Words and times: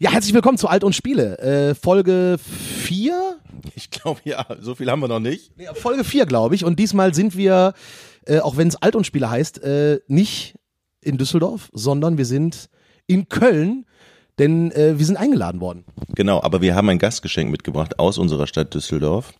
Ja, 0.00 0.12
herzlich 0.12 0.32
willkommen 0.32 0.58
zu 0.58 0.68
Alt 0.68 0.84
und 0.84 0.94
Spiele. 0.94 1.38
Äh, 1.38 1.74
Folge 1.74 2.38
4? 2.38 3.36
Ich 3.74 3.90
glaube 3.90 4.20
ja, 4.22 4.46
so 4.60 4.76
viel 4.76 4.88
haben 4.88 5.00
wir 5.00 5.08
noch 5.08 5.18
nicht. 5.18 5.58
Nee, 5.58 5.66
Folge 5.74 6.04
4, 6.04 6.24
glaube 6.24 6.54
ich. 6.54 6.64
Und 6.64 6.78
diesmal 6.78 7.14
sind 7.14 7.36
wir, 7.36 7.74
äh, 8.24 8.38
auch 8.38 8.56
wenn 8.56 8.68
es 8.68 8.76
Alt 8.76 8.94
und 8.94 9.06
Spiele 9.06 9.28
heißt, 9.28 9.60
äh, 9.64 9.98
nicht 10.06 10.54
in 11.00 11.18
Düsseldorf, 11.18 11.68
sondern 11.72 12.16
wir 12.16 12.26
sind 12.26 12.70
in 13.08 13.28
Köln, 13.28 13.86
denn 14.38 14.70
äh, 14.70 14.96
wir 15.00 15.04
sind 15.04 15.16
eingeladen 15.16 15.60
worden. 15.60 15.84
Genau, 16.14 16.40
aber 16.44 16.60
wir 16.60 16.76
haben 16.76 16.88
ein 16.90 17.00
Gastgeschenk 17.00 17.50
mitgebracht 17.50 17.98
aus 17.98 18.18
unserer 18.18 18.46
Stadt 18.46 18.72
Düsseldorf. 18.74 19.34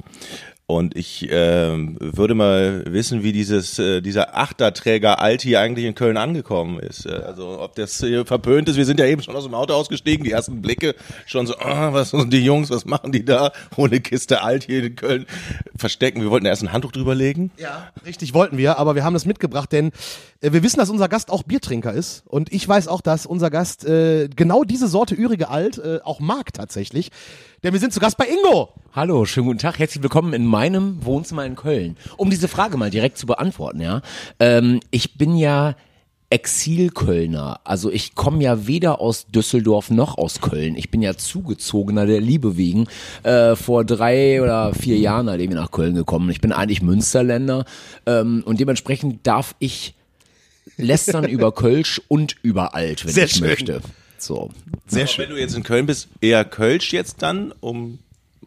Und 0.70 0.98
ich 0.98 1.26
äh, 1.30 1.78
würde 1.98 2.34
mal 2.34 2.84
wissen, 2.86 3.22
wie 3.22 3.32
dieses 3.32 3.78
äh, 3.78 4.02
dieser 4.02 4.36
Achterträger 4.36 5.18
Alti 5.18 5.56
eigentlich 5.56 5.86
in 5.86 5.94
Köln 5.94 6.18
angekommen 6.18 6.78
ist. 6.78 7.06
Äh, 7.06 7.22
also 7.24 7.58
ob 7.58 7.74
das 7.74 8.00
hier 8.00 8.26
verpönt 8.26 8.68
ist. 8.68 8.76
Wir 8.76 8.84
sind 8.84 9.00
ja 9.00 9.06
eben 9.06 9.22
schon 9.22 9.34
aus 9.34 9.44
dem 9.44 9.54
Auto 9.54 9.72
ausgestiegen. 9.72 10.24
Die 10.24 10.30
ersten 10.30 10.60
Blicke 10.60 10.94
schon 11.24 11.46
so, 11.46 11.56
ah, 11.56 11.94
was 11.94 12.10
sind 12.10 12.34
die 12.34 12.44
Jungs, 12.44 12.68
was 12.68 12.84
machen 12.84 13.12
die 13.12 13.24
da? 13.24 13.52
Ohne 13.76 14.00
Kiste 14.00 14.42
Alti 14.42 14.78
in 14.78 14.94
Köln 14.94 15.24
verstecken. 15.74 16.20
Wir 16.20 16.30
wollten 16.30 16.44
erst 16.44 16.62
ein 16.62 16.70
Handtuch 16.70 16.92
drüberlegen. 16.92 17.50
Ja, 17.56 17.90
richtig 18.04 18.34
wollten 18.34 18.58
wir, 18.58 18.78
aber 18.78 18.94
wir 18.94 19.04
haben 19.04 19.14
das 19.14 19.24
mitgebracht, 19.24 19.72
denn 19.72 19.90
äh, 20.42 20.52
wir 20.52 20.62
wissen, 20.62 20.80
dass 20.80 20.90
unser 20.90 21.08
Gast 21.08 21.30
auch 21.30 21.44
Biertrinker 21.44 21.94
ist. 21.94 22.24
Und 22.26 22.52
ich 22.52 22.68
weiß 22.68 22.88
auch, 22.88 23.00
dass 23.00 23.24
unser 23.24 23.48
Gast 23.48 23.86
äh, 23.86 24.28
genau 24.28 24.64
diese 24.64 24.86
Sorte 24.86 25.14
Ürige 25.14 25.48
Alt 25.48 25.78
äh, 25.78 26.00
auch 26.04 26.20
mag 26.20 26.52
tatsächlich. 26.52 27.10
Denn 27.64 27.72
wir 27.72 27.80
sind 27.80 27.92
zu 27.92 27.98
Gast 27.98 28.16
bei 28.16 28.28
Ingo. 28.28 28.68
Hallo, 28.92 29.24
schönen 29.24 29.48
guten 29.48 29.58
Tag, 29.58 29.80
herzlich 29.80 30.00
willkommen 30.00 30.32
in 30.32 30.46
meinem 30.46 31.04
Wohnzimmer 31.04 31.44
in 31.44 31.56
Köln. 31.56 31.96
Um 32.16 32.30
diese 32.30 32.46
Frage 32.46 32.76
mal 32.76 32.88
direkt 32.88 33.18
zu 33.18 33.26
beantworten, 33.26 33.80
ja. 33.80 34.00
Ähm, 34.38 34.78
ich 34.92 35.18
bin 35.18 35.36
ja 35.36 35.74
Exilkölner. 36.30 37.58
Also 37.64 37.90
ich 37.90 38.14
komme 38.14 38.44
ja 38.44 38.68
weder 38.68 39.00
aus 39.00 39.26
Düsseldorf 39.26 39.90
noch 39.90 40.18
aus 40.18 40.40
Köln. 40.40 40.76
Ich 40.76 40.92
bin 40.92 41.02
ja 41.02 41.16
zugezogener 41.16 42.06
der 42.06 42.20
Liebe 42.20 42.56
wegen 42.56 42.86
äh, 43.24 43.56
vor 43.56 43.84
drei 43.84 44.40
oder 44.40 44.72
vier 44.72 44.96
Jahren, 44.98 45.26
nachdem 45.26 45.50
ich 45.50 45.56
nach 45.56 45.72
Köln 45.72 45.96
gekommen. 45.96 46.30
Ich 46.30 46.40
bin 46.40 46.52
eigentlich 46.52 46.80
Münsterländer 46.80 47.64
ähm, 48.06 48.44
und 48.46 48.60
dementsprechend 48.60 49.26
darf 49.26 49.56
ich 49.58 49.94
lästern 50.76 51.24
über 51.28 51.50
Kölsch 51.50 52.00
und 52.06 52.36
über 52.42 52.76
Alt, 52.76 53.04
wenn 53.04 53.12
Sehr 53.12 53.24
ich 53.24 53.32
schön. 53.32 53.48
möchte. 53.48 53.80
So. 54.22 54.50
Sehr 54.86 55.04
Aber 55.04 55.18
Wenn 55.18 55.30
du 55.30 55.40
jetzt 55.40 55.54
in 55.54 55.62
Köln 55.62 55.86
bist, 55.86 56.08
eher 56.20 56.44
Kölsch 56.44 56.92
jetzt 56.92 57.22
dann, 57.22 57.52
um 57.60 57.98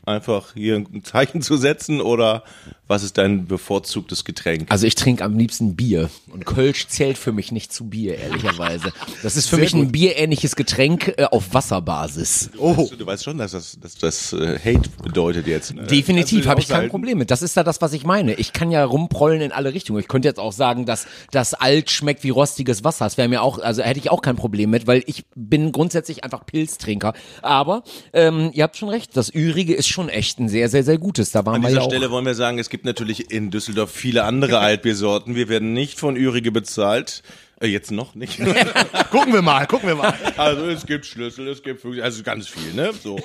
einfach 0.06 0.54
hier 0.54 0.76
ein 0.76 1.04
Zeichen 1.04 1.42
zu 1.42 1.58
setzen 1.58 2.02
oder 2.02 2.44
was 2.92 3.04
ist 3.04 3.18
dein 3.18 3.48
bevorzugtes 3.48 4.26
Getränk? 4.26 4.68
Also 4.70 4.86
ich 4.86 4.96
trinke 4.96 5.24
am 5.24 5.38
liebsten 5.38 5.76
Bier 5.78 6.10
und 6.30 6.46
Kölsch 6.46 6.88
zählt 6.88 7.18
für 7.18 7.32
mich 7.32 7.52
nicht 7.54 7.72
zu 7.72 7.86
Bier, 7.86 8.18
ehrlicherweise. 8.18 8.92
Das 9.24 9.38
ist 9.38 9.48
für 9.48 9.56
Sehr 9.56 9.64
mich 9.64 9.74
ein 9.74 9.84
gut. 9.84 9.92
bierähnliches 9.94 10.58
Getränk 10.58 11.14
äh, 11.18 11.24
auf 11.24 11.54
Wasserbasis. 11.54 12.52
Oh. 12.58 12.90
Du 12.98 13.06
weißt 13.06 13.24
schon, 13.24 13.38
dass 13.38 13.54
das, 13.54 13.80
dass 13.80 13.96
das 13.96 14.34
äh, 14.34 14.60
Hate 14.60 14.90
bedeutet 15.02 15.48
jetzt. 15.48 15.74
Ne? 15.74 15.84
Definitiv, 15.84 16.44
du 16.44 16.50
habe 16.50 16.60
ich 16.60 16.68
kein? 16.68 16.90
Problem 16.90 17.18
mit. 17.20 17.32
Das 17.32 17.42
ist 17.42 17.56
ja 17.56 17.64
das, 17.64 17.82
was 17.82 17.94
ich 17.94 18.04
meine. 18.04 18.34
Ich 18.34 18.52
kann 18.52 18.72
ja 18.72 18.84
rumprollen 18.84 19.40
in 19.40 19.52
alle 19.54 19.74
Richtungen. 19.74 20.00
Ich 20.02 20.10
könnte 20.10 20.28
jetzt 20.28 20.40
auch 20.40 20.52
sagen, 20.52 20.86
dass 20.86 21.08
das 21.32 21.54
alt 21.54 21.90
schmeckt 21.92 22.26
wie 22.26 22.30
rostiges 22.30 22.84
Wasser. 22.84 23.06
Das 23.06 23.18
wäre 23.18 23.30
mir 23.30 23.42
auch, 23.42 23.60
also 23.60 23.82
hätte 23.84 24.00
ich 24.00 24.12
auch 24.12 24.22
kein 24.22 24.36
Problem 24.36 24.70
mit, 24.70 24.86
weil 24.86 25.02
ich 25.06 25.24
bin 25.36 25.72
grundsätzlich 25.72 26.26
einfach 26.26 26.46
Pilztrinker. 26.46 27.14
Aber 27.42 27.84
ähm, 28.12 28.52
ihr 28.54 28.64
habt 28.64 28.76
schon 28.76 28.90
recht, 28.90 29.16
das 29.16 29.34
Ürige 29.34 29.74
ist 29.74 29.88
schon 29.88 30.10
echt 30.10 30.40
ein 30.40 30.50
sehr, 30.50 30.68
sehr, 30.68 30.84
sehr 30.84 30.98
gutes. 30.98 31.32
Da 31.32 31.46
waren 31.46 31.56
An 31.56 31.62
wir 31.62 31.70
dieser 31.70 31.80
ja 31.80 31.86
auch. 31.86 31.90
Stelle 31.90 32.12
wollen 32.12 32.26
wir 32.26 32.36
sagen, 32.36 32.60
es 32.60 32.70
gibt 32.70 32.81
natürlich 32.86 33.32
in 33.32 33.52
Düsseldorf 33.52 33.92
viele 33.92 34.24
andere 34.24 34.60
Altbiersorten. 34.60 35.36
Wir 35.36 35.50
werden 35.50 35.74
nicht 35.74 36.00
von 36.00 36.16
Ürige 36.16 36.52
bezahlt. 36.52 37.24
Äh, 37.60 37.68
jetzt 37.68 37.92
noch 37.92 38.16
nicht. 38.16 38.40
Gucken 39.12 39.34
wir 39.34 39.42
mal, 39.42 39.68
gucken 39.68 39.90
wir 39.90 39.96
mal. 39.96 40.14
also 40.38 40.66
es 40.68 40.86
gibt 40.86 41.06
Schlüssel, 41.06 41.48
es 41.50 41.62
gibt 41.62 41.84
wirklich- 41.84 42.04
also 42.04 42.24
ganz 42.24 42.48
viel, 42.48 42.74
ne? 42.74 42.92
So. 43.04 43.18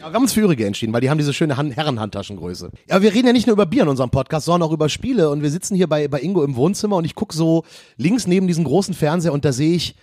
Aber 0.00 0.10
wir 0.10 0.14
haben 0.14 0.22
uns 0.22 0.32
für 0.32 0.40
Ürige 0.40 0.66
entschieden, 0.66 0.92
weil 0.92 1.00
die 1.00 1.10
haben 1.10 1.18
diese 1.18 1.32
schöne 1.34 1.56
Han 1.56 1.70
Herrenhandtaschengröße. 1.70 2.70
Ja, 2.88 3.02
wir 3.02 3.12
reden 3.14 3.26
ja 3.26 3.32
nicht 3.32 3.46
nur 3.46 3.54
über 3.54 3.66
Bier 3.66 3.82
in 3.82 3.88
unserem 3.88 4.10
Podcast, 4.10 4.46
sondern 4.46 4.68
auch 4.68 4.72
über 4.72 4.88
Spiele. 4.88 5.30
Und 5.30 5.42
wir 5.42 5.50
sitzen 5.50 5.74
hier 5.76 5.86
bei, 5.86 6.08
bei 6.08 6.20
Ingo 6.20 6.42
im 6.44 6.56
Wohnzimmer 6.56 6.96
und 6.96 7.04
ich 7.04 7.14
gucke 7.14 7.34
so 7.36 7.64
links 7.96 8.26
neben 8.26 8.46
diesem 8.46 8.64
großen 8.64 8.94
Fernseher 8.94 9.32
und 9.32 9.44
da 9.44 9.52
sehe 9.52 9.74
ich, 9.76 9.94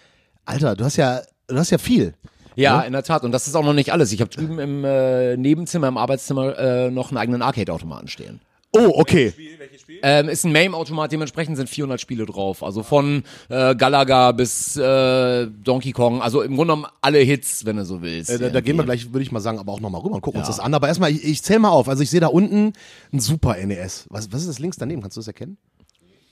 Alter, 0.46 0.76
du 0.76 0.86
hast 0.86 0.96
ja, 0.98 1.22
du 1.48 1.58
hast 1.58 1.72
ja 1.72 1.78
viel. 1.78 2.14
Ja, 2.58 2.82
in 2.82 2.94
der 2.94 3.04
Tat. 3.04 3.24
Und 3.24 3.34
das 3.34 3.48
ist 3.48 3.56
auch 3.56 3.66
noch 3.66 3.74
nicht 3.74 3.92
alles. 3.92 4.14
Ich 4.14 4.22
habe 4.22 4.30
drüben 4.32 4.60
im 4.60 4.86
äh, 4.86 5.36
Nebenzimmer, 5.36 5.90
im 5.90 5.98
Arbeitszimmer 5.98 6.58
äh, 6.58 6.92
noch 6.92 7.10
einen 7.10 7.18
eigenen 7.18 7.42
Arcade-Automaten 7.42 8.08
stehen. 8.08 8.40
Oh, 8.76 8.92
okay. 8.96 9.34
Ähm, 10.02 10.30
ist 10.30 10.46
ein 10.46 10.52
MAME-Automat, 10.52 11.12
dementsprechend 11.12 11.58
sind 11.58 11.70
400 11.70 12.00
Spiele 12.00 12.26
drauf. 12.26 12.64
Also 12.64 12.84
von 12.84 13.24
äh, 13.50 13.76
Galaga 13.76 14.32
bis 14.32 14.76
äh, 14.78 15.48
Donkey 15.48 15.92
Kong. 15.92 16.22
Also 16.22 16.42
im 16.42 16.56
Grunde 16.56 16.74
genommen 16.74 16.88
alle 17.02 17.20
Hits, 17.20 17.66
wenn 17.66 17.78
du 17.78 17.86
so 17.86 18.02
willst. 18.02 18.30
Äh, 18.30 18.40
da, 18.40 18.50
da 18.50 18.62
gehen 18.62 18.78
wir 18.78 18.84
gleich, 18.84 19.12
würde 19.14 19.24
ich 19.24 19.32
mal 19.32 19.40
sagen, 19.40 19.60
aber 19.60 19.72
auch 19.72 19.80
nochmal 19.80 20.02
rüber 20.02 20.16
und 20.16 20.22
gucken 20.22 20.40
uns 20.40 20.48
das 20.48 20.60
an. 20.60 20.74
Aber 20.74 20.88
erstmal, 20.88 21.12
ich, 21.12 21.24
ich 21.24 21.44
zähle 21.44 21.60
mal 21.60 21.70
auf. 21.70 21.88
Also 21.88 22.04
ich 22.04 22.10
sehe 22.10 22.20
da 22.20 22.28
unten 22.28 22.74
ein 23.14 23.20
Super 23.20 23.56
NES. 23.58 24.06
Was, 24.10 24.32
was 24.32 24.42
ist 24.42 24.50
das 24.50 24.60
links 24.60 24.78
daneben? 24.78 25.02
Kannst 25.02 25.18
du 25.18 25.22
das 25.22 25.28
erkennen? 25.28 25.58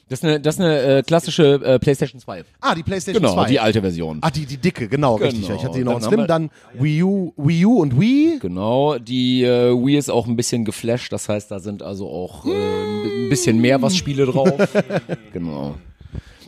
Das 0.09 0.19
ist 0.19 0.25
eine, 0.25 0.39
das 0.39 0.55
ist 0.55 0.61
eine 0.61 0.81
äh, 0.81 1.01
klassische 1.03 1.53
äh, 1.63 1.79
PlayStation 1.79 2.19
2. 2.19 2.43
Ah, 2.59 2.75
die 2.75 2.83
PlayStation 2.83 3.21
Genau, 3.21 3.33
2. 3.35 3.47
die 3.47 3.59
alte 3.59 3.81
Version. 3.81 4.19
Ah, 4.21 4.29
die, 4.29 4.45
die 4.45 4.57
dicke, 4.57 4.87
genau, 4.87 5.15
richtig. 5.15 5.43
Genau. 5.47 5.55
Ich 5.55 5.63
hatte 5.63 5.77
die 5.77 5.83
noch 5.83 5.99
Dann 5.99 6.09
Slim, 6.09 6.27
dann 6.27 6.49
Wii 6.73 7.03
U, 7.03 7.33
Wii 7.37 7.65
U 7.65 7.79
und 7.81 7.99
Wii. 7.99 8.39
Genau, 8.39 8.97
die 8.99 9.43
äh, 9.43 9.71
Wii 9.73 9.97
ist 9.97 10.09
auch 10.09 10.27
ein 10.27 10.35
bisschen 10.35 10.65
geflasht, 10.65 11.11
das 11.13 11.29
heißt, 11.29 11.49
da 11.49 11.59
sind 11.59 11.81
also 11.81 12.09
auch 12.09 12.45
äh, 12.45 12.49
ein 12.49 13.29
bisschen 13.29 13.59
mehr 13.59 13.81
was 13.81 13.95
Spiele 13.95 14.25
drauf. 14.25 14.51
genau. 15.33 15.75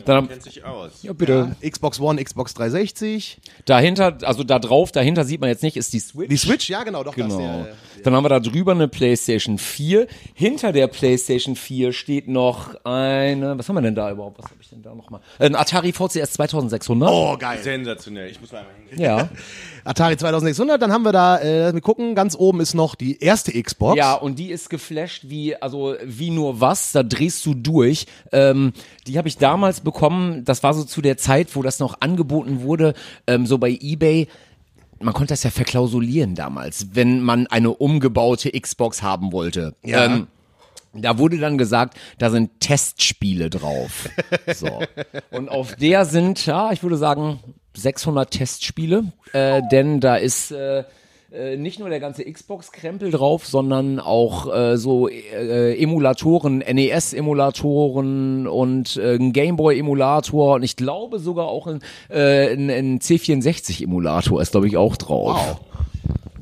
Dann, 0.06 0.28
Kennt 0.28 0.42
sich 0.42 0.64
aus. 0.64 1.02
ja, 1.02 1.12
bitte. 1.12 1.56
Xbox 1.68 2.00
One, 2.00 2.22
Xbox 2.22 2.54
360. 2.54 3.38
Dahinter, 3.64 4.16
also 4.22 4.44
da 4.44 4.58
drauf, 4.58 4.92
dahinter 4.92 5.24
sieht 5.24 5.40
man 5.40 5.50
jetzt 5.50 5.62
nicht, 5.62 5.76
ist 5.76 5.92
die 5.92 6.00
Switch. 6.00 6.28
Die 6.28 6.36
Switch, 6.36 6.68
ja 6.70 6.82
genau, 6.84 7.04
doch 7.04 7.14
das. 7.14 7.26
Genau. 7.26 7.40
Ja, 7.40 7.58
ja. 7.58 7.66
Dann 8.04 8.14
haben 8.14 8.24
wir 8.24 8.28
da 8.28 8.40
drüber 8.40 8.72
eine 8.72 8.88
PlayStation 8.88 9.58
4. 9.58 10.06
Hinter 10.34 10.72
der 10.72 10.86
PlayStation 10.86 11.56
4 11.56 11.92
steht 11.92 12.28
noch 12.28 12.74
eine, 12.84 13.58
was 13.58 13.68
haben 13.68 13.76
wir 13.76 13.82
denn 13.82 13.94
da 13.94 14.10
überhaupt? 14.10 14.38
Was 14.38 14.46
habe 14.46 14.56
ich 14.60 14.68
denn 14.68 14.82
da 14.82 14.94
nochmal? 14.94 15.20
Ein 15.38 15.54
Atari 15.56 15.92
VCS 15.92 16.32
2600. 16.34 17.08
Oh, 17.10 17.36
geil. 17.36 17.58
Sensationell. 17.62 18.30
Ich 18.30 18.40
muss 18.40 18.52
mal 18.52 18.58
einmal 18.60 18.74
hingehen. 18.88 19.00
Ja. 19.00 19.28
Atari 19.86 20.16
2600, 20.16 20.82
dann 20.82 20.92
haben 20.92 21.04
wir 21.04 21.12
da, 21.12 21.38
äh, 21.38 21.72
mich 21.72 21.82
gucken, 21.82 22.14
ganz 22.16 22.34
oben 22.36 22.60
ist 22.60 22.74
noch 22.74 22.96
die 22.96 23.20
erste 23.20 23.52
Xbox. 23.60 23.96
Ja, 23.96 24.14
und 24.14 24.38
die 24.38 24.50
ist 24.50 24.68
geflasht 24.68 25.24
wie, 25.28 25.54
also 25.54 25.94
wie 26.04 26.30
nur 26.30 26.60
was, 26.60 26.90
da 26.90 27.04
drehst 27.04 27.46
du 27.46 27.54
durch. 27.54 28.06
Ähm, 28.32 28.72
die 29.06 29.16
habe 29.16 29.28
ich 29.28 29.38
damals 29.38 29.80
bekommen, 29.80 30.44
das 30.44 30.64
war 30.64 30.74
so 30.74 30.82
zu 30.82 31.02
der 31.02 31.16
Zeit, 31.16 31.54
wo 31.54 31.62
das 31.62 31.78
noch 31.78 32.00
angeboten 32.00 32.62
wurde, 32.62 32.94
ähm, 33.28 33.46
so 33.46 33.58
bei 33.58 33.70
Ebay. 33.80 34.26
Man 34.98 35.14
konnte 35.14 35.34
das 35.34 35.44
ja 35.44 35.50
verklausulieren 35.50 36.34
damals, 36.34 36.88
wenn 36.94 37.20
man 37.20 37.46
eine 37.46 37.70
umgebaute 37.70 38.50
Xbox 38.50 39.02
haben 39.02 39.30
wollte. 39.30 39.74
Ja. 39.84 40.06
Ähm, 40.06 40.26
da 40.94 41.18
wurde 41.18 41.38
dann 41.38 41.58
gesagt, 41.58 41.96
da 42.18 42.30
sind 42.30 42.60
Testspiele 42.60 43.50
drauf. 43.50 44.08
So. 44.54 44.80
Und 45.30 45.48
auf 45.48 45.76
der 45.76 46.04
sind, 46.06 46.44
ja, 46.46 46.72
ich 46.72 46.82
würde 46.82 46.96
sagen, 46.96 47.38
600 47.76 48.30
Testspiele, 48.30 49.04
äh, 49.32 49.62
denn 49.70 50.00
da 50.00 50.16
ist 50.16 50.50
äh, 50.50 50.84
äh, 51.32 51.56
nicht 51.56 51.80
nur 51.80 51.88
der 51.88 52.00
ganze 52.00 52.24
Xbox-Krempel 52.24 53.10
drauf, 53.10 53.46
sondern 53.46 53.98
auch 53.98 54.52
äh, 54.54 54.76
so 54.76 55.08
äh, 55.08 55.74
Emulatoren, 55.80 56.58
NES-Emulatoren 56.58 58.46
und 58.46 58.96
äh, 58.96 59.16
ein 59.16 59.32
Gameboy-Emulator 59.32 60.54
und 60.54 60.62
ich 60.62 60.76
glaube 60.76 61.18
sogar 61.18 61.46
auch 61.46 61.66
ein, 61.66 61.80
äh, 62.08 62.52
ein, 62.52 62.70
ein 62.70 63.00
C64-Emulator 63.00 64.40
ist, 64.40 64.52
glaube 64.52 64.68
ich, 64.68 64.76
auch 64.76 64.96
drauf. 64.96 65.36
Wow. 65.36 65.75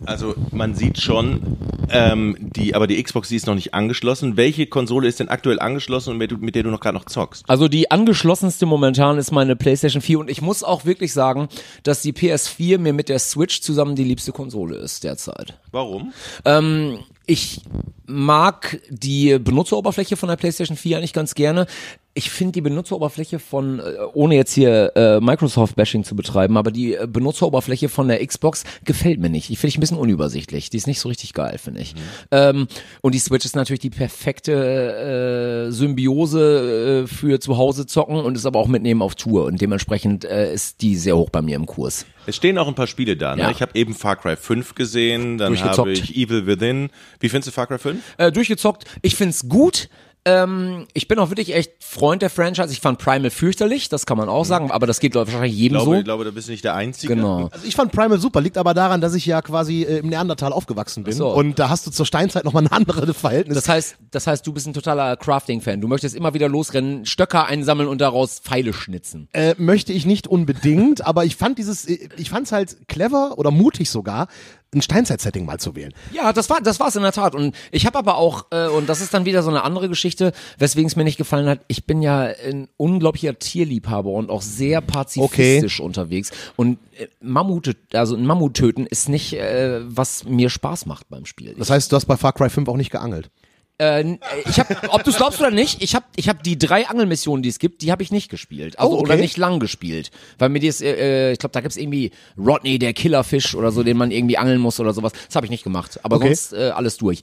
Also 0.07 0.35
man 0.51 0.75
sieht 0.75 1.01
schon, 1.01 1.57
ähm, 1.91 2.37
die, 2.39 2.75
aber 2.75 2.87
die 2.87 3.03
Xbox, 3.03 3.29
die 3.29 3.37
ist 3.37 3.47
noch 3.47 3.55
nicht 3.55 3.75
angeschlossen. 3.75 4.37
Welche 4.37 4.67
Konsole 4.67 5.09
ist 5.09 5.21
denn 5.21 5.29
aktuell 5.29 5.61
angeschlossen 5.61 6.11
und 6.11 6.19
mit, 6.19 6.41
mit 6.41 6.55
der 6.55 6.63
du 6.63 6.71
noch 6.71 6.81
gerade 6.81 6.97
noch 6.97 7.07
zockst? 7.07 7.45
Also 7.49 7.69
die 7.69 7.91
angeschlossenste 7.91 8.67
momentan 8.67 9.19
ist 9.19 9.31
meine 9.31 9.57
PlayStation 9.57 10.03
4 10.03 10.19
und 10.21 10.31
ich 10.31 10.43
muss 10.43 10.63
auch 10.63 10.85
wirklich 10.85 11.13
sagen, 11.13 11.49
dass 11.83 12.03
die 12.03 12.13
PS4 12.13 12.79
mir 12.79 12.93
mit 12.93 13.09
der 13.09 13.19
Switch 13.19 13.61
zusammen 13.61 13.97
die 13.97 14.05
liebste 14.05 14.33
Konsole 14.33 14.77
ist 14.77 15.05
derzeit. 15.05 15.59
Warum? 15.73 16.13
Ähm, 16.45 16.99
ich 17.27 17.63
mag 18.07 18.81
die 18.91 19.39
Benutzeroberfläche 19.39 20.17
von 20.17 20.29
der 20.29 20.37
PlayStation 20.37 20.77
4 20.77 20.99
eigentlich 20.99 21.13
ganz 21.13 21.35
gerne. 21.35 21.67
Ich 22.17 22.31
finde 22.31 22.53
die 22.53 22.61
Benutzeroberfläche 22.61 23.41
von, 23.41 23.81
äh, 23.81 23.83
ohne 24.13 24.37
jetzt 24.37 24.53
hier 24.53 24.93
äh, 24.95 25.21
Microsoft-Bashing 25.21 26.05
zu 26.05 26.15
betreiben, 26.15 26.57
aber 26.57 26.71
die 26.71 26.95
äh, 26.95 27.09
Benutzeroberfläche 27.09 27.89
von 27.89 28.07
der 28.07 28.25
Xbox 28.25 28.63
gefällt 28.85 29.19
mir 29.19 29.31
nicht. 29.31 29.49
Die 29.49 29.57
finde 29.57 29.69
ich 29.69 29.79
ein 29.79 29.81
bisschen 29.81 29.99
unübersichtlich. 29.99 30.71
Die 30.71 30.77
ist 30.77 30.87
nicht 30.87 31.01
so 31.01 31.09
richtig 31.09 31.33
geil, 31.33 31.59
finde 31.59 31.81
ich. 31.81 31.95
Ähm, 32.31 32.69
und 33.01 33.15
die 33.15 33.19
Switch 33.19 33.45
ist 33.45 33.57
natürlich 33.57 33.81
die 33.81 33.91
perfekte 33.91 35.67
äh, 35.69 35.73
Symbiose 35.73 37.05
äh, 37.05 37.07
für 37.09 37.41
zu 37.41 37.57
Hause 37.59 37.85
zocken 37.87 38.17
und 38.17 38.37
ist 38.37 38.47
aber 38.47 38.61
auch 38.61 38.69
mitnehmen 38.69 39.03
auf 39.03 39.17
Tour. 39.17 39.47
Und 39.47 39.61
dementsprechend 39.61 40.25
äh, 40.25 40.55
ist 40.55 40.83
die 40.83 40.97
sehr 40.97 41.17
hoch 41.17 41.31
bei 41.31 41.43
mir 41.43 41.57
im 41.57 41.67
Kurs. 41.67 42.07
Es 42.27 42.37
stehen 42.37 42.59
auch 42.59 42.69
ein 42.69 42.75
paar 42.75 42.87
Spiele 42.87 43.17
da. 43.17 43.35
Ne? 43.35 43.43
Ja. 43.43 43.51
Ich 43.51 43.61
habe 43.61 43.73
eben 43.75 43.93
Far 43.95 44.17
Cry 44.17 44.37
5 44.37 44.75
gesehen, 44.77 45.39
dann 45.39 45.59
habe 45.59 45.93
ich 45.93 46.17
Evil 46.17 46.47
Within. 46.47 46.91
Wie 47.19 47.29
findest 47.29 47.49
du 47.49 47.53
Far 47.53 47.67
Cry 47.67 47.79
5? 47.79 48.01
äh, 48.19 48.33
durchgezockt. 48.33 48.85
Ich 49.03 49.17
find's 49.17 49.49
gut. 49.49 49.89
Ähm, 50.27 50.87
ich 50.95 51.07
bin 51.07 51.19
auch 51.19 51.29
wirklich 51.29 51.55
echt 51.55 51.73
Freund 51.81 52.23
der 52.23 52.31
Franchise. 52.31 52.73
Ich 52.73 52.81
fand 52.81 52.99
Primal 52.99 53.31
fürchterlich, 53.31 53.89
das 53.91 54.07
kann 54.07 54.17
man 54.17 54.29
auch 54.31 54.45
sagen, 54.45 54.71
aber 54.71 54.87
das 54.87 54.99
geht 55.01 55.15
wahrscheinlich 55.15 55.53
jedem 55.53 55.77
Ich 55.77 55.83
glaube, 55.83 55.97
so. 55.97 55.99
ich 55.99 56.05
glaube, 56.05 56.25
da 56.25 56.31
bist 56.31 56.49
du 56.49 56.53
nicht 56.53 56.65
der 56.65 56.75
Einzige. 56.75 57.15
Genau. 57.15 57.49
Also 57.53 57.67
ich 57.67 57.77
fand 57.77 57.93
Primal 57.93 58.19
super, 58.19 58.41
liegt 58.41 58.57
aber 58.57 58.73
daran, 58.73 59.01
dass 59.03 59.15
ich 59.15 59.27
ja 59.27 59.43
quasi 59.43 59.83
äh, 59.83 59.99
im 59.99 60.09
Neandertal 60.09 60.53
aufgewachsen 60.53 61.05
bin. 61.05 61.13
So. 61.13 61.29
Und 61.29 61.59
da 61.59 61.69
hast 61.69 61.87
du 61.87 61.91
zur 61.91 62.07
Steinzeit 62.07 62.45
nochmal 62.45 62.65
ein 62.65 62.73
anderes 62.73 63.15
Verhältnis. 63.21 63.55
Das 63.57 63.69
heißt, 63.69 63.97
das 64.11 64.27
heißt, 64.27 64.47
du 64.47 64.53
bist 64.55 64.67
ein 64.67 64.73
totaler 64.73 65.17
Crafting-Fan. 65.17 65.81
Du 65.83 65.89
möchtest 65.89 66.15
immer 66.15 66.33
wieder 66.33 66.49
losrennen, 66.49 67.05
Stöcker 67.05 67.47
einsammeln 67.47 67.89
und 67.89 68.01
daraus 68.01 68.39
Pfeile 68.39 68.73
schnitzen. 68.73 69.29
äh, 69.35 69.55
möchte 69.59 69.93
ich 69.93 70.07
nicht 70.07 70.27
unbedingt, 70.27 71.05
aber 71.07 71.25
ich 71.27 71.37
fand 71.37 71.59
dieses, 71.59 71.85
äh, 71.87 72.09
ich 72.17 72.31
fand's 72.31 72.51
halt 72.51 72.89
clever 72.89 73.37
oder 73.37 73.51
mutig 73.51 73.91
sogar, 73.91 74.29
ein 74.75 74.83
Steinzeit-Setting 74.83 75.45
mal 75.45 75.59
zu 75.59 75.75
wählen. 75.77 75.93
Ja, 76.13 76.33
das 76.33 76.51
war 76.51 76.61
das 76.61 76.81
war's 76.81 76.97
in 76.97 77.03
der 77.03 77.13
Tat. 77.13 77.35
Und 77.35 77.55
ich 77.71 77.87
habe 77.87 77.99
aber 77.99 78.17
auch, 78.17 78.47
äh, 78.51 78.69
und 78.69 78.89
das 78.89 79.01
ist 79.01 79.15
dann 79.15 79.25
wieder 79.25 79.43
so 79.43 79.51
eine 79.51 79.63
andere 79.63 79.89
Geschichte, 79.89 80.33
weswegen 80.59 80.87
es 80.87 80.97
mir 80.97 81.05
nicht 81.05 81.17
gefallen 81.17 81.49
hat. 81.49 81.61
Ich 81.69 81.87
bin 81.87 82.03
ja 82.03 82.23
ein 82.23 82.69
unglaublicher 82.77 83.39
Tierliebhaber 83.39 84.11
und 84.11 84.31
auch 84.31 84.43
sehr 84.43 84.81
pazifistisch 84.81 85.81
unterwegs. 85.81 86.31
Und 86.57 86.79
äh, 86.97 87.07
Mammute, 87.21 87.77
also 87.93 88.17
ein 88.17 88.27
Mammut 88.27 88.55
töten 88.55 88.87
ist 88.87 89.09
nicht, 89.09 89.35
äh, 89.35 89.81
was 89.85 90.25
mir 90.25 90.51
Spaß 90.51 90.87
macht 90.87 91.09
beim 91.09 91.27
Spiel. 91.27 91.55
Das 91.59 91.71
heißt, 91.71 91.91
du 91.91 91.97
hast 91.97 92.07
bei 92.07 92.17
Far 92.17 92.33
Cry 92.33 92.51
5 92.51 92.69
auch 92.69 92.77
nicht 92.77 92.91
geangelt. 92.91 93.31
Äh, 93.79 94.19
ich 94.49 94.61
habe, 94.61 94.77
ob 94.91 95.03
du 95.03 95.11
es 95.11 95.17
glaubst 95.17 95.41
oder 95.41 95.51
nicht, 95.51 95.83
ich 95.83 95.95
habe, 95.97 96.05
ich 96.15 96.29
habe 96.29 96.43
die 96.45 96.57
drei 96.57 96.87
Angelmissionen, 96.87 97.43
die 97.43 97.49
es 97.49 97.59
gibt, 97.59 97.83
die 97.83 97.91
habe 97.91 98.03
ich 98.05 98.13
nicht 98.13 98.29
gespielt, 98.31 98.79
also 98.79 98.93
Oh, 98.93 98.95
okay. 99.01 99.03
oder 99.05 99.17
nicht 99.17 99.37
lang 99.37 99.59
gespielt, 99.59 100.13
weil 100.39 100.49
mir 100.49 100.61
das, 100.61 100.81
äh, 100.81 100.93
äh, 101.31 101.33
ich 101.33 101.39
glaube, 101.41 101.53
da 101.53 101.61
gibt's 101.61 101.77
irgendwie 101.77 102.13
Rodney 102.39 102.79
der 102.79 102.93
Killerfisch 102.93 103.55
oder 103.57 103.73
so, 103.73 103.83
den 103.83 103.97
man 103.97 104.13
irgendwie 104.13 104.39
angeln 104.39 104.61
muss 104.61 104.79
oder 104.79 104.93
sowas. 104.95 105.13
Das 105.27 105.35
habe 105.35 105.47
ich 105.47 105.51
nicht 105.51 105.65
gemacht, 105.65 105.99
aber 106.05 106.17
Okay. 106.17 106.29
sonst 106.35 106.53
äh, 106.53 106.71
alles 106.71 106.99
durch. 106.99 107.21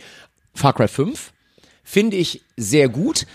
Far 0.53 0.73
Cry 0.73 0.89
5 0.89 1.31
finde 1.83 2.17
ich 2.17 2.41
sehr 2.57 2.89
gut. 2.89 3.25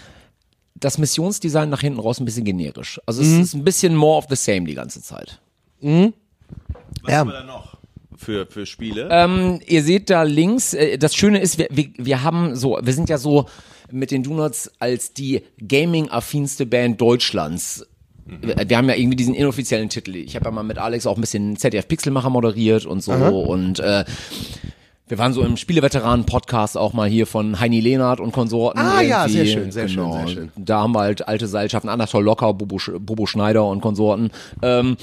Das 0.75 0.99
Missionsdesign 0.99 1.71
nach 1.71 1.81
hinten 1.81 2.01
raus 2.01 2.21
ein 2.21 2.27
bisschen 2.27 2.45
generisch. 2.45 3.01
Also 3.07 3.23
Mhm. 3.23 3.41
es 3.41 3.47
ist 3.49 3.55
ein 3.55 3.65
bisschen 3.65 3.95
more 3.97 4.19
of 4.19 4.27
the 4.29 4.37
same 4.37 4.67
die 4.67 4.75
ganze 4.75 5.01
Zeit. 5.03 5.41
Was 5.81 7.15
haben 7.15 7.29
wir 7.31 7.33
da 7.33 7.45
noch 7.45 7.76
für, 8.17 8.47
für 8.47 8.67
Spiele? 8.67 9.09
Ähm, 9.11 9.61
ihr 9.67 9.83
seht 9.83 10.11
da 10.11 10.23
links, 10.23 10.75
äh, 10.75 10.99
das 10.99 11.15
Schöne 11.15 11.41
ist, 11.41 11.59
wir, 11.59 11.69
wir, 11.71 11.87
wir 11.97 12.23
haben 12.23 12.57
so, 12.57 12.79
wir 12.83 12.93
sind 12.93 13.09
ja 13.09 13.19
so 13.19 13.47
mit 13.91 14.11
den 14.11 14.23
Donuts 14.23 14.71
als 14.79 15.13
die 15.13 15.43
gaming-affinste 15.67 16.67
Band 16.67 17.01
Deutschlands. 17.01 17.87
Wir 18.27 18.57
wir 18.69 18.77
haben 18.77 18.89
ja 18.89 18.97
irgendwie 18.97 19.17
diesen 19.17 19.35
inoffiziellen 19.35 19.89
Titel. 19.89 20.17
Ich 20.17 20.35
habe 20.35 20.47
ja 20.47 20.51
mal 20.51 20.65
mit 20.65 20.79
Alex 20.79 21.07
auch 21.07 21.17
ein 21.17 21.21
bisschen 21.21 21.57
ZDF 21.57 21.87
Pixelmacher 21.87 22.31
moderiert 22.31 22.85
und 22.85 23.01
so 23.01 23.13
und 23.13 23.79
äh, 23.79 24.05
wir 25.09 25.19
waren 25.19 25.33
so 25.33 25.43
im 25.43 25.57
Spieleveteranen-Podcast 25.57 26.77
auch 26.77 26.93
mal 26.93 27.09
hier 27.09 27.29
von 27.29 27.61
Heini 27.61 27.79
Lehnert 27.79 28.19
und 28.19 28.33
Konsorten. 28.33 28.81
Ah, 28.81 29.01
ja, 29.03 29.27
irgendwie. 29.27 29.33
sehr 29.37 29.47
schön, 29.47 29.71
sehr 29.71 29.89
schön, 29.89 30.03
genau. 30.03 30.17
sehr 30.19 30.29
schön. 30.29 30.53
Da 30.57 30.81
haben 30.81 30.97
wir 30.97 31.01
halt 31.03 31.29
alte 31.29 31.47
Seilschaften, 31.47 31.89
Anatol 31.89 32.25
Locker, 32.25 32.53
Bobo, 32.55 32.77
Sch- 32.79 32.99
Bobo 32.99 33.27
Schneider 33.27 33.65
und 33.67 33.81
Konsorten. 33.81 34.31
Ähm, 34.63 34.97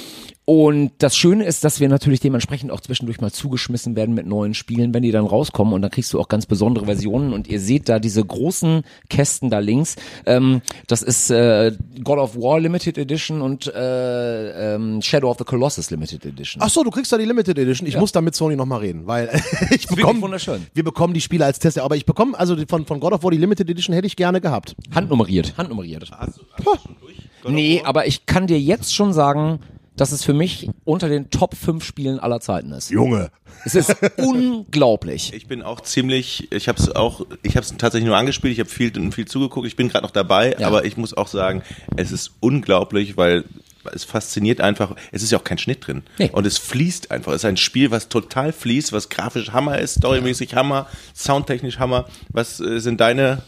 und 0.45 0.91
das 0.97 1.15
Schöne 1.15 1.45
ist, 1.45 1.63
dass 1.63 1.79
wir 1.79 1.87
natürlich 1.87 2.19
dementsprechend 2.19 2.69
auch 2.69 2.81
zwischendurch 2.81 3.21
mal 3.21 3.31
zugeschmissen 3.31 3.95
werden 3.95 4.13
mit 4.13 4.25
neuen 4.25 4.53
Spielen, 4.53 4.93
wenn 4.93 5.01
die 5.01 5.11
dann 5.11 5.25
rauskommen. 5.25 5.73
Und 5.73 5.81
dann 5.81 5.91
kriegst 5.91 6.11
du 6.11 6.19
auch 6.19 6.27
ganz 6.27 6.45
besondere 6.45 6.85
Versionen. 6.85 7.31
Und 7.31 7.47
ihr 7.47 7.61
seht 7.61 7.87
da 7.87 7.97
diese 7.97 8.25
großen 8.25 8.83
Kästen 9.09 9.49
da 9.49 9.59
links. 9.59 9.95
Ähm, 10.25 10.61
das 10.87 11.01
ist 11.01 11.29
äh, 11.29 11.71
God 12.03 12.19
of 12.19 12.35
War 12.35 12.59
Limited 12.59 12.97
Edition 12.97 13.41
und 13.41 13.73
äh, 13.73 14.75
ähm, 14.75 15.01
Shadow 15.01 15.29
of 15.29 15.37
the 15.37 15.45
Colossus 15.45 15.91
Limited 15.91 16.25
Edition. 16.25 16.61
Ach 16.61 16.69
so, 16.69 16.83
du 16.83 16.91
kriegst 16.91 17.13
da 17.13 17.17
die 17.17 17.25
Limited 17.25 17.57
Edition. 17.57 17.87
Ich 17.87 17.95
muss 17.95 18.11
da 18.11 18.19
mit 18.19 18.35
Sony 18.35 18.57
nochmal 18.57 18.81
reden, 18.81 19.07
weil 19.07 19.29
ich 19.71 19.87
bekomme, 19.87 20.21
wunderschön. 20.21 20.67
wir 20.73 20.83
bekommen 20.83 21.13
die 21.13 21.21
Spiele 21.21 21.45
als 21.45 21.59
Tester, 21.59 21.83
aber 21.83 21.95
ich 21.95 22.05
bekomme, 22.05 22.37
also 22.37 22.57
von, 22.67 22.85
von 22.85 22.99
God 22.99 23.13
of 23.13 23.23
War 23.23 23.31
die 23.31 23.37
Limited 23.37 23.69
Edition 23.69 23.93
hätte 23.93 24.07
ich 24.07 24.17
gerne 24.17 24.41
gehabt. 24.41 24.75
Handnummeriert. 24.93 25.53
Handnummeriert. 25.55 26.11
Hast 26.11 26.37
du, 26.37 26.41
hast 26.51 26.65
du 26.65 26.87
schon 26.87 26.95
durch? 26.99 27.15
God 27.43 27.51
Nee, 27.53 27.81
aber 27.85 28.07
ich 28.07 28.25
kann 28.25 28.47
dir 28.47 28.59
jetzt 28.59 28.93
schon 28.93 29.13
sagen, 29.13 29.59
dass 29.95 30.11
es 30.11 30.23
für 30.23 30.33
mich 30.33 30.69
unter 30.85 31.07
den 31.09 31.29
Top 31.29 31.55
5 31.55 31.83
Spielen 31.83 32.19
aller 32.19 32.39
Zeiten 32.39 32.71
ist. 32.71 32.89
Junge. 32.89 33.29
Es 33.65 33.75
ist 33.75 33.95
unglaublich. 34.17 35.33
Ich 35.33 35.47
bin 35.47 35.61
auch 35.61 35.81
ziemlich, 35.81 36.51
ich 36.51 36.67
habe 36.67 36.79
es 36.81 36.89
auch, 36.95 37.25
ich 37.43 37.55
habe 37.55 37.65
es 37.65 37.75
tatsächlich 37.77 38.07
nur 38.07 38.17
angespielt, 38.17 38.53
ich 38.53 38.59
habe 38.59 38.69
viel, 38.69 38.91
viel 39.11 39.25
zugeguckt, 39.25 39.67
ich 39.67 39.75
bin 39.75 39.89
gerade 39.89 40.03
noch 40.03 40.11
dabei, 40.11 40.55
Ja. 40.59 40.67
aber 40.67 40.85
ich 40.85 40.97
muss 40.97 41.13
auch 41.13 41.27
sagen, 41.27 41.61
es 41.95 42.11
ist 42.11 42.31
unglaublich, 42.39 43.17
weil 43.17 43.45
es 43.93 44.03
fasziniert 44.03 44.61
einfach, 44.61 44.95
es 45.11 45.23
ist 45.23 45.31
ja 45.31 45.37
auch 45.39 45.43
kein 45.43 45.57
Schnitt 45.57 45.85
drin 45.87 46.03
Nee. 46.17 46.29
und 46.31 46.45
es 46.45 46.57
fließt 46.57 47.11
einfach. 47.11 47.31
Es 47.31 47.37
ist 47.41 47.45
ein 47.45 47.57
Spiel, 47.57 47.91
was 47.91 48.09
total 48.09 48.51
fließt, 48.53 48.91
was 48.93 49.09
grafisch 49.09 49.51
Hammer 49.51 49.79
ist, 49.79 49.95
storymäßig 49.99 50.55
Hammer, 50.55 50.87
soundtechnisch 51.15 51.79
Hammer. 51.79 52.05
Was 52.29 52.59
äh, 52.59 52.79
sind 52.79 53.01
deine 53.01 53.41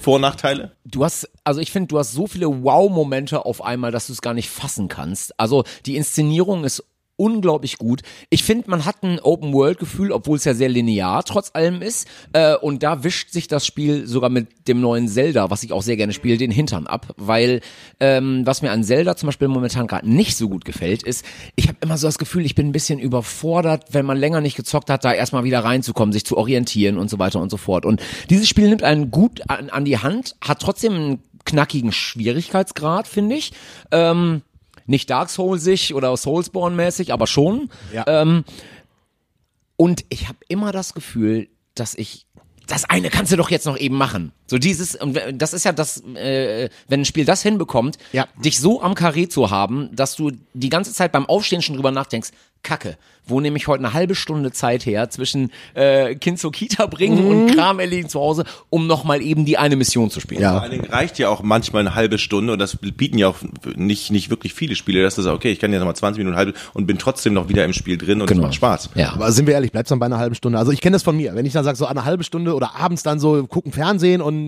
Vor- 0.00 0.16
und 0.16 0.22
Nachteile? 0.22 0.72
Du 0.84 1.04
hast, 1.04 1.28
also 1.44 1.60
ich 1.60 1.70
finde, 1.70 1.88
du 1.88 1.98
hast 1.98 2.12
so 2.12 2.26
viele 2.26 2.46
Wow-Momente 2.62 3.44
auf 3.44 3.62
einmal, 3.62 3.90
dass 3.92 4.06
du 4.08 4.12
es 4.12 4.22
gar 4.22 4.34
nicht 4.34 4.48
fassen 4.50 4.88
kannst. 4.88 5.38
Also 5.38 5.64
die 5.86 5.96
Inszenierung 5.96 6.64
ist 6.64 6.82
unglaublich 7.20 7.76
gut. 7.76 8.00
Ich 8.30 8.42
finde, 8.42 8.70
man 8.70 8.86
hat 8.86 9.02
ein 9.02 9.20
Open-World-Gefühl, 9.20 10.10
obwohl 10.10 10.38
es 10.38 10.44
ja 10.44 10.54
sehr 10.54 10.70
linear 10.70 11.22
trotz 11.22 11.50
allem 11.52 11.82
ist. 11.82 12.08
Äh, 12.32 12.56
und 12.56 12.82
da 12.82 13.04
wischt 13.04 13.30
sich 13.30 13.46
das 13.46 13.66
Spiel 13.66 14.06
sogar 14.06 14.30
mit 14.30 14.66
dem 14.68 14.80
neuen 14.80 15.06
Zelda, 15.06 15.50
was 15.50 15.62
ich 15.62 15.72
auch 15.72 15.82
sehr 15.82 15.98
gerne 15.98 16.14
spiele, 16.14 16.38
den 16.38 16.50
Hintern 16.50 16.86
ab. 16.86 17.12
Weil 17.18 17.60
ähm, 18.00 18.46
was 18.46 18.62
mir 18.62 18.70
an 18.70 18.82
Zelda 18.82 19.16
zum 19.16 19.26
Beispiel 19.26 19.48
momentan 19.48 19.86
gerade 19.86 20.10
nicht 20.10 20.34
so 20.34 20.48
gut 20.48 20.64
gefällt, 20.64 21.02
ist, 21.02 21.24
ich 21.56 21.68
habe 21.68 21.76
immer 21.82 21.98
so 21.98 22.08
das 22.08 22.18
Gefühl, 22.18 22.46
ich 22.46 22.54
bin 22.54 22.68
ein 22.68 22.72
bisschen 22.72 22.98
überfordert, 22.98 23.88
wenn 23.92 24.06
man 24.06 24.16
länger 24.16 24.40
nicht 24.40 24.56
gezockt 24.56 24.88
hat, 24.88 25.04
da 25.04 25.12
erstmal 25.12 25.44
wieder 25.44 25.60
reinzukommen, 25.60 26.14
sich 26.14 26.24
zu 26.24 26.38
orientieren 26.38 26.96
und 26.96 27.10
so 27.10 27.18
weiter 27.18 27.40
und 27.40 27.50
so 27.50 27.58
fort. 27.58 27.84
Und 27.84 28.00
dieses 28.30 28.48
Spiel 28.48 28.70
nimmt 28.70 28.82
einen 28.82 29.10
gut 29.10 29.42
an, 29.48 29.68
an 29.68 29.84
die 29.84 29.98
Hand, 29.98 30.36
hat 30.40 30.62
trotzdem 30.62 30.94
einen 30.94 31.22
knackigen 31.44 31.92
Schwierigkeitsgrad, 31.92 33.06
finde 33.08 33.36
ich. 33.36 33.52
Ähm, 33.90 34.42
nicht 34.90 35.08
Dark 35.08 35.30
Soulsig 35.30 35.94
oder 35.94 36.12
Soulsborne-mäßig, 36.12 37.12
aber 37.12 37.26
schon. 37.26 37.70
Ja. 37.92 38.04
Ähm, 38.06 38.44
und 39.76 40.04
ich 40.10 40.28
habe 40.28 40.38
immer 40.48 40.72
das 40.72 40.92
Gefühl, 40.92 41.48
dass 41.74 41.94
ich 41.94 42.26
das 42.66 42.84
eine 42.84 43.10
kannst 43.10 43.32
du 43.32 43.36
doch 43.36 43.50
jetzt 43.50 43.66
noch 43.66 43.76
eben 43.76 43.96
machen. 43.96 44.32
So 44.50 44.58
dieses, 44.58 44.96
und 44.96 45.16
das 45.34 45.52
ist 45.52 45.64
ja 45.64 45.70
das, 45.70 46.02
äh, 46.16 46.68
wenn 46.88 47.02
ein 47.02 47.04
Spiel 47.04 47.24
das 47.24 47.40
hinbekommt, 47.42 47.98
Ja. 48.12 48.26
dich 48.44 48.58
so 48.58 48.82
am 48.82 48.96
Karree 48.96 49.28
zu 49.28 49.50
haben, 49.50 49.90
dass 49.94 50.16
du 50.16 50.32
die 50.54 50.70
ganze 50.70 50.92
Zeit 50.92 51.12
beim 51.12 51.26
Aufstehen 51.26 51.62
schon 51.62 51.76
drüber 51.76 51.92
nachdenkst, 51.92 52.30
Kacke, 52.62 52.98
wo 53.26 53.40
nehme 53.40 53.56
ich 53.56 53.68
heute 53.68 53.82
eine 53.82 53.94
halbe 53.94 54.14
Stunde 54.14 54.52
Zeit 54.52 54.84
her 54.84 55.08
zwischen 55.08 55.50
äh, 55.72 56.14
Kind 56.16 56.38
zur 56.38 56.52
Kita 56.52 56.84
bringen 56.86 57.22
Mhm. 57.24 57.28
und 57.28 57.54
Kram 57.54 57.78
erledigen 57.80 58.10
zu 58.10 58.20
Hause, 58.20 58.44
um 58.68 58.86
nochmal 58.86 59.22
eben 59.22 59.46
die 59.46 59.56
eine 59.56 59.76
Mission 59.76 60.10
zu 60.10 60.20
spielen. 60.20 60.42
Ja. 60.42 60.52
Vor 60.52 60.62
allen 60.62 60.72
Dingen 60.72 60.84
reicht 60.84 61.18
ja 61.18 61.30
auch 61.30 61.42
manchmal 61.42 61.80
eine 61.86 61.94
halbe 61.94 62.18
Stunde 62.18 62.52
und 62.52 62.58
das 62.58 62.76
bieten 62.76 63.16
ja 63.16 63.28
auch 63.28 63.36
nicht, 63.76 64.10
nicht 64.10 64.28
wirklich 64.28 64.52
viele 64.52 64.74
Spiele, 64.76 65.02
dass 65.02 65.14
du 65.14 65.22
sagst, 65.22 65.36
okay, 65.36 65.52
ich 65.52 65.58
kann 65.58 65.72
jetzt 65.72 65.80
noch 65.80 65.86
mal 65.86 65.94
20 65.94 66.18
Minuten, 66.18 66.36
halbe 66.36 66.52
und 66.74 66.86
bin 66.86 66.98
trotzdem 66.98 67.32
noch 67.32 67.48
wieder 67.48 67.64
im 67.64 67.72
Spiel 67.72 67.96
drin 67.96 68.20
und 68.20 68.26
es 68.28 68.34
Genau. 68.34 68.42
macht 68.48 68.56
Spaß. 68.56 68.90
Ja. 68.94 69.12
Aber 69.14 69.32
sind 69.32 69.46
wir 69.46 69.54
ehrlich, 69.54 69.72
bleibt's 69.72 69.88
dann 69.88 69.98
bei 70.00 70.06
einer 70.06 70.18
halben 70.18 70.34
Stunde. 70.34 70.58
Also 70.58 70.70
ich 70.70 70.82
kenne 70.82 70.96
das 70.96 71.02
von 71.02 71.16
mir. 71.16 71.34
Wenn 71.34 71.46
ich 71.46 71.54
dann 71.54 71.64
sage, 71.64 71.78
so 71.78 71.86
eine 71.86 72.04
halbe 72.04 72.24
Stunde 72.24 72.54
oder 72.54 72.76
abends 72.76 73.02
dann 73.02 73.20
so 73.20 73.46
gucken 73.46 73.72
Fernsehen 73.72 74.20
und 74.20 74.39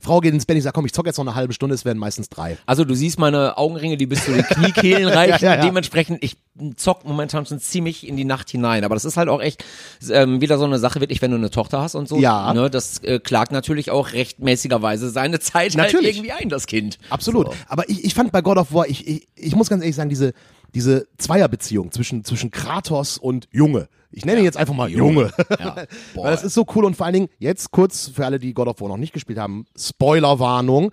Frau 0.00 0.20
geht 0.20 0.34
ins 0.34 0.46
Bett, 0.46 0.56
ich 0.56 0.64
sage, 0.64 0.74
komm, 0.74 0.86
ich 0.86 0.92
zock 0.92 1.06
jetzt 1.06 1.18
noch 1.18 1.26
eine 1.26 1.34
halbe 1.34 1.52
Stunde, 1.52 1.74
es 1.74 1.84
werden 1.84 1.98
meistens 1.98 2.28
drei. 2.28 2.56
Also 2.66 2.84
du 2.84 2.94
siehst 2.94 3.18
meine 3.18 3.58
Augenringe, 3.58 3.96
die 3.96 4.06
bis 4.06 4.24
zu 4.24 4.32
den 4.32 4.44
Kniekehlen 4.44 5.08
reichen. 5.08 5.44
Ja, 5.44 5.54
ja, 5.54 5.56
ja. 5.56 5.62
Dementsprechend, 5.62 6.22
ich 6.22 6.36
zock 6.76 7.04
momentan 7.04 7.46
schon 7.46 7.58
ziemlich 7.58 8.06
in 8.06 8.16
die 8.16 8.24
Nacht 8.24 8.50
hinein. 8.50 8.84
Aber 8.84 8.94
das 8.94 9.04
ist 9.04 9.16
halt 9.16 9.28
auch 9.28 9.40
echt 9.40 9.64
ähm, 10.10 10.40
wieder 10.40 10.58
so 10.58 10.64
eine 10.64 10.78
Sache, 10.78 11.00
wirklich, 11.00 11.22
wenn 11.22 11.30
du 11.30 11.36
eine 11.36 11.50
Tochter 11.50 11.80
hast 11.80 11.94
und 11.94 12.08
so. 12.08 12.18
Ja. 12.18 12.52
Ne, 12.52 12.70
das 12.70 12.98
äh, 13.02 13.18
klagt 13.18 13.52
natürlich 13.52 13.90
auch 13.90 14.12
rechtmäßigerweise 14.12 15.10
seine 15.10 15.40
Zeit 15.40 15.76
halt 15.76 15.76
Natürlich. 15.76 16.16
irgendwie 16.16 16.32
ein, 16.32 16.48
das 16.48 16.66
Kind. 16.66 16.98
Absolut. 17.08 17.46
So. 17.48 17.54
Aber 17.68 17.88
ich, 17.88 18.04
ich 18.04 18.14
fand 18.14 18.32
bei 18.32 18.42
God 18.42 18.58
of 18.58 18.72
War, 18.72 18.88
ich, 18.88 19.06
ich, 19.06 19.28
ich 19.34 19.54
muss 19.54 19.68
ganz 19.68 19.82
ehrlich 19.82 19.96
sagen, 19.96 20.10
diese, 20.10 20.32
diese 20.74 21.06
Zweierbeziehung 21.18 21.90
zwischen, 21.92 22.24
zwischen 22.24 22.50
Kratos 22.50 23.18
und 23.18 23.48
Junge. 23.50 23.88
Ich 24.10 24.24
nenne 24.24 24.40
ihn 24.40 24.44
jetzt 24.44 24.56
einfach 24.56 24.74
mal 24.74 24.88
Junge. 24.88 25.32
Ja. 25.58 25.84
Boah. 26.14 26.24
Weil 26.24 26.32
das 26.32 26.44
ist 26.44 26.54
so 26.54 26.66
cool 26.74 26.84
und 26.84 26.96
vor 26.96 27.06
allen 27.06 27.14
Dingen, 27.14 27.28
jetzt 27.38 27.70
kurz 27.70 28.08
für 28.08 28.26
alle, 28.26 28.38
die 28.38 28.54
God 28.54 28.68
of 28.68 28.80
War 28.80 28.88
noch 28.88 28.96
nicht 28.96 29.12
gespielt 29.12 29.38
haben, 29.38 29.66
Spoilerwarnung. 29.76 30.92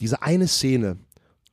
Diese 0.00 0.22
eine 0.22 0.48
Szene, 0.48 0.98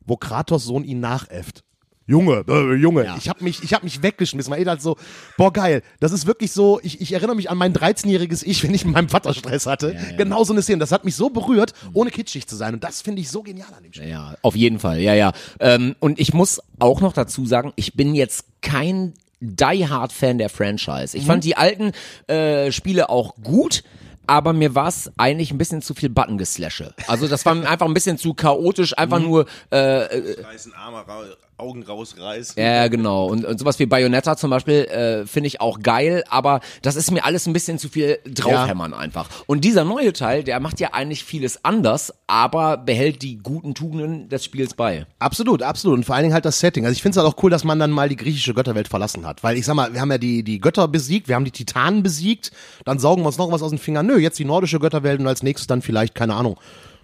wo 0.06 0.18
Kratos 0.18 0.66
Sohn 0.66 0.84
ihn 0.84 1.00
nachäfft. 1.00 1.64
Junge, 2.08 2.44
äh, 2.48 2.74
Junge, 2.76 3.04
Ja. 3.06 3.16
ich 3.18 3.28
habe 3.30 3.44
mich, 3.44 3.62
ich 3.64 3.74
hab 3.74 3.84
mich 3.84 4.02
weggeschmissen, 4.02 4.50
weil 4.52 4.60
ich 4.60 4.66
dachte 4.66 4.82
so, 4.82 4.96
boah 5.38 5.52
geil, 5.52 5.84
das 6.00 6.14
ist 6.14 6.26
wirklich 6.26 6.52
so, 6.54 6.80
ich, 6.82 7.02
ich 7.02 7.12
erinnere 7.12 7.36
mich 7.36 7.50
an 7.50 7.58
mein 7.58 7.74
13-jähriges 7.74 8.44
Ich, 8.46 8.64
wenn 8.64 8.74
ich 8.74 8.86
mit 8.86 8.94
meinem 8.96 9.10
Vater 9.10 9.34
Stress 9.34 9.66
hatte. 9.66 9.94
ja. 9.94 10.16
Genau 10.18 10.44
so 10.46 10.54
eine 10.54 10.62
Szene, 10.62 10.80
das 10.80 10.92
hat 10.94 11.04
mich 11.06 11.16
so 11.18 11.30
berührt, 11.30 11.74
ohne 11.94 12.10
kitschig 12.10 12.48
zu 12.48 12.56
sein 12.56 12.74
und 12.74 12.84
das 12.84 13.02
finde 13.02 13.22
ich 13.22 13.30
so 13.30 13.44
genial 13.44 13.68
an 13.76 13.84
dem 13.84 13.92
Spiel. 13.94 14.08
Ja, 14.10 14.36
auf 14.42 14.56
jeden 14.56 14.80
Fall, 14.80 15.02
ja, 15.02 15.14
ja. 15.14 15.34
Ähm, 15.60 15.96
und 16.00 16.20
ich 16.20 16.34
muss 16.34 16.62
auch 16.80 17.02
noch 17.02 17.12
dazu 17.14 17.46
sagen, 17.46 17.74
ich 17.76 17.94
bin 17.96 18.16
jetzt 18.16 18.46
kein 18.62 19.14
Die-Hard-Fan 19.42 20.38
der 20.38 20.50
Franchise. 20.50 21.16
Ich 21.18 21.26
fand 21.26 21.44
die 21.44 21.58
alten 21.58 21.92
äh, 22.28 22.72
Spiele 22.72 23.10
auch 23.10 23.36
gut. 23.44 23.84
Aber 24.30 24.52
mir 24.52 24.76
war 24.76 24.90
es 24.90 25.10
eigentlich 25.16 25.52
ein 25.52 25.58
bisschen 25.58 25.82
zu 25.82 25.94
viel 25.94 26.10
Button-Geslashe. 26.10 26.94
Also 27.08 27.30
das 27.30 27.46
war 27.46 27.54
einfach 27.66 27.86
ein 27.86 27.94
bisschen 27.94 28.18
zu 28.18 28.34
chaotisch, 28.34 28.98
einfach 28.98 29.20
nur 29.20 29.46
äh, 29.70 29.78
Reißen 29.78 30.74
Arme, 30.74 30.98
ra 31.08 31.24
Augen 31.58 31.82
rausreißen. 31.82 32.62
Ja, 32.62 32.88
genau. 32.88 33.26
Und, 33.26 33.44
und 33.44 33.60
sowas 33.60 33.80
wie 33.80 33.88
Bayonetta 33.88 34.38
zum 34.38 34.52
Beispiel 34.52 34.86
äh, 34.86 35.26
finde 35.26 35.48
ich 35.48 35.60
auch 35.60 35.80
geil, 35.80 36.24
aber 36.30 36.62
das 36.84 36.96
ist 36.96 37.10
mir 37.10 37.26
alles 37.26 37.48
ein 37.48 37.54
bisschen 37.54 37.80
zu 37.80 37.90
viel 37.90 38.20
draufhämmern 38.26 38.94
einfach. 38.94 39.28
Und 39.48 39.64
dieser 39.64 39.84
neue 39.84 40.14
Teil, 40.14 40.44
der 40.44 40.60
macht 40.60 40.80
ja 40.80 40.94
eigentlich 40.94 41.24
vieles 41.24 41.66
anders, 41.66 42.14
aber 42.28 42.78
behält 42.78 43.24
die 43.24 43.38
guten 43.38 43.74
Tugenden 43.74 44.30
des 44.30 44.46
Spiels 44.46 44.76
bei. 44.76 45.08
Absolut, 45.18 45.64
absolut. 45.64 45.98
Und 45.98 46.04
vor 46.04 46.16
allen 46.16 46.24
Dingen 46.24 46.34
halt 46.36 46.46
das 46.46 46.60
Setting. 46.60 46.86
Also 46.86 46.94
ich 46.94 47.02
finde 47.02 47.18
es 47.18 47.24
halt 47.24 47.34
auch 47.34 47.42
cool, 47.44 47.50
dass 47.50 47.64
man 47.64 47.80
dann 47.80 47.90
mal 47.90 48.08
die 48.08 48.18
griechische 48.18 48.54
Götterwelt 48.54 48.88
verlassen 48.88 49.26
hat. 49.26 49.44
Weil 49.44 49.58
ich 49.58 49.66
sag 49.66 49.74
mal, 49.74 49.94
wir 49.94 50.02
haben 50.02 50.12
ja 50.12 50.20
die, 50.20 50.44
die 50.44 50.60
Götter 50.60 50.88
besiegt, 50.88 51.28
wir 51.28 51.36
haben 51.36 51.46
die 51.46 51.52
Titanen 51.52 52.04
besiegt, 52.04 52.52
dann 52.86 53.00
saugen 53.00 53.24
wir 53.24 53.28
uns 53.28 53.38
noch 53.40 53.52
was 53.52 53.64
aus 53.64 53.72
den 53.72 53.80
Fingern. 53.80 54.06
Nö, 54.06 54.20
jetzt 54.20 54.38
die 54.38 54.46
nordische 54.46 54.80
Götterwelt 54.80 55.20
und 55.20 55.28
als 55.28 55.42
nächstes 55.42 55.66
dann 55.66 55.82
vielleicht, 55.82 56.14
keine 56.14 56.36
Ahnung. 56.36 56.58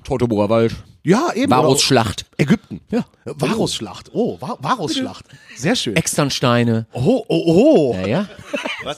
Totoboer 0.04 0.50
Wald. 0.50 0.76
Ja, 1.04 1.32
eben. 1.34 1.52
Varus 1.52 1.74
Oder- 1.80 1.80
Schlacht. 1.82 2.26
Ägypten. 2.38 2.80
Ja. 2.90 3.06
Varusschlacht. 3.26 4.10
Oh, 4.14 4.38
Va 4.40 4.58
Varusschlacht. 4.60 5.26
Sehr 5.56 5.76
schön. 5.76 5.96
Externsteine. 5.96 6.88
Oh, 6.94 7.24
oh, 7.28 7.94
oh. 7.94 7.96
Ja, 7.96 8.08
ja. 8.08 8.30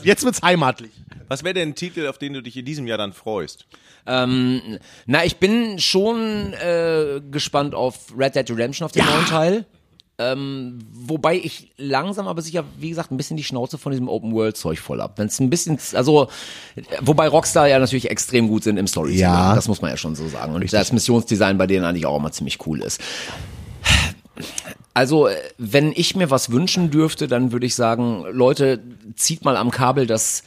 Jetzt 0.03 0.23
wird's 0.23 0.41
heimatlich. 0.41 0.91
Was 1.27 1.43
wäre 1.43 1.55
denn 1.55 1.69
ein 1.69 1.75
Titel, 1.75 2.05
auf 2.07 2.19
den 2.19 2.33
du 2.33 2.41
dich 2.43 2.55
in 2.57 2.65
diesem 2.65 2.85
Jahr 2.85 2.99
dann 2.99 3.11
freust? 3.13 3.65
Ähm, 4.05 4.77
na, 5.07 5.25
ich 5.25 5.37
bin 5.37 5.79
schon 5.79 6.53
äh, 6.53 7.21
gespannt 7.31 7.73
auf 7.73 8.13
Red 8.15 8.35
Dead 8.35 8.47
Redemption, 8.51 8.85
auf 8.85 8.91
den 8.91 9.03
Ja. 9.03 9.11
neuen 9.11 9.25
Teil. 9.25 9.65
Ähm, 10.17 10.79
wobei 10.93 11.35
ich 11.35 11.71
langsam 11.77 12.27
aber 12.27 12.41
sicher, 12.41 12.63
wie 12.79 12.89
gesagt, 12.89 13.11
ein 13.11 13.17
bisschen 13.17 13.35
die 13.35 13.43
Schnauze 13.43 13.77
von 13.77 13.91
diesem 13.91 14.07
Open 14.07 14.33
World 14.33 14.55
Zeug 14.55 14.79
voll 14.79 15.01
ab. 15.01 15.13
Wenn 15.17 15.27
es 15.27 15.39
ein 15.41 15.49
bisschen, 15.49 15.77
also, 15.93 16.29
wobei 17.01 17.27
Rockstar 17.27 17.67
ja 17.67 17.79
natürlich 17.79 18.09
extrem 18.09 18.47
gut 18.47 18.63
sind 18.63 18.77
im 18.77 18.87
Storytelling. 18.87 19.19
Ja. 19.19 19.55
Das 19.55 19.67
muss 19.67 19.81
man 19.81 19.91
ja 19.91 19.97
schon 19.97 20.15
so 20.15 20.27
sagen. 20.29 20.53
Und 20.53 20.71
das 20.71 20.91
Missionsdesign 20.93 21.57
bei 21.57 21.67
denen 21.67 21.83
eigentlich 21.83 22.05
auch 22.05 22.17
immer 22.17 22.31
ziemlich 22.31 22.65
cool 22.65 22.81
ist. 22.81 23.01
Also, 24.93 25.27
wenn 25.57 25.91
ich 25.93 26.15
mir 26.15 26.29
was 26.29 26.49
wünschen 26.49 26.91
dürfte, 26.91 27.27
dann 27.27 27.51
würde 27.51 27.65
ich 27.65 27.75
sagen, 27.75 28.23
Leute, 28.31 28.81
zieht 29.15 29.43
mal 29.43 29.57
am 29.57 29.69
Kabel, 29.69 30.07
dass 30.07 30.43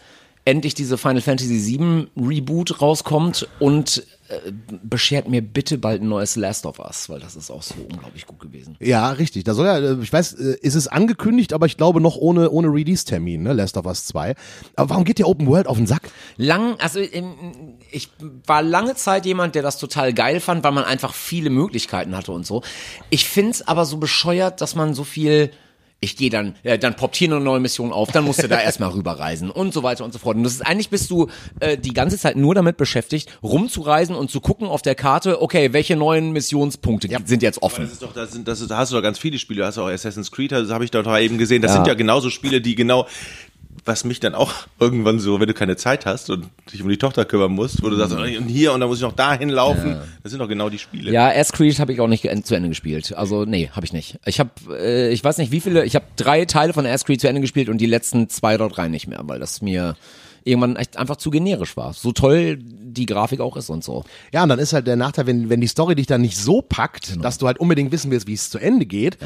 endlich 0.47 0.73
diese 0.73 0.97
Final 0.97 1.21
Fantasy 1.21 1.79
VII 1.79 2.07
Reboot 2.17 2.81
rauskommt 2.81 3.47
und 3.59 4.07
äh, 4.29 4.53
beschert 4.83 5.29
mir 5.29 5.41
bitte 5.41 5.79
bald 5.79 6.03
ein 6.03 6.09
neues 6.09 6.37
Last 6.37 6.67
of 6.67 6.79
Us, 6.79 7.09
weil 7.09 7.19
das 7.19 7.35
ist 7.35 7.51
auch 7.51 7.63
so 7.63 7.75
unglaublich 7.91 8.27
gut 8.27 8.41
gewesen. 8.41 8.77
Ja, 8.79 9.11
richtig. 9.11 9.45
Da 9.45 9.55
soll 9.55 9.67
ja, 9.67 9.79
äh, 9.79 9.97
ich 10.03 10.13
weiß, 10.13 10.35
äh, 10.35 10.57
ist 10.61 10.75
es 10.75 10.87
angekündigt, 10.87 11.53
aber 11.53 11.67
ich 11.67 11.77
glaube 11.77 12.01
noch 12.01 12.17
ohne, 12.17 12.51
ohne 12.51 12.69
Release-Termin, 12.69 13.43
ne, 13.43 13.53
Last 13.55 13.77
of 13.77 13.87
Us 13.87 14.05
2. 14.05 14.35
Aber 14.77 14.91
warum 14.91 15.05
geht 15.05 15.19
der 15.19 15.29
Open 15.29 15.47
World 15.47 15.67
auf 15.67 15.79
den 15.79 15.87
Sack? 15.87 16.11
Lang, 16.37 16.77
also 16.79 17.01
ähm, 17.01 17.35
ich 17.91 18.11
war 18.47 18.63
lange 18.63 18.95
Zeit 18.97 19.25
jemand, 19.25 19.55
der 19.55 19.63
das 19.63 19.79
total 19.79 20.13
geil 20.13 20.41
fand, 20.41 20.63
weil 20.63 20.73
man 20.73 20.85
einfach 20.85 21.15
viele 21.15 21.49
Möglichkeiten 21.49 22.17
hatte 22.17 22.33
und 22.33 22.45
so. 22.45 22.63
Ich 23.11 23.27
find's 23.27 23.67
aber 23.67 23.87
so 23.87 23.97
bescheuert, 23.97 24.61
dass 24.61 24.75
man 24.75 24.95
so 24.95 25.05
viel 25.05 25.53
ich 26.01 26.17
gehe 26.17 26.31
dann, 26.31 26.55
äh, 26.63 26.79
dann 26.79 26.95
poppt 26.95 27.17
hier 27.17 27.29
eine 27.33 27.41
neue 27.41 27.59
Mission 27.61 27.93
auf, 27.93 28.13
dann 28.13 28.25
musst 28.25 28.43
du 28.43 28.49
da 28.49 28.61
erstmal 28.61 28.91
rüberreisen 28.91 29.51
und 29.51 29.75
so 29.75 29.83
weiter 29.83 30.05
und 30.05 30.13
so 30.13 30.19
fort. 30.21 30.37
Und 30.37 30.45
das 30.45 30.53
ist 30.55 30.67
eigentlich 30.67 30.91
bist 30.91 31.11
du 31.11 31.27
äh, 31.61 31.77
die 31.77 31.93
ganze 31.93 32.17
Zeit 32.19 32.37
nur 32.37 32.55
damit 32.55 32.77
beschäftigt, 32.77 33.29
rumzureisen 33.43 34.15
und 34.15 34.31
zu 34.31 34.41
gucken 34.41 34.69
auf 34.69 34.83
der 34.83 34.95
Karte, 34.95 35.43
okay, 35.43 35.73
welche 35.73 35.97
neuen 35.97 36.31
Missionspunkte 36.33 37.09
sind 37.25 37.43
jetzt 37.43 37.63
offen. 37.63 37.85
Das 37.85 37.93
ist 37.95 38.03
doch, 38.03 38.13
das 38.13 38.33
sind, 38.33 38.47
das 38.47 38.61
ist, 38.61 38.71
da 38.71 38.77
hast 38.79 38.93
du 38.93 38.97
doch 38.97 39.03
ganz 39.03 39.19
viele 39.19 39.39
Spiele. 39.39 39.63
Du 39.63 39.67
hast 39.67 39.79
auch 39.79 39.89
Assassin's 39.89 40.31
Creed, 40.31 40.53
das 40.53 40.71
habe 40.71 40.85
ich 40.85 40.91
doch 40.93 41.19
eben 41.19 41.37
gesehen. 41.39 41.63
Das 41.63 41.73
Ja. 41.73 41.77
sind 41.79 41.87
ja 41.89 41.95
genauso 41.95 42.31
Spiele, 42.31 42.61
die 42.61 42.75
genau, 42.77 43.07
was 43.85 44.05
mich 44.05 44.21
dann 44.21 44.35
auch 44.35 44.53
irgendwann 44.81 45.19
so, 45.19 45.41
wenn 45.41 45.49
du 45.49 45.55
keine 45.55 45.77
Zeit 45.77 46.07
hast 46.07 46.31
und 46.31 46.47
dich 46.73 46.83
um 46.83 46.89
die 46.89 46.99
Tochter 46.99 47.25
kümmern 47.25 47.53
musst, 47.53 47.83
wo 47.83 47.89
du 47.89 47.97
sagst, 47.97 48.15
und 48.15 48.49
hier 48.49 48.73
und 48.73 48.81
dann 48.81 48.89
muss 48.89 48.99
ich 48.99 49.05
noch 49.05 49.13
dahin 49.13 49.49
laufen. 49.49 49.99
Das 50.23 50.33
sind 50.33 50.41
doch 50.41 50.49
genau 50.49 50.69
die 50.69 50.79
Spiele. 50.79 51.11
Ja, 51.11 51.29
Ass 51.29 51.53
Creed 51.53 51.79
habe 51.81 51.93
ich 51.93 52.01
auch 52.01 52.09
nicht 52.09 52.29
zu 52.45 52.55
Ende 52.55 52.69
gespielt. 52.69 53.15
Also 53.17 53.45
nee, 53.45 53.71
habe 53.73 53.87
ich 53.87 53.93
nicht. 53.93 54.19
Ich 54.27 54.41
habe, 54.41 54.51
äh, 54.71 55.11
ich 55.11 55.23
weiß 55.23 55.39
nicht 55.39 55.53
wie 55.53 55.61
viele, 55.61 55.85
ich 55.85 55.95
habe 55.95 56.05
drei 56.17 56.45
Teile 56.45 56.73
von 56.73 56.87
Ass 56.87 57.05
Creed 57.05 57.21
zu 57.21 57.29
Ende 57.29 57.41
gespielt 57.41 57.69
und 57.69 57.79
die 57.79 57.87
letzten 57.87 58.29
zwei 58.29 58.55
oder 58.55 58.69
drei 58.69 58.89
nicht 58.89 59.07
mehr, 59.07 59.21
weil 59.25 59.39
das 59.39 59.63
mir 59.63 59.97
irgendwann 60.49 60.77
echt 60.77 60.97
einfach 60.97 61.17
zu 61.17 61.31
generisch 61.31 61.77
war. 61.77 61.93
So 61.93 62.13
toll 62.13 62.59
die 62.61 63.07
Grafik 63.07 63.41
auch 63.41 63.57
ist 63.57 63.71
und 63.71 63.85
so. 63.85 64.05
Ja, 64.33 64.43
und 64.43 64.49
dann 64.49 64.59
ist 64.59 64.73
halt 64.73 64.87
der 64.87 64.97
Nachteil, 64.97 65.27
wenn, 65.27 65.51
wenn 65.51 65.61
die 65.61 65.67
Story 65.67 65.95
dich 65.95 66.07
dann 66.07 66.23
nicht 66.23 66.37
so 66.37 66.63
packt, 66.63 67.23
dass 67.23 67.39
du 67.39 67.47
halt 67.47 67.61
unbedingt 67.61 67.93
wissen 67.93 68.11
willst, 68.11 68.27
wie 68.27 68.35
es 68.35 68.51
zu 68.51 68.59
Ende 68.59 68.87
geht, 68.87 69.19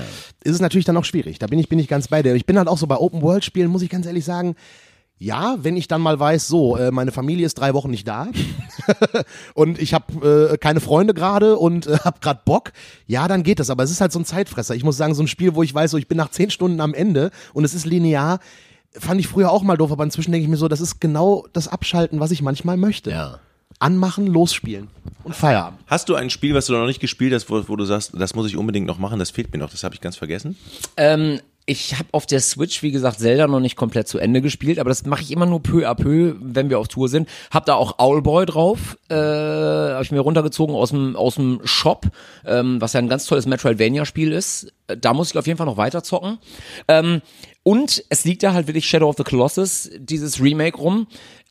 ist 0.44 0.54
es 0.54 0.60
natürlich 0.60 0.84
dann 0.84 0.96
auch 0.96 1.04
schwierig. 1.04 1.38
Da 1.38 1.46
bin 1.46 1.58
ich, 1.58 1.68
bin 1.68 1.78
ich 1.78 1.88
ganz 1.88 2.08
bei 2.08 2.22
dir. 2.22 2.34
Ich 2.34 2.46
bin 2.46 2.58
halt 2.58 2.68
auch 2.68 2.78
so 2.78 2.86
bei 2.86 2.96
Open-World-Spielen, 2.96 3.70
muss 3.70 3.82
ich 3.82 3.90
ganz 3.90 4.06
ehrlich 4.06 4.24
sagen, 4.24 4.56
ja, 5.22 5.56
wenn 5.62 5.76
ich 5.76 5.86
dann 5.86 6.00
mal 6.00 6.18
weiß, 6.18 6.48
so, 6.48 6.76
äh, 6.76 6.90
meine 6.90 7.12
Familie 7.12 7.46
ist 7.46 7.54
drei 7.54 7.74
Wochen 7.74 7.90
nicht 7.90 8.08
da 8.08 8.26
und 9.54 9.80
ich 9.80 9.94
habe 9.94 10.50
äh, 10.52 10.58
keine 10.58 10.80
Freunde 10.80 11.14
gerade 11.14 11.56
und 11.58 11.86
äh, 11.86 11.98
habe 11.98 12.18
gerade 12.20 12.40
Bock, 12.44 12.72
ja, 13.06 13.28
dann 13.28 13.44
geht 13.44 13.60
das. 13.60 13.70
Aber 13.70 13.84
es 13.84 13.92
ist 13.92 14.00
halt 14.00 14.10
so 14.10 14.18
ein 14.18 14.24
Zeitfresser. 14.24 14.74
Ich 14.74 14.82
muss 14.82 14.96
sagen, 14.96 15.14
so 15.14 15.22
ein 15.22 15.28
Spiel, 15.28 15.54
wo 15.54 15.62
ich 15.62 15.72
weiß, 15.72 15.92
so, 15.92 15.96
ich 15.96 16.08
bin 16.08 16.18
nach 16.18 16.30
zehn 16.30 16.50
Stunden 16.50 16.80
am 16.80 16.92
Ende 16.92 17.30
und 17.52 17.62
es 17.62 17.72
ist 17.72 17.86
linear, 17.86 18.40
fand 18.98 19.20
ich 19.20 19.28
früher 19.28 19.50
auch 19.50 19.62
mal 19.62 19.76
doof, 19.76 19.92
aber 19.92 20.04
inzwischen 20.04 20.32
denke 20.32 20.44
ich 20.44 20.50
mir 20.50 20.56
so, 20.56 20.68
das 20.68 20.80
ist 20.80 21.00
genau 21.00 21.46
das 21.52 21.68
Abschalten, 21.68 22.20
was 22.20 22.30
ich 22.30 22.42
manchmal 22.42 22.76
möchte. 22.76 23.10
Ja. 23.10 23.38
Anmachen, 23.78 24.26
losspielen 24.26 24.88
und 25.24 25.34
Feierabend. 25.34 25.80
Hast 25.86 26.08
du 26.08 26.14
ein 26.14 26.30
Spiel, 26.30 26.54
was 26.54 26.66
du 26.66 26.72
noch 26.74 26.86
nicht 26.86 27.00
gespielt 27.00 27.32
hast, 27.32 27.50
wo, 27.50 27.68
wo 27.68 27.76
du 27.76 27.84
sagst, 27.84 28.12
das 28.14 28.34
muss 28.34 28.46
ich 28.46 28.56
unbedingt 28.56 28.86
noch 28.86 28.98
machen, 28.98 29.18
das 29.18 29.30
fehlt 29.30 29.52
mir 29.52 29.58
noch, 29.58 29.70
das 29.70 29.82
habe 29.82 29.94
ich 29.94 30.00
ganz 30.00 30.16
vergessen? 30.16 30.56
Ähm, 30.96 31.40
ich 31.64 31.94
habe 31.94 32.08
auf 32.12 32.26
der 32.26 32.40
Switch, 32.40 32.82
wie 32.82 32.90
gesagt, 32.90 33.20
Zelda 33.20 33.46
noch 33.46 33.60
nicht 33.60 33.76
komplett 33.76 34.08
zu 34.08 34.18
Ende 34.18 34.40
gespielt, 34.40 34.78
aber 34.80 34.90
das 34.90 35.06
mache 35.06 35.22
ich 35.22 35.30
immer 35.30 35.46
nur 35.46 35.62
peu 35.62 35.88
à 35.88 35.94
peu, 35.94 36.34
wenn 36.40 36.70
wir 36.70 36.78
auf 36.80 36.88
Tour 36.88 37.08
sind. 37.08 37.28
Hab 37.52 37.66
da 37.66 37.74
auch 37.74 37.98
Owlboy 37.98 38.46
drauf, 38.46 38.98
äh, 39.08 39.14
habe 39.14 40.02
ich 40.02 40.10
mir 40.10 40.20
runtergezogen 40.20 40.74
aus 40.74 40.90
dem 40.90 41.14
aus 41.14 41.36
dem 41.36 41.60
Shop, 41.64 42.06
ähm, 42.44 42.80
was 42.80 42.94
ja 42.94 43.00
ein 43.00 43.08
ganz 43.08 43.26
tolles 43.26 43.46
Metroidvania-Spiel 43.46 44.32
ist. 44.32 44.72
Äh, 44.88 44.96
Da 44.96 45.14
muss 45.14 45.30
ich 45.30 45.38
auf 45.38 45.46
jeden 45.46 45.56
Fall 45.56 45.66
noch 45.66 45.76
weiter 45.76 46.02
zocken. 46.02 46.38
Ähm, 46.88 47.22
und 47.62 48.04
es 48.08 48.24
liegt 48.24 48.42
da 48.42 48.54
halt 48.54 48.66
wirklich 48.66 48.88
Shadow 48.88 49.08
of 49.08 49.16
the 49.16 49.22
Colossus, 49.22 49.88
dieses 49.96 50.42
Remake 50.42 50.76
rum. 50.76 51.06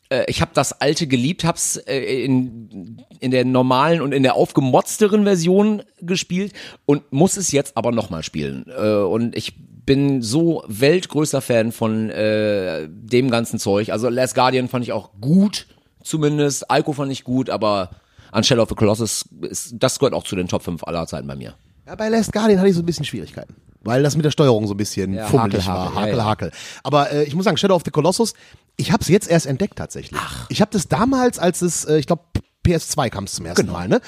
Äh, 0.10 0.26
Ich 0.28 0.42
habe 0.42 0.52
das 0.54 0.82
alte 0.82 1.08
geliebt, 1.08 1.46
hab's 1.46 1.78
äh, 1.78 2.26
in, 2.26 2.98
in 3.22 3.32
der 3.32 3.46
normalen 3.46 4.02
und 4.02 4.12
in 4.12 4.24
der 4.24 4.36
aufgemotzteren 4.36 5.24
Version 5.24 5.84
gespielt 6.02 6.52
und 6.86 7.14
muss 7.14 7.38
es 7.38 7.54
jetzt 7.54 7.78
aber 7.78 7.94
nochmal 7.94 8.24
spielen. 8.24 8.64
Und 8.64 9.38
ich 9.38 9.54
bin 9.86 10.22
so 10.22 10.64
weltgrößter 10.68 11.42
Fan 11.42 11.72
von 11.72 12.10
äh, 12.10 12.88
dem 12.90 13.32
ganzen 13.32 13.60
Zeug. 13.60 13.92
Also 13.92 14.10
Last 14.10 14.36
Guardian 14.36 14.68
fand 14.68 14.84
ich 14.86 14.92
auch 14.94 15.12
gut, 15.20 15.68
zumindest. 16.04 16.66
Ico 16.72 16.94
fand 16.94 17.12
ich 17.12 17.24
gut, 17.24 17.50
aber 17.50 17.92
an 18.32 18.44
Shadow 18.44 18.64
of 18.64 18.70
the 18.70 18.76
Colossus, 18.76 19.26
ist, 19.42 19.74
das 19.78 20.00
gehört 20.00 20.14
auch 20.14 20.24
zu 20.24 20.36
den 20.36 20.48
Top 20.48 20.64
5 20.64 20.84
aller 20.84 21.06
Zeiten 21.08 21.28
bei 21.28 21.36
mir. 21.36 21.56
Ja, 21.86 21.96
bei 21.96 22.10
Last 22.10 22.32
Guardian 22.32 22.60
hatte 22.60 22.70
ich 22.70 22.76
so 22.76 22.82
ein 22.82 22.86
bisschen 22.86 23.06
Schwierigkeiten. 23.06 23.56
Weil 23.84 24.04
das 24.04 24.16
mit 24.16 24.24
der 24.24 24.32
Steuerung 24.32 24.68
so 24.68 24.76
ein 24.76 24.78
bisschen 24.78 25.14
Ja, 25.14 25.26
fummelig 25.26 25.68
Hakel, 25.68 25.74
war. 25.74 25.86
Hakel, 25.96 26.02
Hakel, 26.02 26.12
ja, 26.12 26.18
ja. 26.18 26.26
Hakel. 26.26 26.52
Aber 26.84 27.12
äh, 27.12 27.24
ich 27.24 27.34
muss 27.36 27.46
sagen, 27.46 27.58
Shadow 27.58 27.76
of 27.76 27.82
the 27.84 27.92
Colossus, 27.92 28.34
ich 28.78 28.92
habe 28.92 29.02
es 29.02 29.08
jetzt 29.08 29.30
erst 29.30 29.48
entdeckt 29.48 29.76
tatsächlich. 29.78 30.20
Ich 30.50 30.62
habe 30.62 30.72
das 30.72 30.88
damals, 30.88 31.40
als 31.40 31.62
es, 31.64 31.86
äh, 31.86 31.98
ich 31.98 32.06
glaube, 32.06 32.24
PS2 32.66 33.10
kam 33.10 33.24
es 33.24 33.34
zum 33.34 33.46
ersten 33.48 33.64
Genau. 33.66 33.74
Mal, 33.74 33.88
ne? 33.88 34.02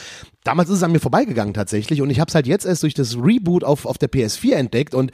Damals 0.43 0.69
ist 0.69 0.77
es 0.77 0.83
an 0.83 0.91
mir 0.91 0.99
vorbeigegangen 0.99 1.55
tatsächlich 1.55 2.01
und 2.01 2.11
ich 2.11 2.19
habe 2.19 2.29
es 2.29 2.35
halt 2.35 2.45
jetzt 2.45 2.65
erst 2.65 2.83
durch 2.83 2.93
das 2.93 3.15
Reboot 3.15 3.63
auf, 3.63 3.85
auf 3.87 3.97
der 3.97 4.11
PS4 4.11 4.53
entdeckt 4.53 4.93
und 4.93 5.11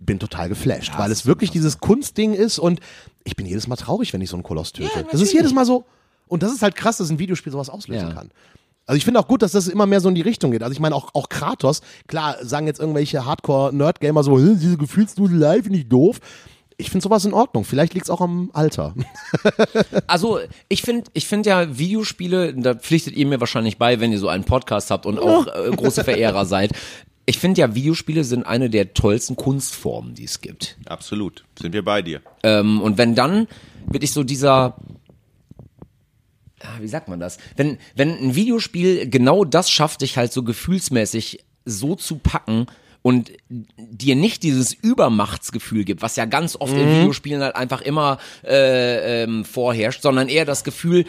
bin 0.00 0.18
total 0.18 0.48
geflasht, 0.48 0.92
weil 0.98 1.12
es 1.12 1.26
wirklich 1.26 1.50
dieses 1.50 1.78
Kunstding 1.78 2.32
ist 2.34 2.58
und 2.58 2.80
ich 3.24 3.36
bin 3.36 3.46
jedes 3.46 3.66
Mal 3.68 3.76
traurig, 3.76 4.12
wenn 4.12 4.20
ich 4.20 4.30
so 4.30 4.36
einen 4.36 4.42
Koloss 4.42 4.72
töte. 4.72 5.06
das 5.12 5.20
ist 5.20 5.32
jedes 5.32 5.52
Mal 5.54 5.64
so, 5.66 5.84
und 6.26 6.42
das 6.42 6.52
ist 6.52 6.62
halt 6.62 6.74
krass, 6.74 6.96
dass 6.96 7.10
ein 7.10 7.18
Videospiel 7.18 7.52
sowas 7.52 7.68
auslösen 7.70 8.08
Ja. 8.08 8.14
kann. 8.14 8.30
Also 8.86 8.96
ich 8.96 9.04
finde 9.04 9.20
auch 9.20 9.28
gut, 9.28 9.42
dass 9.42 9.52
das 9.52 9.68
immer 9.68 9.86
mehr 9.86 10.00
so 10.00 10.08
in 10.08 10.16
die 10.16 10.20
Richtung 10.22 10.50
geht. 10.50 10.62
Also 10.64 10.72
ich 10.72 10.80
meine 10.80 10.96
auch, 10.96 11.10
auch 11.14 11.28
Kratos, 11.28 11.80
klar 12.08 12.36
sagen 12.42 12.66
jetzt 12.66 12.80
irgendwelche 12.80 13.24
Hardcore-Nerd-Gamer 13.24 14.24
so, 14.24 14.36
"Hä, 14.38 14.56
diese 14.58 14.76
Gefühlsdusel-Live 14.78 15.62
finde 15.64 15.78
ich 15.78 15.88
doof. 15.88 16.18
Ich 16.76 16.90
finde 16.90 17.04
sowas 17.04 17.24
in 17.26 17.32
Ordnung. 17.34 17.64
Vielleicht 17.64 17.92
liegt 17.94 18.06
es 18.06 18.10
auch 18.10 18.20
am 18.22 18.50
Alter. 18.54 18.94
Also 20.06 20.40
ich 20.68 20.82
finde, 20.82 21.10
ich 21.12 21.26
finde 21.28 21.50
ja 21.50 21.78
Videospiele, 21.78 22.54
da 22.54 22.74
pflichtet 22.74 23.14
ihr 23.16 23.26
mir 23.26 23.38
wahrscheinlich 23.40 23.78
bei, 23.78 24.00
wenn 24.00 24.12
ihr 24.12 24.18
so 24.18 24.28
einen 24.28 24.44
Podcast 24.44 24.90
habt 24.90 25.06
und 25.06 25.18
auch 25.18 25.46
äh, 25.46 25.70
große 25.70 26.02
Verehrer 26.04 26.44
seid. 26.46 26.72
Ich 27.30 27.38
finde 27.38 27.60
ja, 27.60 27.76
Videospiele 27.76 28.24
sind 28.24 28.44
eine 28.44 28.70
der 28.70 28.92
tollsten 28.92 29.36
Kunstformen, 29.36 30.16
die 30.16 30.24
es 30.24 30.40
gibt. 30.40 30.76
Absolut. 30.86 31.44
Sind 31.56 31.72
wir 31.72 31.84
bei 31.84 32.02
dir. 32.02 32.22
Ähm, 32.42 32.82
und 32.82 32.98
wenn 32.98 33.14
dann 33.14 33.46
wirklich 33.86 34.10
so 34.10 34.24
dieser, 34.24 34.74
wie 36.80 36.88
sagt 36.88 37.06
man 37.06 37.20
das? 37.20 37.38
Wenn, 37.54 37.78
wenn 37.94 38.18
ein 38.18 38.34
Videospiel 38.34 39.08
genau 39.08 39.44
das 39.44 39.70
schafft, 39.70 40.00
dich 40.00 40.16
halt 40.16 40.32
so 40.32 40.42
gefühlsmäßig 40.42 41.44
so 41.64 41.94
zu 41.94 42.16
packen 42.16 42.66
und 43.00 43.30
dir 43.48 44.16
nicht 44.16 44.42
dieses 44.42 44.72
Übermachtsgefühl 44.72 45.84
gibt, 45.84 46.02
was 46.02 46.16
ja 46.16 46.24
ganz 46.24 46.56
oft 46.56 46.72
in 46.72 46.98
Videospielen 46.98 47.42
halt 47.42 47.54
einfach 47.54 47.80
immer 47.80 48.18
äh, 48.42 49.22
ähm, 49.22 49.44
vorherrscht, 49.44 50.02
sondern 50.02 50.28
eher 50.28 50.46
das 50.46 50.64
Gefühl, 50.64 51.04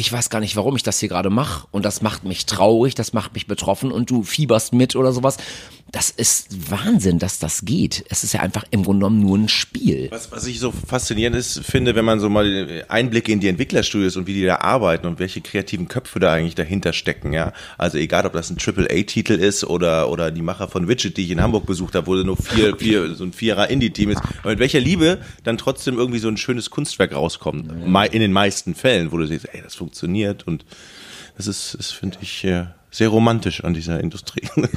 ich 0.00 0.10
weiß 0.10 0.30
gar 0.30 0.40
nicht, 0.40 0.56
warum 0.56 0.76
ich 0.76 0.82
das 0.82 0.98
hier 0.98 1.10
gerade 1.10 1.28
mache 1.28 1.66
und 1.72 1.84
das 1.84 2.00
macht 2.00 2.24
mich 2.24 2.46
traurig, 2.46 2.94
das 2.94 3.12
macht 3.12 3.34
mich 3.34 3.46
betroffen 3.46 3.92
und 3.92 4.10
du 4.10 4.22
fieberst 4.22 4.72
mit 4.72 4.96
oder 4.96 5.12
sowas. 5.12 5.36
Das 5.92 6.08
ist 6.08 6.70
Wahnsinn, 6.70 7.18
dass 7.18 7.40
das 7.40 7.64
geht. 7.64 8.04
Es 8.08 8.22
ist 8.22 8.32
ja 8.32 8.40
einfach 8.40 8.64
im 8.70 8.84
Grunde 8.84 9.00
genommen 9.00 9.20
nur 9.20 9.36
ein 9.36 9.48
Spiel. 9.48 10.08
Was, 10.12 10.30
was 10.30 10.46
ich 10.46 10.60
so 10.60 10.70
faszinierend 10.70 11.36
ist, 11.36 11.64
finde, 11.64 11.96
wenn 11.96 12.04
man 12.04 12.20
so 12.20 12.30
mal 12.30 12.84
Einblicke 12.88 13.32
in 13.32 13.40
die 13.40 13.48
Entwicklerstudios 13.48 14.16
und 14.16 14.28
wie 14.28 14.34
die 14.34 14.44
da 14.44 14.60
arbeiten 14.60 15.06
und 15.06 15.18
welche 15.18 15.40
kreativen 15.40 15.88
Köpfe 15.88 16.20
da 16.20 16.32
eigentlich 16.32 16.54
dahinter 16.54 16.92
stecken, 16.92 17.32
ja. 17.32 17.52
Also 17.76 17.98
egal, 17.98 18.24
ob 18.24 18.32
das 18.32 18.50
ein 18.50 18.56
Triple-A-Titel 18.56 19.32
ist 19.32 19.64
oder, 19.64 20.08
oder 20.10 20.30
die 20.30 20.42
Macher 20.42 20.68
von 20.68 20.86
Widget, 20.86 21.16
die 21.16 21.24
ich 21.24 21.30
in 21.32 21.42
Hamburg 21.42 21.66
besucht 21.66 21.96
habe, 21.96 22.06
wo 22.06 22.14
nur 22.14 22.36
vier, 22.36 22.76
vier, 22.78 23.16
so 23.16 23.24
ein 23.24 23.32
Vierer 23.32 23.68
Indie-Team 23.68 24.10
ist. 24.10 24.22
Und 24.44 24.50
mit 24.50 24.60
welcher 24.60 24.80
Liebe 24.80 25.18
dann 25.42 25.58
trotzdem 25.58 25.98
irgendwie 25.98 26.20
so 26.20 26.28
ein 26.28 26.36
schönes 26.36 26.70
Kunstwerk 26.70 27.14
rauskommt. 27.14 27.70
In 28.12 28.20
den 28.20 28.32
meisten 28.32 28.76
Fällen, 28.76 29.10
wo 29.10 29.18
du 29.18 29.26
siehst, 29.26 29.48
ey, 29.52 29.60
das 29.60 29.74
funktioniert 29.74 29.89
und 30.46 30.64
das 31.36 31.46
ist, 31.46 31.76
das 31.78 31.90
finde 31.90 32.18
ich, 32.20 32.44
äh, 32.44 32.66
sehr 32.90 33.08
romantisch 33.08 33.62
an 33.62 33.72
dieser 33.72 34.00
Industrie. 34.00 34.48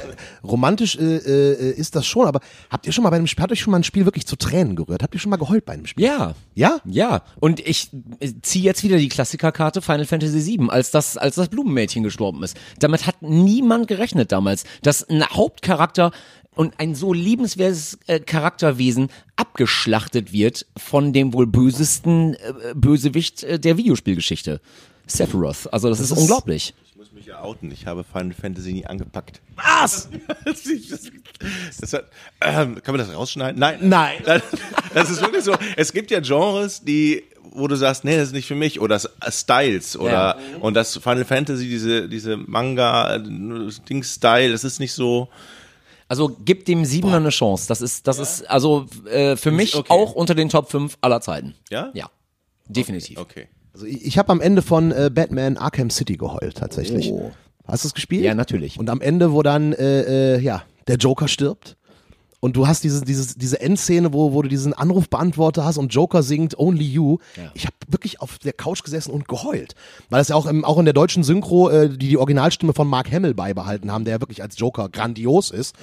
romantisch 0.44 0.96
äh, 0.96 1.16
äh, 1.16 1.72
ist 1.72 1.96
das 1.96 2.06
schon, 2.06 2.26
aber 2.26 2.40
habt 2.70 2.86
ihr 2.86 2.92
schon 2.92 3.02
mal 3.04 3.10
bei 3.10 3.16
einem 3.16 3.26
Spiel, 3.26 3.42
hat 3.42 3.52
euch 3.52 3.60
schon 3.60 3.72
mal 3.72 3.78
ein 3.78 3.84
Spiel 3.84 4.04
wirklich 4.04 4.26
zu 4.26 4.36
Tränen 4.36 4.76
gerührt? 4.76 5.02
Habt 5.02 5.14
ihr 5.14 5.20
schon 5.20 5.30
mal 5.30 5.36
geheult 5.36 5.64
bei 5.64 5.72
einem 5.72 5.86
Spiel? 5.86 6.04
Ja. 6.04 6.34
Ja? 6.54 6.78
Ja. 6.84 7.22
Und 7.40 7.60
ich 7.60 7.90
äh, 8.20 8.32
ziehe 8.42 8.64
jetzt 8.64 8.84
wieder 8.84 8.98
die 8.98 9.08
Klassikerkarte 9.08 9.82
Final 9.82 10.06
Fantasy 10.06 10.46
VII, 10.58 10.70
als 10.70 10.90
das, 10.90 11.16
als 11.16 11.34
das 11.34 11.48
Blumenmädchen 11.48 12.02
gestorben 12.02 12.42
ist. 12.42 12.56
Damit 12.78 13.06
hat 13.06 13.20
niemand 13.20 13.88
gerechnet 13.88 14.30
damals, 14.30 14.64
dass 14.82 15.08
ein 15.08 15.26
Hauptcharakter 15.26 16.12
und 16.54 16.78
ein 16.78 16.94
so 16.94 17.12
liebenswertes 17.12 17.98
äh, 18.06 18.20
Charakterwesen 18.20 19.08
abgeschlachtet 19.34 20.32
wird 20.32 20.66
von 20.76 21.12
dem 21.12 21.32
wohl 21.32 21.48
bösesten 21.48 22.34
äh, 22.34 22.74
Bösewicht 22.76 23.42
äh, 23.42 23.58
der 23.58 23.76
Videospielgeschichte. 23.76 24.60
Sephiroth. 25.06 25.72
Also 25.72 25.88
das, 25.88 25.98
das 25.98 26.10
ist, 26.10 26.16
ist 26.16 26.18
unglaublich 26.18 26.74
mich 27.14 27.26
ja 27.26 27.40
outen. 27.42 27.70
Ich 27.72 27.86
habe 27.86 28.04
Final 28.04 28.34
Fantasy 28.34 28.72
nie 28.72 28.86
angepackt. 28.86 29.40
Was? 29.56 30.08
das, 31.80 31.92
hat, 31.92 32.04
ähm, 32.40 32.82
kann 32.82 32.96
man 32.96 33.06
das 33.06 33.14
rausschneiden? 33.14 33.58
Nein. 33.58 33.78
Nein. 33.80 34.16
Das, 34.24 34.42
das 34.92 35.10
ist 35.10 35.20
wirklich 35.20 35.44
so. 35.44 35.54
Es 35.76 35.92
gibt 35.92 36.10
ja 36.10 36.20
Genres, 36.20 36.82
die 36.82 37.24
wo 37.56 37.68
du 37.68 37.76
sagst, 37.76 38.04
nee, 38.04 38.16
das 38.16 38.28
ist 38.28 38.32
nicht 38.32 38.48
für 38.48 38.56
mich 38.56 38.80
oder 38.80 39.00
Styles 39.28 39.96
oder 39.96 40.10
ja. 40.10 40.36
und 40.60 40.74
das 40.74 40.96
Final 40.96 41.24
Fantasy 41.24 41.68
diese 41.68 42.08
diese 42.08 42.36
Manga 42.36 43.18
Ding 43.18 44.02
Style, 44.02 44.50
das 44.50 44.64
ist 44.64 44.80
nicht 44.80 44.92
so 44.92 45.28
also 46.08 46.36
gib 46.44 46.64
dem 46.64 46.84
Siebener 46.84 47.18
eine 47.18 47.28
Chance. 47.28 47.68
Das 47.68 47.80
ist 47.80 48.08
das 48.08 48.16
ja. 48.16 48.22
ist 48.24 48.50
also 48.50 48.86
äh, 49.08 49.36
für 49.36 49.52
mich 49.52 49.76
okay. 49.76 49.92
auch 49.92 50.14
unter 50.14 50.34
den 50.34 50.48
Top 50.48 50.70
5 50.70 50.98
aller 51.00 51.20
Zeiten. 51.20 51.54
Ja? 51.70 51.90
Ja. 51.94 52.10
Definitiv. 52.66 53.18
Okay. 53.18 53.46
Also 53.74 53.86
ich, 53.86 54.06
ich 54.06 54.18
habe 54.18 54.30
am 54.30 54.40
Ende 54.40 54.62
von 54.62 54.92
äh, 54.92 55.10
Batman 55.12 55.56
Arkham 55.56 55.90
City 55.90 56.16
geheult 56.16 56.56
tatsächlich. 56.56 57.10
Oh. 57.12 57.32
Hast 57.66 57.84
du 57.84 57.88
es 57.88 57.94
gespielt? 57.94 58.24
Ja, 58.24 58.34
natürlich. 58.34 58.78
Und 58.78 58.88
am 58.88 59.00
Ende, 59.00 59.32
wo 59.32 59.42
dann 59.42 59.72
äh, 59.72 60.36
äh, 60.36 60.40
ja 60.40 60.62
der 60.86 60.96
Joker 60.96 61.28
stirbt 61.28 61.76
und 62.44 62.56
du 62.56 62.66
hast 62.66 62.84
diese, 62.84 63.02
diese, 63.02 63.38
diese 63.38 63.58
Endszene, 63.58 64.12
wo, 64.12 64.34
wo 64.34 64.42
du 64.42 64.50
diesen 64.50 64.74
Anrufbeantworter 64.74 65.64
hast 65.64 65.78
und 65.78 65.94
Joker 65.94 66.22
singt 66.22 66.58
Only 66.58 66.84
You. 66.84 67.16
Ja. 67.36 67.50
Ich 67.54 67.64
habe 67.64 67.74
wirklich 67.88 68.20
auf 68.20 68.38
der 68.38 68.52
Couch 68.52 68.84
gesessen 68.84 69.12
und 69.12 69.28
geheult. 69.28 69.74
Weil 70.10 70.20
es 70.20 70.28
ja 70.28 70.36
auch, 70.36 70.44
im, 70.44 70.62
auch 70.62 70.78
in 70.78 70.84
der 70.84 70.92
deutschen 70.92 71.24
Synchro, 71.24 71.70
äh, 71.70 71.88
die 71.88 72.08
die 72.08 72.18
Originalstimme 72.18 72.74
von 72.74 72.86
Mark 72.86 73.10
Hamill 73.10 73.32
beibehalten 73.32 73.90
haben, 73.90 74.04
der 74.04 74.16
ja 74.16 74.20
wirklich 74.20 74.42
als 74.42 74.58
Joker 74.58 74.90
grandios 74.90 75.50
ist. 75.50 75.74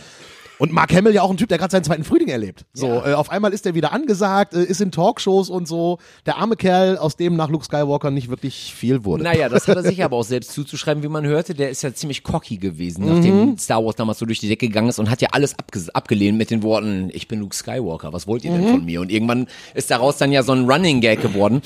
Und 0.61 0.71
Mark 0.71 0.93
Hamill 0.93 1.11
ja 1.15 1.23
auch 1.23 1.31
ein 1.31 1.37
Typ, 1.37 1.49
der 1.49 1.57
gerade 1.57 1.71
seinen 1.71 1.83
zweiten 1.83 2.03
Frühling 2.03 2.27
erlebt. 2.27 2.65
So, 2.71 2.85
ja. 2.85 3.07
äh, 3.07 3.13
auf 3.15 3.31
einmal 3.31 3.51
ist 3.51 3.65
er 3.65 3.73
wieder 3.73 3.93
angesagt, 3.93 4.53
äh, 4.53 4.61
ist 4.61 4.79
in 4.79 4.91
Talkshows 4.91 5.49
und 5.49 5.67
so. 5.67 5.97
Der 6.27 6.37
arme 6.37 6.55
Kerl, 6.55 6.99
aus 6.99 7.15
dem 7.15 7.35
nach 7.35 7.49
Luke 7.49 7.65
Skywalker 7.65 8.11
nicht 8.11 8.29
wirklich 8.29 8.71
viel 8.71 9.03
wurde. 9.03 9.23
Naja, 9.23 9.49
das 9.49 9.67
hat 9.67 9.77
er 9.77 9.81
sich 9.81 10.03
aber 10.03 10.17
auch 10.17 10.23
selbst 10.23 10.51
zuzuschreiben, 10.51 11.01
wie 11.01 11.07
man 11.07 11.25
hörte. 11.25 11.55
Der 11.55 11.71
ist 11.71 11.81
ja 11.81 11.91
ziemlich 11.95 12.21
cocky 12.21 12.57
gewesen, 12.57 13.05
mhm. 13.05 13.11
nachdem 13.11 13.57
Star 13.57 13.83
Wars 13.83 13.95
damals 13.95 14.19
so 14.19 14.27
durch 14.27 14.37
die 14.37 14.49
Decke 14.49 14.67
gegangen 14.67 14.89
ist 14.89 14.99
und 14.99 15.09
hat 15.09 15.19
ja 15.23 15.29
alles 15.31 15.55
abgelehnt 15.95 16.37
mit 16.37 16.51
den 16.51 16.61
Worten, 16.61 17.09
ich 17.11 17.27
bin 17.27 17.39
Luke 17.39 17.55
Skywalker, 17.55 18.13
was 18.13 18.27
wollt 18.27 18.45
ihr 18.45 18.51
denn 18.51 18.65
mhm. 18.65 18.69
von 18.69 18.85
mir? 18.85 19.01
Und 19.01 19.11
irgendwann 19.11 19.47
ist 19.73 19.89
daraus 19.89 20.17
dann 20.17 20.31
ja 20.31 20.43
so 20.43 20.51
ein 20.51 20.69
Running 20.69 21.01
Gag 21.01 21.23
geworden. 21.23 21.63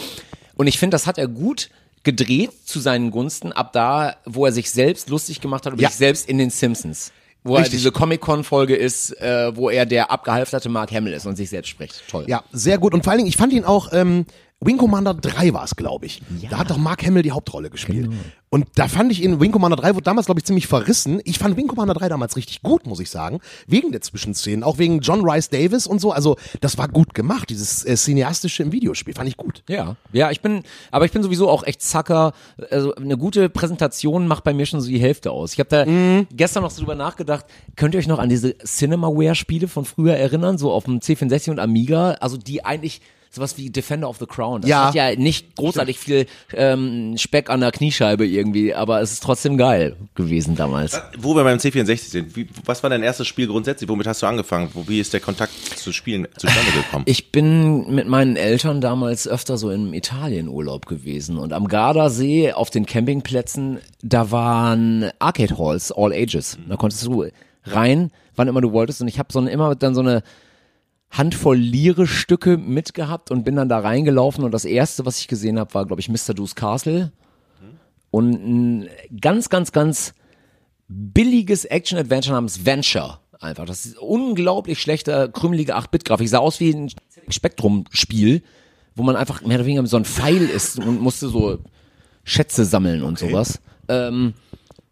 Und 0.56 0.68
ich 0.68 0.80
finde, 0.80 0.96
das 0.96 1.06
hat 1.06 1.18
er 1.18 1.28
gut 1.28 1.70
gedreht 2.06 2.52
zu 2.64 2.80
seinen 2.80 3.12
Gunsten, 3.12 3.52
ab 3.52 3.74
da, 3.74 4.16
wo 4.24 4.46
er 4.46 4.54
sich 4.54 4.72
selbst 4.72 5.10
lustig 5.10 5.42
gemacht 5.42 5.66
hat 5.66 5.74
über 5.74 5.82
ja. 5.82 5.90
sich 5.90 5.98
selbst 5.98 6.30
in 6.30 6.38
den 6.38 6.50
Simpsons 6.50 7.12
wo 7.46 7.56
Richtig. 7.56 7.74
er 7.74 7.78
diese 7.78 7.92
Comic-Con-Folge 7.92 8.76
ist, 8.76 9.12
äh, 9.22 9.56
wo 9.56 9.70
er 9.70 9.86
der 9.86 10.10
abgehalfterte 10.10 10.68
Mark 10.68 10.92
Hamill 10.92 11.14
ist 11.14 11.28
und 11.28 11.36
sich 11.36 11.52
selbst 11.52 11.70
spricht. 11.70 12.02
Toll. 12.10 12.26
Ja, 12.28 12.44
sehr 12.52 12.80
gut. 12.80 12.96
Und 12.96 13.04
vor 13.04 13.12
allen 13.12 13.20
Dingen, 13.20 13.30
ich 13.30 13.38
fand 13.38 13.54
ihn 13.54 13.64
auch, 13.64 13.94
ähm, 13.94 14.26
Wing 14.62 14.78
Commander 14.78 15.14
3 15.14 15.54
war 15.54 15.64
es, 15.64 15.76
glaube 15.76 16.06
ich. 16.06 16.22
Ja. 16.42 16.50
Da 16.50 16.58
hat 16.60 16.70
doch 16.70 16.78
Mark 16.78 17.06
Hamill 17.06 17.22
die 17.22 17.32
Hauptrolle 17.32 17.70
gespielt. 17.70 18.10
Genau. 18.10 18.22
Und 18.50 18.68
da 18.76 18.88
fand 18.88 19.12
ich 19.12 19.22
ihn, 19.22 19.42
Wing 19.42 19.52
Commander 19.52 19.76
3 19.76 19.96
wurde 19.96 20.06
damals, 20.06 20.28
glaube 20.28 20.40
ich, 20.40 20.46
ziemlich 20.46 20.66
verrissen. 20.66 21.20
Ich 21.26 21.40
fand 21.40 21.58
Wing 21.58 21.68
Commander 21.68 21.94
3 21.94 22.08
damals 22.08 22.38
richtig 22.38 22.62
gut, 22.62 22.88
muss 22.88 23.02
ich 23.02 23.10
sagen. 23.10 23.42
Wegen 23.68 23.92
der 23.92 24.00
Zwischenszenen, 24.00 24.64
auch 24.64 24.78
wegen 24.78 25.02
John 25.02 25.28
Rice 25.28 25.50
Davis 25.50 25.86
und 25.86 26.00
so. 26.00 26.14
Also, 26.14 26.38
das 26.62 26.78
war 26.78 26.88
gut 26.88 27.14
gemacht, 27.14 27.50
dieses 27.50 27.84
äh, 27.84 27.96
cineastische 27.96 28.64
im 28.64 28.72
Videospiel. 28.72 29.14
Fand 29.14 29.28
ich 29.28 29.36
gut. 29.36 29.64
Ja, 29.68 29.98
ja, 30.14 30.32
ich 30.32 30.40
bin, 30.42 30.64
aber 30.90 31.04
ich 31.04 31.12
bin 31.12 31.22
sowieso 31.22 31.50
auch 31.50 31.64
echt 31.64 31.82
Zacker. 31.82 32.32
Also, 32.72 32.96
eine 32.96 33.18
gute 33.18 33.50
Präsentation 33.50 34.26
macht 34.26 34.46
bei 34.46 34.54
mir 34.54 34.66
schon 34.66 34.80
so 34.80 34.88
die 34.88 35.00
Hälfte 35.00 35.32
aus. 35.32 35.52
Ich 35.52 35.60
habe 35.60 35.70
da 35.70 35.86
mhm. 35.86 36.28
gestern 36.32 36.64
noch 36.64 36.72
so 36.72 36.80
drüber 36.80 36.96
nachgedacht. 36.96 37.46
Könnt 37.76 37.94
ihr 37.94 38.00
euch 38.00 38.08
noch 38.08 38.20
an 38.20 38.30
diese 38.30 38.58
Cinemaware-Spiele 38.58 39.68
von 39.68 39.84
früher 39.84 40.16
erinnern? 40.16 40.58
So 40.58 40.72
auf 40.72 40.86
dem 40.86 41.00
C64 41.00 41.52
und 41.52 41.60
Amiga? 41.60 42.12
Also, 42.22 42.38
die 42.38 42.64
eigentlich 42.64 43.02
sowas 43.36 43.58
wie 43.58 43.70
Defender 43.70 44.10
of 44.10 44.18
the 44.18 44.26
Crown. 44.26 44.62
Das 44.62 44.70
ja. 44.70 44.88
hat 44.88 44.96
ja 44.96 45.16
nicht 45.16 45.56
großartig 45.56 46.00
viel 46.00 46.26
ähm, 46.54 47.16
Speck 47.18 47.50
an 47.50 47.60
der 47.60 47.72
Kniescheibe 47.72 48.26
irgendwie, 48.26 48.74
aber 48.74 49.02
es 49.02 49.14
ist 49.14 49.24
trotzdem 49.24 49.58
geil 49.58 49.96
gewesen 50.16 50.56
damals. 50.56 51.00
Wo 51.18 51.36
wir 51.36 51.44
beim 51.44 51.58
C64 51.58 51.98
sind, 51.98 52.36
wie, 52.36 52.48
was 52.66 52.82
war 52.84 52.90
dein 52.90 53.04
erstes 53.04 53.28
Spiel 53.28 53.48
grundsätzlich? 53.48 53.90
Womit 53.90 54.08
hast 54.08 54.22
du 54.22 54.28
angefangen? 54.28 54.70
Wo, 54.74 54.88
wie 54.88 55.00
ist 55.00 55.14
der 55.14 55.20
Kontakt 55.20 55.54
zu 55.54 55.94
Spielen 55.94 56.28
zustande 56.38 56.72
gekommen? 56.72 57.04
Ich 57.08 57.32
bin 57.32 57.94
mit 57.94 58.08
meinen 58.08 58.36
Eltern 58.36 58.82
damals 58.82 59.28
öfter 59.28 59.58
so 59.58 59.70
im 59.70 59.94
Italienurlaub 59.94 60.86
gewesen 60.86 61.38
und 61.38 61.54
am 61.54 61.68
Gardasee 61.68 62.54
auf 62.54 62.70
den 62.70 62.86
Campingplätzen, 62.86 63.80
da 64.02 64.32
waren 64.32 65.12
Arcade 65.20 65.58
Halls, 65.58 65.92
all 65.92 66.14
ages. 66.14 66.58
Da 66.68 66.78
konntest 66.78 67.06
du 67.06 67.26
rein, 67.66 68.12
wann 68.36 68.48
immer 68.48 68.62
du 68.62 68.72
wolltest 68.72 69.02
und 69.02 69.08
ich 69.08 69.20
habe 69.20 69.32
so 69.32 69.40
eine, 69.40 69.52
immer 69.52 69.76
dann 69.76 69.96
so 69.96 70.02
eine 70.02 70.24
Handvoll 71.18 71.58
Lire-Stücke 71.58 72.58
mitgehabt 72.58 73.32
und 73.32 73.44
bin 73.44 73.56
dann 73.56 73.70
da 73.70 73.80
reingelaufen 73.80 74.44
und 74.44 74.52
das 74.52 74.66
erste, 74.66 75.06
was 75.06 75.20
ich 75.20 75.28
gesehen 75.28 75.60
habe, 75.60 75.74
war, 75.74 75.86
glaube 75.86 76.02
ich, 76.02 76.10
Mr. 76.10 76.34
Do's 76.34 76.56
Castle 76.56 77.12
und 78.12 78.32
ein 78.34 78.90
ganz, 79.20 79.50
ganz, 79.50 79.72
ganz 79.72 80.14
billiges 80.88 81.66
Action-Adventure 81.66 82.36
namens 82.36 82.66
Venture. 82.66 83.20
Einfach. 83.40 83.66
Das 83.66 83.86
ist 83.86 83.98
unglaublich 83.98 84.80
schlechter, 84.80 85.28
krümelige 85.28 85.76
8-Bit-Grafik. 85.76 86.30
Sah 86.30 86.40
aus 86.40 86.60
wie 86.60 86.74
ein 86.74 86.92
Spektrum-Spiel, 87.28 88.42
wo 88.96 89.04
man 89.04 89.16
einfach 89.16 89.42
mehr 89.42 89.58
oder 89.58 89.66
weniger 89.66 89.86
so 89.88 89.98
ein 89.98 90.06
Pfeil 90.06 90.44
ist 90.44 90.80
und 90.80 91.02
musste 91.02 91.28
so 91.28 91.60
Schätze 92.24 92.66
sammeln 92.66 93.04
und 93.04 93.22
okay. 93.22 93.32
sowas. 93.32 93.60
Ähm, 93.90 94.34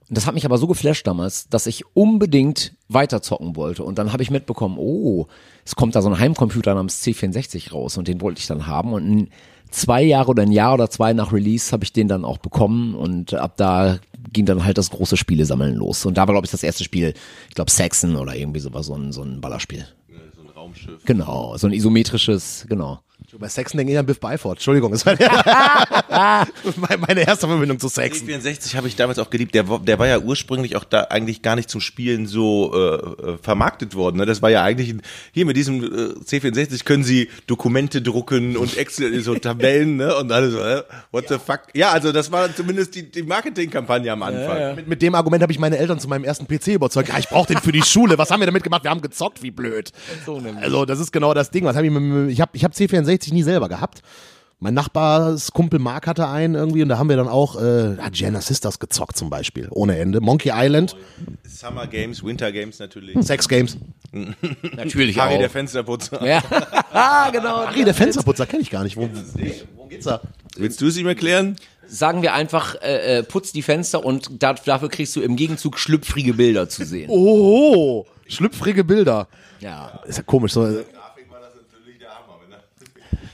das 0.09 0.27
hat 0.27 0.33
mich 0.33 0.45
aber 0.45 0.57
so 0.57 0.67
geflasht 0.67 1.07
damals, 1.07 1.47
dass 1.47 1.65
ich 1.65 1.83
unbedingt 1.95 2.73
weiterzocken 2.89 3.55
wollte. 3.55 3.83
Und 3.83 3.97
dann 3.97 4.11
habe 4.11 4.21
ich 4.21 4.29
mitbekommen, 4.29 4.77
oh, 4.77 5.27
es 5.65 5.75
kommt 5.75 5.95
da 5.95 6.01
so 6.01 6.09
ein 6.09 6.19
Heimcomputer 6.19 6.73
namens 6.73 7.03
C64 7.03 7.71
raus 7.71 7.97
und 7.97 8.07
den 8.07 8.21
wollte 8.21 8.39
ich 8.39 8.47
dann 8.47 8.67
haben. 8.67 8.93
Und 8.93 9.29
zwei 9.71 10.03
Jahre 10.03 10.31
oder 10.31 10.43
ein 10.43 10.51
Jahr 10.51 10.73
oder 10.73 10.89
zwei 10.89 11.13
nach 11.13 11.31
Release 11.31 11.71
habe 11.71 11.83
ich 11.83 11.93
den 11.93 12.07
dann 12.07 12.25
auch 12.25 12.37
bekommen 12.37 12.95
und 12.95 13.33
ab 13.33 13.53
da 13.57 13.99
ging 14.31 14.45
dann 14.45 14.63
halt 14.63 14.77
das 14.77 14.89
große 14.89 15.17
Spielesammeln 15.17 15.75
los. 15.75 16.05
Und 16.05 16.17
da 16.17 16.21
war, 16.27 16.33
glaube 16.33 16.45
ich, 16.45 16.51
das 16.51 16.63
erste 16.63 16.83
Spiel, 16.83 17.13
ich 17.49 17.55
glaube, 17.55 17.71
Saxon 17.71 18.15
oder 18.15 18.35
irgendwie 18.35 18.59
sowas, 18.59 18.85
so 18.87 18.95
ein, 18.95 19.11
so 19.11 19.21
ein 19.21 19.41
Ballerspiel. 19.41 19.85
So 20.35 20.41
ein 20.41 20.49
Raumschiff. 20.49 21.03
Genau, 21.05 21.57
so 21.57 21.67
ein 21.67 21.73
isometrisches, 21.73 22.65
genau. 22.69 22.99
Bei 23.39 23.47
Saxon 23.47 23.77
denke 23.77 23.93
ich 23.93 23.99
an 23.99 24.05
Biff 24.05 24.19
Byford. 24.19 24.57
Entschuldigung, 24.57 24.91
das 24.91 25.05
war 25.05 25.15
meine 27.07 27.21
erste 27.21 27.47
Verbindung 27.47 27.79
zu 27.79 27.87
Saxon. 27.87 28.27
64 28.27 28.75
habe 28.75 28.87
ich 28.87 28.95
damals 28.95 29.19
auch 29.19 29.29
geliebt. 29.29 29.55
Der, 29.55 29.63
der 29.63 29.99
war 29.99 30.07
ja 30.07 30.19
ursprünglich 30.19 30.75
auch 30.75 30.83
da 30.83 31.05
eigentlich 31.05 31.41
gar 31.41 31.55
nicht 31.55 31.69
zum 31.69 31.81
Spielen 31.81 32.27
so 32.27 32.73
äh, 32.73 33.31
äh 33.31 33.37
vermarktet 33.41 33.95
worden. 33.95 34.17
Ne? 34.17 34.25
Das 34.25 34.41
war 34.41 34.49
ja 34.49 34.63
eigentlich 34.63 34.95
hier 35.31 35.45
mit 35.45 35.57
diesem 35.57 35.83
äh, 35.83 35.87
C64 36.23 36.83
können 36.83 37.03
Sie 37.03 37.29
Dokumente 37.47 38.01
drucken 38.01 38.57
und 38.57 38.77
Excel 38.77 39.19
so 39.21 39.35
Tabellen 39.39 39.97
ne? 39.97 40.15
und 40.15 40.31
alles. 40.31 40.53
Äh, 40.53 40.83
what 41.11 41.29
ja. 41.29 41.37
the 41.37 41.43
fuck? 41.43 41.61
Ja, 41.73 41.91
also 41.91 42.11
das 42.11 42.31
war 42.31 42.53
zumindest 42.55 42.95
die, 42.95 43.09
die 43.09 43.23
Marketingkampagne 43.23 44.11
am 44.11 44.23
Anfang. 44.23 44.57
Ja, 44.57 44.69
ja. 44.69 44.75
Mit, 44.75 44.87
mit, 44.87 45.01
dem 45.01 45.15
Argument 45.15 45.41
habe 45.41 45.51
ich 45.51 45.59
meine 45.59 45.77
Eltern 45.77 45.99
zu 45.99 46.07
meinem 46.07 46.23
ersten 46.23 46.47
PC 46.47 46.67
überzeugt. 46.67 47.09
Ja, 47.09 47.17
ich 47.17 47.29
brauche 47.29 47.47
den 47.47 47.61
für 47.61 47.71
die 47.71 47.81
Schule. 47.81 48.17
Was 48.17 48.31
haben 48.31 48.39
wir 48.39 48.47
damit 48.47 48.63
gemacht? 48.63 48.83
Wir 48.83 48.91
haben 48.91 49.01
gezockt, 49.01 49.41
wie 49.41 49.51
blöd. 49.51 49.91
So 50.25 50.41
also 50.61 50.85
das 50.85 50.99
ist 50.99 51.11
genau 51.11 51.33
das 51.33 51.51
Ding. 51.51 51.65
Was 51.65 51.75
hab 51.75 51.83
ich, 51.83 51.91
ich 51.91 52.41
habe 52.41 52.51
ich 52.53 52.63
hab 52.63 52.73
C64 52.73 53.12
tatsächlich 53.19 53.33
nie 53.33 53.43
selber 53.43 53.69
gehabt. 53.69 54.01
Mein 54.59 54.75
Nachbarskumpel 54.75 55.77
Mark 55.77 56.07
hatte 56.07 56.29
einen 56.29 56.55
irgendwie 56.55 56.83
und 56.83 56.89
da 56.89 56.97
haben 56.97 57.09
wir 57.09 57.17
dann 57.17 57.27
auch 57.27 57.61
äh, 57.61 57.97
Gianna 58.11 58.39
Sisters 58.39 58.79
gezockt 58.79 59.17
zum 59.17 59.29
Beispiel, 59.29 59.67
ohne 59.71 59.97
Ende. 59.97 60.21
Monkey 60.21 60.51
Island. 60.53 60.95
Summer 61.43 61.85
Games, 61.85 62.23
Winter 62.23 62.51
Games 62.51 62.79
natürlich. 62.79 63.17
Sex 63.25 63.49
Games. 63.49 63.77
natürlich 64.77 65.19
Harry 65.19 65.35
auch. 65.35 65.39
der 65.39 65.49
Fensterputzer. 65.49 66.25
Ja. 66.25 66.41
ah, 66.93 67.29
genau. 67.29 67.67
Harry 67.67 67.83
der 67.83 67.93
Fensterputzer 67.93 68.45
kenne 68.45 68.61
ich 68.61 68.69
gar 68.69 68.83
nicht. 68.83 68.95
Worum, 68.95 69.09
worum 69.75 69.89
geht's 69.89 70.05
da? 70.05 70.21
Willst 70.55 70.79
du 70.79 70.87
es 70.87 70.95
ihm 70.95 71.07
erklären? 71.07 71.57
sagen 71.87 72.21
wir 72.21 72.33
einfach, 72.33 72.75
äh, 72.81 73.19
äh, 73.19 73.23
putz 73.23 73.51
die 73.51 73.61
Fenster 73.61 74.03
und 74.03 74.41
da, 74.41 74.53
dafür 74.53 74.89
kriegst 74.89 75.15
du 75.15 75.21
im 75.21 75.35
Gegenzug 75.35 75.77
schlüpfrige 75.77 76.33
Bilder 76.33 76.69
zu 76.69 76.85
sehen. 76.85 77.09
Oh, 77.09 78.05
schlüpfrige 78.27 78.83
Bilder. 78.83 79.27
Ja. 79.59 80.01
Ist 80.05 80.17
ja 80.17 80.23
komisch. 80.23 80.53
So. 80.53 80.61
Grafik 80.61 81.29
war 81.29 81.39
das 81.39 81.53
natürlich 81.55 81.99
der 81.99 82.09
Hammer. 82.09 82.39
Wenn 82.43 82.51
er 82.51 82.61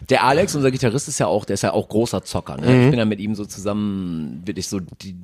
Der 0.10 0.24
Alex, 0.24 0.56
unser 0.56 0.72
Gitarrist, 0.72 1.08
ist 1.08 1.20
ja 1.20 1.28
auch, 1.28 1.46
der 1.46 1.56
ist 1.56 1.64
ja 1.64 1.74
auch 1.74 1.88
großer 1.88 2.24
Zocker. 2.24 2.58
Ne? 2.58 2.86
Ich 2.86 2.90
bin 2.90 3.00
ja 3.00 3.06
mit 3.06 3.20
ihm 3.20 3.36
so 3.36 3.46
zusammen, 3.46 4.42
wirklich 4.46 4.68
so 4.68 4.80
die, 4.80 5.16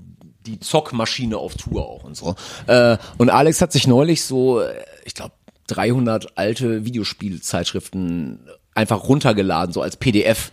die 0.46 0.60
Zockmaschine 0.60 1.38
auf 1.38 1.56
Tour 1.56 1.88
auch 1.88 2.04
und 2.04 2.16
so. 2.16 2.36
Äh, 2.68 2.98
und 3.18 3.30
Alex 3.30 3.62
hat 3.62 3.72
sich 3.72 3.88
neulich 3.88 4.24
so, 4.24 4.62
äh, 4.62 4.74
ich 5.04 5.16
glaube, 5.16 5.34
300 5.68 6.38
alte 6.38 6.86
Videospielzeitschriften 6.86 8.40
einfach 8.76 9.08
runtergeladen, 9.08 9.74
so 9.74 9.82
als 9.82 9.98
PDF. 9.98 10.52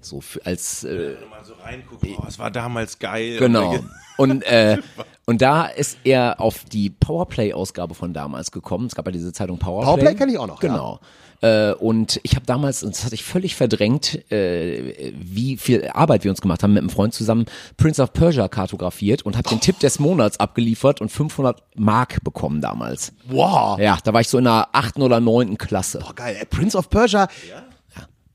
So 0.00 0.20
für, 0.20 0.44
als 0.44 0.82
äh, 0.84 1.14
mal 1.30 1.44
so 1.44 1.54
reinguckt, 1.62 2.00
boah, 2.00 2.26
es 2.26 2.38
war 2.38 2.50
damals 2.50 2.98
geil. 2.98 3.36
Genau. 3.38 3.74
Und 3.74 3.90
Und, 4.16 4.42
äh, 4.44 4.78
und 5.26 5.42
da 5.42 5.66
ist 5.66 5.98
er 6.04 6.40
auf 6.40 6.64
die 6.64 6.90
Powerplay-Ausgabe 6.90 7.94
von 7.94 8.12
damals 8.12 8.50
gekommen. 8.50 8.86
Es 8.86 8.94
gab 8.94 9.06
ja 9.06 9.12
diese 9.12 9.32
Zeitung 9.32 9.58
Powerplay. 9.58 9.94
Powerplay 9.94 10.14
kenn 10.14 10.28
ich 10.28 10.38
auch 10.38 10.46
noch, 10.46 10.62
ja. 10.62 10.98
Äh, 11.42 11.72
und 11.74 12.20
ich 12.22 12.36
habe 12.36 12.46
damals, 12.46 12.82
und 12.82 12.94
das 12.94 13.04
hatte 13.04 13.14
ich 13.14 13.24
völlig 13.24 13.56
verdrängt, 13.56 14.30
äh, 14.32 15.12
wie 15.14 15.56
viel 15.56 15.88
Arbeit 15.88 16.24
wir 16.24 16.30
uns 16.30 16.40
gemacht 16.40 16.62
haben, 16.62 16.72
mit 16.72 16.80
einem 16.80 16.90
Freund 16.90 17.12
zusammen 17.12 17.46
Prince 17.76 18.00
of 18.00 18.12
Persia 18.12 18.48
kartografiert 18.48 19.22
und 19.22 19.36
habe 19.36 19.48
den 19.48 19.60
Tipp 19.60 19.78
des 19.80 19.98
Monats 19.98 20.40
abgeliefert 20.40 21.00
und 21.00 21.10
500 21.10 21.62
Mark 21.74 22.22
bekommen 22.24 22.60
damals. 22.60 23.12
Wow. 23.26 23.78
Ja, 23.78 23.98
da 24.02 24.12
war 24.12 24.20
ich 24.20 24.28
so 24.28 24.38
in 24.38 24.44
der 24.44 24.68
achten 24.72 25.02
oder 25.02 25.20
neunten 25.20 25.58
Klasse. 25.58 25.98
Boah, 25.98 26.14
geil. 26.14 26.36
Ey, 26.38 26.46
Prince 26.46 26.78
of 26.78 26.88
Persia. 26.88 27.28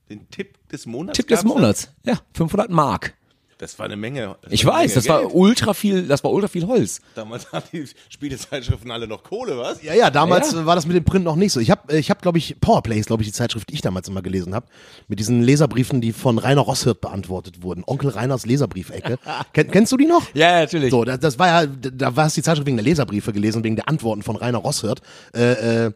Den 0.10 0.30
Tipp 0.30 0.58
des 0.70 0.86
Monats. 0.86 1.18
Tipp 1.18 1.28
des? 1.28 1.44
Monats. 1.44 1.90
Ja, 2.06 2.20
500 2.34 2.70
Mark. 2.70 3.14
Das 3.60 3.80
war 3.80 3.86
eine 3.88 3.98
Menge. 3.98 4.36
das 4.44 4.52
Ich 4.54 4.66
war 4.66 4.76
eine 4.76 4.84
weiß, 4.84 4.92
Menge 4.92 4.96
das 5.04 5.10
war 5.10 5.20
Geld. 5.22 5.32
ultra 5.34 5.74
viel, 5.74 6.08
das 6.08 6.24
war 6.24 6.32
ultra 6.32 6.48
viel 6.48 6.68
Holz. 6.68 7.02
Damals 7.16 7.52
hatten 7.52 7.70
die 7.76 7.88
Spielezeitschriften 8.10 8.92
alle 8.92 9.08
noch 9.08 9.24
Kohle, 9.24 9.58
was? 9.58 9.82
Ja, 9.82 9.94
ja, 9.96 10.12
damals 10.12 10.52
Ja. 10.52 10.62
äh, 10.62 10.66
war 10.66 10.76
das 10.76 10.86
mit 10.86 10.96
dem 10.96 11.04
Print 11.04 11.26
noch 11.26 11.36
nicht 11.36 11.52
so. 11.54 11.60
Ich 11.60 11.72
habe, 11.72 11.98
ich 11.98 12.10
hab, 12.12 12.22
glaube 12.22 12.38
ich, 12.38 12.60
Powerplay 12.62 13.00
ist, 13.00 13.08
glaube 13.08 13.24
ich, 13.24 13.30
die 13.30 13.34
Zeitschrift, 13.34 13.70
die 13.70 13.74
ich 13.74 13.82
damals 13.82 14.08
immer 14.08 14.22
gelesen 14.22 14.54
habe, 14.54 14.68
mit 15.08 15.20
diesen 15.20 15.42
Leserbriefen, 15.42 16.02
die 16.02 16.14
von 16.14 16.38
Rainer 16.38 16.62
Rosshirt 16.62 17.02
beantwortet 17.02 17.64
wurden. 17.64 17.84
Onkel 17.88 18.10
Reiners 18.12 18.46
Leserbriefecke. 18.46 19.18
Ken, 19.54 19.72
kennst 19.72 19.92
du 19.92 19.98
die 19.98 20.06
noch? 20.06 20.24
Ja, 20.36 20.60
natürlich. 20.60 20.92
So, 20.92 21.04
das, 21.04 21.20
das 21.20 21.40
war 21.40 21.48
ja, 21.64 21.66
da 21.68 22.16
war 22.16 22.28
es 22.28 22.36
die 22.36 22.44
Zeitschrift 22.44 22.68
wegen 22.68 22.78
der 22.78 22.84
Leserbriefe 22.86 23.34
gelesen, 23.34 23.64
wegen 23.64 23.76
der 23.76 23.88
Antworten 23.90 24.22
von 24.22 24.36
Rainer 24.36 24.60
Rosshirt. 24.60 25.02
Äh, 25.34 25.86
äh, 25.86 25.92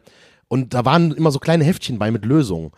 und 0.48 0.74
da 0.74 0.84
waren 0.84 1.12
immer 1.12 1.30
so 1.30 1.38
kleine 1.38 1.62
Heftchen 1.64 1.98
bei 1.98 2.10
mit 2.10 2.24
Lösungen. 2.24 2.72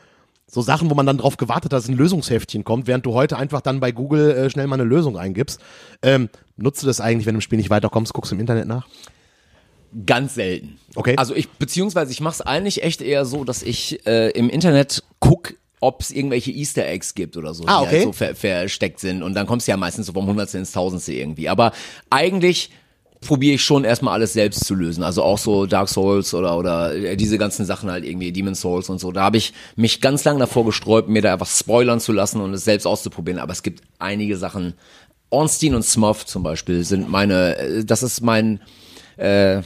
So 0.46 0.60
Sachen, 0.60 0.90
wo 0.90 0.94
man 0.94 1.06
dann 1.06 1.18
drauf 1.18 1.36
gewartet 1.36 1.64
hat, 1.64 1.72
dass 1.72 1.88
ein 1.88 1.96
Lösungsheftchen 1.96 2.64
kommt, 2.64 2.86
während 2.86 3.04
du 3.06 3.14
heute 3.14 3.36
einfach 3.36 3.60
dann 3.60 3.80
bei 3.80 3.92
Google 3.92 4.30
äh, 4.32 4.50
schnell 4.50 4.66
mal 4.66 4.74
eine 4.74 4.84
Lösung 4.84 5.18
eingibst. 5.18 5.60
Ähm, 6.02 6.28
nutzt 6.56 6.82
du 6.82 6.86
das 6.86 7.00
eigentlich, 7.00 7.26
wenn 7.26 7.34
du 7.34 7.38
im 7.38 7.42
Spiel 7.42 7.56
nicht 7.56 7.70
weiterkommst, 7.70 8.12
guckst 8.12 8.30
du 8.30 8.36
im 8.36 8.40
Internet 8.40 8.66
nach? 8.68 8.86
Ganz 10.06 10.34
selten. 10.34 10.78
Okay. 10.96 11.14
Also 11.16 11.34
ich, 11.34 11.48
beziehungsweise 11.50 12.10
ich 12.12 12.20
mache 12.20 12.34
es 12.34 12.40
eigentlich 12.40 12.82
echt 12.82 13.00
eher 13.00 13.24
so, 13.24 13.44
dass 13.44 13.62
ich 13.62 14.04
äh, 14.06 14.30
im 14.30 14.50
Internet 14.50 15.04
guck, 15.20 15.54
ob 15.80 16.00
es 16.00 16.10
irgendwelche 16.10 16.50
Easter 16.50 16.86
Eggs 16.86 17.14
gibt 17.14 17.36
oder 17.36 17.54
so, 17.54 17.64
Ah, 17.66 17.80
die 17.80 17.86
okay. 17.86 17.94
halt 17.96 18.02
so 18.04 18.12
ver 18.12 18.34
versteckt 18.34 19.00
sind. 19.00 19.22
Und 19.22 19.34
dann 19.34 19.46
kommst 19.46 19.68
du 19.68 19.70
ja 19.72 19.76
meistens 19.76 20.06
so 20.06 20.12
vom 20.12 20.26
Hundertste 20.26 20.58
ins 20.58 20.72
Tausendste 20.72 21.12
irgendwie. 21.12 21.48
Aber 21.48 21.72
eigentlich 22.10 22.70
probiere 23.24 23.54
ich 23.54 23.62
schon 23.62 23.84
erstmal 23.84 24.14
alles 24.14 24.32
selbst 24.32 24.64
zu 24.64 24.74
lösen. 24.74 25.02
Also 25.02 25.22
auch 25.22 25.38
so 25.38 25.66
Dark 25.66 25.88
Souls 25.88 26.34
oder 26.34 26.56
oder 26.56 26.94
äh, 26.94 27.16
diese 27.16 27.38
ganzen 27.38 27.66
Sachen 27.66 27.90
halt 27.90 28.04
irgendwie, 28.04 28.32
Demon 28.32 28.54
Souls 28.54 28.88
und 28.88 29.00
so. 29.00 29.12
Da 29.12 29.22
habe 29.22 29.36
ich 29.36 29.52
mich 29.76 30.00
ganz 30.00 30.24
lange 30.24 30.38
davor 30.38 30.64
gesträubt, 30.64 31.08
mir 31.08 31.22
da 31.22 31.32
einfach 31.32 31.46
spoilern 31.46 32.00
zu 32.00 32.12
lassen 32.12 32.40
und 32.40 32.54
es 32.54 32.64
selbst 32.64 32.86
auszuprobieren. 32.86 33.40
Aber 33.40 33.52
es 33.52 33.62
gibt 33.62 33.82
einige 33.98 34.36
Sachen. 34.36 34.74
Ornstein 35.30 35.74
und 35.74 35.82
Smurf 35.82 36.26
zum 36.26 36.42
Beispiel 36.44 36.84
sind 36.84 37.10
meine, 37.10 37.56
äh, 37.56 37.84
das 37.84 38.02
ist 38.02 38.20
mein, 38.20 38.60
äh, 39.16 39.62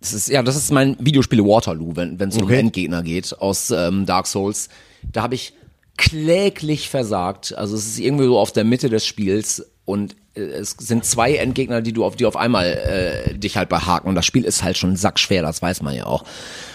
das 0.00 0.12
ist, 0.12 0.28
ja, 0.28 0.42
das 0.42 0.56
ist 0.56 0.70
mein 0.70 0.96
Videospiel 1.00 1.42
Waterloo, 1.44 1.96
wenn 1.96 2.18
wenn 2.20 2.28
es 2.28 2.36
um 2.36 2.44
Okay. 2.44 2.60
Endgegner 2.60 3.02
geht 3.02 3.38
aus 3.40 3.70
ähm, 3.70 4.06
Dark 4.06 4.26
Souls. 4.26 4.68
Da 5.12 5.22
habe 5.22 5.34
ich 5.34 5.54
kläglich 5.96 6.88
versagt. 6.88 7.54
Also 7.56 7.76
es 7.76 7.86
ist 7.86 7.98
irgendwie 7.98 8.24
so 8.24 8.38
auf 8.38 8.52
der 8.52 8.64
Mitte 8.64 8.88
des 8.88 9.04
Spiels 9.04 9.70
und 9.84 10.16
es 10.34 10.76
sind 10.78 11.04
zwei 11.04 11.34
Endgegner, 11.34 11.82
die 11.82 11.92
du 11.92 12.04
auf 12.04 12.16
die 12.16 12.26
auf 12.26 12.36
einmal 12.36 12.66
äh, 12.66 13.34
dich 13.34 13.56
halt 13.56 13.68
behaken. 13.68 14.08
Und 14.08 14.14
das 14.14 14.26
Spiel 14.26 14.44
ist 14.44 14.62
halt 14.62 14.78
schon 14.78 14.96
sackschwer, 14.96 15.42
das 15.42 15.60
weiß 15.60 15.82
man 15.82 15.94
ja 15.94 16.06
auch. 16.06 16.24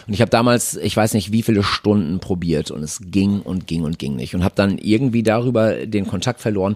Und 0.07 0.13
ich 0.13 0.21
habe 0.21 0.29
damals, 0.29 0.75
ich 0.75 0.95
weiß 0.95 1.13
nicht 1.13 1.31
wie 1.31 1.41
viele 1.41 1.63
Stunden 1.63 2.19
probiert 2.19 2.71
und 2.71 2.83
es 2.83 2.99
ging 3.01 3.41
und 3.41 3.65
ging 3.65 3.83
und 3.83 3.97
ging 3.97 4.15
nicht. 4.15 4.35
Und 4.35 4.43
habe 4.43 4.55
dann 4.55 4.77
irgendwie 4.77 5.23
darüber 5.23 5.85
den 5.85 6.05
Kontakt 6.05 6.41
verloren. 6.41 6.75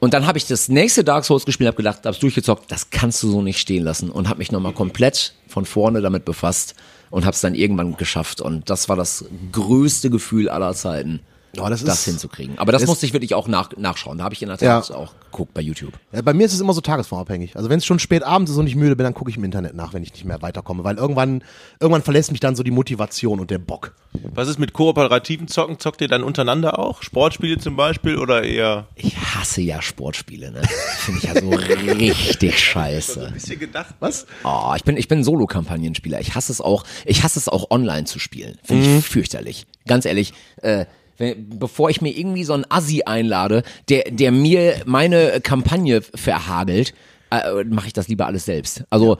Und 0.00 0.14
dann 0.14 0.26
habe 0.26 0.36
ich 0.38 0.46
das 0.46 0.68
nächste 0.68 1.04
Dark 1.04 1.24
Souls 1.24 1.44
gespielt, 1.44 1.68
habe 1.68 1.76
gedacht, 1.76 2.00
hab's 2.04 2.18
durchgezockt, 2.18 2.72
das 2.72 2.90
kannst 2.90 3.22
du 3.22 3.30
so 3.30 3.40
nicht 3.42 3.58
stehen 3.58 3.84
lassen. 3.84 4.10
Und 4.10 4.28
habe 4.28 4.38
mich 4.38 4.50
nochmal 4.50 4.72
komplett 4.72 5.34
von 5.46 5.64
vorne 5.64 6.00
damit 6.00 6.24
befasst 6.24 6.74
und 7.10 7.24
habe 7.24 7.34
es 7.34 7.40
dann 7.40 7.54
irgendwann 7.54 7.96
geschafft. 7.96 8.40
Und 8.40 8.68
das 8.70 8.88
war 8.88 8.96
das 8.96 9.26
größte 9.52 10.10
Gefühl 10.10 10.48
aller 10.48 10.74
Zeiten, 10.74 11.20
Ja, 11.54 11.68
das 11.68 11.84
das 11.84 11.98
ist- 12.00 12.04
hinzukriegen. 12.06 12.58
Aber 12.58 12.72
das 12.72 12.86
musste 12.86 13.04
ich 13.04 13.12
wirklich 13.12 13.34
auch 13.34 13.46
nach, 13.46 13.76
nachschauen. 13.76 14.18
Da 14.18 14.24
habe 14.24 14.34
ich 14.34 14.42
in 14.42 14.48
der 14.48 14.56
Ja. 14.58 14.80
Tat 14.80 14.90
auch 14.96 15.12
geguckt 15.30 15.52
bei 15.52 15.60
YouTube. 15.60 15.92
Ja, 16.12 16.22
bei 16.22 16.32
mir 16.32 16.46
ist 16.46 16.54
es 16.54 16.60
immer 16.60 16.72
so 16.72 16.80
tagesformabhängig. 16.80 17.56
Also 17.56 17.68
wenn 17.68 17.78
es 17.78 17.84
schon 17.84 17.98
spät 17.98 18.22
abends 18.22 18.50
ist 18.50 18.56
und 18.56 18.66
ich 18.66 18.74
müde 18.76 18.96
bin, 18.96 19.04
dann 19.04 19.12
gucke 19.14 19.30
ich 19.30 19.36
im 19.36 19.44
Internet 19.44 19.74
nach, 19.74 19.92
wenn 19.92 20.02
ich 20.02 20.12
nicht 20.12 20.24
mehr 20.24 20.40
weiterkomme. 20.40 20.82
Weil 20.84 20.96
irgendwann, 20.96 21.42
irgendwann 21.78 22.02
verlässt 22.02 22.30
mich 22.30 22.40
dann 22.40 22.56
so 22.56 22.62
die 22.62 22.70
Motivation 22.70 23.38
und 23.40 23.50
der 23.50 23.58
Bock. 23.58 23.94
Was 24.34 24.48
ist 24.48 24.58
mit 24.58 24.72
kooperativen 24.72 25.46
Zocken? 25.48 25.78
Zockt 25.78 26.00
ihr 26.00 26.08
dann 26.08 26.22
untereinander 26.22 26.78
auch? 26.78 27.02
Sportspiele 27.02 27.58
zum 27.58 27.76
Beispiel 27.76 28.16
oder 28.18 28.42
eher? 28.42 28.86
Ich 28.94 29.16
hasse 29.16 29.60
ja 29.62 29.80
Sportspiele, 29.82 30.52
ne? 30.52 30.62
Finde 30.98 31.20
ich 31.22 31.24
ja 31.34 31.40
so 31.40 31.50
richtig 31.98 32.58
scheiße. 32.58 33.26
Ein 33.26 33.32
bisschen 33.34 33.58
gedacht. 33.58 33.94
Was? 34.00 34.26
Oh, 34.44 34.72
ich 34.76 34.84
bin, 34.84 34.96
ich 34.96 35.08
bin 35.08 35.22
Solo-Kampagnenspieler. 35.24 36.20
Ich 36.20 36.34
hasse 36.34 36.52
es 36.52 36.60
auch, 36.60 36.84
ich 37.04 37.22
hasse 37.22 37.38
es 37.38 37.48
auch 37.48 37.70
online 37.70 38.04
zu 38.04 38.18
spielen. 38.18 38.58
Finde 38.62 38.86
Mhm. 38.88 38.98
ich 38.98 39.04
fürchterlich. 39.06 39.66
Ganz 39.86 40.04
ehrlich, 40.04 40.32
äh, 40.62 40.86
wenn, 41.18 41.58
bevor 41.58 41.90
ich 41.90 42.00
mir 42.00 42.16
irgendwie 42.16 42.44
so 42.44 42.52
einen 42.52 42.64
Assi 42.68 43.02
einlade, 43.04 43.62
der, 43.88 44.10
der 44.10 44.32
mir 44.32 44.76
meine 44.86 45.40
Kampagne 45.40 46.02
verhagelt, 46.02 46.94
äh, 47.30 47.64
mache 47.64 47.86
ich 47.86 47.92
das 47.92 48.08
lieber 48.08 48.26
alles 48.26 48.44
selbst. 48.44 48.84
Also 48.90 49.18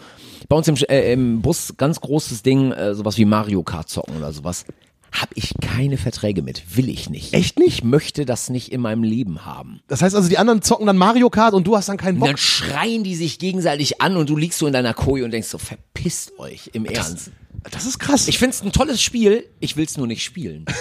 bei 0.48 0.57
uns 0.57 0.68
im, 0.68 0.76
äh, 0.88 1.12
im 1.12 1.42
Bus 1.42 1.74
ganz 1.76 2.00
großes 2.00 2.42
Ding, 2.42 2.72
äh, 2.72 2.94
sowas 2.94 3.16
wie 3.16 3.24
Mario 3.24 3.62
Kart 3.62 3.88
zocken 3.88 4.16
oder 4.16 4.33
sowas. 4.33 4.64
Hab 5.12 5.31
ich 5.35 5.55
keine 5.61 5.98
Verträge 5.98 6.42
mit. 6.42 6.77
Will 6.77 6.88
ich 6.88 7.11
nicht. 7.11 7.35
Echt 7.35 7.59
nicht? 7.59 7.79
Ich 7.79 7.85
möchte 7.85 8.25
das 8.25 8.48
nicht 8.48 8.72
in 8.72 8.81
meinem 8.81 9.03
Leben 9.03 9.44
haben. 9.44 9.81
Das 9.87 10.01
heißt 10.03 10.16
also, 10.16 10.29
die 10.29 10.38
anderen 10.38 10.62
zocken 10.62 10.87
dann 10.87 10.96
Mario 10.96 11.29
Kart 11.31 11.55
und 11.55 11.66
du 11.66 11.77
hast 11.77 11.88
dann 11.88 11.98
keinen 11.98 12.14
Und 12.14 12.20
Bock. 12.20 12.29
dann 12.29 12.37
schreien 12.38 13.05
die 13.05 13.14
sich 13.14 13.38
gegenseitig 13.38 14.01
an 14.01 14.16
und 14.16 14.31
du 14.31 14.37
liegst 14.37 14.59
so 14.59 14.66
in 14.66 14.72
deiner 14.72 14.94
Koje 14.94 15.25
und 15.25 15.31
denkst 15.31 15.48
so, 15.48 15.59
verpisst 15.59 16.38
euch 16.38 16.70
im 16.72 16.87
Ernst. 16.87 17.31
Das 17.70 17.87
ist 17.87 17.98
krass. 17.98 18.27
Ich 18.27 18.38
find's 18.38 18.62
ein 18.62 18.72
tolles 18.72 19.01
Spiel, 19.01 19.46
ich 19.61 19.77
will's 19.77 19.96
nur 19.96 20.07
nicht 20.07 20.25
spielen. 20.25 20.64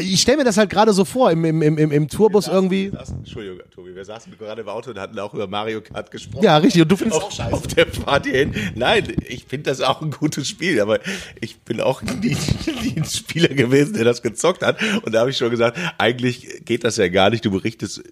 Ich 0.00 0.22
stelle 0.22 0.38
mir 0.38 0.44
das 0.44 0.56
halt 0.56 0.70
gerade 0.70 0.94
so 0.94 1.04
vor, 1.04 1.30
im, 1.30 1.44
im, 1.44 1.60
im, 1.60 1.76
im, 1.76 1.92
im 1.92 2.08
Tourbus 2.08 2.48
irgendwie. 2.48 2.90
Entschuldigung, 3.18 3.58
Tobi, 3.70 3.81
wir 4.02 4.06
saßen 4.06 4.36
gerade 4.36 4.62
im 4.62 4.68
Auto 4.68 4.90
und 4.90 4.98
hatten 4.98 5.16
auch 5.20 5.32
über 5.32 5.46
Mario 5.46 5.80
Kart 5.80 6.10
gesprochen. 6.10 6.42
Ja, 6.42 6.56
richtig. 6.56 6.82
Und 6.82 6.90
du 6.90 6.96
findest 6.96 7.20
auch 7.20 7.26
auf, 7.26 7.32
scheiße. 7.32 7.52
auf 7.52 7.66
der 7.68 7.86
Fahrt 7.86 8.26
hierhin. 8.26 8.52
Nein, 8.74 9.14
ich 9.28 9.44
finde 9.44 9.70
das 9.70 9.80
auch 9.80 10.02
ein 10.02 10.10
gutes 10.10 10.48
Spiel, 10.48 10.80
aber 10.80 10.98
ich 11.40 11.60
bin 11.60 11.80
auch 11.80 12.02
nie, 12.20 12.36
nie 12.82 12.96
ein 12.96 13.04
Spieler 13.04 13.54
gewesen, 13.54 13.94
der 13.94 14.02
das 14.02 14.20
gezockt 14.20 14.64
hat. 14.64 14.82
Und 15.04 15.14
da 15.14 15.20
habe 15.20 15.30
ich 15.30 15.36
schon 15.36 15.50
gesagt, 15.50 15.78
eigentlich 15.98 16.64
geht 16.64 16.82
das 16.82 16.96
ja 16.96 17.06
gar 17.06 17.30
nicht. 17.30 17.44
Du 17.44 17.52
berichtest 17.52 18.02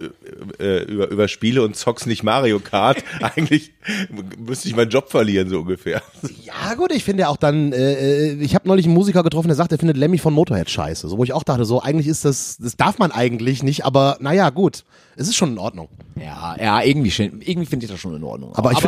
äh, 0.60 0.64
äh, 0.64 0.84
über, 0.84 1.08
über 1.08 1.26
Spiele 1.26 1.64
und 1.64 1.74
zockst 1.74 2.06
nicht 2.06 2.22
Mario 2.22 2.60
Kart. 2.60 3.02
eigentlich 3.20 3.72
müsste 4.38 4.68
ich 4.68 4.76
meinen 4.76 4.90
Job 4.90 5.10
verlieren, 5.10 5.48
so 5.48 5.58
ungefähr. 5.58 6.02
Ja, 6.44 6.74
gut, 6.74 6.92
ich 6.92 7.02
finde 7.02 7.22
ja 7.22 7.28
auch 7.28 7.36
dann, 7.36 7.72
äh, 7.72 8.34
ich 8.34 8.54
habe 8.54 8.68
neulich 8.68 8.86
einen 8.86 8.94
Musiker 8.94 9.24
getroffen, 9.24 9.48
der 9.48 9.56
sagt, 9.56 9.72
er 9.72 9.78
findet 9.78 9.96
Lemmy 9.96 10.18
von 10.18 10.34
Motorhead 10.34 10.70
scheiße. 10.70 11.08
So, 11.08 11.18
wo 11.18 11.24
ich 11.24 11.32
auch 11.32 11.42
dachte, 11.42 11.64
so, 11.64 11.82
eigentlich 11.82 12.06
ist 12.06 12.24
das, 12.24 12.58
das 12.58 12.76
darf 12.76 12.98
man 12.98 13.10
eigentlich 13.10 13.64
nicht, 13.64 13.84
aber 13.84 14.18
naja, 14.20 14.50
gut. 14.50 14.84
Es 15.16 15.28
ist 15.28 15.36
schon 15.36 15.52
in 15.52 15.58
Ordnung. 15.58 15.79
Ja, 16.16 16.56
ja, 16.58 16.82
irgendwie, 16.82 17.10
schön- 17.10 17.40
irgendwie 17.40 17.66
finde 17.66 17.86
ich 17.86 17.90
das 17.92 18.00
schon 18.00 18.14
in 18.16 18.24
Ordnung. 18.24 18.54
Aber 18.54 18.72
ich 18.72 18.78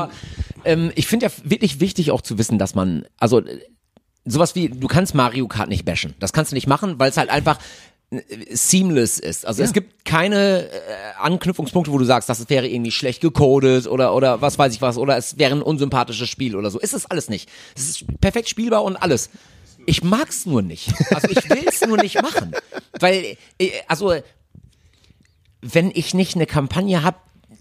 ähm, 0.64 0.92
ich 0.94 1.06
finde 1.06 1.26
ja 1.26 1.32
wirklich 1.44 1.80
wichtig 1.80 2.10
auch 2.10 2.20
zu 2.20 2.38
wissen, 2.38 2.58
dass 2.58 2.74
man, 2.74 3.04
also 3.18 3.40
äh, 3.40 3.60
sowas 4.24 4.54
wie, 4.54 4.68
du 4.68 4.86
kannst 4.88 5.14
Mario 5.14 5.48
Kart 5.48 5.68
nicht 5.68 5.84
bashen. 5.84 6.14
Das 6.20 6.32
kannst 6.32 6.52
du 6.52 6.54
nicht 6.54 6.66
machen, 6.66 6.98
weil 6.98 7.10
es 7.10 7.16
halt 7.16 7.30
einfach 7.30 7.58
äh, 8.10 8.20
seamless 8.50 9.18
ist. 9.18 9.46
Also 9.46 9.62
es 9.62 9.72
gibt 9.72 10.04
keine 10.04 10.68
äh, 10.68 10.68
Anknüpfungspunkte, 11.20 11.90
wo 11.92 11.98
du 11.98 12.04
sagst, 12.04 12.28
das 12.28 12.48
wäre 12.50 12.68
irgendwie 12.68 12.90
schlecht 12.92 13.20
gecodet 13.20 13.86
oder 13.86 14.14
oder 14.14 14.40
was 14.40 14.58
weiß 14.58 14.72
ich 14.74 14.82
was 14.82 14.98
oder 14.98 15.16
es 15.16 15.38
wäre 15.38 15.52
ein 15.54 15.62
unsympathisches 15.62 16.28
Spiel 16.28 16.54
oder 16.56 16.70
so. 16.70 16.78
Ist 16.78 16.94
es 16.94 17.06
alles 17.06 17.28
nicht. 17.28 17.48
Es 17.74 17.88
ist 17.88 18.04
perfekt 18.20 18.48
spielbar 18.48 18.84
und 18.84 18.96
alles. 18.96 19.30
Ich 19.86 20.04
mag's 20.04 20.46
nur 20.46 20.62
nicht. 20.62 20.92
Also 21.12 21.28
ich 21.28 21.50
will's 21.50 21.80
nur 21.84 21.96
nicht 21.96 22.22
machen, 22.22 22.52
weil 23.00 23.36
äh, 23.58 23.70
also 23.88 24.14
wenn 25.62 25.90
ich 25.94 26.12
nicht 26.12 26.34
eine 26.34 26.46
Kampagne 26.46 27.02
habe, 27.02 27.16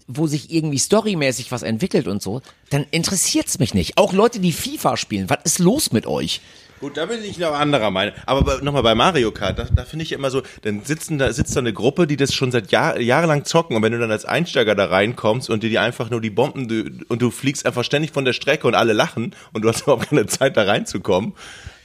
wo 0.08 0.26
sich 0.26 0.52
irgendwie 0.52 0.78
storymäßig 0.78 1.52
was 1.52 1.62
entwickelt 1.62 2.08
und 2.08 2.20
so, 2.20 2.42
dann 2.70 2.84
interessiert's 2.90 3.58
mich 3.58 3.72
nicht. 3.72 3.96
Auch 3.96 4.12
Leute, 4.12 4.40
die 4.40 4.52
FIFA 4.52 4.96
spielen, 4.96 5.30
was 5.30 5.38
ist 5.44 5.58
los 5.58 5.92
mit 5.92 6.06
euch? 6.06 6.40
Gut, 6.82 6.96
da 6.96 7.06
bin 7.06 7.22
ich 7.22 7.38
noch 7.38 7.52
anderer 7.52 7.92
Meinung. 7.92 8.12
Aber 8.26 8.60
nochmal 8.60 8.82
bei 8.82 8.96
Mario 8.96 9.30
Kart, 9.30 9.56
da, 9.56 9.68
da 9.72 9.84
finde 9.84 10.02
ich 10.02 10.10
immer 10.10 10.32
so, 10.32 10.42
dann 10.62 10.82
sitzen 10.82 11.16
da, 11.16 11.32
sitzt 11.32 11.54
da 11.54 11.60
eine 11.60 11.72
Gruppe, 11.72 12.08
die 12.08 12.16
das 12.16 12.34
schon 12.34 12.50
seit 12.50 12.72
Jahr, 12.72 12.98
jahrelang 12.98 13.44
zocken 13.44 13.76
und 13.76 13.82
wenn 13.82 13.92
du 13.92 14.00
dann 14.00 14.10
als 14.10 14.24
Einsteiger 14.24 14.74
da 14.74 14.86
reinkommst 14.86 15.48
und 15.48 15.62
dir 15.62 15.70
die 15.70 15.78
einfach 15.78 16.10
nur 16.10 16.20
die 16.20 16.30
Bomben 16.30 16.66
du, 16.66 16.90
und 17.06 17.22
du 17.22 17.30
fliegst 17.30 17.66
einfach 17.66 17.84
ständig 17.84 18.10
von 18.10 18.24
der 18.24 18.32
Strecke 18.32 18.66
und 18.66 18.74
alle 18.74 18.94
lachen 18.94 19.36
und 19.52 19.62
du 19.62 19.68
hast 19.68 19.82
überhaupt 19.82 20.08
keine 20.08 20.26
Zeit 20.26 20.56
da 20.56 20.64
reinzukommen, 20.64 21.34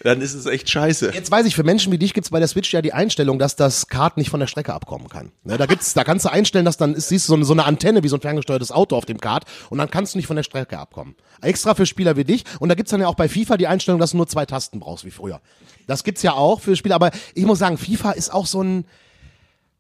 dann 0.08 0.22
ist 0.22 0.34
es 0.34 0.46
echt 0.46 0.70
scheiße. 0.70 1.12
Jetzt 1.14 1.32
weiß 1.32 1.46
ich, 1.46 1.56
für 1.56 1.64
Menschen 1.64 1.92
wie 1.92 1.98
dich 1.98 2.14
gibt's 2.14 2.30
bei 2.30 2.40
der 2.40 2.48
Switch 2.48 2.72
ja 2.74 2.82
die 2.82 2.94
Einstellung, 2.94 3.40
dass 3.40 3.58
das 3.58 3.88
Kart 3.88 4.16
nicht 4.16 4.30
von 4.30 4.40
der 4.40 4.48
Strecke 4.48 4.74
abkommen 4.74 5.10
kann. 5.10 5.34
Ne, 5.44 5.58
da 5.58 5.66
gibt's, 5.66 5.94
da 5.94 6.06
kannst 6.06 6.24
du 6.24 6.30
einstellen, 6.32 6.64
dass 6.64 6.78
dann 6.78 6.94
ist, 6.94 7.10
siehst 7.10 7.28
du 7.28 7.32
so 7.32 7.36
eine, 7.36 7.44
so 7.44 7.54
eine 7.54 7.66
Antenne 7.66 8.04
wie 8.04 8.08
so 8.08 8.16
ein 8.16 8.22
ferngesteuertes 8.22 8.72
Auto 8.72 8.96
auf 8.96 9.06
dem 9.06 9.20
Kart 9.20 9.44
und 9.70 9.78
dann 9.78 9.90
kannst 9.90 10.14
du 10.14 10.18
nicht 10.18 10.28
von 10.28 10.38
der 10.38 10.44
Strecke 10.44 10.80
abkommen. 10.80 11.16
Extra 11.42 11.76
für 11.76 11.86
Spieler 11.86 12.16
wie 12.16 12.24
dich. 12.24 12.46
Und 12.60 12.70
da 12.70 12.76
gibt's 12.76 12.92
dann 12.92 13.02
ja 13.02 13.08
auch 13.08 13.16
bei 13.16 13.28
FIFA 13.28 13.58
die 13.58 13.68
Einstellung, 13.68 14.00
dass 14.00 14.12
du 14.12 14.18
nur 14.18 14.28
zwei 14.28 14.46
Tasten 14.46 14.80
brauchst 14.80 15.04
wie 15.04 15.12
früher. 15.12 15.42
Das 15.88 16.06
gibt's 16.06 16.24
ja 16.24 16.34
auch 16.34 16.62
für 16.62 16.78
Spieler, 16.78 16.96
aber 16.96 17.12
ich 17.36 17.46
muss 17.46 17.60
sagen, 17.60 17.78
FIFA 17.78 18.12
ist 18.12 18.34
auch 18.34 18.46
so 18.46 18.64
ein, 18.64 18.86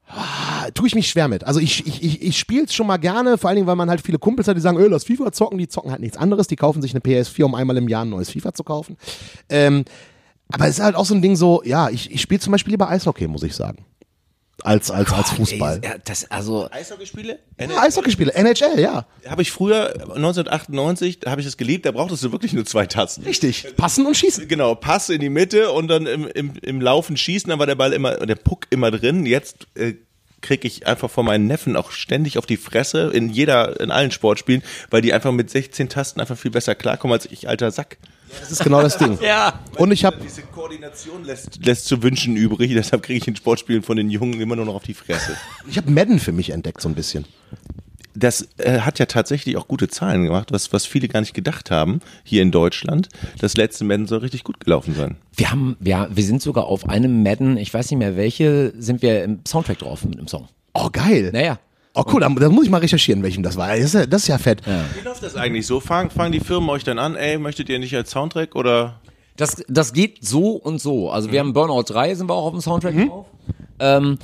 ah, 0.09 0.69
tue 0.73 0.87
ich 0.87 0.95
mich 0.95 1.09
schwer 1.09 1.29
mit. 1.29 1.45
Also 1.45 1.61
ich, 1.61 1.87
ich, 1.87 2.03
ich, 2.03 2.21
ich 2.21 2.37
spiele 2.37 2.65
es 2.65 2.73
schon 2.73 2.87
mal 2.87 2.97
gerne, 2.97 3.37
vor 3.37 3.49
allen 3.49 3.55
Dingen, 3.55 3.67
weil 3.67 3.77
man 3.77 3.89
halt 3.89 4.01
viele 4.01 4.19
Kumpels 4.19 4.49
hat, 4.49 4.57
die 4.57 4.61
sagen, 4.61 4.77
öh, 4.77 4.87
lass 4.87 5.05
FIFA 5.05 5.31
zocken, 5.31 5.57
die 5.57 5.69
zocken 5.69 5.91
halt 5.91 6.01
nichts 6.01 6.17
anderes, 6.17 6.47
die 6.47 6.57
kaufen 6.57 6.81
sich 6.81 6.91
eine 6.91 6.99
PS4, 6.99 7.43
um 7.43 7.55
einmal 7.55 7.77
im 7.77 7.87
Jahr 7.87 8.03
ein 8.03 8.09
neues 8.09 8.29
FIFA 8.29 8.53
zu 8.53 8.65
kaufen. 8.65 8.97
Ähm, 9.47 9.85
aber 10.51 10.67
es 10.67 10.77
ist 10.77 10.83
halt 10.83 10.95
auch 10.95 11.05
so 11.05 11.13
ein 11.13 11.21
Ding 11.21 11.35
so, 11.35 11.61
ja, 11.63 11.89
ich, 11.89 12.11
ich 12.11 12.21
spiele 12.21 12.39
zum 12.39 12.51
Beispiel 12.51 12.71
lieber 12.71 12.89
Eishockey, 12.89 13.27
muss 13.27 13.43
ich 13.43 13.55
sagen. 13.55 13.85
Als, 14.63 14.89
als, 14.89 15.13
als 15.13 15.29
Fußball. 15.29 15.81
Ey, 15.83 15.91
das, 16.03 16.31
also, 16.31 16.67
Eishockeyspiele? 16.71 17.37
Ja, 17.59 17.81
Eishockeyspiele, 17.83 18.33
NHL, 18.33 18.79
ja. 18.79 19.05
Habe 19.27 19.43
ich 19.43 19.51
früher, 19.51 19.93
1998, 19.93 21.19
da 21.19 21.31
habe 21.31 21.41
ich 21.41 21.47
es 21.47 21.57
geliebt, 21.57 21.85
da 21.85 21.91
brauchtest 21.91 22.23
du 22.23 22.31
wirklich 22.31 22.53
nur 22.53 22.65
zwei 22.65 22.87
Tasten. 22.87 23.23
Richtig. 23.23 23.67
Passen 23.77 24.05
und 24.07 24.17
schießen. 24.17 24.47
Genau, 24.47 24.73
Pass 24.73 25.09
in 25.09 25.21
die 25.21 25.29
Mitte 25.29 25.71
und 25.71 25.89
dann 25.89 26.07
im, 26.07 26.27
im, 26.27 26.53
im 26.59 26.81
Laufen 26.81 27.17
schießen, 27.17 27.49
dann 27.49 27.59
war 27.59 27.67
der 27.67 27.75
Ball 27.75 27.93
immer, 27.93 28.15
der 28.15 28.35
Puck 28.35 28.65
immer 28.71 28.89
drin. 28.89 29.27
Jetzt 29.27 29.67
äh, 29.75 29.93
kriege 30.41 30.67
ich 30.67 30.87
einfach 30.87 31.09
von 31.09 31.25
meinen 31.25 31.45
Neffen 31.45 31.75
auch 31.75 31.91
ständig 31.91 32.39
auf 32.39 32.47
die 32.47 32.57
Fresse 32.57 33.11
in 33.13 33.29
jeder, 33.29 33.79
in 33.79 33.91
allen 33.91 34.11
Sportspielen, 34.11 34.63
weil 34.89 35.01
die 35.01 35.13
einfach 35.13 35.31
mit 35.31 35.51
16 35.51 35.89
Tasten 35.89 36.19
einfach 36.19 36.37
viel 36.37 36.51
besser 36.51 36.73
klarkommen 36.73 37.13
als 37.13 37.27
ich, 37.27 37.47
alter 37.47 37.69
Sack. 37.69 37.97
Das 38.39 38.51
ist 38.51 38.63
genau 38.63 38.81
das 38.81 38.97
Ding. 38.97 39.17
ja. 39.21 39.59
Und 39.77 39.91
ich 39.91 40.05
habe 40.05 40.17
Diese 40.23 40.41
Koordination 40.43 41.23
lässt, 41.23 41.65
lässt 41.65 41.85
zu 41.85 42.03
wünschen 42.03 42.35
übrig, 42.35 42.73
deshalb 42.73 43.03
kriege 43.03 43.19
ich 43.19 43.27
in 43.27 43.35
Sportspielen 43.35 43.83
von 43.83 43.97
den 43.97 44.09
Jungen 44.09 44.39
immer 44.39 44.55
nur 44.55 44.65
noch 44.65 44.75
auf 44.75 44.83
die 44.83 44.93
Fresse. 44.93 45.35
ich 45.69 45.77
hab 45.77 45.89
Madden 45.89 46.19
für 46.19 46.31
mich 46.31 46.49
entdeckt 46.51 46.81
so 46.81 46.89
ein 46.89 46.95
bisschen. 46.95 47.25
das 48.15 48.47
äh, 48.57 48.79
hat 48.79 48.99
ja 48.99 49.05
tatsächlich 49.05 49.57
auch 49.57 49.67
gute 49.67 49.87
Zahlen 49.87 50.23
gemacht, 50.23 50.51
was, 50.51 50.73
was 50.73 50.85
viele 50.85 51.07
gar 51.07 51.21
nicht 51.21 51.33
gedacht 51.33 51.71
haben 51.71 51.99
hier 52.23 52.41
in 52.41 52.51
Deutschland. 52.51 53.09
Das 53.39 53.55
letzte 53.55 53.83
Madden 53.83 54.07
soll 54.07 54.19
richtig 54.19 54.43
gut 54.43 54.59
gelaufen 54.59 54.95
sein. 54.95 55.17
wir 55.35 55.51
haben, 55.51 55.77
ja, 55.81 56.07
wir 56.09 56.23
sind 56.23 56.41
sogar 56.41 56.65
auf 56.65 56.89
einem 56.89 57.23
Madden, 57.23 57.57
ich 57.57 57.73
weiß 57.73 57.91
nicht 57.91 57.99
mehr 57.99 58.17
welche, 58.17 58.73
sind 58.77 59.01
wir 59.01 59.23
im 59.23 59.39
Soundtrack 59.47 59.79
drauf 59.79 60.03
mit 60.03 60.17
einem 60.17 60.27
Song. 60.27 60.47
Oh, 60.73 60.89
geil. 60.91 61.31
Naja. 61.33 61.59
Oh, 61.99 62.03
cool, 62.13 62.21
dann 62.21 62.33
muss 62.51 62.65
ich 62.65 62.69
mal 62.69 62.77
recherchieren, 62.77 63.23
welchem 63.23 63.41
das 63.41 63.57
war. 63.57 63.69
Das 63.69 63.79
ist 63.79 63.93
ja, 63.93 64.05
das 64.05 64.21
ist 64.21 64.27
ja 64.27 64.37
fett. 64.37 64.61
Wie 64.65 65.03
läuft 65.03 65.23
das 65.23 65.35
eigentlich 65.35 65.65
so? 65.65 65.79
Fangen, 65.79 66.11
fangen 66.11 66.31
die 66.31 66.39
Firmen 66.39 66.69
euch 66.69 66.83
dann 66.83 66.99
an, 66.99 67.15
ey, 67.15 67.39
möchtet 67.39 67.69
ihr 67.69 67.79
nicht 67.79 67.95
als 67.95 68.11
Soundtrack 68.11 68.55
oder? 68.55 68.99
Das, 69.35 69.63
das 69.67 69.93
geht 69.93 70.23
so 70.23 70.51
und 70.51 70.79
so. 70.79 71.09
Also 71.09 71.31
wir 71.31 71.39
haben 71.39 71.53
Burnout 71.53 71.83
3, 71.87 72.13
sind 72.13 72.29
wir 72.29 72.35
auch 72.35 72.45
auf 72.45 72.51
dem 72.51 72.61
Soundtrack 72.61 72.95
drauf. 73.07 73.25
Ähm, 73.79 74.19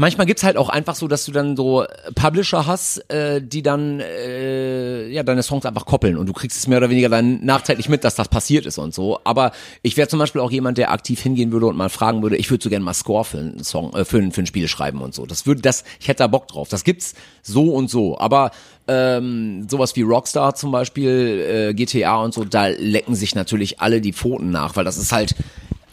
manchmal 0.00 0.26
gibt's 0.26 0.42
halt 0.42 0.56
auch 0.56 0.70
einfach 0.70 0.94
so, 0.94 1.06
dass 1.06 1.26
du 1.26 1.32
dann 1.32 1.56
so 1.56 1.84
Publisher 2.14 2.66
hast, 2.66 2.98
äh, 3.10 3.40
die 3.40 3.62
dann 3.62 4.00
äh, 4.00 5.06
ja 5.08 5.22
deine 5.22 5.42
Songs 5.42 5.66
einfach 5.66 5.84
koppeln 5.84 6.16
und 6.16 6.26
du 6.26 6.32
kriegst 6.32 6.56
es 6.56 6.66
mehr 6.66 6.78
oder 6.78 6.90
weniger 6.90 7.10
dann 7.10 7.44
nachträglich 7.44 7.88
mit, 7.88 8.02
dass 8.02 8.14
das 8.14 8.28
passiert 8.28 8.66
ist 8.66 8.78
und 8.78 8.94
so. 8.94 9.20
Aber 9.24 9.52
ich 9.82 9.96
wäre 9.96 10.08
zum 10.08 10.18
Beispiel 10.18 10.40
auch 10.40 10.50
jemand, 10.50 10.78
der 10.78 10.90
aktiv 10.90 11.20
hingehen 11.20 11.52
würde 11.52 11.66
und 11.66 11.76
mal 11.76 11.90
fragen 11.90 12.22
würde, 12.22 12.36
ich 12.36 12.50
würde 12.50 12.64
so 12.64 12.70
gerne 12.70 12.84
mal 12.84 12.94
Score 12.94 13.24
für 13.24 13.38
einen 13.38 13.62
Song, 13.62 13.92
äh, 13.92 14.04
für, 14.04 14.18
ein, 14.18 14.32
für 14.32 14.42
ein 14.42 14.46
Spiel 14.46 14.66
schreiben 14.68 15.02
und 15.02 15.14
so. 15.14 15.26
Das 15.26 15.46
würde, 15.46 15.60
das, 15.60 15.84
ich 16.00 16.08
hätte 16.08 16.18
da 16.18 16.26
Bock 16.26 16.48
drauf. 16.48 16.68
Das 16.68 16.82
gibt's 16.82 17.14
so 17.42 17.74
und 17.74 17.90
so. 17.90 18.18
Aber 18.18 18.52
ähm, 18.88 19.68
sowas 19.68 19.94
wie 19.96 20.02
Rockstar 20.02 20.54
zum 20.54 20.72
Beispiel, 20.72 21.70
äh, 21.70 21.74
GTA 21.74 22.16
und 22.16 22.32
so, 22.32 22.44
da 22.44 22.68
lecken 22.68 23.14
sich 23.14 23.34
natürlich 23.34 23.80
alle 23.80 24.00
die 24.00 24.14
Pfoten 24.14 24.50
nach, 24.50 24.76
weil 24.76 24.84
das 24.84 24.96
ist 24.96 25.12
halt 25.12 25.34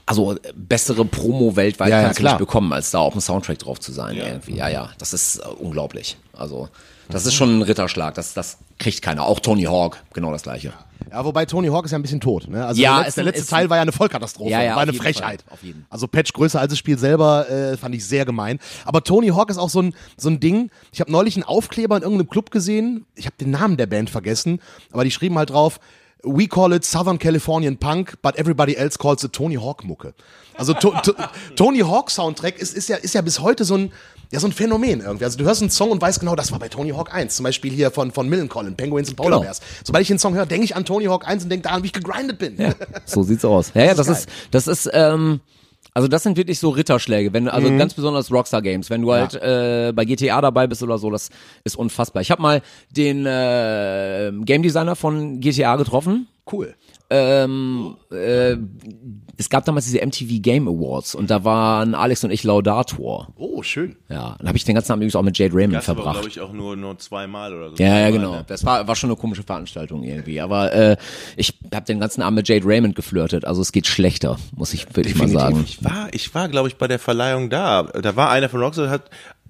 also 0.08 0.34
äh, 0.34 0.40
bessere 0.56 1.06
Promo 1.06 1.56
weltweit 1.56 1.90
Ja, 1.90 1.98
ja, 1.98 2.04
kannst 2.06 2.20
du 2.20 2.24
klar. 2.24 2.34
nicht 2.34 2.40
bekommen, 2.40 2.74
als 2.74 2.90
da 2.92 3.00
auf 3.00 3.14
dem 3.14 3.22
Soundtrack 3.22 3.60
drauf 3.60 3.80
zu 3.80 3.92
sein. 3.92 4.16
Irgendwie. 4.18 4.56
Ja, 4.56 4.68
ja, 4.70 4.90
das 4.98 5.14
ist 5.14 5.38
äh, 5.38 5.46
unglaublich. 5.60 6.18
Also 6.34 6.70
das 7.10 7.26
ist 7.26 7.36
schon 7.36 7.60
ein 7.60 7.62
Ritterschlag. 7.62 8.16
Das, 8.16 8.34
das 8.34 8.58
kriegt 8.80 9.02
keiner. 9.02 9.24
Auch 9.26 9.40
Tony 9.40 9.64
Hawk, 9.64 9.98
genau 10.14 10.32
das 10.32 10.44
gleiche. 10.44 10.74
Ja, 11.10 11.24
wobei 11.24 11.46
Tony 11.46 11.70
Hawk 11.70 11.86
ist 11.86 11.92
ja 11.92 11.98
ein 11.98 12.02
bisschen 12.02 12.20
tot. 12.20 12.50
Ne? 12.50 12.66
Also 12.66 12.82
Ja, 12.82 12.96
der 12.96 12.98
letzte, 12.98 13.08
ist 13.10 13.18
der 13.18 13.24
letzte 13.24 13.42
ist 13.42 13.50
Teil 13.50 13.70
war 13.70 13.78
ja 13.78 13.82
eine 13.84 13.94
Vollkatastrophe, 13.94 14.50
Ja, 14.52 14.62
ja, 14.62 14.76
war 14.76 14.82
eine 14.82 14.92
Frechheit. 14.94 15.44
Fall, 15.44 15.54
auf 15.54 15.64
jeden. 15.64 15.86
Also 15.90 16.08
Patch 16.08 16.34
größer 16.34 16.60
als 16.60 16.72
das 16.72 16.80
Spiel 16.80 16.98
selber 16.98 17.50
äh, 17.50 17.78
fand 17.78 17.96
ich 17.96 18.06
sehr 18.06 18.26
gemein. 18.26 18.60
Aber 18.84 19.04
Tony 19.04 19.30
Hawk 19.30 19.50
ist 19.50 19.58
auch 19.58 19.70
so 19.70 19.82
ein 19.82 19.94
so 20.18 20.30
ein 20.30 20.40
Ding. 20.42 20.70
Ich 20.92 21.00
habe 21.00 21.10
neulich 21.12 21.36
einen 21.38 21.44
Aufkleber 21.44 21.96
in 21.96 22.04
irgendeinem 22.04 22.30
Club 22.30 22.52
gesehen. 22.52 23.06
Ich 23.16 23.26
habe 23.26 23.36
den 23.40 23.52
Namen 23.52 23.78
der 23.78 23.86
Band 23.88 24.10
vergessen, 24.10 24.60
aber 24.92 25.04
die 25.06 25.12
schrieben 25.12 25.38
halt 25.38 25.50
drauf. 25.52 25.80
We 26.24 26.48
call 26.48 26.74
it 26.74 26.84
Southern 26.84 27.18
Californian 27.20 27.78
Punk, 27.78 28.18
but 28.22 28.36
everybody 28.38 28.76
else 28.76 28.98
calls 28.98 29.24
it 29.24 29.34
Tony 29.34 29.56
Hawk 29.56 29.84
Mucke. 29.84 30.14
Also 30.58 30.74
to, 30.74 30.92
to, 31.04 31.14
Tony 31.56 31.80
Hawk 31.80 32.10
Soundtrack 32.10 32.58
ist, 32.58 32.76
ist 32.76 32.90
ja 32.90 32.98
ist 32.98 33.14
ja 33.14 33.22
bis 33.22 33.40
heute 33.40 33.64
so 33.64 33.76
ein 33.76 33.92
ja, 34.32 34.40
so 34.42 34.48
ein 34.48 34.52
Phänomen 34.52 35.00
irgendwie. 35.02 35.24
Also 35.24 35.38
du 35.38 35.46
hörst 35.46 35.62
einen 35.62 35.70
Song 35.72 35.90
und 35.92 36.02
weißt 36.02 36.20
genau, 36.20 36.36
das 36.36 36.52
war 36.52 36.60
bei 36.60 36.68
Tony 36.68 36.90
Hawk 36.90 37.14
1. 37.14 37.36
Zum 37.38 37.44
Beispiel 37.46 37.72
hier 37.72 37.92
von, 37.92 38.12
von 38.12 38.28
Millencolin, 38.28 38.76
Penguins 38.76 39.10
und 39.10 39.16
Polar 39.16 39.32
Genau. 39.40 39.44
Bears. 39.44 39.62
Sobald 39.86 40.02
ich 40.02 40.10
den 40.10 40.20
Song 40.20 40.34
höre, 40.36 40.46
denke 40.46 40.66
ich 40.66 40.76
an 40.76 40.84
Tony 40.84 41.06
Hawk 41.06 41.26
1 41.26 41.44
und 41.44 41.50
denke 41.50 41.64
daran, 41.70 41.82
wie 41.84 41.88
ich 41.88 41.94
gegrindet 41.94 42.38
bin. 42.38 42.58
Ja, 42.60 42.74
so 43.06 43.24
sieht's 43.24 43.46
aus. 43.46 43.72
Ja, 43.74 43.86
ja, 43.86 43.94
das 43.94 44.08
ist 44.08 44.20
ist, 44.20 44.30
das 44.52 44.68
ist, 44.68 44.90
ähm, 44.92 45.40
also 45.98 46.08
das 46.08 46.22
sind 46.22 46.38
wirklich 46.38 46.60
so 46.60 46.70
Ritterschläge, 46.70 47.34
wenn 47.34 47.48
also 47.48 47.72
Mhm. 47.72 47.80
ganz 47.80 47.96
besonders 47.96 48.32
Rockstar 48.32 48.62
Games, 48.62 48.92
wenn 48.92 49.02
du 49.02 49.12
halt 49.12 49.34
äh, 49.34 49.92
bei 49.96 50.06
GTA 50.06 50.40
dabei 50.42 50.68
bist 50.68 50.84
oder 50.84 51.00
so, 51.00 51.10
das 51.10 51.32
ist 51.64 51.76
unfassbar. 51.76 52.22
Ich 52.22 52.30
habe 52.30 52.40
mal 52.40 52.62
den 52.92 53.26
äh, 53.26 54.32
Game 54.46 54.62
Designer 54.62 54.96
von 54.96 55.40
GTA 55.40 55.76
getroffen. 55.76 56.28
Cool. 56.52 56.76
Ähm, 57.10 57.96
äh, 58.12 58.58
es 59.38 59.50
gab 59.50 59.64
damals 59.64 59.86
diese 59.86 60.06
MTV 60.06 60.42
Game 60.42 60.68
Awards 60.68 61.16
und 61.16 61.30
da 61.30 61.46
waren 61.46 61.96
Alex 61.96 62.24
und 62.26 62.32
ich 62.32 62.44
Laudator. 62.44 63.30
Oh, 63.38 63.64
schön. 63.64 63.96
Ja, 64.10 64.36
dann 64.40 64.48
habe 64.48 64.58
ich 64.58 64.66
den 64.66 64.76
ganzen 64.76 64.92
Abend 64.92 65.04
übrigens 65.04 65.16
auch 65.16 65.22
mit 65.22 65.38
Jade 65.38 65.54
Raymond 65.54 65.76
Das 65.76 65.88
aber, 65.88 66.02
verbracht. 66.02 66.16
glaube 66.22 66.30
ich, 66.30 66.42
auch 66.42 66.52
nur, 66.52 66.76
nur 66.76 66.98
zweimal 66.98 67.54
oder 67.54 67.70
so. 67.70 67.76
Ja, 67.82 68.00
ja, 68.00 68.10
genau. 68.10 68.32
ne? 68.32 68.46
Das 68.48 68.66
war, 68.66 68.88
war 68.88 68.96
schon 68.98 69.10
eine 69.10 69.18
komische 69.18 69.44
Veranstaltung 69.44 70.04
irgendwie. 70.04 70.42
Aber 70.42 70.74
äh, 70.74 70.98
ich 71.38 71.54
habe 71.74 71.86
den 71.86 72.00
ganzen 72.02 72.22
Abend 72.22 72.38
mit 72.38 72.50
Jade 72.50 72.66
Raymond 72.66 72.96
geflirtet. 72.96 73.46
Also 73.46 73.62
es 73.62 73.72
geht 73.72 73.88
schlechter, 73.88 74.38
muss 74.56 74.74
ich 74.74 74.94
wirklich 74.96 75.16
mal 75.16 75.30
sagen. 75.30 75.64
Ich 75.66 75.82
war, 75.84 76.10
ich 76.12 76.36
war, 76.36 76.50
glaube 76.50 76.68
ich, 76.68 76.76
bei 76.76 76.88
der 76.90 77.00
Verleihung 77.00 77.50
da. 77.50 77.84
Da 77.84 78.16
war 78.18 78.30
einer 78.32 78.50
von 78.50 78.60
Rockstar, 78.62 78.90
hat, 78.90 79.10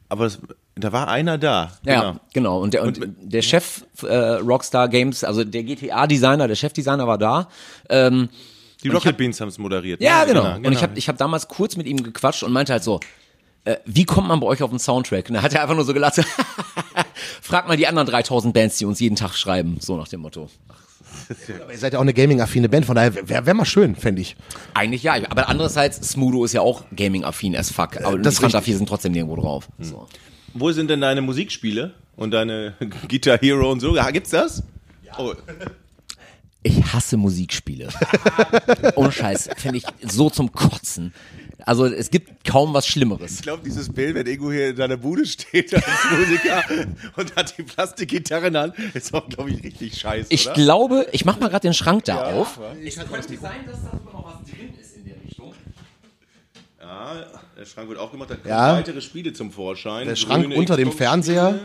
aber 0.09 0.25
es, 0.25 0.39
da 0.75 0.91
war 0.91 1.07
einer 1.07 1.37
da. 1.37 1.71
Ja, 1.83 2.19
genau. 2.33 2.59
Und 2.61 2.73
der, 2.73 2.83
und 2.83 2.99
der 3.21 3.41
Chef 3.41 3.83
äh, 4.03 4.15
Rockstar 4.15 4.87
Games, 4.89 5.23
also 5.23 5.43
der 5.43 5.63
GTA-Designer, 5.63 6.47
der 6.47 6.55
Chefdesigner 6.55 7.07
war 7.07 7.17
da. 7.17 7.49
Ähm, 7.89 8.29
Die 8.83 8.89
Rocket 8.89 9.17
Beans 9.17 9.41
haben 9.41 9.49
es 9.49 9.57
moderiert. 9.57 10.01
ja, 10.01 10.21
ne? 10.21 10.33
genau. 10.33 10.55
Und 10.55 10.71
ich 10.71 10.81
habe 10.81 10.97
ich 10.97 11.09
hab 11.09 11.17
damals 11.17 11.47
kurz 11.47 11.75
mit 11.75 11.87
ihm 11.87 12.01
gequatscht 12.03 12.43
und 12.43 12.53
meinte 12.53 12.73
halt 12.73 12.83
so, 12.83 12.99
äh, 13.65 13.77
wie 13.85 14.05
kommt 14.05 14.29
man 14.29 14.39
bei 14.39 14.47
euch 14.47 14.63
auf 14.63 14.69
den 14.69 14.79
Soundtrack? 14.79 15.27
Und 15.29 15.35
da 15.35 15.41
hat 15.41 15.53
er 15.53 15.61
einfach 15.61 15.75
nur 15.75 15.83
so 15.83 15.93
gelacht, 15.93 16.21
frag 17.41 17.67
mal 17.67 17.75
die 17.75 17.87
anderen 17.87 18.07
3000 18.07 18.53
Bands, 18.53 18.77
die 18.77 18.85
uns 18.85 18.99
jeden 18.99 19.17
Tag 19.17 19.33
schreiben, 19.33 19.77
so 19.81 19.97
nach 19.97 20.07
dem 20.07 20.21
Motto. 20.21 20.49
Aber 21.61 21.71
ihr 21.71 21.77
seid 21.77 21.93
ja 21.93 21.99
auch 21.99 22.03
eine 22.03 22.13
Gaming-affine 22.13 22.69
Band, 22.69 22.85
von 22.85 22.95
daher 22.95 23.13
wäre 23.27 23.45
wär 23.45 23.53
mal 23.53 23.65
schön, 23.65 23.95
fände 23.95 24.21
ich. 24.21 24.35
Eigentlich 24.73 25.03
ja, 25.03 25.15
aber 25.29 25.49
andererseits, 25.49 25.97
Smudo 26.09 26.45
ist 26.45 26.53
ja 26.53 26.61
auch 26.61 26.83
Gaming-affin 26.95 27.55
as 27.55 27.71
fuck, 27.71 27.97
aber 28.03 28.17
das 28.17 28.21
die 28.21 28.27
ist 28.35 28.39
Fanta 28.39 28.57
richtig. 28.59 28.73
4 28.73 28.77
sind 28.77 28.89
trotzdem 28.89 29.11
nirgendwo 29.11 29.41
drauf. 29.41 29.67
So. 29.79 30.07
Wo 30.53 30.71
sind 30.71 30.89
denn 30.89 31.01
deine 31.01 31.21
Musikspiele 31.21 31.93
und 32.15 32.31
deine 32.31 32.73
Guitar 33.07 33.37
Hero 33.39 33.71
und 33.71 33.79
so? 33.79 33.95
Ja, 33.95 34.09
gibt's 34.11 34.31
das? 34.31 34.63
Oh, 35.17 35.33
Ich 36.63 36.83
hasse 36.93 37.17
Musikspiele. 37.17 37.89
Ohne 38.95 39.11
Scheiß, 39.11 39.49
finde 39.57 39.77
ich 39.77 39.85
so 40.01 40.29
zum 40.29 40.51
Kotzen. 40.51 41.13
Also 41.65 41.85
es 41.85 42.11
gibt 42.11 42.43
kaum 42.45 42.73
was 42.73 42.85
Schlimmeres. 42.87 43.35
ich 43.35 43.41
glaube, 43.41 43.63
dieses 43.63 43.91
Bild, 43.91 44.13
wenn 44.15 44.27
Ego 44.27 44.51
hier 44.51 44.69
in 44.69 44.75
deiner 44.75 44.97
Bude 44.97 45.25
steht 45.25 45.73
als 45.73 45.85
Musiker 46.11 46.63
und 47.15 47.35
hat 47.35 47.57
die 47.57 47.63
Plastikgitarre 47.63 48.47
in 48.47 48.53
der 48.53 48.61
Hand, 48.63 48.75
ist 48.93 49.13
auch, 49.13 49.27
glaube 49.27 49.49
ich, 49.49 49.63
richtig 49.63 49.97
scheiße, 49.99 50.27
Ich 50.31 50.45
oder? 50.45 50.53
glaube, 50.53 51.07
ich 51.11 51.25
mach 51.25 51.39
mal 51.39 51.49
gerade 51.49 51.67
den 51.67 51.73
Schrank 51.73 52.05
da 52.05 52.29
Ja, 52.31 52.37
auf. 52.37 52.59
ja. 52.61 52.73
Es 52.87 52.95
könnte 52.95 53.37
sein, 53.39 53.65
dass 53.65 53.81
da 53.83 53.91
sogar 53.97 54.13
noch 54.13 54.25
was 54.25 54.49
drin 54.49 54.73
ist 54.79 54.97
in 54.97 55.05
der 55.05 55.15
Richtung. 55.23 55.53
Ja, 56.79 57.25
der 57.57 57.65
Schrank 57.65 57.89
wird 57.89 57.99
aufgemacht, 57.99 58.29
da 58.29 58.35
kommen 58.35 58.49
Ja. 58.49 58.73
weitere 58.73 59.01
Spiele 59.01 59.33
zum 59.33 59.51
Vorschein. 59.51 60.07
Der 60.07 60.15
Schrank 60.15 60.43
Grüne 60.43 60.55
unter 60.57 60.77
dem. 60.77 60.91
Fernseher. 60.91 61.59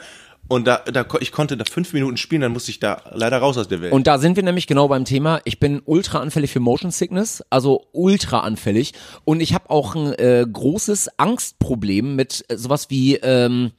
Und 0.50 0.68
da, 0.68 0.78
da, 0.80 1.06
ich 1.22 1.32
konnte 1.32 1.56
da 1.56 1.64
fünf 1.66 1.94
Minuten 1.94 2.18
spielen, 2.18 2.42
dann 2.42 2.52
musste 2.52 2.70
ich 2.70 2.80
da 2.80 3.02
leider 3.14 3.38
raus 3.38 3.58
aus 3.58 3.70
der 3.70 3.82
Welt. 3.82 3.94
Und 3.94 4.08
da 4.08 4.18
sind 4.18 4.36
wir 4.36 4.44
nämlich 4.44 4.68
genau 4.68 4.88
beim 4.88 5.06
Thema. 5.06 5.40
Ich 5.46 5.60
bin 5.60 5.82
ultra 5.86 6.20
anfällig 6.20 6.52
für 6.52 6.60
Motion 6.60 6.92
Sickness, 6.92 7.44
also 7.50 7.88
ultra 7.94 8.42
anfällig. 8.42 8.94
Und 9.24 9.40
ich 9.40 9.54
habe 9.54 9.70
auch 9.70 9.96
ein 9.96 10.14
äh, 10.14 10.46
großes 10.52 11.18
Angstproblem 11.18 12.16
mit 12.16 12.44
äh, 12.50 12.58
sowas 12.58 12.90
wie 12.90 13.16
ähm, 13.16 13.72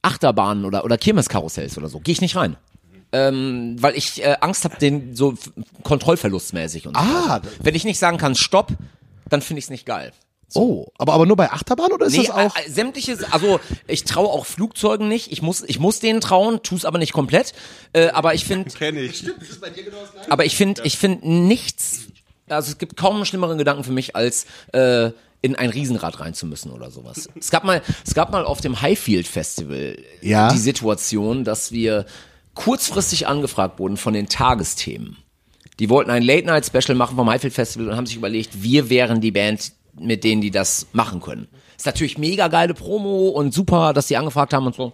Achterbahnen 0.00 0.64
oder, 0.64 0.84
oder 0.84 0.96
Kirmeskarussells 0.96 1.76
oder 1.76 1.88
so. 1.88 1.98
Gehe 1.98 2.12
ich 2.12 2.20
nicht 2.20 2.36
rein. 2.36 2.56
Ähm, 3.14 3.76
weil 3.80 3.94
ich 3.94 4.24
äh, 4.24 4.36
Angst 4.40 4.64
habe, 4.64 4.78
den 4.78 5.14
so 5.14 5.34
Kontrollverlustmäßig 5.82 6.86
und 6.86 6.96
so. 6.96 7.02
Ah. 7.02 7.42
Wenn 7.62 7.74
ich 7.74 7.84
nicht 7.84 7.98
sagen 7.98 8.16
kann, 8.16 8.34
stopp, 8.34 8.72
dann 9.28 9.42
finde 9.42 9.58
ich 9.58 9.66
es 9.66 9.70
nicht 9.70 9.86
geil. 9.86 10.12
Oh, 10.54 10.86
aber, 10.98 11.12
aber 11.14 11.26
nur 11.26 11.36
bei 11.36 11.50
Achterbahn 11.50 11.92
oder 11.92 12.06
ist 12.06 12.16
Nee, 12.16 12.26
das 12.26 12.30
auch? 12.36 12.56
äh, 12.56 12.68
sämtliches, 12.70 13.24
also 13.32 13.60
ich 13.86 14.04
traue 14.04 14.28
auch 14.28 14.46
Flugzeugen 14.46 15.08
nicht. 15.08 15.30
Ich 15.32 15.42
muss, 15.42 15.62
ich 15.62 15.78
muss 15.78 16.00
denen 16.00 16.20
trauen, 16.20 16.60
tu's 16.62 16.84
aber 16.84 16.98
nicht 16.98 17.12
komplett. 17.12 17.52
Äh, 17.92 18.08
aber 18.08 18.34
ich 18.34 18.44
finde, 18.44 18.70
Kenn 18.78 18.96
ich. 18.96 19.24
aber 20.28 20.44
ich 20.44 20.56
finde, 20.56 20.82
ich 20.84 20.98
finde 20.98 21.28
nichts, 21.28 22.02
also 22.48 22.72
es 22.72 22.78
gibt 22.78 22.96
kaum 22.96 23.16
einen 23.16 23.26
schlimmeren 23.26 23.58
Gedanken 23.58 23.84
für 23.84 23.92
mich, 23.92 24.14
als 24.16 24.46
äh, 24.72 25.10
in 25.44 25.56
ein 25.56 25.70
Riesenrad 25.70 26.20
rein 26.20 26.34
zu 26.34 26.46
müssen 26.46 26.70
oder 26.70 26.90
sowas. 26.90 27.28
Es 27.38 27.50
gab 27.50 27.64
mal, 27.64 27.82
es 28.06 28.14
gab 28.14 28.30
mal 28.30 28.44
auf 28.44 28.60
dem 28.60 28.80
Highfield 28.80 29.26
Festival 29.26 29.98
Ja. 30.20 30.52
die 30.52 30.58
Situation, 30.58 31.42
dass 31.44 31.72
wir 31.72 32.06
kurzfristig 32.54 33.26
angefragt 33.26 33.78
wurden 33.78 33.96
von 33.96 34.12
den 34.14 34.28
Tagesthemen. 34.28 35.16
Die 35.78 35.88
wollten 35.88 36.10
ein 36.10 36.22
Late-Night-Special 36.22 36.94
machen 36.96 37.16
vom 37.16 37.28
Highfield 37.28 37.54
Festival 37.54 37.88
und 37.88 37.96
haben 37.96 38.06
sich 38.06 38.16
überlegt, 38.16 38.62
wir 38.62 38.90
wären 38.90 39.20
die 39.20 39.30
Band, 39.32 39.72
mit 39.98 40.24
denen 40.24 40.40
die 40.40 40.50
das 40.50 40.88
machen 40.92 41.20
können. 41.20 41.48
Ist 41.76 41.86
natürlich 41.86 42.18
mega 42.18 42.48
geile 42.48 42.74
Promo 42.74 43.28
und 43.28 43.52
super, 43.52 43.92
dass 43.92 44.06
die 44.06 44.16
angefragt 44.16 44.52
haben 44.54 44.66
und 44.66 44.74
so. 44.74 44.92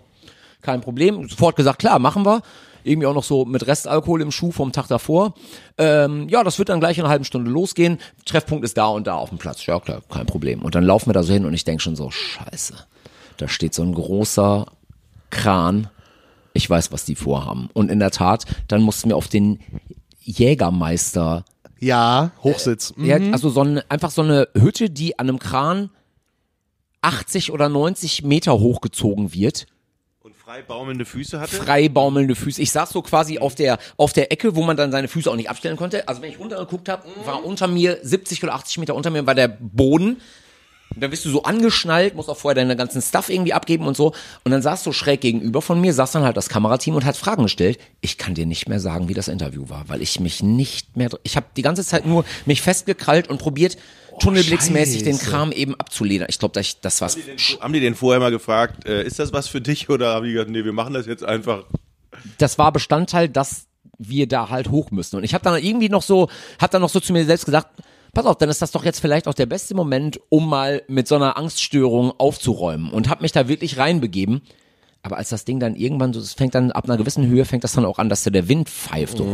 Kein 0.62 0.80
Problem. 0.80 1.28
Sofort 1.28 1.56
gesagt, 1.56 1.78
klar, 1.78 1.98
machen 1.98 2.24
wir. 2.24 2.42
Irgendwie 2.84 3.06
auch 3.06 3.14
noch 3.14 3.24
so 3.24 3.44
mit 3.44 3.66
Restalkohol 3.66 4.22
im 4.22 4.30
Schuh 4.30 4.50
vom 4.50 4.72
Tag 4.72 4.86
davor. 4.88 5.34
Ähm, 5.76 6.28
ja, 6.28 6.42
das 6.42 6.58
wird 6.58 6.68
dann 6.68 6.80
gleich 6.80 6.96
in 6.96 7.04
einer 7.04 7.10
halben 7.10 7.24
Stunde 7.24 7.50
losgehen. 7.50 7.98
Treffpunkt 8.24 8.64
ist 8.64 8.78
da 8.78 8.86
und 8.86 9.06
da 9.06 9.14
auf 9.14 9.28
dem 9.28 9.38
Platz. 9.38 9.66
Ja, 9.66 9.78
klar, 9.80 10.02
kein 10.08 10.26
Problem. 10.26 10.62
Und 10.62 10.74
dann 10.74 10.84
laufen 10.84 11.08
wir 11.08 11.12
da 11.12 11.22
so 11.22 11.32
hin 11.32 11.44
und 11.44 11.54
ich 11.54 11.64
denk 11.64 11.82
schon 11.82 11.96
so, 11.96 12.10
scheiße. 12.10 12.74
Da 13.36 13.48
steht 13.48 13.74
so 13.74 13.82
ein 13.82 13.94
großer 13.94 14.66
Kran. 15.30 15.88
Ich 16.54 16.68
weiß, 16.68 16.90
was 16.90 17.04
die 17.04 17.14
vorhaben. 17.14 17.68
Und 17.74 17.90
in 17.90 17.98
der 17.98 18.10
Tat, 18.10 18.46
dann 18.68 18.82
mussten 18.82 19.10
wir 19.10 19.16
auf 19.16 19.28
den 19.28 19.60
Jägermeister 20.20 21.44
Ja, 21.80 22.32
Hochsitz. 22.42 22.94
Mhm. 22.96 23.04
ja, 23.04 23.16
also 23.32 23.50
so 23.50 23.60
eine, 23.60 23.88
einfach 23.90 24.10
so 24.10 24.22
eine 24.22 24.48
Hütte, 24.54 24.90
die 24.90 25.18
an 25.18 25.28
einem 25.28 25.38
Kran 25.38 25.90
80 27.02 27.52
oder 27.52 27.68
90 27.68 28.24
Meter 28.24 28.58
hochgezogen 28.58 29.32
wird. 29.32 29.66
Und 30.20 30.34
frei 30.36 30.62
baumelnde 30.62 31.04
Füße 31.04 31.40
hatte? 31.40 31.56
Frei 31.56 31.88
baumelnde 31.88 32.34
Füße. 32.34 32.60
Ich 32.60 32.72
saß 32.72 32.90
so 32.90 33.02
quasi 33.02 33.38
auf 33.38 33.54
der, 33.54 33.78
auf 33.96 34.12
der 34.12 34.32
Ecke, 34.32 34.56
wo 34.56 34.62
man 34.62 34.76
dann 34.76 34.90
seine 34.90 35.08
Füße 35.08 35.30
auch 35.30 35.36
nicht 35.36 35.48
abstellen 35.48 35.76
konnte. 35.76 36.08
Also 36.08 36.20
wenn 36.20 36.30
ich 36.30 36.38
runtergeguckt 36.38 36.88
habe, 36.88 37.04
war 37.24 37.44
unter 37.44 37.68
mir 37.68 37.98
70 38.02 38.42
oder 38.42 38.54
80 38.54 38.78
Meter 38.78 38.94
unter 38.94 39.10
mir 39.10 39.26
war 39.26 39.34
der 39.34 39.48
Boden. 39.48 40.20
Und 40.94 41.02
dann 41.02 41.10
bist 41.10 41.24
du 41.24 41.30
so 41.30 41.42
angeschnallt, 41.42 42.14
musst 42.14 42.28
auch 42.28 42.36
vorher 42.36 42.54
deine 42.54 42.76
ganzen 42.76 43.02
Stuff 43.02 43.28
irgendwie 43.28 43.52
abgeben 43.52 43.86
und 43.86 43.96
so. 43.96 44.14
Und 44.44 44.50
dann 44.50 44.62
saß 44.62 44.84
so 44.84 44.92
schräg 44.92 45.20
gegenüber 45.20 45.62
von 45.62 45.80
mir, 45.80 45.92
saß 45.92 46.12
dann 46.12 46.22
halt 46.22 46.36
das 46.36 46.48
Kamerateam 46.48 46.94
und 46.94 47.04
hat 47.04 47.16
Fragen 47.16 47.42
gestellt. 47.42 47.78
Ich 48.00 48.18
kann 48.18 48.34
dir 48.34 48.46
nicht 48.46 48.68
mehr 48.68 48.80
sagen, 48.80 49.08
wie 49.08 49.14
das 49.14 49.28
Interview 49.28 49.68
war, 49.68 49.88
weil 49.88 50.02
ich 50.02 50.18
mich 50.18 50.42
nicht 50.42 50.96
mehr, 50.96 51.10
ich 51.22 51.36
habe 51.36 51.46
die 51.56 51.62
ganze 51.62 51.84
Zeit 51.84 52.06
nur 52.06 52.24
mich 52.46 52.62
festgekrallt 52.62 53.28
und 53.28 53.38
probiert, 53.38 53.76
tunnelblicksmäßig 54.18 55.04
den. 55.04 55.18
Kram 55.18 55.52
eben 55.52 55.74
abzuledern. 55.74 56.28
Ich 56.30 56.38
glaube, 56.38 56.54
das, 56.54 56.80
das 56.80 57.00
war's. 57.00 57.18
Haben 57.60 57.72
die 57.72 57.80
den 57.80 57.94
vorher 57.94 58.20
mal 58.20 58.30
gefragt, 58.30 58.86
äh, 58.86 59.04
ist 59.04 59.18
das 59.18 59.32
was 59.32 59.48
für 59.48 59.60
dich? 59.60 59.88
Oder 59.90 60.14
haben 60.14 60.24
die 60.24 60.32
gesagt, 60.32 60.50
nee, 60.50 60.64
wir 60.64 60.72
machen 60.72 60.94
das 60.94 61.06
jetzt 61.06 61.24
einfach. 61.24 61.64
das 62.38 62.58
war 62.58 62.72
Bestandteil, 62.72 63.28
dass 63.28 63.66
wir 63.98 64.26
da 64.28 64.48
halt 64.48 64.70
hoch 64.70 64.90
müssen. 64.90 65.16
Und 65.16 65.24
ich 65.24 65.34
habe 65.34 65.44
dann 65.44 65.62
irgendwie 65.62 65.88
noch 65.88 66.02
so, 66.02 66.28
hab 66.60 66.70
dann 66.70 66.82
noch 66.82 66.88
so 66.88 67.00
zu 67.00 67.12
mir 67.12 67.24
selbst 67.24 67.44
gesagt, 67.44 67.68
pass 68.14 68.26
auf, 68.26 68.36
dann 68.36 68.48
ist 68.48 68.62
das 68.62 68.72
doch 68.72 68.84
jetzt 68.84 69.00
vielleicht 69.00 69.28
auch 69.28 69.34
der 69.34 69.46
beste 69.46 69.74
Moment, 69.74 70.20
um 70.28 70.48
mal 70.48 70.82
mit 70.88 71.08
so 71.08 71.14
einer 71.14 71.36
Angststörung 71.36 72.12
aufzuräumen. 72.18 72.90
Und 72.90 73.08
habe 73.08 73.22
mich 73.22 73.32
da 73.32 73.48
wirklich 73.48 73.78
reinbegeben. 73.78 74.42
Aber 75.08 75.16
als 75.16 75.30
das 75.30 75.46
Ding 75.46 75.58
dann 75.58 75.74
irgendwann 75.74 76.12
so, 76.12 76.20
es 76.20 76.34
fängt 76.34 76.54
dann 76.54 76.70
ab 76.70 76.84
einer 76.84 76.98
gewissen 76.98 77.26
Höhe, 77.26 77.46
fängt 77.46 77.64
das 77.64 77.72
dann 77.72 77.86
auch 77.86 77.98
an, 77.98 78.10
dass 78.10 78.24
da 78.24 78.30
der 78.30 78.46
Wind 78.46 78.68
pfeift. 78.68 79.16
So. 79.16 79.24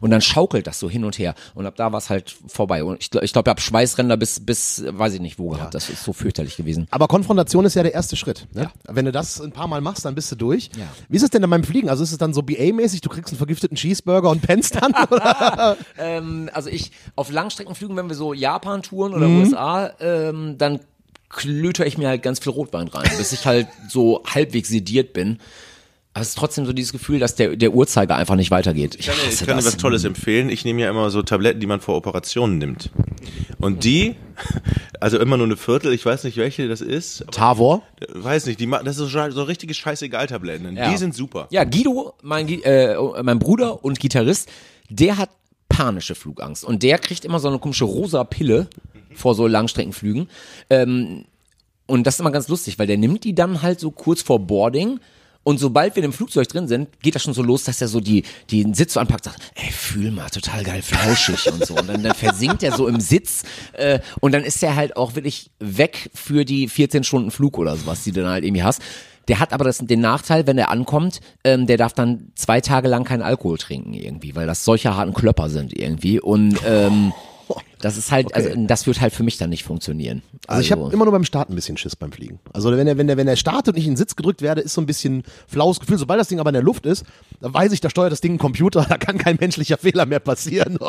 Und 0.00 0.10
dann 0.12 0.20
schaukelt 0.20 0.68
das 0.68 0.78
so 0.78 0.88
hin 0.88 1.04
und 1.04 1.18
her. 1.18 1.34
Und 1.56 1.66
ab 1.66 1.74
da 1.74 1.90
war 1.90 1.98
es 1.98 2.10
halt 2.10 2.32
vorbei. 2.46 2.84
Und 2.84 3.00
ich, 3.00 3.06
ich 3.06 3.32
glaube, 3.32 3.48
ich 3.48 3.50
habe 3.50 3.60
Schweißränder 3.60 4.16
bis, 4.16 4.38
bis, 4.38 4.84
weiß 4.86 5.14
ich 5.14 5.20
nicht 5.20 5.40
wo 5.40 5.48
gehabt. 5.48 5.74
Das 5.74 5.90
ist 5.90 6.04
so 6.04 6.12
fürchterlich 6.12 6.56
gewesen. 6.56 6.86
Aber 6.92 7.08
Konfrontation 7.08 7.64
ist 7.64 7.74
ja 7.74 7.82
der 7.82 7.92
erste 7.92 8.14
Schritt. 8.14 8.46
Ne? 8.54 8.70
Wenn 8.88 9.04
du 9.04 9.10
das 9.10 9.40
ein 9.40 9.50
paar 9.50 9.66
Mal 9.66 9.80
machst, 9.80 10.04
dann 10.04 10.14
bist 10.14 10.30
du 10.30 10.36
durch. 10.36 10.70
Ja. 10.78 10.86
Wie 11.08 11.16
ist 11.16 11.24
es 11.24 11.30
denn 11.30 11.40
dann 11.40 11.50
beim 11.50 11.64
Fliegen? 11.64 11.88
Also 11.88 12.04
ist 12.04 12.12
es 12.12 12.18
dann 12.18 12.32
so 12.32 12.42
BA-mäßig, 12.42 13.00
du 13.00 13.08
kriegst 13.08 13.32
einen 13.32 13.38
vergifteten 13.38 13.76
Cheeseburger 13.76 14.30
und 14.30 14.42
pennst 14.42 14.76
dann? 14.76 14.94
Ähm, 15.98 16.50
also 16.52 16.68
ich, 16.68 16.92
auf 17.16 17.30
Langstreckenflügen, 17.30 17.96
wenn 17.96 18.08
wir 18.08 18.16
so 18.16 18.32
Japan 18.32 18.82
touren 18.82 19.14
oder 19.14 19.26
USA, 19.26 19.90
ähm, 20.00 20.56
dann 20.58 20.80
klöter 21.34 21.86
ich 21.86 21.98
mir 21.98 22.08
halt 22.08 22.22
ganz 22.22 22.38
viel 22.38 22.52
Rotwein 22.52 22.88
rein, 22.88 23.10
bis 23.18 23.32
ich 23.32 23.44
halt 23.46 23.66
so 23.88 24.22
halbwegs 24.26 24.68
sediert 24.68 25.12
bin. 25.12 25.38
Aber 26.16 26.22
es 26.22 26.28
ist 26.28 26.38
trotzdem 26.38 26.64
so 26.64 26.72
dieses 26.72 26.92
Gefühl, 26.92 27.18
dass 27.18 27.34
der, 27.34 27.56
der 27.56 27.74
Uhrzeiger 27.74 28.14
einfach 28.14 28.36
nicht 28.36 28.52
weitergeht. 28.52 28.94
Ich 29.00 29.06
kann, 29.06 29.16
dir- 29.16 29.32
ich 29.32 29.44
kann 29.44 29.58
dir 29.58 29.64
was 29.64 29.76
Tolles 29.76 30.04
empfehlen. 30.04 30.48
Ich 30.48 30.64
nehme 30.64 30.80
ja 30.80 30.88
immer 30.88 31.10
so 31.10 31.22
Tabletten, 31.24 31.58
die 31.58 31.66
man 31.66 31.80
vor 31.80 31.96
Operationen 31.96 32.58
nimmt. 32.58 32.90
Und 33.58 33.82
die, 33.82 34.14
also 35.00 35.18
immer 35.18 35.36
nur 35.36 35.46
eine 35.46 35.56
Viertel, 35.56 35.92
ich 35.92 36.06
weiß 36.06 36.22
nicht, 36.22 36.36
welche 36.36 36.68
das 36.68 36.80
ist. 36.82 37.24
Tavor? 37.32 37.82
Weiß 38.12 38.46
nicht, 38.46 38.60
die 38.60 38.70
das 38.70 38.96
ist 38.98 39.10
so, 39.10 39.30
so 39.30 39.42
richtige 39.42 39.74
Scheißegal-Tabletten. 39.74 40.76
Ja. 40.76 40.88
Die 40.92 40.96
sind 40.98 41.16
super. 41.16 41.48
Ja, 41.50 41.64
Guido, 41.64 42.14
mein, 42.22 42.48
äh, 42.62 42.94
mein 43.24 43.40
Bruder 43.40 43.84
und 43.84 43.98
Gitarrist, 43.98 44.48
der 44.88 45.16
hat 45.18 45.30
panische 45.68 46.14
Flugangst. 46.14 46.62
Und 46.62 46.84
der 46.84 46.98
kriegt 46.98 47.24
immer 47.24 47.40
so 47.40 47.48
eine 47.48 47.58
komische 47.58 47.86
rosa 47.86 48.22
Pille 48.22 48.68
vor 49.18 49.34
so 49.34 49.46
Langstreckenflügen. 49.46 50.28
Ähm, 50.70 51.24
und 51.86 52.06
das 52.06 52.14
ist 52.14 52.20
immer 52.20 52.30
ganz 52.30 52.48
lustig, 52.48 52.78
weil 52.78 52.86
der 52.86 52.96
nimmt 52.96 53.24
die 53.24 53.34
dann 53.34 53.62
halt 53.62 53.80
so 53.80 53.90
kurz 53.90 54.22
vor 54.22 54.40
Boarding. 54.40 55.00
Und 55.44 55.58
sobald 55.58 55.94
wir 55.94 56.02
im 56.02 56.12
Flugzeug 56.14 56.48
drin 56.48 56.68
sind, 56.68 56.88
geht 57.02 57.14
das 57.14 57.22
schon 57.22 57.34
so 57.34 57.42
los, 57.42 57.64
dass 57.64 57.80
er 57.82 57.88
so 57.88 58.00
die, 58.00 58.24
die 58.48 58.64
den 58.64 58.72
Sitz 58.72 58.94
so 58.94 59.00
anpackt, 59.00 59.24
sagt, 59.24 59.42
ey, 59.54 59.70
fühl 59.70 60.10
mal, 60.10 60.30
total 60.30 60.64
geil, 60.64 60.80
flauschig 60.80 61.52
und 61.52 61.66
so. 61.66 61.74
Und 61.74 61.86
dann, 61.86 62.02
dann 62.02 62.14
versinkt 62.14 62.62
er 62.62 62.72
so 62.72 62.88
im 62.88 62.98
Sitz, 62.98 63.42
äh, 63.74 64.00
und 64.20 64.32
dann 64.32 64.42
ist 64.42 64.62
er 64.62 64.74
halt 64.74 64.96
auch 64.96 65.14
wirklich 65.14 65.50
weg 65.60 66.10
für 66.14 66.46
die 66.46 66.66
14 66.66 67.04
Stunden 67.04 67.30
Flug 67.30 67.58
oder 67.58 67.76
sowas, 67.76 68.04
die 68.04 68.12
du 68.12 68.22
dann 68.22 68.30
halt 68.30 68.44
irgendwie 68.44 68.62
hast. 68.62 68.80
Der 69.28 69.38
hat 69.38 69.52
aber 69.52 69.64
das, 69.64 69.78
den 69.78 70.00
Nachteil, 70.00 70.46
wenn 70.46 70.56
er 70.56 70.70
ankommt, 70.70 71.20
ähm, 71.44 71.66
der 71.66 71.76
darf 71.76 71.92
dann 71.92 72.32
zwei 72.34 72.62
Tage 72.62 72.88
lang 72.88 73.04
keinen 73.04 73.22
Alkohol 73.22 73.58
trinken 73.58 73.92
irgendwie, 73.92 74.34
weil 74.34 74.46
das 74.46 74.64
solche 74.64 74.96
harten 74.96 75.12
Klöpper 75.12 75.50
sind 75.50 75.78
irgendwie. 75.78 76.20
Und 76.20 76.58
ähm, 76.66 77.12
Das 77.80 77.98
ist 77.98 78.10
halt, 78.10 78.34
also 78.34 78.48
das 78.56 78.86
wird 78.86 79.02
halt 79.02 79.12
für 79.12 79.24
mich 79.24 79.36
dann 79.36 79.50
nicht 79.50 79.62
funktionieren. 79.62 80.22
Also 80.46 80.62
ich 80.62 80.72
habe 80.72 80.90
immer 80.90 81.04
nur 81.04 81.12
beim 81.12 81.24
Starten 81.26 81.52
ein 81.52 81.56
bisschen 81.56 81.76
Schiss 81.76 81.94
beim 81.94 82.12
Fliegen. 82.12 82.40
Also 82.54 82.74
wenn 82.74 82.86
er, 82.86 82.96
wenn 82.96 83.10
er, 83.10 83.18
wenn 83.18 83.28
er 83.28 83.36
startet 83.36 83.74
und 83.74 83.78
ich 83.78 83.84
in 83.84 83.92
den 83.92 83.96
Sitz 83.98 84.16
gedrückt 84.16 84.40
werde, 84.40 84.62
ist 84.62 84.72
so 84.72 84.80
ein 84.80 84.86
bisschen 84.86 85.22
flaues 85.46 85.80
Gefühl. 85.80 85.98
Sobald 85.98 86.18
das 86.18 86.28
Ding 86.28 86.40
aber 86.40 86.48
in 86.48 86.54
der 86.54 86.62
Luft 86.62 86.86
ist, 86.86 87.04
dann 87.42 87.52
weiß 87.52 87.72
ich, 87.72 87.82
da 87.82 87.90
steuert 87.90 88.10
das 88.10 88.22
Ding 88.22 88.36
ein 88.36 88.38
Computer, 88.38 88.84
da 88.88 88.96
kann 88.96 89.18
kein 89.18 89.36
menschlicher 89.38 89.76
Fehler 89.76 90.06
mehr 90.06 90.20
passieren. 90.20 90.78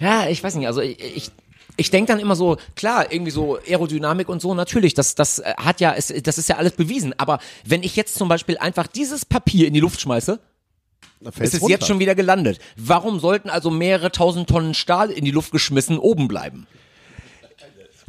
Ja, 0.00 0.28
ich 0.28 0.42
weiß 0.42 0.54
nicht, 0.54 0.66
also 0.66 0.80
ich, 0.80 0.98
ich 0.98 1.30
ich 1.76 1.90
denke 1.90 2.12
dann 2.12 2.20
immer 2.20 2.36
so, 2.36 2.56
klar, 2.74 3.10
irgendwie 3.10 3.30
so 3.30 3.58
Aerodynamik 3.66 4.28
und 4.28 4.42
so, 4.42 4.54
natürlich, 4.54 4.94
das, 4.94 5.14
das 5.14 5.38
äh, 5.38 5.54
hat 5.56 5.80
ja, 5.80 5.94
das 5.94 6.10
ist 6.10 6.48
ja 6.48 6.56
alles 6.56 6.72
bewiesen. 6.72 7.14
Aber 7.18 7.38
wenn 7.64 7.82
ich 7.82 7.96
jetzt 7.96 8.14
zum 8.14 8.28
Beispiel 8.28 8.58
einfach 8.58 8.86
dieses 8.86 9.24
Papier 9.24 9.66
in 9.66 9.74
die 9.74 9.80
Luft 9.80 10.00
schmeiße, 10.00 10.40
Ist 11.38 11.54
es 11.54 11.60
runter. 11.60 11.74
jetzt 11.74 11.86
schon 11.86 11.98
wieder 11.98 12.14
gelandet. 12.14 12.58
Warum 12.76 13.20
sollten 13.20 13.50
also 13.50 13.70
mehrere 13.70 14.10
tausend 14.10 14.48
Tonnen 14.48 14.74
Stahl 14.74 15.10
in 15.10 15.24
die 15.24 15.30
Luft 15.30 15.52
geschmissen 15.52 15.98
oben 15.98 16.28
bleiben? 16.28 16.66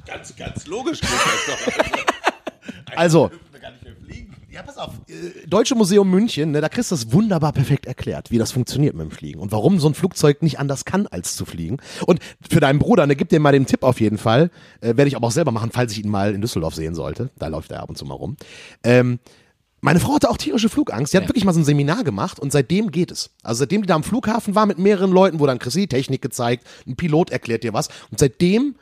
Ganz, 0.06 0.36
ganz 0.36 0.66
logisch. 0.68 1.02
geht 1.02 1.10
das 1.10 1.66
doch. 1.68 2.04
Also, 2.96 3.30
Dürfen 3.30 3.46
wir 3.54 3.60
gar 3.60 3.72
nicht 3.72 3.84
mehr 3.84 3.96
fliegen. 3.96 4.36
Ja, 4.50 4.64
pass 4.64 4.78
auf. 4.78 4.94
Äh, 5.08 5.48
Deutsche 5.48 5.76
Museum 5.76 6.10
München, 6.10 6.52
ne, 6.52 6.60
da 6.60 6.68
kriegst 6.68 6.92
du 6.92 6.96
das 6.96 7.14
wunderbar 7.14 7.54
perfekt 7.54 7.86
erklärt, 7.86 8.32
wie 8.32 8.38
das 8.38 8.52
funktioniert 8.52 8.96
mit 8.96 9.04
dem 9.10 9.12
Fliegen 9.12 9.39
und 9.39 9.52
warum 9.54 9.80
so 9.80 9.88
ein 9.88 9.94
Flugzeug 9.94 10.42
nicht 10.44 10.60
anders 10.60 10.84
kann, 10.84 11.08
als 11.08 11.36
zu 11.38 11.46
fliegen. 11.46 11.78
Und 12.06 12.20
für 12.50 12.60
deinen 12.60 12.80
Bruder, 12.80 13.08
ne, 13.08 13.16
gib 13.16 13.30
dir 13.30 13.39
mal 13.39 13.54
den 13.54 13.66
Tipp 13.66 13.84
auf 13.84 14.02
jeden 14.02 14.18
Fall. 14.18 14.52
Äh, 14.82 14.88
Werde 14.98 15.08
ich 15.08 15.16
aber 15.16 15.28
auch 15.28 15.32
selber 15.32 15.52
machen, 15.52 15.72
falls 15.72 15.94
ich 15.94 16.04
ihn 16.04 16.10
mal 16.10 16.36
in 16.36 16.42
Düsseldorf 16.42 16.76
sehen 16.76 16.96
sollte. 16.96 17.30
Da 17.39 17.48
läuft 17.48 17.72
er 17.72 17.82
ab 17.82 17.89
und 17.89 17.98
zu 17.98 18.06
mal 18.06 18.16
rum. 18.16 18.36
Ähm, 18.84 19.20
meine 19.82 20.00
Frau 20.00 20.16
hatte 20.16 20.30
auch 20.30 20.38
tierische 20.38 20.70
Flugangst. 20.70 21.12
Die 21.12 21.18
hat 21.18 21.28
wirklich 21.28 21.44
mal 21.44 21.54
so 21.54 21.60
ein 21.60 21.66
Seminar 21.66 22.04
gemacht 22.04 22.40
und 22.40 22.52
seitdem 22.52 22.92
geht 22.92 23.12
es. 23.12 23.32
Also 23.44 23.60
seitdem 23.60 23.82
die 23.82 23.88
da 23.88 23.96
am 23.96 24.04
Flughafen 24.04 24.54
war 24.54 24.68
mit 24.68 24.78
mehreren 24.78 25.12
Leuten, 25.12 25.40
wo 25.40 25.48
dann 25.48 25.60
Chris 25.60 25.74
die 25.74 25.88
Technik 25.88 26.22
gezeigt, 26.22 26.68
ein 26.88 26.96
Pilot 26.96 27.32
erklärt 27.32 27.64
dir 27.64 27.74
was 27.74 27.90
und 28.12 28.20
seitdem 28.20 28.76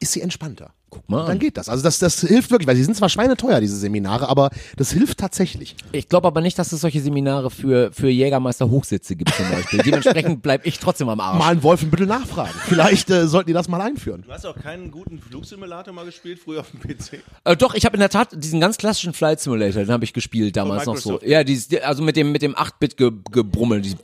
ist 0.00 0.12
sie 0.12 0.20
entspannter. 0.20 0.72
Guck 0.88 1.08
mal 1.10 1.22
dann 1.22 1.32
an. 1.32 1.38
geht 1.38 1.56
das. 1.56 1.68
Also 1.68 1.82
das, 1.82 1.98
das 1.98 2.20
hilft 2.20 2.50
wirklich, 2.50 2.68
weil 2.68 2.76
sie 2.76 2.84
sind 2.84 2.96
zwar 2.96 3.08
schweineteuer, 3.08 3.60
diese 3.60 3.76
Seminare, 3.76 4.28
aber 4.28 4.50
das 4.76 4.92
hilft 4.92 5.18
tatsächlich. 5.18 5.74
Ich 5.90 6.08
glaube 6.08 6.28
aber 6.28 6.40
nicht, 6.40 6.58
dass 6.58 6.70
es 6.72 6.80
solche 6.80 7.00
Seminare 7.00 7.50
für, 7.50 7.92
für 7.92 8.08
Jägermeister 8.08 8.70
Hochsitze 8.70 9.16
gibt 9.16 9.34
zum 9.34 9.50
Beispiel. 9.50 9.80
Dementsprechend 9.82 10.42
bleibe 10.42 10.66
ich 10.66 10.78
trotzdem 10.78 11.08
am 11.08 11.18
Arsch. 11.18 11.38
Mal 11.38 11.54
in 11.54 11.62
Wolfenbüttel 11.62 12.06
nachfragen. 12.06 12.54
Vielleicht 12.66 13.10
äh, 13.10 13.26
sollten 13.26 13.48
die 13.48 13.52
das 13.52 13.68
mal 13.68 13.80
einführen. 13.80 14.22
Du 14.26 14.32
hast 14.32 14.46
auch 14.46 14.56
keinen 14.56 14.92
guten 14.92 15.18
Flugsimulator 15.18 15.92
mal 15.92 16.04
gespielt, 16.04 16.38
früher 16.38 16.60
auf 16.60 16.70
dem 16.70 16.80
PC? 16.80 17.22
Äh, 17.44 17.56
doch, 17.56 17.74
ich 17.74 17.84
habe 17.84 17.96
in 17.96 18.00
der 18.00 18.10
Tat 18.10 18.28
diesen 18.32 18.60
ganz 18.60 18.78
klassischen 18.78 19.12
Flight 19.12 19.40
Simulator, 19.40 19.82
den 19.82 19.92
habe 19.92 20.04
ich 20.04 20.12
gespielt 20.12 20.56
damals 20.56 20.86
noch 20.86 20.96
so. 20.96 21.20
Ja, 21.22 21.42
dieses, 21.42 21.68
also 21.82 22.02
mit 22.02 22.16
dem 22.16 22.30
mit 22.30 22.42
dem 22.42 22.54
8-Bit 22.54 22.96
ge, 22.96 23.10
gebrummel, 23.32 23.82
dieses, 23.82 23.98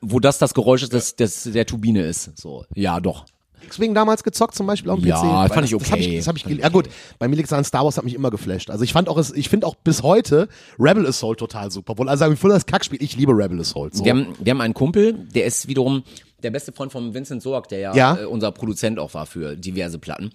wo 0.00 0.18
das 0.18 0.38
das 0.38 0.54
Geräusch 0.54 0.82
ist, 0.82 0.94
das, 0.94 1.14
das 1.16 1.42
der 1.44 1.66
Turbine 1.66 2.02
ist. 2.06 2.36
So, 2.38 2.64
ja, 2.74 3.00
doch. 3.00 3.26
X-Wing 3.66 3.94
damals 3.94 4.22
gezockt, 4.22 4.54
zum 4.54 4.66
Beispiel 4.66 4.90
auf 4.90 4.98
dem 5.00 5.08
Ja, 5.08 5.16
PC. 5.16 5.20
fand 5.52 5.56
Weil 5.56 5.64
ich 5.64 5.70
das, 5.72 5.80
Das 5.82 5.90
hab 5.90 5.98
ich, 5.98 6.06
okay. 6.06 6.16
das 6.18 6.28
hab 6.28 6.36
ich, 6.36 6.44
gel- 6.44 6.60
ja 6.60 6.68
gut, 6.68 6.88
bei 7.18 7.28
mir 7.28 7.36
liegt 7.36 7.48
es 7.48 7.52
an 7.52 7.64
Star 7.64 7.84
Wars 7.84 7.96
hat 7.96 8.04
mich 8.04 8.14
immer 8.14 8.30
geflasht. 8.30 8.70
Also 8.70 8.84
ich 8.84 8.92
fand 8.92 9.08
auch, 9.08 9.18
es, 9.18 9.32
ich 9.32 9.48
finde 9.48 9.66
auch 9.66 9.74
bis 9.74 10.02
heute 10.02 10.48
Rebel 10.78 11.06
Assault 11.06 11.38
total 11.38 11.70
super. 11.70 11.92
Obwohl, 11.92 12.08
also 12.08 12.30
wie 12.30 12.36
voll 12.36 12.50
das 12.50 12.66
Kackspiel, 12.66 13.02
ich 13.02 13.16
liebe 13.16 13.32
Rebel 13.32 13.60
Assault. 13.60 13.94
So. 13.94 14.04
Wir 14.04 14.12
haben, 14.12 14.26
wir 14.38 14.50
haben 14.50 14.60
einen 14.60 14.74
Kumpel, 14.74 15.14
der 15.34 15.44
ist 15.46 15.68
wiederum 15.68 16.02
der 16.42 16.50
beste 16.50 16.72
Freund 16.72 16.92
von 16.92 17.14
Vincent 17.14 17.42
Sorg, 17.42 17.68
der 17.68 17.78
ja, 17.78 17.94
Ja. 17.94 18.18
Äh, 18.20 18.24
unser 18.26 18.52
Produzent 18.52 18.98
auch 18.98 19.14
war 19.14 19.26
für 19.26 19.56
diverse 19.56 19.98
Platten. 19.98 20.30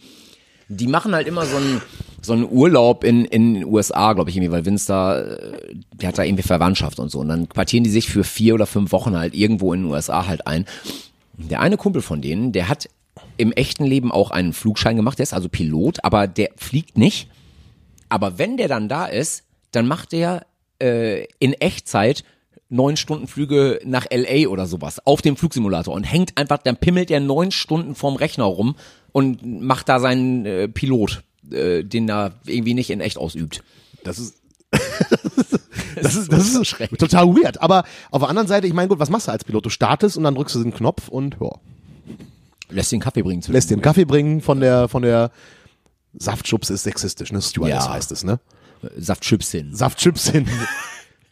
Die 0.71 0.85
machen 0.85 1.15
halt 1.15 1.27
immer 1.27 1.47
so 1.47 1.55
einen 1.57 1.81
so 2.21 2.33
einen 2.33 2.47
Urlaub 2.47 3.03
in 3.03 3.25
in 3.25 3.55
den 3.55 3.65
USA, 3.65 4.13
glaube 4.13 4.29
ich, 4.29 4.35
irgendwie, 4.37 4.51
weil 4.51 4.65
Vince 4.65 4.85
da, 4.87 5.19
äh, 5.19 5.75
der 5.93 6.09
hat 6.09 6.17
da 6.19 6.23
irgendwie 6.23 6.43
Verwandtschaft 6.43 6.99
und 6.99 7.09
so. 7.09 7.19
Und 7.19 7.29
dann 7.29 7.49
quartieren 7.49 7.83
die 7.83 7.89
sich 7.89 8.07
für 8.07 8.23
vier 8.23 8.53
oder 8.53 8.67
fünf 8.67 8.91
Wochen 8.91 9.17
halt 9.17 9.33
irgendwo 9.33 9.73
in 9.73 9.83
den 9.83 9.91
USA 9.91 10.27
halt 10.27 10.45
ein. 10.45 10.65
Der 11.37 11.61
eine 11.61 11.77
Kumpel 11.77 12.01
von 12.03 12.21
denen, 12.21 12.51
der 12.51 12.69
hat 12.69 12.87
im 13.39 13.53
echten 13.53 13.85
Leben 13.85 14.11
auch 14.11 14.31
einen 14.31 14.51
Flugschein 14.51 14.97
gemacht, 14.97 15.17
der 15.17 15.23
ist 15.23 15.33
also 15.33 15.47
Pilot, 15.47 16.03
aber 16.03 16.27
der 16.27 16.49
fliegt 16.57 16.97
nicht. 16.97 17.29
Aber 18.09 18.37
wenn 18.37 18.57
der 18.57 18.67
dann 18.67 18.89
da 18.89 19.05
ist, 19.05 19.45
dann 19.71 19.87
macht 19.87 20.11
der 20.11 20.45
äh, 20.81 21.25
in 21.39 21.53
Echtzeit 21.53 22.25
neun 22.67 22.97
Stunden 22.97 23.27
Flüge 23.27 23.79
nach 23.85 24.07
LA 24.11 24.49
oder 24.49 24.65
sowas 24.65 25.05
auf 25.05 25.21
dem 25.21 25.37
Flugsimulator 25.37 25.93
und 25.93 26.03
hängt 26.03 26.37
einfach, 26.37 26.57
dann 26.57 26.75
pimmelt 26.75 27.09
er 27.11 27.21
neun 27.21 27.51
Stunden 27.51 27.95
vorm 27.95 28.17
Rechner 28.17 28.43
rum 28.43 28.75
und 29.13 29.41
macht 29.43 29.87
da 29.87 30.01
seinen 30.01 30.45
äh, 30.45 30.67
Pilot, 30.67 31.23
äh, 31.49 31.83
den 31.83 32.09
er 32.09 32.33
irgendwie 32.45 32.73
nicht 32.73 32.89
in 32.89 32.99
echt 32.99 33.17
ausübt. 33.17 33.63
Das 34.03 34.19
ist. 34.19 34.35
Das 36.01 36.15
ist, 36.15 36.31
das 36.31 36.55
ist 36.55 36.77
total 36.97 37.27
weird. 37.35 37.61
Aber 37.61 37.83
auf 38.09 38.21
der 38.21 38.29
anderen 38.29 38.47
Seite, 38.47 38.67
ich 38.67 38.73
meine, 38.73 38.87
gut, 38.87 38.99
was 38.99 39.09
machst 39.09 39.27
du 39.27 39.33
als 39.33 39.43
Pilot? 39.43 39.65
Du 39.65 39.69
startest 39.69 40.15
und 40.15 40.23
dann 40.23 40.35
drückst 40.35 40.55
du 40.55 40.63
den 40.63 40.73
Knopf 40.73 41.09
und 41.09 41.35
ja, 41.41 41.49
Lässt 42.69 42.91
den 42.91 42.99
Kaffee 42.99 43.21
bringen 43.23 43.43
lässt 43.47 43.71
einen 43.71 43.81
Kaffee 43.81 44.05
bringen 44.05 44.41
von 44.41 44.59
der, 44.59 44.87
von 44.87 45.01
der 45.01 45.31
Saftschubs 46.13 46.69
ist 46.69 46.83
sexistisch, 46.83 47.31
ne? 47.31 47.41
Stewardess 47.41 47.85
Ja. 47.85 47.93
heißt 47.93 48.11
es, 48.11 48.23
ne? 48.23 48.39
Saftchips 48.97 49.51
hin. 49.51 49.75
Saftchips 49.75 50.29
hin. 50.29 50.47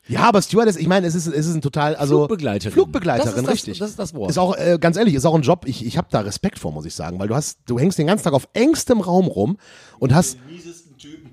Ja, 0.10 0.22
aber 0.22 0.42
Stewardess, 0.42 0.78
ich 0.78 0.88
meine, 0.88 1.06
es 1.06 1.16
ist, 1.16 1.28
es 1.28 1.48
ist 1.48 1.54
ein 1.54 1.62
total, 1.62 1.94
also 1.98 2.20
Flugbegleiterin. 2.20 2.72
Flugbegleiterin, 2.72 3.34
Das 3.36 3.44
das- 3.44 3.54
richtig. 3.54 3.80
das 3.80 3.90
ist 3.90 4.00
das 4.00 4.14
Wort. 4.14 4.30
Ist 4.30 4.38
auch, 4.38 4.56
äh, 4.56 4.78
ganz 4.80 4.96
ehrlich, 4.96 5.14
ist 5.14 5.26
auch 5.26 5.36
ein 5.36 5.42
Job. 5.42 5.66
Ich, 5.68 5.86
ich 5.86 5.98
habe 5.98 6.08
da 6.10 6.22
Respekt 6.22 6.60
vor, 6.60 6.72
muss 6.72 6.86
ich 6.86 6.96
sagen, 6.96 7.20
weil 7.20 7.28
du 7.28 7.36
hast, 7.36 7.60
du 7.66 7.78
hängst 7.78 7.98
den 8.00 8.08
ganzen 8.08 8.24
Tag 8.24 8.32
auf 8.32 8.48
engstem 8.54 9.02
Raum 9.02 9.26
rum 9.28 9.58
und 10.00 10.16
hast, 10.16 10.38
Typen, 10.48 10.74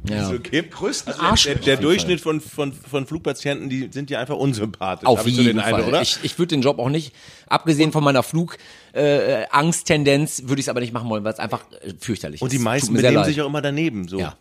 Ja. 0.09 0.17
die 0.17 0.23
es 0.23 0.29
so 0.29 0.39
gibt. 0.39 0.75
Größten 0.75 1.13
also 1.13 1.23
der, 1.23 1.31
Arschloch 1.31 1.53
der, 1.55 1.63
der 1.63 1.77
Durchschnitt 1.79 2.21
von, 2.21 2.41
von, 2.41 2.73
von 2.73 3.07
Flugpatienten, 3.07 3.71
die 3.71 3.89
sind 3.91 4.11
ja 4.11 4.21
einfach 4.21 4.37
unsympathisch. 4.37 5.07
Auf 5.07 5.27
ich 5.27 5.37
jeden 5.37 5.61
Fall. 5.61 5.83
Oder? 5.83 6.03
Ich, 6.03 6.19
ich 6.23 6.39
würde 6.39 6.55
den 6.55 6.63
Job 6.63 6.79
auch 6.79 6.91
nicht, 6.91 7.15
abgesehen 7.47 7.91
von 7.91 8.05
meiner 8.05 8.23
Flugangsttendenz, 8.23 9.43
äh, 9.43 9.47
Angsttendenz, 9.51 10.43
würde 10.45 10.61
ich 10.61 10.67
es 10.67 10.69
aber 10.69 10.81
nicht 10.81 10.93
machen 10.93 11.09
wollen, 11.09 11.25
weil 11.25 11.33
es 11.33 11.39
einfach 11.39 11.65
äh, 11.81 11.95
fürchterlich 11.99 12.43
Und 12.43 12.53
die 12.53 12.57
ist. 12.57 12.63
meisten 12.63 12.93
benehmen 12.93 13.15
leid. 13.17 13.27
sich 13.27 13.41
auch 13.41 13.47
immer 13.47 13.63
daneben. 13.63 14.07
So. 14.09 14.19
Ja. 14.19 14.37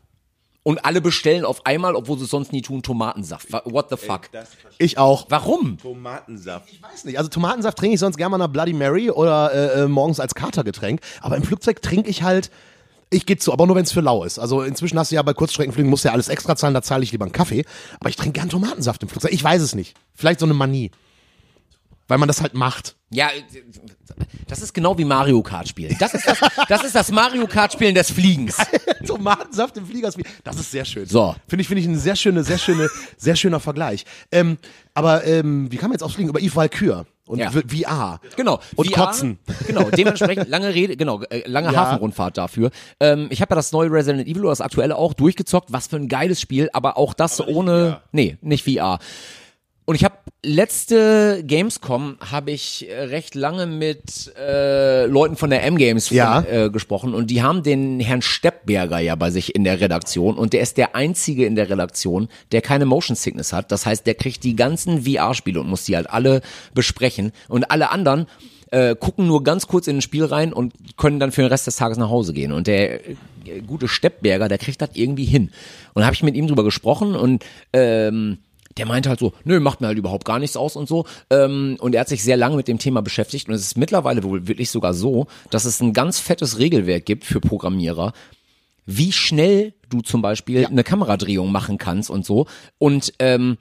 Und 0.64 0.86
alle 0.86 1.01
bestellen 1.01 1.43
auf 1.43 1.66
einmal, 1.66 1.93
obwohl 1.95 2.18
sie 2.18 2.24
es 2.24 2.30
sonst 2.30 2.53
nie 2.53 2.61
tun, 2.61 2.82
Tomatensaft. 2.84 3.51
What 3.66 3.89
the 3.89 3.97
fuck? 3.97 4.32
Das 4.32 4.49
ich 4.78 4.97
auch. 4.97 5.26
Warum? 5.30 5.78
Tomatensaft. 5.78 6.72
Ich 6.72 6.82
weiß 6.82 7.03
nicht, 7.03 7.18
also 7.18 7.30
Tomatensaft 7.30 7.78
trinke 7.78 7.95
ich 7.95 7.99
sonst 7.99 8.16
gerne 8.16 8.30
mal 8.30 8.36
einer 8.38 8.47
Bloody 8.47 8.72
Mary 8.72 9.09
oder 9.11 9.53
äh, 9.53 9.82
äh, 9.82 9.88
morgens 9.89 10.22
als 10.22 10.36
Katergetränk, 10.36 11.01
aber 11.22 11.36
im 11.36 11.43
Flugzeug 11.43 11.82
trinke 11.82 12.09
ich 12.09 12.24
halt, 12.24 12.49
ich 13.14 13.26
gebe 13.26 13.39
zu, 13.39 13.53
aber 13.53 13.66
nur 13.68 13.76
wenn 13.76 13.84
es 13.84 13.91
für 13.91 14.01
lau 14.01 14.24
ist. 14.24 14.39
Also 14.39 14.61
inzwischen 14.64 14.97
hast 14.99 15.11
du 15.11 15.16
ja 15.16 15.22
bei 15.22 15.34
Kurzstreckenflügen, 15.34 15.89
musst 15.89 16.03
du 16.03 16.09
ja 16.09 16.14
alles 16.14 16.28
extra 16.30 16.55
zahlen, 16.55 16.74
da 16.74 16.82
zahle 16.82 17.03
ich 17.03 17.11
lieber 17.11 17.26
einen 17.26 17.32
Kaffee, 17.32 17.64
aber 17.99 18.09
ich 18.09 18.16
trinke 18.16 18.39
gern 18.39 18.49
Tomatensaft 18.49 19.01
im 19.03 19.09
Flugzeug. 19.09 19.32
Ich 19.32 19.43
weiß 19.43 19.61
es 19.61 19.76
nicht. 19.76 19.95
Vielleicht 20.14 20.39
so 20.39 20.45
eine 20.45 20.53
Manie. 20.53 20.91
Weil 22.09 22.18
man 22.18 22.28
das 22.28 22.41
halt 22.41 22.53
macht. 22.53 22.95
Ja, 23.11 23.30
äh, 23.30 23.41
das 24.47 24.61
ist 24.61 24.74
genau 24.74 24.97
wie 24.97 25.05
Mario 25.05 25.41
Kart 25.41 25.68
spielen. 25.70 25.95
Das 25.99 26.14
ist 26.14 26.28
das, 26.28 26.38
das, 26.68 26.84
ist 26.84 26.95
das 26.95 27.11
Mario 27.11 27.47
Kart 27.47 27.72
spielen 27.72 27.95
des 27.95 28.11
Fliegens. 28.11 28.57
Tomatensaft 29.07 29.78
im 29.78 29.86
Flieger, 29.86 30.11
wie- 30.18 30.26
das 30.43 30.57
ist 30.57 30.72
sehr 30.72 30.84
schön. 30.84 31.05
So. 31.05 31.34
Finde 31.47 31.61
ich, 31.61 31.68
finde 31.68 31.82
ich 31.82 31.88
ein 31.88 31.97
sehr 31.97 32.16
schöne, 32.18 32.43
sehr 32.43 32.57
schöne, 32.57 32.89
sehr 33.18 33.36
schöner 33.38 33.59
Vergleich. 33.61 34.05
Ähm, 34.32 34.57
aber 34.93 35.24
ähm, 35.26 35.72
wie 35.72 35.78
kann 35.78 35.89
man 35.89 35.93
jetzt 35.93 36.03
aufs 36.03 36.16
Fliegen? 36.16 36.30
Über 36.30 36.41
Eve 36.41 36.55
Valkyr 36.55 37.05
und 37.26 37.40
Ja. 37.40 37.52
VR. 37.52 38.20
Genau. 38.36 38.60
Und 38.76 38.88
VR, 38.94 39.06
kotzen. 39.08 39.40
Genau, 39.68 39.90
dementsprechend 39.90 40.50
lange 40.50 40.74
Rede, 40.74 40.98
genau, 40.98 41.22
äh, 41.24 41.48
lange 41.48 41.72
Ja. 41.72 41.80
Hafenrundfahrt 41.86 42.38
dafür. 42.38 42.72
Ähm, 43.00 43.28
ich 43.30 43.42
habe 43.42 43.52
ja 43.52 43.56
das 43.56 43.72
neue 43.72 43.92
Resident 43.92 44.28
Evil 44.28 44.42
oder 44.42 44.50
das 44.52 44.62
aktuelle 44.62 44.96
auch 44.98 45.14
durchgezockt. 45.14 45.72
Was 45.72 45.88
für 45.88 45.96
ein 45.98 46.08
geiles 46.10 46.42
Spiel, 46.42 46.70
aber 46.74 46.98
auch 46.98 47.14
das 47.14 47.40
ohne, 47.46 48.02
nee, 48.12 48.38
nicht 48.42 48.64
VR. 48.66 49.00
Und 49.86 49.96
ich 49.96 50.04
habe 50.06 50.16
letzte 50.46 51.44
Gamescom 51.46 52.18
habe 52.32 52.52
ich 52.52 52.90
äh, 52.90 53.02
recht 53.04 53.36
lange 53.36 53.66
mit 53.66 54.34
äh, 54.38 55.06
Leuten 55.06 55.36
von 55.36 55.50
der 55.50 55.64
M 55.64 55.78
Games 55.78 56.08
von, 56.08 56.18
Ja. 56.18 56.42
äh, 56.42 56.70
gesprochen 56.70 57.14
und 57.14 57.30
die 57.30 57.42
haben 57.42 57.64
den 57.64 58.00
Herrn 58.00 58.22
Steppberger 58.22 59.00
ja 59.00 59.16
bei 59.16 59.30
sich 59.30 59.56
in 59.56 59.64
der 59.64 59.82
Redaktion 59.82 60.36
und 60.38 60.54
der 60.54 60.62
ist 60.62 60.78
der 60.78 60.96
einzige 60.96 61.46
in 61.46 61.56
der 61.56 61.70
Redaktion, 61.70 62.30
der 62.52 62.62
keine 62.62 62.86
Motion 62.86 63.16
Sickness 63.16 63.52
hat. 63.52 63.72
Das 63.72 63.86
heißt, 63.86 64.06
der 64.06 64.16
kriegt 64.16 64.44
die 64.44 64.56
ganzen 64.56 65.04
VR-Spiele 65.04 65.60
und 65.60 65.68
muss 65.70 65.86
die 65.86 65.96
halt 65.96 66.10
alle 66.10 66.42
besprechen 66.74 67.32
und 67.50 67.70
alle 67.72 67.92
anderen 67.92 68.28
äh, 68.72 68.96
gucken 68.96 69.28
nur 69.28 69.44
ganz 69.44 69.68
kurz 69.68 69.88
in 69.88 69.98
ein 69.98 70.02
Spiel 70.02 70.26
rein 70.26 70.52
und 70.54 70.74
können 70.98 71.20
dann 71.20 71.32
für 71.32 71.42
den 71.42 71.50
Rest 71.50 71.68
des 71.68 71.76
Tages 71.76 71.98
nach 71.98 72.10
Hause 72.10 72.34
gehen. 72.34 72.52
Und 72.52 72.68
der 72.68 73.08
äh, 73.08 73.16
gute 73.68 73.88
Steppberger, 73.88 74.48
der 74.48 74.58
kriegt 74.58 74.82
das 74.82 74.90
irgendwie 74.94 75.26
hin. 75.26 75.52
Und 75.94 76.02
da 76.02 76.06
habe 76.06 76.16
ich 76.16 76.24
mit 76.24 76.36
ihm 76.36 76.48
drüber 76.48 76.64
gesprochen 76.64 77.16
und 77.16 77.44
ähm, 77.74 78.40
der 78.78 78.86
meinte 78.86 79.10
halt 79.10 79.20
so, 79.20 79.34
nö, 79.44 79.60
macht 79.60 79.82
mir 79.82 79.88
halt 79.88 79.98
überhaupt 79.98 80.26
gar 80.26 80.40
nichts 80.40 80.58
aus 80.58 80.76
und 80.76 80.88
so. 80.88 81.06
Ähm, 81.30 81.78
und 81.80 81.96
er 81.96 82.02
hat 82.02 82.10
sich 82.10 82.24
sehr 82.24 82.38
lange 82.38 82.56
mit 82.56 82.68
dem 82.68 82.80
Thema 82.80 83.02
beschäftigt. 83.02 83.48
Und 83.48 83.54
es 83.54 83.62
ist 83.62 83.78
mittlerweile 83.78 84.24
wohl 84.24 84.48
wirklich 84.48 84.70
sogar 84.70 84.94
so, 84.94 85.28
dass 85.50 85.66
es 85.66 85.82
ein 85.82 85.94
ganz 85.94 86.20
fettes 86.20 86.60
Regelwerk 86.60 87.06
gibt 87.06 87.26
für 87.26 87.40
Programmierer, 87.40 88.14
wie 88.86 89.12
schnell 89.12 89.74
du 89.90 90.02
zum 90.02 90.22
Beispiel 90.22 90.66
eine 90.66 90.84
Kameradrehung 90.84 91.52
machen 91.52 91.78
kannst 91.78 92.10
und 92.10 92.26
so. 92.26 92.48
Und 92.78 93.14
ähm, 93.20 93.58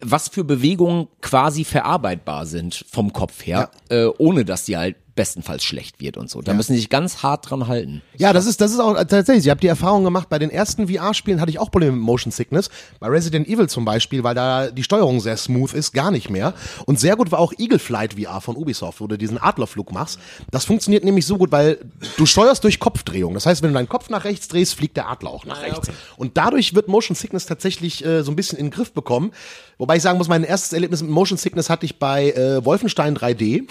was 0.00 0.28
für 0.28 0.44
Bewegungen 0.44 1.08
quasi 1.20 1.64
verarbeitbar 1.64 2.46
sind 2.46 2.84
vom 2.90 3.12
Kopf 3.12 3.46
her, 3.46 3.70
äh, 3.88 4.06
ohne 4.18 4.44
dass 4.44 4.64
die 4.64 4.76
halt 4.76 4.96
bestenfalls 5.20 5.64
schlecht 5.64 6.00
wird 6.00 6.16
und 6.16 6.30
so. 6.30 6.40
Da 6.40 6.54
müssen 6.54 6.72
sie 6.72 6.78
sich 6.78 6.88
ganz 6.88 7.22
hart 7.22 7.50
dran 7.50 7.68
halten. 7.68 8.00
Ja, 8.16 8.32
das 8.32 8.46
ist, 8.46 8.62
das 8.62 8.72
ist 8.72 8.80
auch 8.80 8.94
tatsächlich. 8.94 9.44
Ich 9.44 9.50
habe 9.50 9.60
die 9.60 9.66
Erfahrung 9.66 10.02
gemacht, 10.02 10.30
bei 10.30 10.38
den 10.38 10.48
ersten 10.48 10.88
VR-Spielen 10.88 11.42
hatte 11.42 11.50
ich 11.50 11.58
auch 11.58 11.70
Probleme 11.70 11.92
mit 11.92 12.00
Motion 12.00 12.32
Sickness. 12.32 12.70
Bei 13.00 13.08
Resident 13.08 13.46
Evil 13.46 13.68
zum 13.68 13.84
Beispiel, 13.84 14.24
weil 14.24 14.34
da 14.34 14.70
die 14.70 14.82
Steuerung 14.82 15.20
sehr 15.20 15.36
smooth 15.36 15.74
ist, 15.74 15.92
gar 15.92 16.10
nicht 16.10 16.30
mehr. 16.30 16.54
Und 16.86 16.98
sehr 16.98 17.16
gut 17.16 17.30
war 17.32 17.38
auch 17.38 17.52
Eagle 17.58 17.78
Flight 17.78 18.14
VR 18.14 18.40
von 18.40 18.56
Ubisoft, 18.56 19.02
wo 19.02 19.08
du 19.08 19.18
diesen 19.18 19.36
Adlerflug 19.36 19.92
machst. 19.92 20.18
Das 20.50 20.64
funktioniert 20.64 21.04
nämlich 21.04 21.26
so 21.26 21.36
gut, 21.36 21.52
weil 21.52 21.76
du 22.16 22.24
steuerst 22.24 22.64
durch 22.64 22.80
Kopfdrehung. 22.80 23.34
Das 23.34 23.44
heißt, 23.44 23.62
wenn 23.62 23.72
du 23.72 23.74
deinen 23.74 23.90
Kopf 23.90 24.08
nach 24.08 24.24
rechts 24.24 24.48
drehst, 24.48 24.74
fliegt 24.74 24.96
der 24.96 25.10
Adler 25.10 25.32
auch 25.32 25.44
nach 25.44 25.60
rechts. 25.60 25.90
Und 26.16 26.38
dadurch 26.38 26.74
wird 26.74 26.88
Motion 26.88 27.14
Sickness 27.14 27.44
tatsächlich 27.44 28.02
äh, 28.06 28.22
so 28.22 28.32
ein 28.32 28.36
bisschen 28.36 28.56
in 28.56 28.68
den 28.68 28.70
Griff 28.70 28.92
bekommen. 28.94 29.32
Wobei 29.76 29.96
ich 29.96 30.02
sagen 30.02 30.16
muss, 30.16 30.28
mein 30.28 30.44
erstes 30.44 30.72
Erlebnis 30.72 31.02
mit 31.02 31.10
Motion 31.10 31.36
Sickness 31.36 31.68
hatte 31.68 31.84
ich 31.84 31.98
bei 31.98 32.30
äh, 32.30 32.64
Wolfenstein 32.64 33.14
3D. 33.14 33.66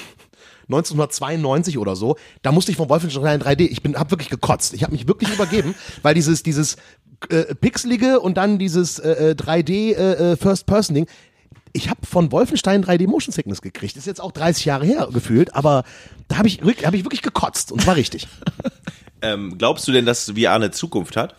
1992 0.70 1.78
oder 1.78 1.96
so, 1.96 2.16
da 2.42 2.52
musste 2.52 2.72
ich 2.72 2.78
von 2.78 2.90
Wolfenstein 2.90 3.42
3D, 3.42 3.62
ich 3.62 3.82
bin, 3.82 3.96
hab 3.96 4.12
wirklich 4.12 4.30
gekotzt. 4.30 4.74
Ich 4.74 4.84
habe 4.84 4.94
mich 4.94 5.08
wirklich 5.08 5.34
übergeben, 5.34 5.76
weil 6.04 6.14
dieses, 6.14 6.44
dieses 6.44 6.78
äh, 7.30 7.56
pixelige 7.56 8.20
und 8.20 8.38
dann 8.38 8.60
dieses 8.60 9.00
äh, 9.00 9.36
3D 9.38 9.94
äh, 9.94 10.38
First-Person-Ding, 10.38 11.08
ich 11.74 11.90
habe 11.90 12.00
von 12.06 12.32
Wolfenstein 12.32 12.84
3D 12.84 13.08
Motion 13.08 13.32
Sickness 13.32 13.62
gekriegt. 13.62 13.96
Ist 13.96 14.08
jetzt 14.08 14.22
auch 14.22 14.32
30 14.32 14.66
Jahre 14.66 14.86
her 14.86 15.10
gefühlt, 15.12 15.56
aber 15.56 15.84
da 16.28 16.38
habe 16.38 16.48
ich, 16.48 16.62
hab 16.62 16.94
ich 16.94 17.04
wirklich 17.04 17.22
gekotzt 17.22 17.72
und 17.72 17.82
zwar 17.82 17.96
richtig. 17.96 18.28
Ähm, 19.22 19.58
glaubst 19.58 19.86
du 19.86 19.92
denn, 19.92 20.06
dass 20.06 20.32
VR 20.32 20.54
eine 20.54 20.72
Zukunft 20.72 21.18
hat? 21.18 21.36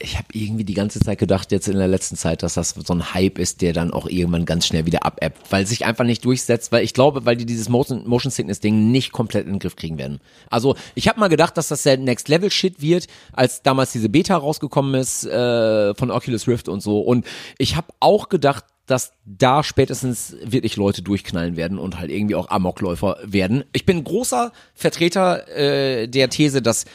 Ich 0.00 0.16
habe 0.16 0.28
irgendwie 0.32 0.64
die 0.64 0.74
ganze 0.74 1.00
Zeit 1.00 1.18
gedacht, 1.18 1.50
jetzt 1.50 1.66
in 1.66 1.76
der 1.76 1.88
letzten 1.88 2.16
Zeit, 2.16 2.44
dass 2.44 2.54
das 2.54 2.70
so 2.70 2.94
ein 2.94 3.14
Hype 3.14 3.38
ist, 3.38 3.62
der 3.62 3.72
dann 3.72 3.92
auch 3.92 4.06
irgendwann 4.06 4.44
ganz 4.44 4.66
schnell 4.66 4.86
wieder 4.86 5.04
abebbt, 5.04 5.50
weil 5.50 5.66
sich 5.66 5.84
einfach 5.84 6.04
nicht 6.04 6.24
durchsetzt, 6.24 6.70
weil 6.70 6.84
ich 6.84 6.94
glaube, 6.94 7.26
weil 7.26 7.36
die 7.36 7.46
dieses 7.46 7.68
Motion, 7.68 8.06
Motion 8.06 8.30
Sickness 8.30 8.60
Ding 8.60 8.92
nicht 8.92 9.10
komplett 9.10 9.46
in 9.46 9.54
den 9.54 9.58
Griff 9.58 9.74
kriegen 9.74 9.98
werden. 9.98 10.20
Also 10.50 10.76
ich 10.94 11.08
habe 11.08 11.18
mal 11.18 11.28
gedacht, 11.28 11.56
dass 11.56 11.68
das 11.68 11.82
der 11.82 11.96
Next 11.96 12.28
Level 12.28 12.50
Shit 12.50 12.80
wird, 12.80 13.08
als 13.32 13.62
damals 13.62 13.90
diese 13.90 14.08
Beta 14.08 14.36
rausgekommen 14.36 14.94
ist 14.94 15.24
äh, 15.24 15.94
von 15.94 16.12
Oculus 16.12 16.46
Rift 16.46 16.68
und 16.68 16.80
so. 16.80 17.00
Und 17.00 17.26
ich 17.58 17.74
habe 17.74 17.88
auch 17.98 18.28
gedacht, 18.28 18.66
dass 18.86 19.12
da 19.26 19.62
spätestens 19.62 20.34
wirklich 20.42 20.76
Leute 20.76 21.02
durchknallen 21.02 21.56
werden 21.56 21.78
und 21.78 21.98
halt 21.98 22.10
irgendwie 22.10 22.36
auch 22.36 22.48
Amokläufer 22.48 23.18
werden. 23.22 23.64
Ich 23.72 23.84
bin 23.84 24.02
großer 24.02 24.52
Vertreter 24.74 25.46
äh, 25.48 26.06
der 26.06 26.30
These, 26.30 26.62
dass 26.62 26.86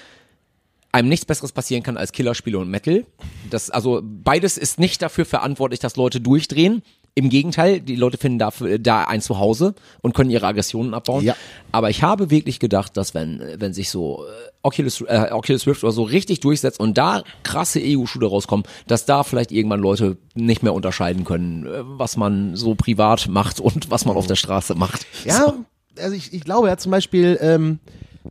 einem 0.94 1.10
nichts 1.10 1.26
Besseres 1.26 1.52
passieren 1.52 1.84
kann 1.84 1.98
als 1.98 2.12
Killerspiele 2.12 2.58
und 2.58 2.70
Metal. 2.70 3.06
Das, 3.50 3.70
also 3.70 4.02
beides 4.04 4.58
ist 4.58 4.80
nicht 4.80 5.02
dafür 5.02 5.26
verantwortlich, 5.26 5.80
dass 5.80 5.96
Leute 5.96 6.22
durchdrehen. 6.22 6.84
Im 7.16 7.30
Gegenteil, 7.30 7.80
die 7.80 7.96
Leute 7.96 8.18
finden 8.18 8.40
dafür, 8.40 8.80
da 8.80 9.04
ein 9.04 9.22
Zuhause 9.22 9.76
und 10.02 10.16
können 10.16 10.30
ihre 10.30 10.48
Aggressionen 10.48 10.94
abbauen. 10.94 11.24
Ja. 11.24 11.36
Aber 11.72 11.90
ich 11.90 12.02
habe 12.02 12.32
wirklich 12.32 12.60
gedacht, 12.60 12.98
dass 12.98 13.14
wenn, 13.14 13.42
wenn 13.58 13.74
sich 13.74 13.90
so 13.90 14.24
äh, 14.26 14.52
Oculus, 14.64 15.02
äh, 15.02 15.30
Oculus 15.32 15.68
Rift 15.68 15.84
oder 15.84 15.92
so 15.92 16.04
richtig 16.04 16.40
durchsetzt 16.40 16.80
und 16.80 16.98
da 16.98 17.24
krasse 17.44 17.80
EU-Shooter 17.84 18.28
rauskommen, 18.28 18.66
dass 18.88 19.06
da 19.06 19.24
vielleicht 19.24 19.52
irgendwann 19.52 19.80
Leute 19.80 20.18
nicht 20.34 20.64
mehr 20.64 20.74
unterscheiden 20.74 21.24
können, 21.24 21.68
äh, 21.68 21.82
was 21.84 22.18
man 22.18 22.56
so 22.56 22.74
privat 22.74 23.28
macht 23.28 23.60
und 23.60 23.92
was 23.92 24.06
man 24.06 24.16
auf 24.16 24.26
der 24.26 24.36
Straße 24.36 24.74
macht. 24.74 25.06
Ja, 25.26 25.54
also 26.00 26.16
ich, 26.16 26.34
ich 26.34 26.44
glaube 26.44 26.68
ja 26.68 26.78
zum 26.78 26.92
Beispiel, 26.92 27.38
ähm, 27.42 27.80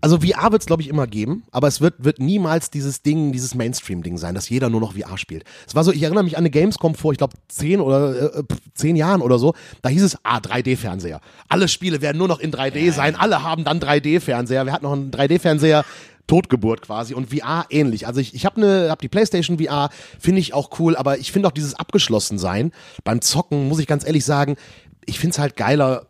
also 0.01 0.20
VR 0.20 0.53
wird 0.53 0.62
es, 0.62 0.66
glaube 0.66 0.82
ich, 0.82 0.88
immer 0.88 1.07
geben, 1.07 1.45
aber 1.51 1.68
es 1.68 1.80
wird, 1.80 1.95
wird 1.99 2.18
niemals 2.18 2.70
dieses 2.70 3.03
Ding, 3.03 3.32
dieses 3.32 3.55
Mainstream-Ding 3.55 4.16
sein, 4.16 4.34
dass 4.34 4.49
jeder 4.49 4.70
nur 4.70 4.80
noch 4.80 4.95
VR 4.95 5.18
spielt. 5.18 5.45
Es 5.66 5.74
war 5.74 5.84
so, 5.84 5.93
ich 5.93 6.03
erinnere 6.03 6.24
mich 6.24 6.36
an 6.36 6.43
eine 6.43 6.51
Gamescom 6.51 6.95
vor, 6.95 7.12
ich 7.12 7.18
glaube, 7.18 7.34
zehn 7.49 7.80
oder 7.80 8.38
äh, 8.38 8.45
zehn 8.74 8.97
Jahren 8.97 9.20
oder 9.20 9.38
so, 9.38 9.55
da 9.82 9.90
hieß 9.90 10.03
es, 10.03 10.18
ah, 10.22 10.38
3D-Fernseher. 10.38 11.20
Alle 11.49 11.68
Spiele 11.68 12.01
werden 12.01 12.18
nur 12.18 12.28
noch 12.28 12.40
in 12.40 12.53
3D 12.53 12.93
sein, 12.93 13.16
alle 13.16 13.43
haben 13.43 13.64
dann 13.64 13.80
3D-Fernseher. 13.80 14.64
Wir 14.64 14.72
hatten 14.72 14.84
noch 14.84 14.93
einen 14.93 15.11
3D-Fernseher, 15.11 15.84
Totgeburt 16.26 16.82
quasi 16.82 17.14
und 17.14 17.30
VR 17.34 17.66
ähnlich. 17.68 18.07
Also 18.07 18.20
ich, 18.20 18.34
ich 18.34 18.47
habe 18.47 18.61
ne, 18.61 18.88
hab 18.90 19.01
die 19.01 19.09
PlayStation 19.09 19.59
VR, 19.59 19.90
finde 20.18 20.40
ich 20.40 20.55
auch 20.55 20.78
cool, 20.78 20.97
aber 20.97 21.18
ich 21.18 21.32
finde 21.32 21.49
auch 21.49 21.53
dieses 21.53 21.74
Abgeschlossensein 21.74 22.72
beim 23.05 23.20
Zocken, 23.20 23.68
muss 23.68 23.80
ich 23.80 23.86
ganz 23.86 24.07
ehrlich 24.07 24.24
sagen, 24.24 24.57
ich 25.05 25.18
finde 25.18 25.32
es 25.32 25.38
halt 25.38 25.57
geiler, 25.57 26.07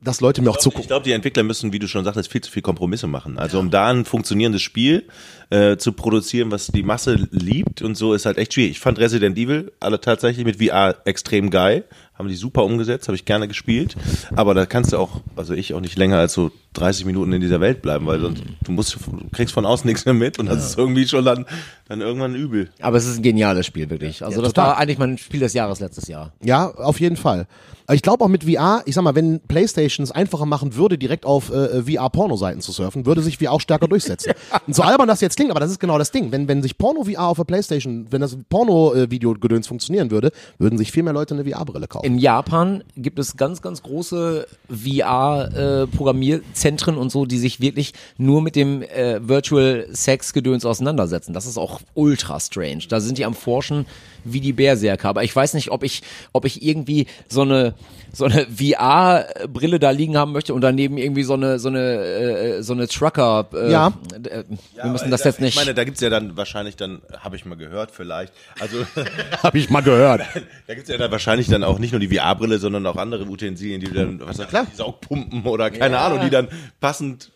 dass 0.00 0.20
Leute 0.20 0.42
mir 0.42 0.50
auch 0.50 0.56
Ich 0.56 0.62
zugucken. 0.62 0.86
glaube, 0.86 1.04
die 1.04 1.12
Entwickler 1.12 1.42
müssen, 1.42 1.72
wie 1.72 1.78
du 1.78 1.88
schon 1.88 2.04
sagtest, 2.04 2.30
viel 2.30 2.40
zu 2.40 2.50
viel 2.50 2.62
Kompromisse 2.62 3.06
machen. 3.06 3.38
Also 3.38 3.58
um 3.58 3.70
da 3.70 3.88
ein 3.88 4.04
funktionierendes 4.04 4.62
Spiel 4.62 5.04
äh, 5.50 5.76
zu 5.76 5.92
produzieren, 5.92 6.50
was 6.50 6.66
die 6.68 6.82
Masse 6.82 7.28
liebt 7.30 7.82
und 7.82 7.96
so, 7.96 8.12
ist 8.14 8.26
halt 8.26 8.36
echt 8.38 8.54
schwierig. 8.54 8.72
Ich 8.72 8.80
fand 8.80 8.98
Resident 8.98 9.38
Evil 9.38 9.72
alle 9.80 10.00
tatsächlich 10.00 10.44
mit 10.44 10.62
VR 10.62 10.96
extrem 11.04 11.50
geil. 11.50 11.84
Haben 12.18 12.28
die 12.28 12.34
super 12.34 12.64
umgesetzt, 12.64 13.06
habe 13.06 13.14
ich 13.14 13.24
gerne 13.24 13.46
gespielt. 13.46 13.94
Aber 14.34 14.52
da 14.52 14.66
kannst 14.66 14.92
du 14.92 14.98
auch, 14.98 15.20
also 15.36 15.54
ich 15.54 15.72
auch 15.72 15.80
nicht 15.80 15.96
länger 15.96 16.18
als 16.18 16.32
so 16.32 16.50
30 16.74 17.04
Minuten 17.06 17.32
in 17.32 17.40
dieser 17.40 17.60
Welt 17.60 17.80
bleiben, 17.80 18.06
weil 18.06 18.20
sonst 18.20 18.42
du 18.64 18.72
musst, 18.72 18.94
du 18.96 19.28
kriegst 19.32 19.54
von 19.54 19.64
außen 19.64 19.86
nichts 19.86 20.04
mehr 20.04 20.14
mit 20.14 20.38
und 20.38 20.46
das 20.46 20.64
ist 20.66 20.76
irgendwie 20.78 21.06
schon 21.06 21.24
dann, 21.24 21.46
dann 21.88 22.00
irgendwann 22.00 22.34
übel. 22.34 22.70
Aber 22.80 22.96
es 22.96 23.06
ist 23.06 23.18
ein 23.18 23.22
geniales 23.22 23.66
Spiel, 23.66 23.88
wirklich. 23.88 24.22
Also 24.24 24.38
Ja, 24.38 24.42
das 24.42 24.52
total. 24.52 24.70
war 24.70 24.78
eigentlich 24.78 24.98
mein 24.98 25.16
Spiel 25.16 25.40
des 25.40 25.54
Jahres 25.54 25.78
letztes 25.78 26.08
Jahr. 26.08 26.32
Ja, 26.42 26.68
auf 26.74 26.98
jeden 27.00 27.16
Fall. 27.16 27.46
Aber 27.86 27.94
ich 27.94 28.02
glaube 28.02 28.22
auch 28.24 28.28
mit 28.28 28.44
VR, 28.44 28.82
ich 28.84 28.96
sag 28.96 29.02
mal, 29.02 29.14
wenn 29.14 29.40
PlayStation 29.40 30.04
es 30.04 30.10
einfacher 30.10 30.44
machen 30.44 30.74
würde, 30.74 30.98
direkt 30.98 31.24
auf 31.24 31.50
äh, 31.50 31.82
VR-Porno-Seiten 31.84 32.60
zu 32.60 32.72
surfen, 32.72 33.06
würde 33.06 33.22
sich 33.22 33.38
VR 33.38 33.52
auch 33.52 33.60
stärker 33.62 33.88
durchsetzen. 33.88 34.32
Und 34.66 34.74
so 34.74 34.82
albern 34.82 35.08
das 35.08 35.20
jetzt 35.22 35.37
klingt, 35.38 35.50
aber 35.52 35.60
das 35.60 35.70
ist 35.70 35.78
genau 35.78 35.98
das 35.98 36.10
Ding. 36.10 36.32
Wenn, 36.32 36.48
wenn 36.48 36.62
sich 36.62 36.76
Porno-VR 36.76 37.28
auf 37.28 37.36
der 37.36 37.44
PlayStation, 37.44 38.08
wenn 38.10 38.20
das 38.20 38.36
Porno-Video-Gedöns 38.48 39.68
funktionieren 39.68 40.10
würde, 40.10 40.32
würden 40.58 40.76
sich 40.76 40.90
viel 40.90 41.04
mehr 41.04 41.12
Leute 41.12 41.34
eine 41.34 41.44
VR-Brille 41.48 41.86
kaufen. 41.86 42.04
In 42.04 42.18
Japan 42.18 42.82
gibt 42.96 43.20
es 43.20 43.36
ganz, 43.36 43.62
ganz 43.62 43.84
große 43.84 44.48
VR-Programmierzentren 44.68 46.98
und 46.98 47.12
so, 47.12 47.24
die 47.24 47.38
sich 47.38 47.60
wirklich 47.60 47.94
nur 48.16 48.42
mit 48.42 48.56
dem 48.56 48.82
äh, 48.82 49.20
Virtual 49.26 49.86
Sex-Gedöns 49.92 50.64
auseinandersetzen. 50.64 51.32
Das 51.32 51.46
ist 51.46 51.56
auch 51.56 51.80
ultra 51.94 52.40
strange. 52.40 52.86
Da 52.88 52.98
sind 52.98 53.18
die 53.18 53.24
am 53.24 53.34
Forschen 53.34 53.86
wie 54.32 54.40
die 54.40 54.52
Berserker. 54.52 55.08
Aber 55.08 55.24
ich 55.24 55.34
weiß 55.34 55.54
nicht, 55.54 55.70
ob 55.70 55.82
ich, 55.84 56.02
ob 56.32 56.44
ich 56.44 56.62
irgendwie 56.62 57.06
so 57.28 57.42
eine, 57.42 57.74
so 58.12 58.24
eine 58.24 58.46
VR-Brille 58.46 59.78
da 59.78 59.90
liegen 59.90 60.16
haben 60.16 60.32
möchte 60.32 60.54
und 60.54 60.60
daneben 60.60 60.98
irgendwie 60.98 61.22
so 61.22 61.34
eine, 61.34 61.58
so 61.58 61.68
eine, 61.68 61.80
äh, 61.80 62.62
so 62.62 62.72
eine 62.72 62.88
Trucker. 62.88 63.48
Äh, 63.52 63.70
Ja. 63.70 63.92
Äh, 64.22 64.44
wir 64.74 64.90
müssen 64.90 65.10
das 65.10 65.24
jetzt 65.24 65.40
nicht. 65.40 65.56
Ich 65.56 65.60
meine, 65.60 65.74
da 65.74 65.84
gibt's 65.84 66.00
ja 66.00 66.10
dann 66.10 66.36
wahrscheinlich 66.36 66.76
dann, 66.76 67.02
habe 67.20 67.36
ich 67.36 67.44
mal 67.44 67.56
gehört 67.56 67.90
vielleicht, 67.90 68.32
also 68.60 68.78
Habe 69.42 69.58
ich 69.58 69.70
mal 69.70 69.82
gehört. 69.82 70.22
da 70.66 70.74
gibt's 70.74 70.88
ja 70.90 70.96
dann 70.96 71.10
wahrscheinlich 71.10 71.48
dann 71.48 71.64
auch 71.64 71.78
nicht 71.78 71.92
nur 71.92 72.00
die 72.00 72.08
VR-Brille, 72.08 72.58
sondern 72.58 72.86
auch 72.86 72.96
andere 72.96 73.24
Utensilien, 73.24 73.80
die 73.80 73.90
dann, 73.92 74.20
was 74.20 74.36
sagt 74.36 74.50
klar. 74.50 74.66
die 74.70 74.76
Saugpumpen 74.76 75.44
oder 75.44 75.70
keine 75.70 75.98
Ahnung, 75.98 76.20
die 76.22 76.30
dann 76.30 76.48
passend 76.80 77.30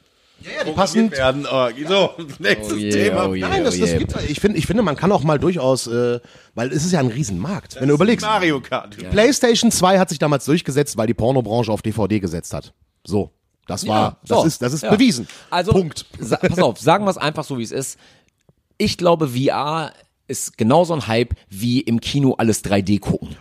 ja, 0.44 0.64
die 0.64 0.72
passend- 0.72 1.12
werden. 1.12 1.46
Oh, 1.50 1.68
so, 1.86 2.10
nächstes 2.38 2.72
Oh 2.72 2.76
je, 2.76 2.90
Thema. 2.90 3.28
oh 3.28 3.34
je. 3.34 3.40
Nein, 3.42 3.64
das, 3.64 3.78
das 3.78 3.90
je. 3.90 3.98
gibt's. 3.98 4.14
Ich 4.28 4.40
finde, 4.40 4.58
ich 4.58 4.66
finde, 4.66 4.82
man 4.82 4.96
kann 4.96 5.12
auch 5.12 5.22
mal 5.22 5.38
durchaus, 5.38 5.86
äh, 5.86 6.20
weil 6.54 6.72
es 6.72 6.84
ist 6.84 6.92
ja 6.92 7.00
ein 7.00 7.08
Riesenmarkt. 7.08 7.80
Wenn 7.80 7.88
du 7.88 7.94
überlegst, 7.94 8.24
Mario 8.26 8.60
Kart. 8.60 8.96
PlayStation 9.10 9.70
2 9.70 9.98
hat 9.98 10.08
sich 10.08 10.18
damals 10.18 10.44
durchgesetzt, 10.44 10.96
weil 10.96 11.06
die 11.06 11.14
Pornobranche 11.14 11.70
auf 11.72 11.82
DVD 11.82 12.20
gesetzt 12.20 12.52
hat. 12.54 12.72
So. 13.06 13.30
Das 13.66 13.86
war, 13.86 14.18
so. 14.24 14.34
das 14.36 14.44
ist, 14.46 14.62
das 14.62 14.72
ist 14.72 14.82
Ja. 14.82 14.90
bewiesen. 14.90 15.28
Also, 15.48 15.70
Punkt. 15.72 16.04
Sa 16.18 16.36
pass 16.36 16.58
auf, 16.58 16.78
sagen 16.80 17.04
wir 17.04 17.10
es 17.10 17.16
einfach 17.18 17.44
so, 17.44 17.58
wie 17.58 17.62
es 17.62 17.70
ist. 17.70 17.96
Ich 18.76 18.98
glaube, 18.98 19.28
VR 19.28 19.92
ist 20.26 20.58
genauso 20.58 20.94
ein 20.94 21.06
Hype 21.06 21.34
wie 21.48 21.80
im 21.80 22.00
Kino 22.00 22.34
alles 22.34 22.64
3D 22.64 22.98
gucken. 22.98 23.36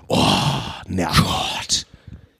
Nerv. 0.88 1.18
Gott. 1.18 1.86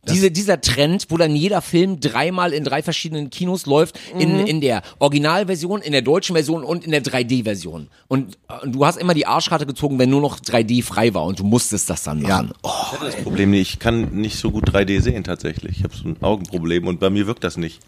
Diese, 0.10 0.32
dieser 0.32 0.60
Trend, 0.62 1.06
wo 1.10 1.18
dann 1.18 1.36
jeder 1.36 1.62
Film 1.62 2.00
dreimal 2.00 2.54
in 2.54 2.64
drei 2.64 2.82
verschiedenen 2.82 3.30
Kinos 3.30 3.68
läuft, 3.68 4.00
in, 4.18 4.40
in 4.40 4.60
der 4.60 4.82
Originalversion, 4.98 5.82
in 5.82 5.92
der 5.92 6.02
deutschen 6.02 6.34
Version 6.36 6.64
und 6.64 6.84
in 6.86 6.92
der 6.92 7.04
3D-Version. 7.04 7.88
Und 8.08 8.36
äh, 8.50 8.68
du 8.68 8.84
hast 8.84 8.98
immer 8.98 9.14
die 9.14 9.28
Arschkarte 9.28 9.68
gezogen, 9.68 10.00
wenn 10.00 10.10
nur 10.10 10.22
noch 10.22 10.40
3D 10.40 10.84
frei 10.84 11.14
war 11.14 11.26
und 11.26 11.40
du 11.40 11.44
musstest 11.44 11.88
das 11.92 12.02
dann 12.04 12.20
Ja. 12.22 12.42
machen. 12.42 12.54
Oh, 12.64 12.70
Ich 12.88 12.92
hatte 12.94 13.06
das 13.06 13.16
Problem 13.18 13.52
nicht, 13.52 13.74
ich 13.74 13.80
kann 13.80 14.10
nicht 14.16 14.38
so 14.40 14.50
gut 14.50 14.70
3D 14.70 15.02
sehen 15.02 15.24
tatsächlich. 15.24 15.78
Ich 15.78 15.84
habe 15.84 15.96
so 15.96 16.06
ein 16.10 16.18
Augenproblem 16.22 16.88
und 16.88 17.00
bei 17.00 17.12
mir 17.12 17.28
wirkt 17.28 17.44
das 17.44 17.58
nicht. 17.58 17.80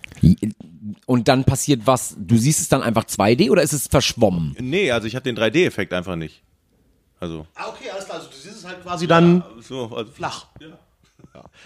Und 1.08 1.28
dann 1.28 1.46
passiert 1.46 1.82
was? 1.86 2.16
Du 2.20 2.38
siehst 2.38 2.60
es 2.62 2.70
dann 2.70 2.84
einfach 2.84 3.06
2D 3.06 3.50
oder 3.50 3.64
ist 3.64 3.74
es 3.74 3.88
verschwommen? 3.88 4.56
Nee, 4.60 4.92
also 4.92 5.08
ich 5.08 5.16
habe 5.16 5.24
den 5.24 5.36
3D-Effekt 5.36 5.94
einfach 5.94 6.16
nicht. 6.16 6.44
Also, 7.20 7.48
Ah, 7.56 7.70
okay, 7.70 7.90
alles 7.92 8.06
klar. 8.06 8.18
Also 8.18 8.30
du 8.30 8.36
siehst 8.36 8.58
es 8.58 8.66
halt 8.66 8.84
quasi 8.84 9.08
dann 9.08 9.44
so, 9.62 9.86
also 9.96 10.12
flach. 10.12 10.48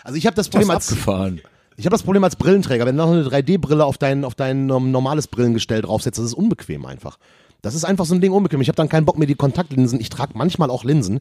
Also 0.03 0.17
ich 0.17 0.25
habe 0.25 0.35
das 0.35 0.49
Problem 0.49 0.69
als 0.69 0.89
abgefahren. 0.89 1.41
ich 1.77 1.85
habe 1.85 1.93
das 1.93 2.03
Problem 2.03 2.23
als 2.23 2.35
Brillenträger, 2.35 2.85
wenn 2.85 2.97
du 2.97 3.03
noch 3.05 3.11
eine 3.11 3.23
3D-Brille 3.23 3.83
auf 3.85 3.97
dein 3.97 4.23
auf 4.25 4.35
dein 4.35 4.69
ähm, 4.69 4.91
normales 4.91 5.27
Brillengestell 5.27 5.81
draufsetzt, 5.81 6.17
das 6.19 6.25
ist 6.25 6.33
unbequem 6.33 6.85
einfach. 6.85 7.17
Das 7.61 7.75
ist 7.75 7.83
einfach 7.85 8.05
so 8.05 8.13
ein 8.15 8.21
Ding 8.21 8.31
unbequem. 8.31 8.61
Ich 8.61 8.67
habe 8.69 8.75
dann 8.75 8.87
keinen 8.89 9.05
Bock 9.05 9.17
mehr 9.17 9.27
die 9.27 9.35
Kontaktlinsen. 9.35 9.99
Ich 9.99 10.09
trage 10.09 10.33
manchmal 10.35 10.69
auch 10.69 10.83
Linsen, 10.83 11.19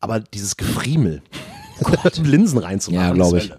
aber 0.00 0.20
dieses 0.20 0.56
Gefriemel, 0.56 1.22
Linsen 2.22 2.58
reinzumachen. 2.58 3.08
Ja, 3.08 3.12
glaube 3.14 3.38
ich. 3.38 3.52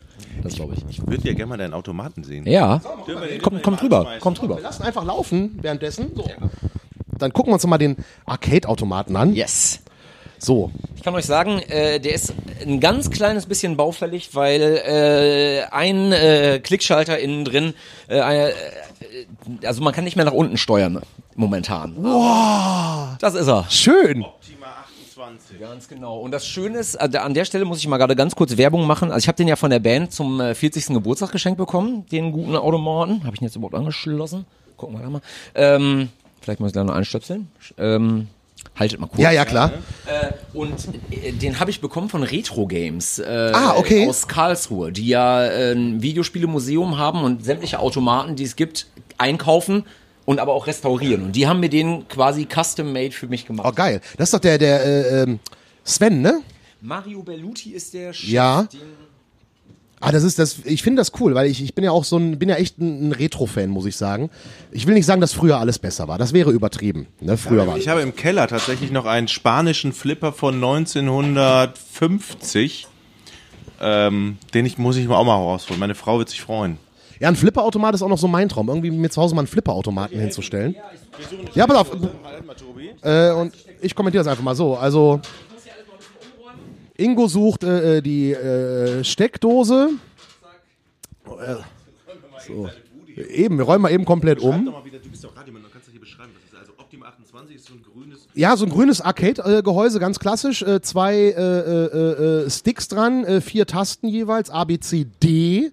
Das 0.43 0.53
glaube 0.55 0.75
ich. 0.75 0.83
ich 0.89 1.07
würde 1.07 1.27
ja 1.27 1.33
gerne 1.33 1.47
mal 1.47 1.57
deinen 1.57 1.73
Automaten 1.73 2.23
sehen. 2.25 2.45
Ja. 2.45 2.81
Dürfen 3.07 3.21
wir 3.21 3.29
den- 3.29 3.41
Kommt, 3.41 3.63
kommt 3.63 3.81
rüber, 3.81 4.05
kommt 4.19 4.41
rüber. 4.41 4.57
Wir 4.57 4.63
lassen 4.63 4.83
einfach 4.83 5.05
laufen 5.05 5.57
währenddessen. 5.61 6.11
So. 6.15 6.29
Dann 7.17 7.31
gucken 7.31 7.51
wir 7.51 7.53
uns 7.55 7.65
mal 7.65 7.77
den 7.77 7.95
Arcade-Automaten 8.25 9.15
an. 9.15 9.33
Yes. 9.33 9.79
So. 10.37 10.71
Ich 10.95 11.03
kann 11.03 11.15
euch 11.15 11.25
sagen, 11.25 11.59
äh, 11.59 11.99
der 11.99 12.13
ist 12.13 12.33
ein 12.61 12.79
ganz 12.79 13.09
kleines 13.09 13.45
bisschen 13.45 13.77
baufällig, 13.77 14.33
weil 14.33 14.61
äh, 14.61 15.63
ein 15.71 16.11
äh, 16.11 16.59
Klickschalter 16.63 17.19
innen 17.19 17.45
drin, 17.45 17.73
äh, 18.09 18.49
äh, 18.49 18.53
also 19.63 19.83
man 19.83 19.93
kann 19.93 20.03
nicht 20.03 20.15
mehr 20.15 20.25
nach 20.25 20.33
unten 20.33 20.57
steuern 20.57 21.01
momentan. 21.35 21.95
Wow. 21.97 23.17
Das 23.19 23.35
ist 23.35 23.47
er. 23.47 23.65
Schön. 23.69 24.23
Optima 24.23 24.67
28. 25.15 25.59
Ganz 25.59 25.87
genau. 25.87 26.19
Und 26.19 26.31
das 26.31 26.47
Schöne 26.47 26.79
ist, 26.79 26.95
äh, 26.95 27.17
an 27.17 27.33
der 27.33 27.45
Stelle 27.45 27.65
muss 27.65 27.79
ich 27.79 27.87
mal 27.87 27.97
gerade 27.97 28.15
ganz 28.15 28.35
kurz 28.35 28.57
Werbung 28.57 28.85
machen. 28.87 29.11
Also 29.11 29.23
ich 29.23 29.27
habe 29.27 29.37
den 29.37 29.47
ja 29.47 29.55
von 29.55 29.69
der 29.69 29.79
Band 29.79 30.11
zum 30.11 30.41
äh, 30.41 30.55
40. 30.55 30.87
Geburtstag 30.87 31.31
geschenkt 31.31 31.57
bekommen, 31.57 32.05
den 32.11 32.31
guten 32.31 32.55
Automaten. 32.55 33.23
Habe 33.23 33.35
ich 33.35 33.41
ihn 33.41 33.45
jetzt 33.45 33.55
überhaupt 33.55 33.75
angeschlossen? 33.75 34.45
Gucken 34.77 34.97
wir 34.97 35.03
da 35.03 35.09
mal. 35.09 35.21
Ähm, 35.53 36.09
vielleicht 36.41 36.59
muss 36.59 36.69
ich 36.69 36.73
da 36.73 36.83
noch 36.83 36.93
einstöpseln. 36.93 37.49
Ähm, 37.77 38.27
haltet 38.75 38.99
mal 38.99 39.07
kurz. 39.07 39.21
Ja, 39.21 39.31
ja, 39.31 39.45
klar. 39.45 39.71
Äh, 40.05 40.31
und 40.53 40.73
äh, 41.11 41.31
den 41.31 41.59
habe 41.59 41.69
ich 41.71 41.81
bekommen 41.81 42.09
von 42.09 42.23
Retro 42.23 42.67
Games 42.67 43.19
äh, 43.19 43.51
Ah, 43.53 43.75
okay. 43.77 44.07
aus 44.07 44.27
Karlsruhe, 44.27 44.91
die 44.91 45.07
ja 45.07 45.39
ein 45.39 46.01
Videospielemuseum 46.01 46.97
haben 46.97 47.23
und 47.23 47.43
sämtliche 47.43 47.79
Automaten, 47.79 48.35
die 48.35 48.43
es 48.43 48.55
gibt, 48.55 48.87
einkaufen 49.17 49.85
und 50.25 50.39
aber 50.39 50.53
auch 50.53 50.67
restaurieren. 50.67 51.23
Und 51.23 51.35
die 51.35 51.47
haben 51.47 51.59
mir 51.59 51.69
den 51.69 52.07
quasi 52.07 52.47
custom 52.51 52.91
made 52.91 53.11
für 53.11 53.27
mich 53.27 53.45
gemacht. 53.45 53.67
Oh, 53.69 53.73
geil. 53.73 54.01
Das 54.17 54.27
ist 54.29 54.33
doch 54.33 54.39
der, 54.39 54.57
der 54.57 54.83
äh, 54.85 55.21
ähm, 55.23 55.39
Sven, 55.83 56.21
ne? 56.21 56.41
Mario 56.81 57.23
Belluti 57.23 57.71
ist 57.71 57.93
der 57.93 58.13
Chef. 58.13 58.29
Ja. 58.29 58.63
Den, 58.63 58.79
Ah, 60.01 60.11
das 60.11 60.23
ist 60.23 60.39
das. 60.39 60.57
Ich 60.65 60.83
finde 60.83 60.99
das 60.99 61.13
cool, 61.19 61.35
weil 61.35 61.49
ich, 61.49 61.63
ich 61.63 61.73
bin 61.73 61.85
ja 61.85 61.91
auch 61.91 62.03
so 62.03 62.17
ein, 62.17 62.37
bin 62.37 62.49
ja 62.49 62.55
echt 62.55 62.77
ein, 62.79 63.09
ein 63.09 63.11
Retro-Fan, 63.13 63.69
muss 63.69 63.85
ich 63.85 63.95
sagen. 63.95 64.29
Ich 64.71 64.87
will 64.87 64.93
nicht 64.93 65.05
sagen, 65.05 65.21
dass 65.21 65.33
früher 65.33 65.57
alles 65.57 65.79
besser 65.79 66.07
war. 66.07 66.17
Das 66.17 66.33
wäre 66.33 66.51
übertrieben. 66.51 67.07
Ne? 67.21 67.37
Früher 67.37 67.65
war. 67.65 67.77
Ich 67.77 67.87
habe 67.87 68.01
im 68.01 68.15
Keller 68.15 68.47
tatsächlich 68.47 68.91
noch 68.91 69.05
einen 69.05 69.27
spanischen 69.27 69.93
Flipper 69.93 70.33
von 70.33 70.55
1950. 70.55 72.87
Ähm, 73.81 74.37
den 74.53 74.65
ich, 74.65 74.77
muss 74.77 74.97
ich 74.97 75.07
auch 75.09 75.25
mal 75.25 75.35
rausholen. 75.35 75.79
Meine 75.79 75.95
Frau 75.95 76.19
wird 76.19 76.29
sich 76.29 76.41
freuen. 76.41 76.77
Ja, 77.19 77.29
ein 77.29 77.35
Flipperautomat 77.35 77.95
ist 77.95 78.01
auch 78.01 78.09
noch 78.09 78.17
so 78.17 78.27
mein 78.27 78.49
Traum, 78.49 78.67
irgendwie 78.67 78.91
mir 78.91 79.09
zu 79.09 79.21
Hause 79.21 79.35
mal 79.35 79.41
einen 79.41 79.47
Flipperautomaten 79.47 80.19
hinzustellen. 80.19 80.75
Ja, 81.53 81.65
pass 81.65 81.77
auf. 81.77 81.91
Äh, 83.01 83.31
und 83.31 83.53
ich 83.81 83.95
kommentiere 83.95 84.23
das 84.23 84.31
einfach 84.31 84.43
mal 84.43 84.55
so. 84.55 84.75
Also 84.75 85.21
Ingo 86.97 87.27
sucht 87.27 87.63
äh, 87.63 87.97
äh, 87.97 88.01
die 88.01 88.31
äh, 88.31 89.03
Steckdose. 89.03 89.91
Äh, 91.25 91.55
so. 92.47 92.69
Eben, 93.15 93.57
wir 93.57 93.65
räumen 93.65 93.81
mal 93.81 93.91
eben 93.91 94.05
komplett 94.05 94.39
um. 94.39 94.67
wieder, 94.83 94.99
du 94.99 95.09
bist 95.09 95.23
doch 95.23 95.35
Radiomann, 95.35 95.63
du 95.63 95.69
kannst 95.69 95.87
das 95.87 95.91
hier 95.91 96.01
beschreiben. 96.01 96.31
Das 96.33 96.51
ist 96.51 96.59
also 96.59 96.73
Optima 96.77 97.07
28 97.07 97.55
ist 97.55 97.65
so 97.67 97.73
ein 97.73 97.83
grünes. 97.83 98.27
Ja, 98.33 98.55
so 98.57 98.65
ein 98.65 98.71
grünes 98.71 99.01
Arcade-Gehäuse, 99.01 99.99
ganz 99.99 100.19
klassisch. 100.19 100.61
Äh, 100.61 100.81
zwei 100.81 101.15
äh, 101.15 101.31
äh, 101.31 102.43
äh, 102.45 102.49
Sticks 102.49 102.87
dran, 102.87 103.41
vier 103.41 103.65
Tasten 103.65 104.07
jeweils, 104.07 104.49
A, 104.49 104.63
B, 104.65 104.79
C, 104.79 105.05
D. 105.21 105.71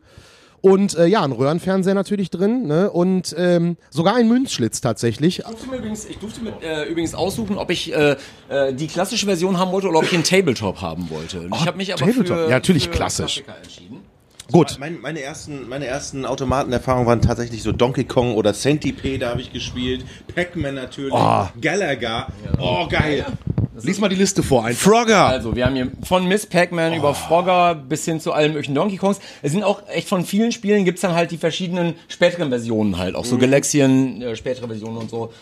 Und 0.62 0.96
äh, 0.96 1.06
ja, 1.06 1.22
ein 1.22 1.32
Röhrenfernseher 1.32 1.94
natürlich 1.94 2.30
drin. 2.30 2.66
Ne? 2.66 2.90
Und 2.90 3.34
ähm, 3.36 3.76
sogar 3.90 4.14
ein 4.14 4.28
Münzschlitz 4.28 4.80
tatsächlich. 4.80 5.40
Ich 5.40 5.44
durfte 5.44 5.68
mir 5.68 5.76
übrigens, 5.76 6.04
ich 6.04 6.18
durfte 6.18 6.40
mir 6.42 6.52
äh, 6.62 6.88
übrigens 6.88 7.14
aussuchen, 7.14 7.58
ob 7.58 7.70
ich 7.70 7.92
äh, 7.92 8.16
äh, 8.48 8.72
die 8.72 8.86
klassische 8.86 9.26
Version 9.26 9.58
haben 9.58 9.72
wollte 9.72 9.88
oder 9.88 9.98
ob 9.98 10.04
ich 10.04 10.14
einen 10.14 10.24
Tabletop 10.24 10.80
haben 10.80 11.10
wollte. 11.10 11.40
Und 11.42 11.56
ich 11.56 11.66
habe 11.66 11.76
mich 11.76 11.92
aber 11.92 12.06
Tabletop. 12.06 12.36
für, 12.36 12.44
Ja, 12.44 12.50
natürlich 12.50 12.84
für 12.84 12.90
klassisch. 12.90 13.42
Klassiker 13.44 13.56
entschieden. 13.62 14.11
Gut. 14.52 14.76
Mein, 14.78 15.00
meine, 15.00 15.20
ersten, 15.20 15.68
meine 15.68 15.86
ersten 15.86 16.24
Automatenerfahrungen 16.26 17.06
waren 17.06 17.22
tatsächlich 17.22 17.62
so 17.62 17.72
Donkey 17.72 18.04
Kong 18.04 18.34
oder 18.34 18.52
Centipede 18.52 19.26
habe 19.26 19.40
ich 19.40 19.52
gespielt. 19.52 20.04
Pac-Man 20.34 20.74
natürlich. 20.74 21.14
Galaga. 21.60 22.28
Oh, 22.60 22.86
geil. 22.88 23.24
Lies 23.82 23.98
mal 23.98 24.08
die 24.08 24.16
Liste 24.16 24.42
vor 24.42 24.64
einfach. 24.64 24.90
Frogger. 24.90 25.26
Also, 25.26 25.56
wir 25.56 25.64
haben 25.64 25.74
hier 25.74 25.90
von 26.04 26.28
Miss 26.28 26.46
Pac-Man 26.46 26.94
über 26.94 27.14
Frogger 27.14 27.74
bis 27.74 28.04
hin 28.04 28.20
zu 28.20 28.32
allen 28.32 28.52
möglichen 28.52 28.74
Donkey 28.74 28.96
Kongs. 28.96 29.18
Es 29.40 29.52
sind 29.52 29.64
auch 29.64 29.88
echt 29.88 30.08
von 30.08 30.24
vielen 30.24 30.52
Spielen 30.52 30.84
gibt's 30.84 31.00
dann 31.00 31.14
halt 31.14 31.30
die 31.30 31.38
verschiedenen 31.38 31.94
späteren 32.08 32.50
Versionen 32.50 32.98
halt. 32.98 33.14
Auch 33.14 33.24
so 33.24 33.38
Galaxien, 33.38 34.20
äh, 34.20 34.36
spätere 34.36 34.66
Versionen 34.66 34.98
und 34.98 35.10
so. 35.10 35.32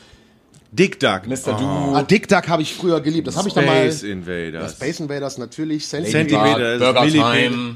Dick 0.72 1.00
Duck. 1.00 1.26
Mr. 1.26 1.58
Oh. 1.61 1.94
Ah, 1.94 2.02
Dick 2.04 2.28
Duck 2.28 2.48
habe 2.48 2.62
ich 2.62 2.72
früher 2.72 3.00
geliebt. 3.00 3.26
Das 3.26 3.36
habe 3.36 3.48
ich 3.48 3.54
dann 3.54 3.66
mal. 3.66 3.90
Space 3.90 4.04
Invaders. 4.04 4.72
Space 4.72 5.00
Invaders 5.00 5.38
natürlich. 5.38 5.86
Centimeter. 5.86 6.18
Centimeter. 6.18 6.58
das 6.58 6.72
ist 6.74 6.78
Burger 6.78 7.00
Millipede. 7.00 7.54
Time. 7.54 7.74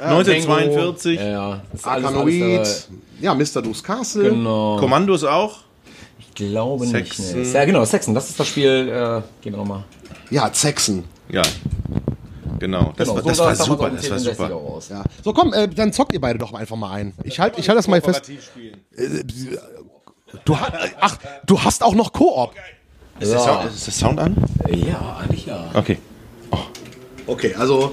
1942. 0.00 1.18
Ja, 1.18 1.26
ja. 1.26 1.62
Arkanoid. 1.82 2.88
Ja, 3.20 3.34
Mr. 3.34 3.62
Do's 3.62 3.82
Castle. 3.82 4.26
äh, 4.26 4.30
genau. 4.30 4.76
Kommandos 4.78 5.24
auch. 5.24 5.58
Ich 6.18 6.32
glaube 6.34 6.84
nicht. 6.86 6.92
Sexen. 6.92 7.42
Nee. 7.42 7.52
Ja, 7.52 7.64
genau, 7.64 7.84
Sexen. 7.84 8.14
Das 8.14 8.28
ist 8.28 8.38
das 8.38 8.48
Spiel. 8.48 8.88
Äh, 8.88 9.22
gehen 9.42 9.52
wir 9.52 9.58
nochmal. 9.58 9.84
Ja, 10.30 10.52
Zexen. 10.52 11.04
Ja. 11.28 11.42
Genau. 12.58 12.92
Das, 12.96 13.08
Genau, 13.08 13.14
war, 13.16 13.22
so 13.22 13.28
das 13.28 13.36
sah 13.38 13.44
war 13.46 13.56
super. 13.56 13.90
Das 13.90 14.10
war 14.10 14.18
64er 14.18 14.34
super. 14.36 14.54
aus. 14.54 14.88
Ja. 14.88 15.04
So, 15.24 15.32
komm, 15.32 15.52
äh, 15.52 15.68
dann 15.68 15.92
zockt 15.92 16.12
ihr 16.12 16.20
beide 16.20 16.38
doch 16.38 16.52
einfach 16.54 16.76
mal 16.76 16.92
ein. 16.92 17.12
Ich 17.24 17.40
halte 17.40 17.60
ich 17.60 17.68
halt 17.68 17.78
das 17.78 17.88
mal 17.88 18.00
fest. 18.00 18.30
Du, 20.44 20.58
ha 20.58 20.72
ach, 21.00 21.18
du 21.46 21.60
hast 21.60 21.82
auch 21.82 21.94
noch 21.94 22.12
Koop. 22.12 22.52
Ist, 23.20 23.32
der 23.32 23.38
Sound, 23.38 23.66
ist 23.66 23.86
der 23.86 23.92
Sound 23.92 24.18
an? 24.18 24.36
Ja, 24.70 25.18
eigentlich 25.22 25.46
ja. 25.46 25.70
Okay. 25.74 25.98
Okay, 27.26 27.54
also. 27.54 27.92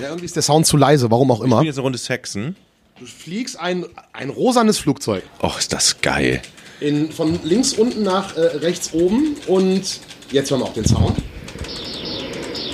Ja, 0.00 0.08
irgendwie 0.08 0.26
ist 0.26 0.36
der 0.36 0.42
Sound 0.42 0.66
zu 0.66 0.76
leise, 0.76 1.10
warum 1.10 1.30
auch 1.30 1.40
Ich 1.40 1.44
immer. 1.46 1.56
spiele 1.56 1.68
jetzt 1.68 1.76
eine 1.78 1.82
Runde 1.84 1.98
Saxon. 1.98 2.56
Du 2.98 3.06
fliegst 3.06 3.58
ein, 3.58 3.84
ein 4.12 4.30
rosanes 4.30 4.78
Flugzeug. 4.78 5.22
Och, 5.42 5.58
ist 5.58 5.72
das 5.72 6.00
geil. 6.00 6.40
In, 6.80 7.10
von 7.10 7.38
links 7.44 7.72
unten 7.74 8.02
nach 8.02 8.36
äh, 8.36 8.40
rechts 8.40 8.92
oben 8.92 9.36
und 9.46 10.00
jetzt 10.30 10.50
hören 10.50 10.60
wir 10.60 10.64
auch 10.66 10.72
den 10.74 10.84
Sound. 10.86 11.16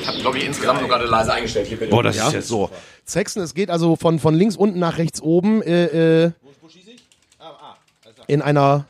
Ich 0.00 0.06
habe, 0.08 0.18
glaube 0.18 0.38
ich, 0.38 0.44
insgesamt 0.46 0.80
nur 0.80 0.88
gerade 0.88 1.06
leise 1.06 1.32
eingestellt. 1.32 1.68
Hier 1.68 1.78
bitte. 1.78 1.90
Boah, 1.90 2.02
das 2.02 2.16
ist 2.16 2.32
ja 2.32 2.42
so. 2.42 2.70
Sexen, 3.04 3.42
es 3.42 3.54
geht 3.54 3.70
also 3.70 3.94
von, 3.96 4.18
von 4.18 4.34
links 4.34 4.56
unten 4.56 4.78
nach 4.80 4.98
rechts 4.98 5.20
oben 5.20 5.62
äh, 5.62 6.24
äh, 6.26 6.30
in 8.26 8.42
einer. 8.42 8.86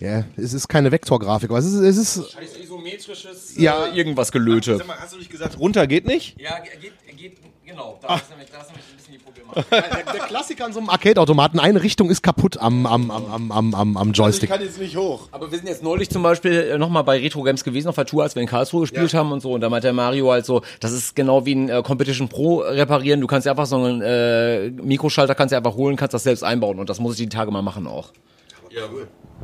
Ja, 0.00 0.24
es 0.36 0.54
ist 0.54 0.66
keine 0.66 0.90
Vektorgrafik, 0.90 1.50
aber 1.50 1.58
es 1.58 1.66
ist, 1.66 1.74
es 1.74 1.96
ist 1.98 2.32
Scheiß 2.32 2.56
isometrisches 2.58 3.56
Ja. 3.56 3.84
äh, 3.86 3.96
irgendwas 3.96 4.32
gelöte. 4.32 4.82
Mal, 4.86 4.96
hast 4.98 5.12
du 5.12 5.18
nicht 5.18 5.30
gesagt, 5.30 5.58
runter 5.58 5.86
geht 5.86 6.06
nicht? 6.06 6.40
Ja, 6.40 6.58
geht, 6.58 7.18
geht, 7.18 7.36
genau. 7.66 7.98
Da 8.00 8.16
ist, 8.16 8.30
nämlich, 8.30 8.48
da 8.50 8.62
ist 8.62 8.68
nämlich 8.68 8.86
ein 8.90 8.96
bisschen 8.96 9.12
die 9.12 9.18
Probleme. 9.18 9.66
der, 9.70 10.12
der 10.12 10.26
Klassiker 10.26 10.64
an 10.64 10.72
so 10.72 10.78
einem 10.78 10.88
Arcade-Automaten. 10.88 11.58
Eine 11.60 11.82
Richtung 11.82 12.08
ist 12.08 12.22
kaputt 12.22 12.56
am, 12.56 12.86
am, 12.86 13.10
am, 13.10 13.30
am, 13.30 13.52
am, 13.52 13.74
am, 13.74 13.96
am 13.98 14.12
Joystick. 14.12 14.48
jetzt 14.48 14.78
nicht 14.78 14.96
hoch. 14.96 15.28
Aber 15.32 15.50
wir 15.52 15.58
sind 15.58 15.68
jetzt 15.68 15.82
neulich 15.82 16.08
zum 16.08 16.22
Beispiel 16.22 16.78
nochmal 16.78 17.04
bei 17.04 17.18
Retro 17.18 17.42
Games 17.42 17.62
gewesen 17.62 17.88
auf 17.88 17.96
der 17.96 18.06
Tour, 18.06 18.22
als 18.22 18.34
wir 18.34 18.40
in 18.40 18.48
Karlsruhe 18.48 18.82
gespielt 18.82 19.12
haben 19.12 19.32
und 19.32 19.40
so. 19.40 19.52
Und 19.52 19.60
da 19.60 19.68
meinte 19.68 19.88
der 19.88 19.92
Mario 19.92 20.30
halt 20.30 20.46
so, 20.46 20.62
das 20.80 20.92
ist 20.92 21.14
genau 21.14 21.44
wie 21.44 21.54
ein 21.56 21.68
äh, 21.68 21.82
Competition 21.84 22.30
Pro 22.30 22.60
reparieren. 22.60 23.20
Du 23.20 23.26
kannst 23.26 23.44
ja 23.44 23.52
einfach 23.52 23.66
so 23.66 23.76
einen 23.76 24.00
äh, 24.00 24.70
Mikroschalter 24.70 25.34
kannst 25.34 25.52
du 25.52 25.58
einfach 25.58 25.74
holen, 25.74 25.96
kannst 25.96 26.14
das 26.14 26.22
selbst 26.22 26.42
einbauen. 26.42 26.78
Und 26.78 26.88
das 26.88 27.00
muss 27.00 27.20
ich 27.20 27.28
die 27.28 27.36
Tage 27.36 27.50
mal 27.50 27.60
machen 27.60 27.86
auch. 27.86 28.12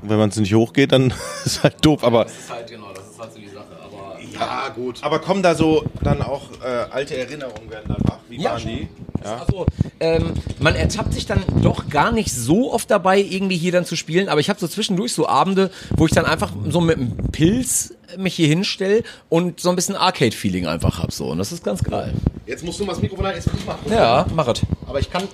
Wenn 0.03 0.19
man 0.19 0.29
es 0.29 0.37
nicht 0.37 0.55
hochgeht, 0.55 0.93
dann 0.93 1.13
ist 1.45 1.63
halt 1.63 1.85
doof. 1.85 2.05
Aber, 2.05 2.25
Das 2.25 2.33
ist 2.39 2.51
halt, 2.51 2.69
genau, 2.71 2.93
das 2.95 3.07
ist 3.11 3.19
halt 3.19 3.33
so 3.33 3.39
die 3.41 3.49
Sache. 3.49 3.67
Aber 3.85 4.19
Ja, 4.21 4.69
gut. 4.75 5.03
aber 5.03 5.19
kommen 5.21 5.43
da 5.43 5.55
so 5.55 5.85
dann 6.03 6.23
auch 6.23 6.43
äh, 6.63 6.67
alte 6.91 7.17
Erinnerungen 7.17 7.71
werden 7.71 7.87
dann 7.89 7.99
wach? 8.03 8.19
Wie 8.29 8.41
Ja, 8.41 8.53
waren 8.53 8.63
die? 8.67 8.89
Ja. 9.25 9.39
Also, 9.47 9.67
ähm, 9.99 10.35
man 10.61 10.75
ertappt 10.77 11.13
sich 11.15 11.27
dann 11.27 11.43
doch 11.63 11.89
gar 11.89 12.13
nicht 12.13 12.31
so 12.33 12.73
oft 12.73 12.91
dabei, 12.91 13.19
irgendwie 13.19 13.57
hier 13.57 13.73
dann 13.73 13.85
zu 13.85 13.97
spielen, 13.97 14.29
aber 14.29 14.41
ich 14.41 14.49
habe 14.51 14.61
so 14.61 14.69
zwischendurch 14.69 15.13
so 15.15 15.27
Abende, 15.27 15.71
wo 15.97 16.07
ich 16.07 16.13
dann 16.13 16.27
einfach 16.27 16.53
so 16.69 16.81
mit 16.81 16.99
einem 16.99 17.17
Pilz 17.33 17.95
mich 18.19 18.35
hier 18.35 18.47
hinstelle 18.47 19.03
und 19.29 19.59
so 19.59 19.71
ein 19.71 19.75
bisschen 19.77 19.97
Arcade-Feeling 19.97 20.67
einfach 20.67 21.03
hab 21.03 21.13
so. 21.13 21.27
Und 21.29 21.39
das 21.39 21.51
ist 21.51 21.65
ganz 21.65 21.83
geil. 21.83 22.13
Jetzt 22.47 22.63
musst 22.65 22.79
du 22.79 22.85
mal 22.85 22.93
das 22.93 23.03
Mikrofon 23.03 23.25
halten, 23.27 23.39
jetzt 23.39 23.51
muss 23.51 23.61
ich 23.61 23.67
machen. 23.67 23.91
Ja, 23.91 24.27
mach 24.35 24.47
es. 24.49 24.61
Aber 24.87 25.01
ich 25.01 25.11
kann. 25.11 25.25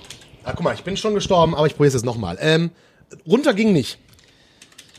Ah, 0.43 0.53
guck 0.53 0.63
mal, 0.63 0.73
ich 0.73 0.83
bin 0.83 0.97
schon 0.97 1.13
gestorben, 1.13 1.53
aber 1.53 1.67
ich 1.67 1.73
probiere 1.73 1.89
es 1.89 1.93
jetzt 1.93 2.05
nochmal. 2.05 2.37
Ähm, 2.41 2.71
runter 3.27 3.53
ging 3.53 3.73
nicht. 3.73 3.99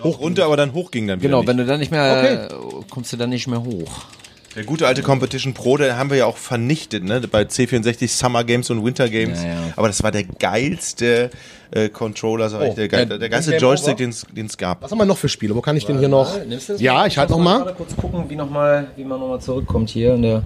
Hoch 0.02 0.18
runter, 0.20 0.44
aber 0.46 0.56
dann 0.56 0.72
hoch 0.72 0.90
ging 0.90 1.06
dann 1.06 1.20
wieder 1.20 1.28
Genau, 1.28 1.40
nicht. 1.40 1.48
wenn 1.48 1.56
du 1.58 1.66
dann 1.66 1.78
nicht 1.80 1.90
mehr, 1.92 2.48
äh, 2.50 2.54
kommst 2.90 3.12
du 3.12 3.16
dann 3.16 3.30
nicht 3.30 3.46
mehr 3.46 3.62
hoch. 3.62 3.90
Der 4.56 4.64
gute 4.64 4.86
alte 4.86 5.02
Competition 5.02 5.52
Pro, 5.52 5.76
den 5.76 5.96
haben 5.96 6.10
wir 6.10 6.16
ja 6.16 6.26
auch 6.26 6.36
vernichtet, 6.36 7.02
ne? 7.02 7.20
Bei 7.22 7.42
C64 7.42 8.06
Summer 8.08 8.44
Games 8.44 8.70
und 8.70 8.84
Winter 8.84 9.08
Games. 9.08 9.42
Ja, 9.42 9.48
ja. 9.48 9.56
Aber 9.74 9.88
das 9.88 10.00
war 10.04 10.12
der 10.12 10.22
geilste 10.22 11.30
äh, 11.72 11.88
Controller, 11.88 12.48
sag 12.48 12.62
ich, 12.62 12.70
Oh, 12.70 12.74
der, 12.74 12.86
geil, 12.86 13.08
ja, 13.10 13.18
der 13.18 13.28
geilste 13.28 13.56
Joystick, 13.56 13.96
den 13.96 14.10
es 14.46 14.56
gab. 14.56 14.82
Was 14.82 14.92
haben 14.92 14.98
wir 14.98 15.06
noch 15.06 15.18
für 15.18 15.28
Spiele? 15.28 15.56
Wo 15.56 15.60
kann 15.60 15.76
ich 15.76 15.86
den 15.86 15.98
hier 15.98 16.08
noch? 16.08 16.36
Ja, 16.78 17.04
ich 17.06 17.18
halte 17.18 17.32
noch 17.32 17.40
mal. 17.40 17.58
Gerade 17.64 17.74
kurz 17.74 17.96
gucken, 17.96 18.24
wie, 18.28 18.36
noch 18.36 18.48
mal, 18.48 18.86
wie 18.94 19.02
man 19.04 19.18
nochmal 19.18 19.40
zurückkommt 19.40 19.90
hier 19.90 20.14
in 20.14 20.22
der, 20.22 20.42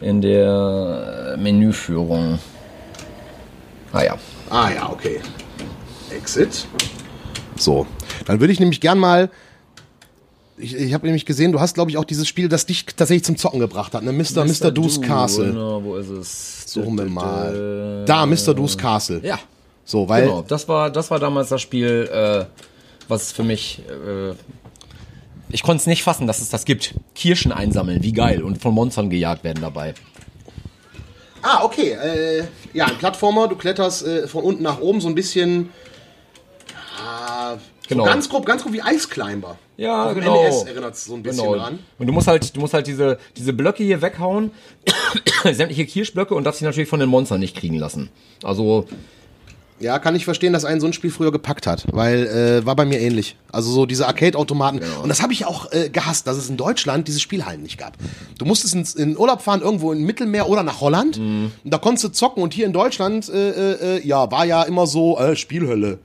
in 0.00 0.20
der 0.22 1.34
äh, 1.34 1.40
Menüführung. 1.40 2.38
Ah 3.92 4.04
ja. 4.04 4.16
Ah 4.50 4.70
ja, 4.72 4.88
okay. 4.88 5.20
Exit. 6.16 6.68
So, 7.56 7.86
dann 8.26 8.40
würde 8.40 8.52
ich 8.52 8.60
nämlich 8.60 8.80
gern 8.80 8.98
mal. 8.98 9.30
Ich, 10.58 10.74
ich 10.74 10.94
habe 10.94 11.04
nämlich 11.06 11.26
gesehen, 11.26 11.52
du 11.52 11.60
hast, 11.60 11.74
glaube 11.74 11.90
ich, 11.90 11.98
auch 11.98 12.04
dieses 12.04 12.26
Spiel, 12.26 12.48
das 12.48 12.64
dich 12.64 12.86
tatsächlich 12.86 13.24
zum 13.24 13.36
Zocken 13.36 13.60
gebracht 13.60 13.92
hat, 13.92 14.02
ne? 14.02 14.12
Mr. 14.12 14.44
Mr. 14.46 14.70
Do's 14.70 15.00
Castle. 15.02 15.48
Genau, 15.48 15.84
wo 15.84 15.96
ist 15.96 16.08
es? 16.08 16.64
Suchen 16.72 16.96
wir 16.96 17.04
mal. 17.04 18.04
Da, 18.06 18.24
Mr. 18.24 18.54
Do's 18.54 18.78
Castle. 18.78 19.20
Ja, 19.22 19.38
So, 19.84 20.08
weil. 20.08 20.24
genau. 20.24 20.42
Das 20.42 20.66
war, 20.66 20.90
das 20.90 21.10
war 21.10 21.18
damals 21.18 21.50
das 21.50 21.60
Spiel, 21.60 22.08
äh, 22.10 22.46
was 23.08 23.32
für 23.32 23.42
mich 23.42 23.82
äh, 23.88 24.34
ich 25.48 25.62
konnte 25.62 25.80
es 25.80 25.86
nicht 25.86 26.02
fassen, 26.02 26.26
dass 26.26 26.40
es 26.40 26.48
das 26.50 26.64
gibt. 26.64 26.94
Kirschen 27.14 27.52
einsammeln, 27.52 28.02
wie 28.02 28.12
geil. 28.12 28.42
Und 28.42 28.60
von 28.60 28.74
Monstern 28.74 29.10
gejagt 29.10 29.44
werden 29.44 29.60
dabei. 29.62 29.94
Ah, 31.42 31.62
okay. 31.62 31.90
Äh, 31.92 32.44
ja, 32.72 32.86
ein 32.86 32.98
Plattformer, 32.98 33.46
du 33.46 33.54
kletterst 33.56 34.04
äh, 34.06 34.26
von 34.26 34.42
unten 34.42 34.62
nach 34.62 34.80
oben 34.80 35.00
so 35.00 35.08
ein 35.08 35.14
bisschen. 35.14 35.70
Ah, 36.96 37.56
Genau. 37.88 38.02
So 38.04 38.10
ganz 38.10 38.28
grob, 38.28 38.46
ganz 38.46 38.62
grob 38.64 38.72
wie 38.72 38.80
Ice 38.94 39.06
Climber. 39.08 39.56
Ja, 39.76 40.12
dem 40.12 40.18
genau. 40.20 40.42
NES 40.42 40.64
erinnert 40.64 40.94
es 40.94 41.04
so 41.04 41.14
ein 41.14 41.22
bisschen 41.22 41.44
Genau. 41.44 41.54
dran. 41.56 41.78
Und 42.00 42.06
du 42.08 42.12
musst 42.12 42.26
halt, 42.26 42.56
du 42.56 42.60
musst 42.60 42.74
halt 42.74 42.88
diese, 42.88 43.18
diese 43.36 43.52
Blöcke 43.52 43.84
hier 43.84 44.02
weghauen, 44.02 44.50
sämtliche 45.44 45.86
Kirschblöcke 45.86 46.34
und 46.34 46.42
darfst 46.44 46.58
sie 46.58 46.64
natürlich 46.64 46.88
von 46.88 46.98
den 46.98 47.08
Monstern 47.08 47.38
nicht 47.38 47.56
kriegen 47.56 47.76
lassen. 47.78 48.08
Also, 48.42 48.86
Ja, 49.78 49.98
kann 49.98 50.16
ich 50.16 50.24
verstehen, 50.24 50.54
dass 50.54 50.64
einen 50.64 50.80
so 50.80 50.86
ein 50.86 50.94
Spiel 50.94 51.10
früher 51.10 51.30
gepackt 51.30 51.66
hat, 51.66 51.84
weil 51.92 52.26
äh, 52.26 52.64
war 52.66 52.74
bei 52.76 52.86
mir 52.86 52.98
ähnlich. 52.98 53.36
Also 53.52 53.70
so 53.70 53.84
diese 53.84 54.06
Arcade-Automaten. 54.08 54.80
Und 55.02 55.08
das 55.10 55.20
habe 55.22 55.34
ich 55.34 55.44
auch 55.44 55.70
äh, 55.70 55.90
gehasst, 55.90 56.26
dass 56.26 56.38
es 56.38 56.48
in 56.48 56.56
Deutschland 56.56 57.06
diese 57.08 57.20
Spielhallen 57.20 57.62
nicht 57.62 57.76
gab. 57.78 57.92
Du 58.38 58.46
musstest 58.46 58.74
ins, 58.74 58.94
in 58.94 59.18
Urlaub 59.18 59.42
fahren, 59.42 59.60
irgendwo 59.60 59.92
im 59.92 60.02
Mittelmeer 60.02 60.48
oder 60.48 60.62
nach 60.62 60.80
Holland. 60.80 61.18
Und 61.18 61.52
da 61.62 61.76
konntest 61.76 62.04
du 62.04 62.08
zocken. 62.08 62.42
Und 62.42 62.54
hier 62.54 62.64
in 62.64 62.72
Deutschland, 62.72 63.28
äh, 63.28 63.96
äh, 63.98 64.06
ja, 64.06 64.30
war 64.30 64.46
ja 64.46 64.62
immer 64.62 64.86
so 64.86 65.18
äh, 65.18 65.36
Spielhölle. 65.36 65.98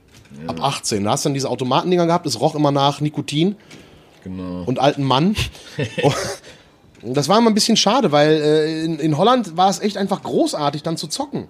Ab 0.46 0.62
18. 0.62 1.04
Da 1.04 1.12
hast 1.12 1.24
du 1.24 1.28
dann 1.28 1.34
diese 1.34 1.48
Automatendinger 1.48 2.06
gehabt, 2.06 2.26
es 2.26 2.40
roch 2.40 2.54
immer 2.54 2.70
nach 2.70 3.00
Nikotin 3.00 3.56
genau. 4.24 4.64
und 4.64 4.78
alten 4.78 5.02
Mann. 5.02 5.36
Das 7.04 7.28
war 7.28 7.36
immer 7.36 7.50
ein 7.50 7.54
bisschen 7.54 7.76
schade, 7.76 8.12
weil 8.12 8.30
äh, 8.30 8.84
in, 8.84 9.00
in 9.00 9.18
Holland 9.18 9.56
war 9.56 9.68
es 9.68 9.80
echt 9.80 9.96
einfach 9.96 10.22
großartig, 10.22 10.84
dann 10.84 10.96
zu 10.96 11.08
zocken. 11.08 11.48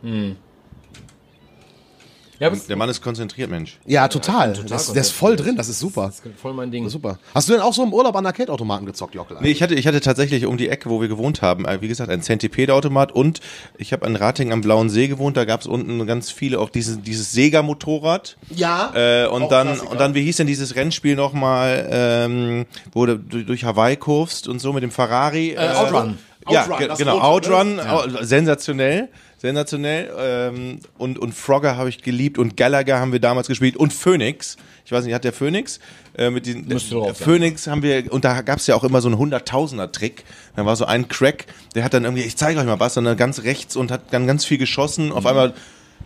Ja, 2.43 2.51
das 2.51 2.67
Der 2.67 2.77
Mann 2.77 2.89
ist 2.89 3.01
konzentriert, 3.01 3.51
Mensch. 3.51 3.79
Ja, 3.87 4.09
total. 4.09 4.53
total 4.53 4.69
das, 4.69 4.93
der 4.93 5.01
ist 5.03 5.13
voll 5.13 5.37
drin, 5.37 5.57
das 5.57 5.69
ist 5.69 5.79
super. 5.79 6.09
ist 6.09 6.23
voll 6.41 6.53
mein 6.55 6.71
Ding. 6.73 6.89
Super. 6.89 7.19
Hast 7.35 7.49
du 7.49 7.53
denn 7.53 7.63
auch 7.63 7.73
so 7.73 7.83
im 7.85 7.93
Urlaub 7.93 8.17
an 8.17 8.27
Arcade-Automaten 8.27 8.85
gezockt, 8.85 9.15
Jockel? 9.15 9.37
Nee, 9.41 9.51
ich 9.53 9.63
hatte, 9.63 9.75
ich 9.77 9.87
hatte 9.87 10.01
tatsächlich 10.01 10.45
um 10.47 10.57
die 10.57 10.69
Ecke, 10.69 10.91
wo 10.91 11.01
wir 11.01 11.07
gewohnt 11.09 11.41
haben, 11.41 11.65
äh, 11.67 11.81
wie 11.81 11.89
gesagt, 11.89 12.11
ein 12.11 12.21
Centipede-Automat 12.21 13.13
und 13.13 13.41
ich 13.79 13.93
habe 13.93 14.05
an 14.07 14.17
Rating 14.17 14.53
am 14.53 14.61
Blauen 14.61 14.91
See 14.91 15.07
gewohnt, 15.09 15.37
da 15.37 15.45
gab 15.45 15.61
es 15.61 15.67
unten 15.69 16.05
ganz 16.07 16.31
viele, 16.33 16.59
auch 16.59 16.69
dieses, 16.71 17.01
dieses 17.01 17.31
Sega-Motorrad. 17.33 18.37
Ja. 18.51 18.93
Äh, 18.95 19.29
und 19.29 19.45
Auch 19.45 19.49
dann, 19.49 19.67
Klassiker. 19.69 19.91
und 19.93 20.01
dann, 20.01 20.15
wie 20.15 20.23
hieß 20.23 20.37
denn 20.39 20.47
dieses 20.49 20.75
Rennspiel 20.75 21.15
nochmal, 21.15 21.89
ähm, 21.91 22.67
wo 22.93 23.07
du 23.07 23.19
durch, 23.19 23.47
durch 23.47 23.65
Hawaii 23.65 23.97
kurfst 23.97 24.49
und 24.49 24.59
so 24.61 24.73
mit 24.73 24.83
dem 24.83 24.91
Ferrari? 24.91 25.51
Äh, 25.53 25.59
Outrun. 25.77 26.19
Ja, 26.51 26.63
Outrun, 26.63 26.79
ge- 26.79 26.89
das 26.89 26.99
genau, 26.99 27.19
rote, 27.19 27.55
Outrun, 27.57 27.79
au- 27.79 28.25
sensationell, 28.25 29.09
sensationell. 29.43 30.11
Ähm, 30.17 30.79
und, 30.99 31.19
und 31.19 31.35
Frogger 31.35 31.77
habe 31.77 31.89
ich 31.89 32.01
geliebt 32.01 32.39
und 32.39 32.57
Gallagher 32.57 33.01
haben 33.01 33.13
wir 33.13 33.19
damals 33.19 33.49
gespielt 33.49 33.77
und 33.77 33.93
Phoenix. 33.93 34.57
Ich 34.87 34.93
weiß 34.93 35.05
nicht, 35.05 35.15
hat 35.15 35.25
der 35.25 35.33
Phoenix? 35.33 35.81
Äh, 36.17 36.31
mit 36.31 36.47
diesen, 36.47 36.69
sein. 36.79 37.15
Phoenix 37.15 37.67
haben 37.67 37.83
wir, 37.83 38.11
und 38.13 38.25
da 38.25 38.41
gab's 38.43 38.69
ja 38.69 38.77
auch 38.77 38.85
immer 38.85 39.01
so 39.01 39.09
einen 39.09 39.19
Hunderttausender-Trick. 39.19 40.25
Da 40.55 40.65
war 40.65 40.77
so 40.77 40.85
ein 40.85 41.09
Crack, 41.09 41.47
der 41.75 41.83
hat 41.83 41.93
dann 41.93 42.05
irgendwie, 42.05 42.23
ich 42.23 42.37
zeige 42.37 42.61
euch 42.61 42.67
mal 42.67 42.79
was, 42.79 42.95
dann 42.95 43.17
ganz 43.17 43.43
rechts 43.43 43.75
und 43.75 43.91
hat 43.91 44.13
dann 44.13 44.29
ganz 44.29 44.45
viel 44.45 44.59
geschossen. 44.59 45.11
Auf 45.11 45.27
einmal 45.27 45.55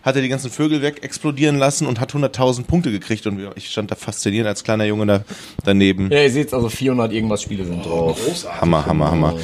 hat 0.01 0.15
er 0.15 0.23
die 0.23 0.29
ganzen 0.29 0.49
Vögel 0.49 0.81
weg 0.81 1.03
explodieren 1.03 1.57
lassen 1.57 1.85
und 1.85 1.99
hat 1.99 2.13
100.000 2.13 2.63
Punkte 2.63 2.91
gekriegt 2.91 3.27
und 3.27 3.39
ich 3.55 3.69
stand 3.69 3.91
da 3.91 3.95
fasziniert 3.95 4.47
als 4.47 4.63
kleiner 4.63 4.85
Junge 4.85 5.05
da 5.05 5.23
daneben. 5.63 6.09
Ja, 6.11 6.23
ihr 6.23 6.31
seht 6.31 6.53
also 6.53 6.69
400 6.69 7.11
irgendwas 7.11 7.43
Spiele 7.43 7.65
sind 7.65 7.85
drauf. 7.85 8.19
Hammer, 8.61 8.85
Hammer, 8.85 9.11
Hammer. 9.11 9.35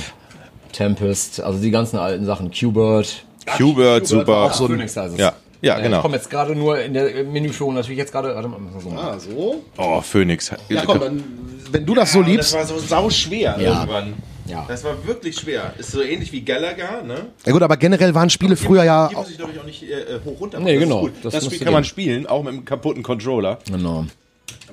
Tempest, 0.72 1.42
also 1.42 1.60
die 1.60 1.70
ganzen 1.70 1.98
alten 1.98 2.26
Sachen. 2.26 2.50
Qbert. 2.50 3.24
Qbert, 3.46 4.08
super. 4.08 4.38
Auch 4.44 4.54
so 4.54 4.68
Phoenix 4.68 4.96
heißt 4.96 5.14
es. 5.14 5.20
Ja, 5.20 5.34
ja, 5.62 5.78
Ich 5.78 5.84
genau. 5.84 6.02
komme 6.02 6.16
jetzt 6.18 6.30
gerade 6.30 6.56
nur 6.56 6.80
in 6.80 6.94
der 6.94 7.24
Menüführung 7.24 7.74
natürlich 7.76 7.98
jetzt 7.98 8.12
gerade. 8.12 8.34
Warte 8.36 8.48
mal, 8.48 8.60
so 8.80 8.90
machen. 8.90 9.08
Ah, 9.16 9.20
so? 9.20 9.64
Oh, 9.78 10.02
Phoenix. 10.02 10.52
Ja, 10.70 10.84
komm, 10.86 11.00
dann, 11.00 11.24
wenn 11.72 11.86
du 11.86 11.96
das 11.96 12.12
so 12.12 12.22
liebst. 12.22 12.54
war 12.54 12.66
so 12.66 12.78
sau 12.80 13.10
schwer 13.10 13.58
Ja. 13.60 13.80
irgendwann. 13.82 14.14
Ja. 14.46 14.66
Das 14.68 14.84
war 14.84 15.08
wirklich 15.08 15.38
schwer. 15.38 15.74
Ist 15.78 15.92
so 15.92 16.02
ähnlich 16.02 16.34
wie 16.34 16.42
Gallagher, 16.42 17.02
ne? 17.02 17.28
Ja 17.46 17.54
gut, 17.54 17.62
aber 17.62 17.78
generell 17.78 18.14
waren 18.14 18.30
Spiele 18.30 18.58
früher 18.58 18.84
ja. 18.84 19.08
Hier 19.08 19.18
muss 19.18 19.30
ich, 19.30 19.38
glaube 19.38 19.54
ich, 19.54 19.60
auch 19.62 19.64
nicht 19.66 19.84
äh, 19.84 20.20
hoch 20.26 20.38
runter. 20.42 20.60
Nee, 20.60 20.74
Das 20.74 20.84
ist 20.84 20.90
genau. 20.90 21.00
gut. 21.02 21.12
Das 21.24 21.34
Das, 21.34 21.46
Spiel 21.46 21.60
kann 21.60 21.72
man 21.72 21.84
gehen. 21.84 21.90
spielen, 21.90 22.28
auch 22.28 22.44
mit 22.44 22.52
einem 22.54 22.66
kaputten 22.66 23.04
Controller. 23.04 23.60
Genau. 23.72 24.06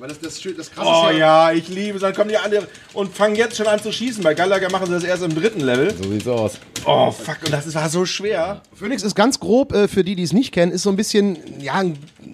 Aber 0.01 0.07
das, 0.07 0.19
das, 0.19 0.41
das 0.57 0.71
krasse 0.71 0.89
Oh 0.89 1.15
ja, 1.15 1.51
ich 1.51 1.67
liebe 1.67 1.97
es. 1.97 2.01
Dann 2.01 2.15
kommen 2.15 2.29
die 2.29 2.37
anderen 2.37 2.65
und 2.93 3.15
fangen 3.15 3.35
jetzt 3.35 3.55
schon 3.55 3.67
an 3.67 3.79
zu 3.79 3.91
schießen. 3.91 4.23
Bei 4.23 4.33
Gallagher 4.33 4.71
machen 4.71 4.87
sie 4.87 4.93
das 4.93 5.03
erst 5.03 5.21
im 5.21 5.35
dritten 5.35 5.59
Level. 5.59 5.93
So 5.95 6.09
sieht's 6.09 6.27
aus. 6.27 6.53
Oh, 6.85 7.11
fuck. 7.11 7.37
Und 7.45 7.51
das 7.53 7.71
war 7.75 7.87
so 7.87 8.05
schwer. 8.07 8.61
Phoenix 8.73 9.03
ist 9.03 9.13
ganz 9.13 9.39
grob, 9.39 9.71
äh, 9.73 9.87
für 9.87 10.03
die, 10.03 10.15
die 10.15 10.23
es 10.23 10.33
nicht 10.33 10.51
kennen, 10.51 10.71
ist 10.71 10.81
so 10.81 10.89
ein 10.89 10.95
bisschen, 10.95 11.37
ja, 11.59 11.83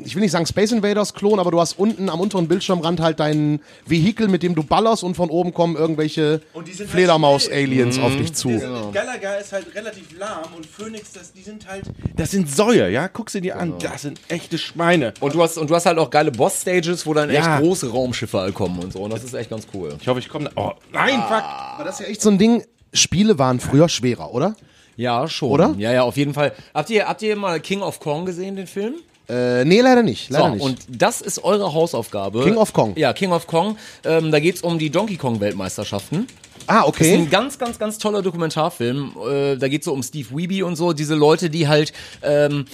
ich 0.06 0.16
will 0.16 0.22
nicht 0.22 0.32
sagen 0.32 0.46
Space 0.46 0.72
Invaders 0.72 1.14
Klon, 1.14 1.40
aber 1.40 1.52
du 1.52 1.60
hast 1.60 1.78
unten 1.78 2.08
am 2.10 2.22
unteren 2.22 2.48
Bildschirmrand 2.48 3.02
halt 3.02 3.20
dein 3.20 3.60
Vehikel, 3.86 4.30
mit 4.30 4.44
dem 4.44 4.56
du 4.56 4.64
ballerst 4.64 5.04
und 5.04 5.16
von 5.16 5.30
oben 5.30 5.54
kommen 5.54 5.76
irgendwelche 5.76 6.40
halt 6.56 6.68
Fledermaus-Aliens 6.68 8.00
auf 8.00 8.16
dich 8.16 8.34
zu. 8.34 8.50
Gallagher 8.94 9.40
ist 9.42 9.52
halt 9.52 9.76
relativ 9.76 10.18
lahm 10.18 10.54
und 10.56 10.66
Phoenix, 10.66 11.12
das, 11.12 11.34
die 11.34 11.42
sind 11.42 11.68
halt. 11.68 11.84
Das 12.16 12.32
sind 12.32 12.50
Säue, 12.50 12.90
ja? 12.90 13.10
Guck 13.10 13.30
sie 13.30 13.42
dir 13.42 13.58
an. 13.58 13.74
Das 13.80 14.04
sind 14.04 14.22
echte 14.30 14.58
Schweine. 14.58 15.14
Und 15.20 15.36
du 15.36 15.44
hast 15.44 15.58
und 15.58 15.70
du 15.70 15.76
hast 15.76 15.86
halt 15.86 15.98
auch 15.98 16.10
geile 16.10 16.32
Boss-Stages, 16.32 17.06
wo 17.06 17.14
dann 17.14 17.30
Ja. 17.30 17.56
echt 17.57 17.57
große 17.60 17.92
Raumschiffe 17.92 18.40
halt 18.40 18.54
kommen 18.56 18.80
und 18.80 18.94
so. 18.94 19.00
Und 19.00 19.12
das 19.14 19.24
ist 19.24 19.34
echt 19.34 19.50
ganz 19.50 19.68
cool. 19.74 19.96
Ich 20.02 20.08
hoffe, 20.08 20.20
ich 20.20 20.30
komme. 20.30 20.50
Oh, 20.56 20.72
nein, 20.92 21.22
fuck. 21.28 21.44
Aber 21.44 21.84
das 21.84 22.00
ist 22.00 22.06
ja 22.06 22.12
echt 22.12 22.22
so 22.22 22.30
ein 22.30 22.38
Ding, 22.38 22.64
Spiele 22.94 23.38
waren 23.38 23.60
früher 23.60 23.90
schwerer, 23.90 24.34
oder? 24.34 24.56
Ja, 24.96 25.28
schon. 25.28 25.50
Oder? 25.52 25.76
Ja, 25.78 25.92
ja, 25.92 26.04
auf 26.04 26.18
jeden 26.18 26.34
Fall. 26.34 26.54
Habt 26.74 26.90
ihr, 26.90 27.08
habt 27.08 27.22
ihr 27.22 27.36
mal 27.36 27.60
King 27.60 27.82
of 27.82 28.00
Kong 28.00 28.26
gesehen, 28.26 28.56
den 28.56 28.66
Film? 28.68 28.96
Äh, 29.30 29.66
nee, 29.66 29.82
leider 29.82 30.04
nicht. 30.04 30.30
Leider 30.30 30.48
So, 30.48 30.54
nicht. 30.54 30.64
und 30.64 30.80
das 30.90 31.20
ist 31.22 31.44
eure 31.44 31.74
Hausaufgabe. 31.74 32.44
King 32.44 32.56
of 32.56 32.72
Kong. 32.74 32.94
Ja, 32.96 33.12
King 33.14 33.32
of 33.34 33.46
Kong. 33.46 33.78
Ähm, 34.06 34.32
da 34.32 34.40
geht's 34.40 34.62
um 34.62 34.80
die 34.80 34.90
Donkey 34.90 35.18
Kong 35.18 35.40
Weltmeisterschaften. 35.42 36.28
ah, 36.68 36.78
Das 36.78 36.84
ist 36.84 36.88
okay. 36.88 37.14
ein 37.16 37.30
ganz, 37.30 37.60
ganz, 37.60 37.78
ganz 37.78 37.98
toller 37.98 38.22
Dokumentarfilm. 38.22 39.16
Äh, 39.30 39.58
da 39.58 39.68
geht's 39.68 39.86
so 39.86 39.92
um 39.94 40.02
Steve 40.02 40.30
Weeby 40.32 40.64
und 40.64 40.78
so, 40.78 40.94
diese 40.94 41.14
Leute, 41.14 41.50
die 41.50 41.68
halt 41.68 41.92
ähm, 42.24 42.66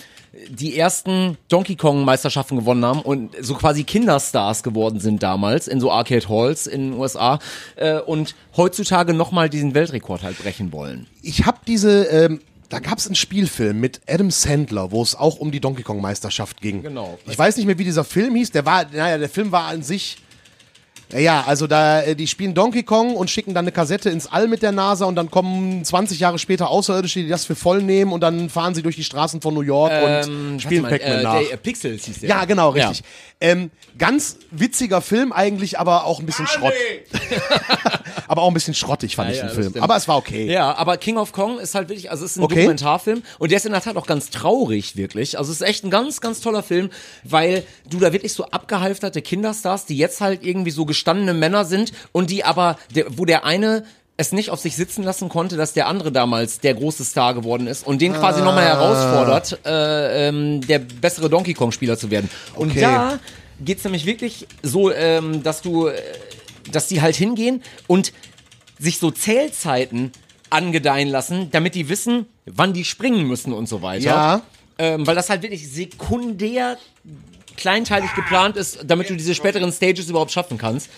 die 0.49 0.77
ersten 0.77 1.37
Donkey 1.47 1.75
Kong 1.75 2.05
Meisterschaften 2.05 2.57
gewonnen 2.57 2.83
haben 2.85 3.01
und 3.01 3.35
so 3.41 3.53
quasi 3.53 3.83
Kinderstars 3.83 4.63
geworden 4.63 4.99
sind 4.99 5.21
damals 5.21 5.67
in 5.67 5.79
so 5.79 5.91
Arcade 5.91 6.27
Halls 6.27 6.65
in 6.65 6.91
den 6.91 6.99
USA 6.99 7.39
äh, 7.75 7.99
und 7.99 8.35
heutzutage 8.57 9.13
nochmal 9.13 9.49
diesen 9.49 9.75
Weltrekord 9.75 10.23
halt 10.23 10.39
brechen 10.39 10.71
wollen. 10.71 11.07
Ich 11.21 11.45
habe 11.45 11.59
diese, 11.67 12.05
ähm, 12.05 12.41
da 12.69 12.79
gab 12.79 12.97
es 12.97 13.05
einen 13.05 13.15
Spielfilm 13.15 13.79
mit 13.79 14.01
Adam 14.07 14.31
Sandler, 14.31 14.91
wo 14.91 15.03
es 15.03 15.15
auch 15.15 15.37
um 15.37 15.51
die 15.51 15.59
Donkey 15.59 15.83
Kong 15.83 16.01
Meisterschaft 16.01 16.61
ging. 16.61 16.81
Genau. 16.81 17.19
Ich 17.27 17.37
weiß 17.37 17.57
nicht 17.57 17.67
mehr, 17.67 17.77
wie 17.77 17.83
dieser 17.83 18.03
Film 18.03 18.35
hieß. 18.35 18.51
Der 18.51 18.65
war, 18.65 18.85
naja, 18.91 19.19
der 19.19 19.29
Film 19.29 19.51
war 19.51 19.65
an 19.65 19.83
sich. 19.83 20.17
Ja, 21.11 21.43
also 21.45 21.67
da, 21.67 22.01
äh, 22.01 22.15
die 22.15 22.27
spielen 22.27 22.53
Donkey 22.53 22.83
Kong 22.83 23.15
und 23.15 23.29
schicken 23.29 23.53
dann 23.53 23.65
eine 23.65 23.71
Kassette 23.71 24.09
ins 24.09 24.27
All 24.27 24.47
mit 24.47 24.61
der 24.61 24.71
NASA 24.71 25.05
und 25.05 25.15
dann 25.15 25.29
kommen 25.29 25.83
20 25.83 26.19
Jahre 26.19 26.39
später 26.39 26.69
Außerirdische, 26.69 27.21
die 27.21 27.29
das 27.29 27.45
für 27.45 27.55
voll 27.55 27.81
nehmen 27.83 28.11
und 28.11 28.21
dann 28.21 28.49
fahren 28.49 28.73
sie 28.73 28.81
durch 28.81 28.95
die 28.95 29.03
Straßen 29.03 29.41
von 29.41 29.53
New 29.53 29.61
York 29.61 29.91
und 29.91 30.59
spielen 30.59 30.83
Pac-Man 30.83 31.19
äh, 31.19 31.23
nach. 31.23 31.39
Der, 31.39 31.53
äh, 31.53 31.57
Pixels 31.57 32.05
hieß 32.05 32.19
der. 32.21 32.29
ja, 32.29 32.45
genau, 32.45 32.69
richtig. 32.69 33.03
Ähm, 33.43 33.71
ganz 33.99 34.37
witziger 34.51 35.01
Film 35.01 35.33
eigentlich, 35.33 35.77
aber 35.77 36.05
auch 36.05 36.19
ein 36.21 36.25
bisschen 36.25 36.47
Schrott. 36.47 36.71
aber 38.27 38.41
auch 38.41 38.47
ein 38.47 38.53
bisschen 38.53 38.73
schrottig 38.73 39.15
fand 39.15 39.29
Ja, 39.29 39.31
ich 39.33 39.37
ja, 39.37 39.43
den 39.43 39.47
das 39.49 39.55
Film. 39.55 39.69
stimmt. 39.71 39.83
Aber 39.83 39.95
es 39.97 40.07
war 40.07 40.17
okay. 40.17 40.51
Ja, 40.51 40.73
aber 40.75 40.97
King 40.97 41.17
of 41.17 41.31
Kong 41.33 41.59
ist 41.59 41.75
halt 41.75 41.89
wirklich, 41.89 42.09
also 42.09 42.23
es 42.25 42.31
ist 42.31 42.37
ein 42.37 42.43
Okay. 42.43 42.55
Dokumentarfilm 42.61 43.21
und 43.39 43.51
der 43.51 43.57
ist 43.57 43.65
in 43.65 43.73
der 43.73 43.81
Tat 43.81 43.97
auch 43.97 44.07
ganz 44.07 44.29
traurig, 44.29 44.95
wirklich. 44.95 45.37
Also 45.37 45.51
es 45.51 45.61
ist 45.61 45.67
echt 45.67 45.83
ein 45.83 45.89
ganz, 45.91 46.21
ganz 46.21 46.39
toller 46.41 46.63
Film, 46.63 46.89
weil 47.23 47.63
du 47.89 47.99
da 47.99 48.13
wirklich 48.13 48.33
so 48.33 48.45
abgehalfterte 48.45 49.21
Kinderstars, 49.21 49.85
die 49.85 49.97
jetzt 49.97 50.21
halt 50.21 50.43
irgendwie 50.43 50.71
so 50.71 50.85
gestandene 50.85 51.33
Männer 51.33 51.65
sind 51.65 51.91
und 52.13 52.29
die 52.29 52.43
aber, 52.45 52.77
der, 52.95 53.17
wo 53.17 53.25
der 53.25 53.45
eine 53.45 53.83
es 54.15 54.31
nicht 54.31 54.51
auf 54.51 54.59
sich 54.59 54.75
sitzen 54.75 55.03
lassen 55.03 55.27
konnte, 55.29 55.57
dass 55.57 55.73
der 55.73 55.87
andere 55.87 56.11
damals 56.11 56.59
der 56.59 56.75
große 56.75 57.03
Star 57.03 57.33
geworden 57.33 57.65
ist 57.67 57.85
und 57.85 57.99
den 58.01 58.13
quasi 58.13 58.41
nochmal 58.41 58.65
herausfordert, 58.65 59.59
äh, 59.65 60.27
ähm, 60.29 60.61
der 60.67 60.79
bessere 60.79 61.29
Donkey 61.29 61.53
Kong-Spieler 61.53 61.97
zu 61.97 62.11
werden. 62.11 62.29
Und 62.55 62.71
Okay. 62.71 62.81
da 62.81 63.19
geht's 63.63 63.83
nämlich 63.83 64.05
wirklich 64.05 64.47
so, 64.61 64.91
ähm, 64.91 65.41
dass 65.41 65.61
du, 65.61 65.87
äh, 65.87 65.99
dass 66.71 66.87
die 66.87 67.01
halt 67.01 67.15
hingehen 67.15 67.63
und 67.87 68.13
sich 68.77 68.99
so 68.99 69.09
Zählzeiten 69.09 70.11
angedeihen 70.51 71.09
lassen, 71.09 71.49
damit 71.49 71.73
die 71.73 71.89
wissen, 71.89 72.27
wann 72.45 72.73
die 72.73 72.85
springen 72.85 73.25
müssen 73.27 73.51
und 73.51 73.67
so 73.67 73.81
weiter. 73.81 74.05
Ja. 74.05 74.41
Ähm, 74.77 75.07
weil 75.07 75.15
das 75.15 75.29
halt 75.29 75.41
wirklich 75.41 75.71
sekundär 75.71 76.77
kleinteilig 77.57 78.13
geplant 78.15 78.57
ist, 78.57 78.79
damit 78.85 79.09
du 79.09 79.15
diese 79.15 79.33
späteren 79.35 79.71
Stages 79.71 80.09
überhaupt 80.09 80.31
schaffen 80.31 80.57
kannst. 80.57 80.89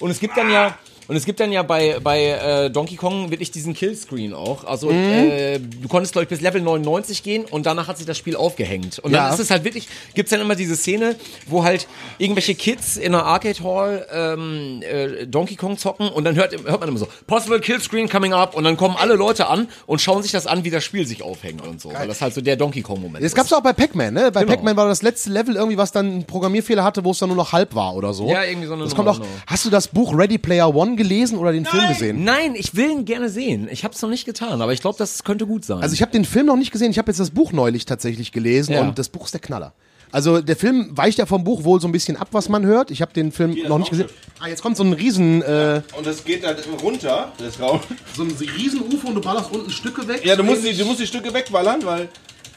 Und 0.00 0.10
es 0.10 0.20
gibt 0.20 0.36
dann 0.36 0.50
ja 0.50 0.78
und 1.08 1.16
es 1.16 1.24
gibt 1.24 1.40
dann 1.40 1.52
ja 1.52 1.62
bei, 1.62 1.98
bei 2.02 2.22
äh, 2.28 2.70
Donkey 2.70 2.96
Kong 2.96 3.30
wirklich 3.30 3.50
diesen 3.50 3.74
Killscreen 3.74 4.32
auch. 4.34 4.64
Also 4.64 4.88
Mhm. 4.90 5.10
äh, 5.10 5.58
du 5.58 5.88
konntest, 5.88 6.12
glaube 6.12 6.24
ich, 6.24 6.28
bis 6.28 6.40
Level 6.40 6.60
99 6.60 7.22
gehen 7.22 7.44
und 7.44 7.66
danach 7.66 7.88
hat 7.88 7.98
sich 7.98 8.06
das 8.06 8.16
Spiel 8.18 8.36
aufgehängt. 8.36 8.98
Und 9.00 9.12
Ja. 9.12 9.24
dann 9.24 9.34
ist 9.34 9.40
es 9.40 9.50
halt 9.50 9.64
wirklich, 9.64 9.88
gibt's 10.14 10.30
dann 10.30 10.40
immer 10.40 10.54
diese 10.54 10.76
Szene, 10.76 11.16
wo 11.46 11.64
halt 11.64 11.86
irgendwelche 12.18 12.54
Kids 12.54 12.96
in 12.96 13.14
einer 13.14 13.24
Arcade 13.24 13.62
Hall 13.62 14.06
ähm, 14.12 14.82
äh, 14.82 15.26
Donkey 15.26 15.56
Kong 15.56 15.78
zocken 15.78 16.08
und 16.08 16.24
dann 16.24 16.34
hört, 16.36 16.52
hört 16.64 16.80
man 16.80 16.88
immer 16.88 16.98
so, 16.98 17.08
Possible 17.26 17.60
Killscreen 17.60 18.08
coming 18.08 18.32
up 18.32 18.54
und 18.54 18.64
dann 18.64 18.76
kommen 18.76 18.96
alle 18.98 19.14
Leute 19.14 19.48
an 19.48 19.68
und 19.86 20.00
schauen 20.00 20.22
sich 20.22 20.32
das 20.32 20.46
an, 20.46 20.64
wie 20.64 20.70
das 20.70 20.84
Spiel 20.84 21.06
sich 21.06 21.22
aufhängt 21.22 21.66
und 21.66 21.80
so. 21.80 21.92
Weil 21.92 22.08
das 22.08 22.20
halt 22.20 22.34
so 22.34 22.40
der 22.40 22.56
Donkey 22.56 22.82
Kong 22.82 23.00
Moment 23.00 23.22
Das 23.24 23.32
ist. 23.32 23.34
gab's 23.36 23.52
auch 23.52 23.60
bei 23.62 23.72
Pac-Man, 23.72 24.14
ne? 24.14 24.30
Bei 24.32 24.40
Genau. 24.40 24.52
Pac-Man 24.52 24.76
war 24.76 24.88
das 24.88 25.02
letzte 25.02 25.30
Level 25.30 25.56
irgendwie, 25.56 25.76
was 25.78 25.92
dann 25.92 26.06
einen 26.06 26.24
Programmierfehler 26.24 26.82
hatte, 26.84 27.04
wo 27.04 27.10
es 27.12 27.18
dann 27.18 27.28
nur 27.28 27.36
noch 27.36 27.52
halb 27.52 27.74
war 27.74 27.94
oder 27.94 28.12
so. 28.14 28.28
Ja, 28.30 28.44
irgendwie 28.44 28.66
so 28.68 28.74
eine 28.74 28.84
das 28.84 28.94
kommt 28.94 29.08
auch. 29.08 29.16
genau. 29.16 29.28
Hast 29.46 29.64
du 29.64 29.70
das 29.70 29.88
Buch 29.88 30.16
Ready 30.16 30.38
Player 30.38 30.74
One 30.74 30.93
Gelesen 30.96 31.38
oder 31.38 31.52
den 31.52 31.64
Film 31.66 31.86
gesehen? 31.88 32.24
Nein, 32.24 32.54
ich 32.56 32.74
will 32.74 32.90
ihn 32.90 33.04
gerne 33.04 33.28
sehen. 33.28 33.68
Ich 33.70 33.84
habe 33.84 33.94
es 33.94 34.02
noch 34.02 34.10
nicht 34.10 34.24
getan, 34.24 34.60
aber 34.62 34.72
ich 34.72 34.80
glaube, 34.80 34.96
das 34.98 35.24
könnte 35.24 35.46
gut 35.46 35.64
sein. 35.64 35.80
Also 35.82 35.94
ich 35.94 36.02
habe 36.02 36.12
den 36.12 36.24
Film 36.24 36.46
noch 36.46 36.56
nicht 36.56 36.70
gesehen, 36.72 36.90
ich 36.90 36.98
habe 36.98 37.10
jetzt 37.10 37.20
das 37.20 37.30
Buch 37.30 37.52
neulich 37.52 37.86
tatsächlich 37.86 38.32
gelesen 38.32 38.72
Ja. 38.74 38.80
und 38.82 38.98
das 38.98 39.08
Buch 39.08 39.24
ist 39.26 39.34
der 39.34 39.40
Knaller. 39.40 39.72
Also 40.12 40.40
der 40.40 40.54
Film 40.54 40.90
weicht 40.96 41.18
ja 41.18 41.26
vom 41.26 41.42
Buch 41.42 41.64
wohl 41.64 41.80
so 41.80 41.88
ein 41.88 41.92
bisschen 41.92 42.16
ab, 42.16 42.28
was 42.30 42.48
man 42.48 42.64
hört. 42.64 42.92
Ich 42.92 43.02
habe 43.02 43.12
den 43.12 43.32
Film 43.32 43.56
noch 43.66 43.78
nicht 43.78 43.90
gesehen. 43.90 44.08
Ah, 44.38 44.46
jetzt 44.46 44.62
kommt 44.62 44.76
so 44.76 44.84
ein 44.84 44.92
riesen, 44.92 45.42
äh, 45.42 45.82
Und 45.96 46.06
das 46.06 46.24
geht 46.24 46.46
halt 46.46 46.58
runter, 46.80 47.32
das 47.38 47.58
Raum. 47.60 47.80
so 48.16 48.22
ein 48.22 48.30
riesen 48.56 48.80
UFO 48.82 49.08
und 49.08 49.16
du 49.16 49.20
ballerst 49.20 49.50
unten 49.52 49.70
Stücke 49.70 50.06
weg. 50.06 50.24
Ja, 50.24 50.36
du 50.36 50.44
musst, 50.44 50.64
die, 50.64 50.76
du 50.76 50.84
musst 50.84 51.00
die 51.00 51.06
Stücke 51.08 51.34
wegballern, 51.34 51.84
weil. 51.84 52.08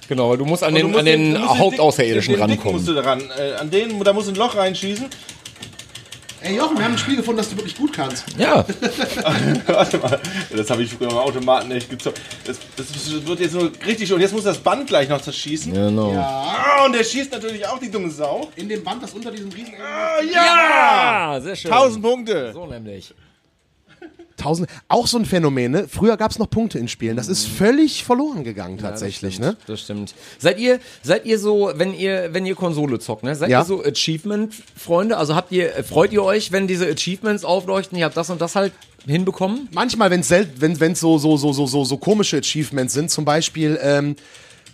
genau, 0.07 0.35
du 0.35 0.45
musst 0.45 0.63
an 0.63 0.75
den, 0.75 0.85
musst 0.87 0.99
an 0.99 1.05
den, 1.05 1.33
du 1.33 1.39
musst 1.39 1.51
dick- 1.53 1.59
Hauptaußerirdischen 1.59 2.33
den 2.35 2.41
Dicken 2.41 2.51
rankommen. 2.51 2.75
musst 2.75 2.87
du 2.87 2.93
daran. 2.93 3.21
Äh, 3.35 3.53
an 3.59 3.71
den, 3.71 4.03
da 4.03 4.13
musst 4.13 4.27
du 4.27 4.33
ein 4.33 4.35
Loch 4.37 4.55
reinschießen. 4.55 5.05
Ey 6.41 6.55
Jochen, 6.55 6.77
wir 6.77 6.85
haben 6.85 6.91
ein 6.93 6.97
Spiel 6.97 7.15
gefunden, 7.15 7.37
das 7.37 7.49
du 7.49 7.55
wirklich 7.57 7.75
gut 7.75 7.91
kannst. 7.93 8.25
Ja, 8.37 8.63
Warte 9.67 9.97
mal, 9.97 10.19
das 10.55 10.69
habe 10.69 10.83
ich 10.83 10.93
früher 10.93 11.09
am 11.11 11.17
Automaten 11.17 11.71
echt 11.71 11.89
gezockt. 11.89 12.21
Das, 12.45 12.57
das 12.75 13.25
wird 13.25 13.39
jetzt 13.39 13.53
nur 13.53 13.71
richtig 13.85 14.13
und 14.13 14.21
jetzt 14.21 14.33
muss 14.33 14.43
das 14.43 14.57
Band 14.59 14.87
gleich 14.87 15.09
noch 15.09 15.21
zerschießen. 15.21 15.73
genau. 15.73 16.13
Ah, 16.15 16.85
und 16.85 16.93
der 16.93 17.03
schießt 17.03 17.31
natürlich 17.31 17.65
auch 17.67 17.79
die 17.79 17.89
dumme 17.89 18.11
Sau. 18.11 18.49
In 18.55 18.69
dem 18.69 18.83
Band, 18.83 19.01
das 19.01 19.13
unter 19.13 19.31
diesem 19.31 19.51
riesen... 19.51 19.73
Ah, 19.81 20.21
ja! 20.23 21.31
Ah, 21.33 21.41
sehr 21.41 21.55
schön. 21.55 21.71
1000 21.71 22.03
Punkte. 22.03 22.53
So 22.53 22.65
nämlich. 22.67 23.13
Tausend, 24.37 24.69
auch 24.87 25.07
so 25.07 25.17
ein 25.17 25.25
Phänomen, 25.25 25.71
ne? 25.71 25.87
Früher 25.89 26.15
gab 26.15 26.29
es 26.31 26.37
noch 26.37 26.49
Punkte 26.49 26.77
in 26.77 26.87
Spielen. 26.87 27.17
Das 27.17 27.27
ist 27.27 27.47
völlig 27.47 28.03
verloren 28.03 28.43
gegangen 28.43 28.77
tatsächlich, 28.77 29.39
ne? 29.39 29.57
Das 29.65 29.81
stimmt. 29.81 30.13
Seid 30.37 30.59
ihr, 30.59 30.79
seid 31.01 31.25
ihr 31.25 31.39
so, 31.39 31.71
wenn 31.75 31.93
ihr, 31.93 32.33
wenn 32.33 32.45
ihr 32.45 32.53
Konsole 32.55 32.99
zockt, 32.99 33.23
ne? 33.23 33.35
Seid 33.35 33.49
Ja. 33.49 33.61
ihr 33.61 33.65
so 33.65 33.83
Achievement-Freunde? 33.83 35.17
Also 35.17 35.35
habt 35.35 35.51
ihr, 35.51 35.71
freut 35.83 36.13
ihr 36.13 36.23
euch, 36.23 36.51
wenn 36.51 36.67
diese 36.67 36.87
Achievements 36.87 37.43
aufleuchten? 37.43 37.97
Ihr 37.97 38.05
habt 38.05 38.15
das 38.17 38.29
und 38.29 38.39
das 38.39 38.55
halt 38.55 38.73
hinbekommen? 39.05 39.69
Manchmal, 39.71 40.11
wenn's 40.11 40.27
sel 40.27 40.47
wenn 40.57 40.79
wenn's 40.79 40.99
so, 40.99 41.17
so, 41.17 41.37
so, 41.37 41.53
so, 41.53 41.65
so, 41.65 41.83
so 41.83 41.97
komische 41.97 42.37
Achievements 42.37 42.93
sind, 42.93 43.09
zum 43.09 43.25
Beispiel, 43.25 43.79
ähm, 43.81 44.15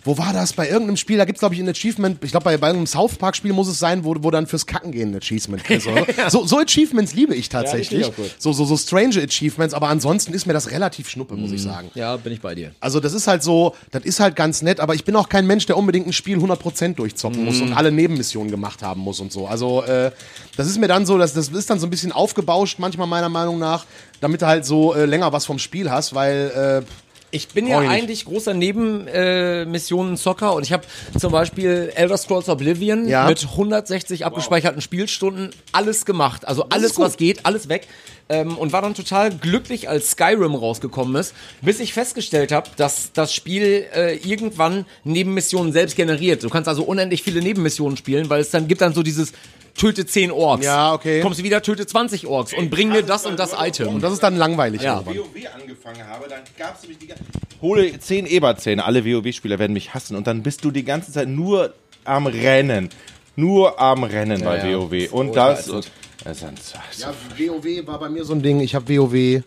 wo 0.04 0.18
war 0.18 0.32
das? 0.32 0.52
Bei 0.52 0.68
irgendeinem 0.68 0.96
Spiel, 0.96 1.16
da 1.16 1.24
gibt's 1.24 1.40
glaube 1.40 1.54
ich, 1.54 1.60
ein 1.60 1.68
Achievement, 1.68 2.22
ich 2.22 2.30
glaube, 2.30 2.44
bei, 2.44 2.56
bei 2.58 2.68
irgendeinem 2.68 2.86
South 2.86 3.16
Park-Spiel 3.16 3.52
muss 3.52 3.68
es 3.68 3.78
sein, 3.78 4.04
wo, 4.04 4.14
wo 4.20 4.30
dann 4.30 4.46
fürs 4.46 4.66
Kacken 4.66 4.92
gehen 4.92 5.12
ein 5.12 5.16
Achievement 5.16 5.64
kriegst. 5.64 5.86
oder? 5.86 6.06
so, 6.30 6.46
so 6.46 6.58
Achievements 6.58 7.14
liebe 7.14 7.34
ich 7.34 7.48
tatsächlich. 7.48 8.02
Ja, 8.02 8.08
ich 8.08 8.34
so, 8.38 8.52
so, 8.52 8.64
so 8.64 8.76
strange 8.76 9.22
Achievements, 9.22 9.74
aber 9.74 9.88
ansonsten 9.88 10.34
ist 10.34 10.46
mir 10.46 10.52
das 10.52 10.70
relativ 10.70 11.08
schnuppe, 11.08 11.36
muss 11.36 11.52
ich 11.52 11.62
sagen. 11.62 11.90
Ja, 11.94 12.16
bin 12.16 12.32
ich 12.32 12.40
bei 12.40 12.54
dir. 12.54 12.72
Also 12.80 13.00
das 13.00 13.14
ist 13.14 13.26
halt 13.26 13.42
so, 13.42 13.74
das 13.90 14.04
ist 14.04 14.20
halt 14.20 14.36
ganz 14.36 14.62
nett, 14.62 14.80
aber 14.80 14.94
ich 14.94 15.04
bin 15.04 15.16
auch 15.16 15.28
kein 15.28 15.46
Mensch, 15.46 15.66
der 15.66 15.76
unbedingt 15.76 16.06
ein 16.06 16.12
Spiel 16.12 16.38
100% 16.38 16.94
durchzocken 16.94 17.44
muss 17.44 17.60
und 17.60 17.72
alle 17.72 17.90
Nebenmissionen 17.90 18.50
gemacht 18.50 18.82
haben 18.82 19.00
muss 19.00 19.20
und 19.20 19.32
so. 19.32 19.46
Also 19.46 19.82
äh, 19.84 20.10
das 20.56 20.66
ist 20.66 20.78
mir 20.78 20.88
dann 20.88 21.06
so, 21.06 21.18
das, 21.18 21.32
das 21.32 21.48
ist 21.48 21.70
dann 21.70 21.78
so 21.78 21.86
ein 21.86 21.90
bisschen 21.90 22.12
aufgebauscht, 22.12 22.78
manchmal 22.78 23.06
meiner 23.06 23.28
Meinung 23.28 23.58
nach, 23.58 23.86
damit 24.20 24.42
du 24.42 24.46
halt 24.46 24.64
so 24.64 24.94
äh, 24.94 25.06
länger 25.06 25.32
was 25.32 25.46
vom 25.46 25.58
Spiel 25.58 25.90
hast, 25.90 26.14
weil 26.14 26.82
äh, 26.84 27.03
Ich 27.34 27.48
bin 27.48 27.66
ja 27.66 27.80
eigentlich 27.80 28.26
großer 28.26 28.54
Nebenmissionen-Zocker 28.54 30.54
und 30.54 30.62
ich 30.62 30.72
habe 30.72 30.84
zum 31.18 31.32
Beispiel 31.32 31.90
Elder 31.96 32.16
Scrolls 32.16 32.48
Oblivion 32.48 33.08
Ja. 33.08 33.26
mit 33.26 33.42
160 33.42 34.24
abgespeicherten 34.24 34.80
Spielstunden 34.80 35.50
alles 35.72 36.04
gemacht. 36.04 36.46
Also 36.46 36.66
alles, 36.70 36.96
was 36.96 37.16
geht, 37.16 37.44
alles 37.44 37.68
weg. 37.68 37.88
Ähm, 38.28 38.56
und 38.56 38.72
war 38.72 38.80
dann 38.80 38.94
total 38.94 39.30
glücklich, 39.30 39.88
als 39.88 40.12
Skyrim 40.12 40.54
rausgekommen 40.54 41.14
ist, 41.16 41.34
bis 41.60 41.78
ich 41.78 41.92
festgestellt 41.92 42.52
habe, 42.52 42.70
dass 42.76 43.12
das 43.12 43.34
Spiel 43.34 43.84
äh, 43.94 44.16
irgendwann 44.16 44.86
Nebenmissionen 45.04 45.72
selbst 45.72 45.94
generiert. 45.94 46.42
Du 46.42 46.48
kannst 46.48 46.66
also 46.66 46.84
unendlich 46.84 47.22
viele 47.22 47.42
Nebenmissionen 47.42 47.98
spielen, 47.98 48.30
weil 48.30 48.40
es 48.40 48.50
dann 48.50 48.66
gibt 48.66 48.80
dann 48.80 48.94
so 48.94 49.02
dieses 49.02 49.32
töte 49.76 50.06
10 50.06 50.30
Orks. 50.30 50.64
Ja, 50.64 50.94
okay. 50.94 51.20
Kommst 51.20 51.40
du 51.40 51.44
wieder, 51.44 51.60
töte 51.62 51.86
20 51.86 52.26
Orks 52.26 52.54
und 52.54 52.70
bring 52.70 52.88
mir 52.88 53.02
das 53.02 53.26
und 53.26 53.38
das 53.38 53.54
Item. 53.58 53.88
und 53.88 54.02
das 54.02 54.12
ist 54.12 54.22
dann 54.22 54.36
langweilig. 54.36 54.82
Ja. 54.82 54.98
irgendwann. 54.98 55.16
WoW 55.16 55.54
angefangen 55.60 56.06
habe, 56.06 56.26
dann 56.28 56.40
gab 56.58 56.76
es 56.76 56.82
nämlich 56.82 56.98
die 56.98 57.08
ganze 57.08 57.24
Hole 57.60 57.98
10 57.98 58.26
Eberzähne, 58.26 58.84
alle 58.84 59.04
WoW-Spieler 59.04 59.58
werden 59.58 59.72
mich 59.72 59.94
hassen 59.94 60.16
und 60.16 60.26
dann 60.26 60.42
bist 60.42 60.64
du 60.64 60.70
die 60.70 60.84
ganze 60.84 61.12
Zeit 61.12 61.28
nur 61.28 61.74
am 62.04 62.26
Rennen. 62.26 62.90
Nur 63.36 63.80
am 63.80 64.04
Rennen 64.04 64.42
bei 64.42 64.58
ja. 64.58 64.78
WoW. 64.78 65.12
Und 65.12 65.34
das. 65.34 65.66
ätzend. 65.66 65.90
Das 66.24 66.38
ist 66.38 66.44
ein- 66.44 66.54
Ja, 66.98 67.12
WoW 67.52 67.86
war 67.86 67.98
bei 67.98 68.08
mir 68.08 68.24
so 68.24 68.32
ein 68.32 68.42
Ding. 68.42 68.60
Ich 68.60 68.74
habe 68.74 68.88
WoW 68.88 69.42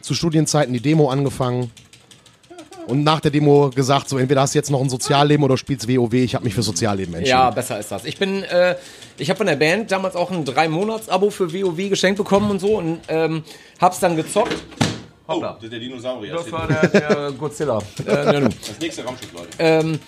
zu 0.00 0.14
Studienzeiten 0.14 0.72
die 0.72 0.80
Demo 0.80 1.10
angefangen. 1.10 1.70
Und 2.88 3.04
nach 3.04 3.20
der 3.20 3.30
Demo 3.30 3.70
gesagt, 3.70 4.08
so 4.08 4.18
entweder 4.18 4.40
hast 4.40 4.54
du 4.54 4.58
jetzt 4.58 4.70
noch 4.70 4.80
ein 4.80 4.90
Sozialleben 4.90 5.44
oder 5.44 5.56
spielst 5.56 5.86
WoW. 5.88 6.12
Ich 6.14 6.34
habe 6.34 6.44
mich 6.44 6.54
für 6.54 6.62
Sozialleben 6.62 7.14
entschieden. 7.14 7.38
Ja, 7.38 7.50
besser 7.50 7.78
ist 7.78 7.92
das. 7.92 8.04
Ich 8.04 8.18
bin, 8.18 8.42
äh, 8.42 8.74
ich 9.18 9.30
habe 9.30 9.36
von 9.38 9.46
der 9.46 9.54
Band 9.54 9.92
damals 9.92 10.16
auch 10.16 10.32
ein 10.32 10.44
drei 10.44 10.68
Monats 10.68 11.08
Abo 11.08 11.30
für 11.30 11.52
WoW 11.52 11.88
geschenkt 11.88 12.18
bekommen 12.18 12.50
und 12.50 12.60
so 12.60 12.78
und 12.78 12.98
ähm, 13.06 13.44
hab's 13.80 14.00
dann 14.00 14.16
gezockt. 14.16 14.56
Oh, 15.28 15.38
das 15.40 15.62
ist 15.62 15.72
der 15.72 15.78
Dinosaurier. 15.78 16.34
Das 16.34 16.50
war 16.50 16.66
der, 16.66 16.88
der 16.88 17.32
Godzilla. 17.38 17.78
äh, 18.04 18.40
das 18.40 18.50
nächste 18.80 19.04
Raumschiff, 19.04 19.32
Leute. 19.32 19.48
ähm, 19.60 20.00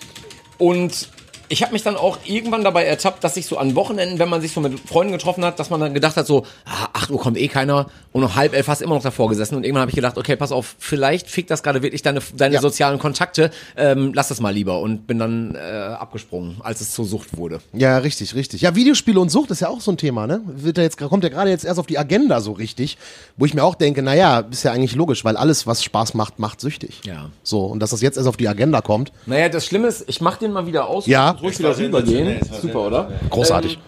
und 0.57 1.07
ich 1.49 1.61
habe 1.63 1.73
mich 1.73 1.83
dann 1.83 1.95
auch 1.95 2.17
irgendwann 2.25 2.63
dabei 2.63 2.85
ertappt, 2.85 3.23
dass 3.23 3.37
ich 3.37 3.45
so 3.45 3.57
an 3.57 3.75
Wochenenden, 3.75 4.19
wenn 4.19 4.29
man 4.29 4.41
sich 4.41 4.51
so 4.53 4.61
mit 4.61 4.79
Freunden 4.79 5.11
getroffen 5.13 5.43
hat, 5.45 5.59
dass 5.59 5.69
man 5.69 5.79
dann 5.79 5.93
gedacht 5.93 6.15
hat, 6.17 6.25
so, 6.27 6.45
ah, 6.65 6.87
8 6.93 7.11
Uhr 7.11 7.19
kommt 7.19 7.37
eh 7.37 7.47
keiner 7.47 7.87
und 8.11 8.23
um 8.23 8.35
halb 8.35 8.53
elf 8.53 8.67
hast 8.67 8.81
du 8.81 8.85
immer 8.85 8.95
noch 8.95 9.03
davor 9.03 9.29
gesessen 9.29 9.55
und 9.55 9.63
irgendwann 9.63 9.81
habe 9.81 9.91
ich 9.91 9.95
gedacht, 9.95 10.17
okay, 10.17 10.35
pass 10.35 10.51
auf, 10.51 10.75
vielleicht 10.79 11.29
fickt 11.29 11.51
das 11.51 11.63
gerade 11.63 11.81
wirklich 11.83 12.01
deine, 12.01 12.19
deine 12.35 12.55
Ja. 12.55 12.61
sozialen 12.61 12.99
Kontakte, 12.99 13.51
ähm, 13.77 14.11
lass 14.13 14.29
das 14.29 14.39
mal 14.39 14.53
lieber 14.53 14.79
und 14.79 15.07
bin 15.07 15.19
dann 15.19 15.55
äh, 15.55 15.59
abgesprungen, 15.59 16.57
als 16.61 16.81
es 16.81 16.91
zur 16.91 17.05
Sucht 17.05 17.37
wurde. 17.37 17.59
Ja, 17.73 17.97
richtig, 17.99 18.35
richtig. 18.35 18.61
Ja, 18.61 18.75
Videospiele 18.75 19.19
und 19.19 19.29
Sucht 19.29 19.51
ist 19.51 19.59
ja 19.61 19.69
auch 19.69 19.81
so 19.81 19.91
ein 19.91 19.97
Thema, 19.97 20.27
ne? 20.27 20.41
Wird 20.45 20.77
ja 20.77 20.83
jetzt, 20.83 20.97
kommt 20.97 21.23
ja 21.23 21.29
gerade 21.29 21.49
jetzt 21.49 21.65
erst 21.65 21.79
auf 21.79 21.87
die 21.87 21.97
Agenda 21.97 22.41
so 22.41 22.51
richtig, 22.53 22.97
wo 23.37 23.45
ich 23.45 23.53
mir 23.53 23.63
auch 23.63 23.75
denke, 23.75 24.01
naja, 24.01 24.39
ist 24.51 24.63
ja 24.63 24.71
eigentlich 24.71 24.95
logisch, 24.95 25.23
weil 25.25 25.37
alles, 25.37 25.67
was 25.67 25.83
Spaß 25.83 26.13
macht, 26.13 26.39
macht 26.39 26.61
süchtig. 26.61 27.01
Ja. 27.05 27.29
So, 27.43 27.65
und 27.65 27.79
dass 27.79 27.91
das 27.91 28.01
jetzt 28.01 28.17
erst 28.17 28.27
auf 28.29 28.37
die 28.37 28.47
Agenda 28.47 28.81
kommt, 28.81 29.11
Naja, 29.25 29.49
das 29.49 29.65
Schlimme 29.65 29.87
ist, 29.87 30.05
ich 30.07 30.21
mach 30.21 30.37
den 30.37 30.51
mal 30.51 30.65
wieder 30.67 30.87
aus. 30.87 31.05
Ja. 31.05 31.34
Ruhig 31.41 31.59
wieder 31.59 31.77
rübergehen. 31.77 32.39
Super, 32.61 32.87
oder? 32.87 33.11
großartig. 33.29 33.79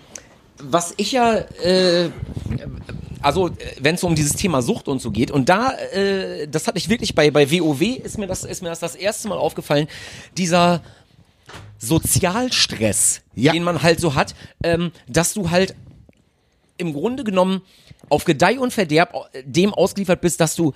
Was 0.60 0.93
ich 0.98 1.12
ja, 1.12 1.36
äh, 1.64 2.10
also 3.22 3.52
wenn 3.80 3.95
es 3.95 4.04
um 4.04 4.16
dieses 4.16 4.34
Thema 4.34 4.62
Sucht 4.62 4.88
und 4.88 5.02
so 5.02 5.12
geht, 5.12 5.30
und 5.32 5.50
da, 5.50 5.72
äh, 5.93 6.48
das 6.48 6.68
hatte 6.68 6.78
ich 6.78 6.89
wirklich 6.89 7.14
bei, 7.16 7.30
bei 7.32 7.50
WoW, 7.52 7.82
ist 7.82 8.18
mir 8.18 8.28
das, 8.28 8.43
ist 8.43 8.64
mir 8.64 8.70
das 8.70 8.80
das 8.80 8.95
erste 8.95 9.28
Mal 9.28 9.38
aufgefallen, 9.38 9.88
dieser 10.36 10.82
Sozialstress, 11.78 13.22
Ja. 13.36 13.52
den 13.54 13.64
man 13.64 13.84
halt 13.84 14.00
so 14.00 14.16
hat, 14.16 14.34
ähm, 14.64 14.91
dass 15.08 15.34
du 15.34 15.52
halt 15.52 15.76
im 16.78 16.93
Grunde 16.93 17.24
genommen 17.24 17.62
auf 18.10 18.26
Gedeih 18.26 18.60
und 18.60 18.74
Verderb 18.74 19.14
äh, 19.34 19.43
dem 19.45 19.74
ausgeliefert 19.74 20.22
bist, 20.22 20.39
dass 20.39 20.56
du 20.56 20.74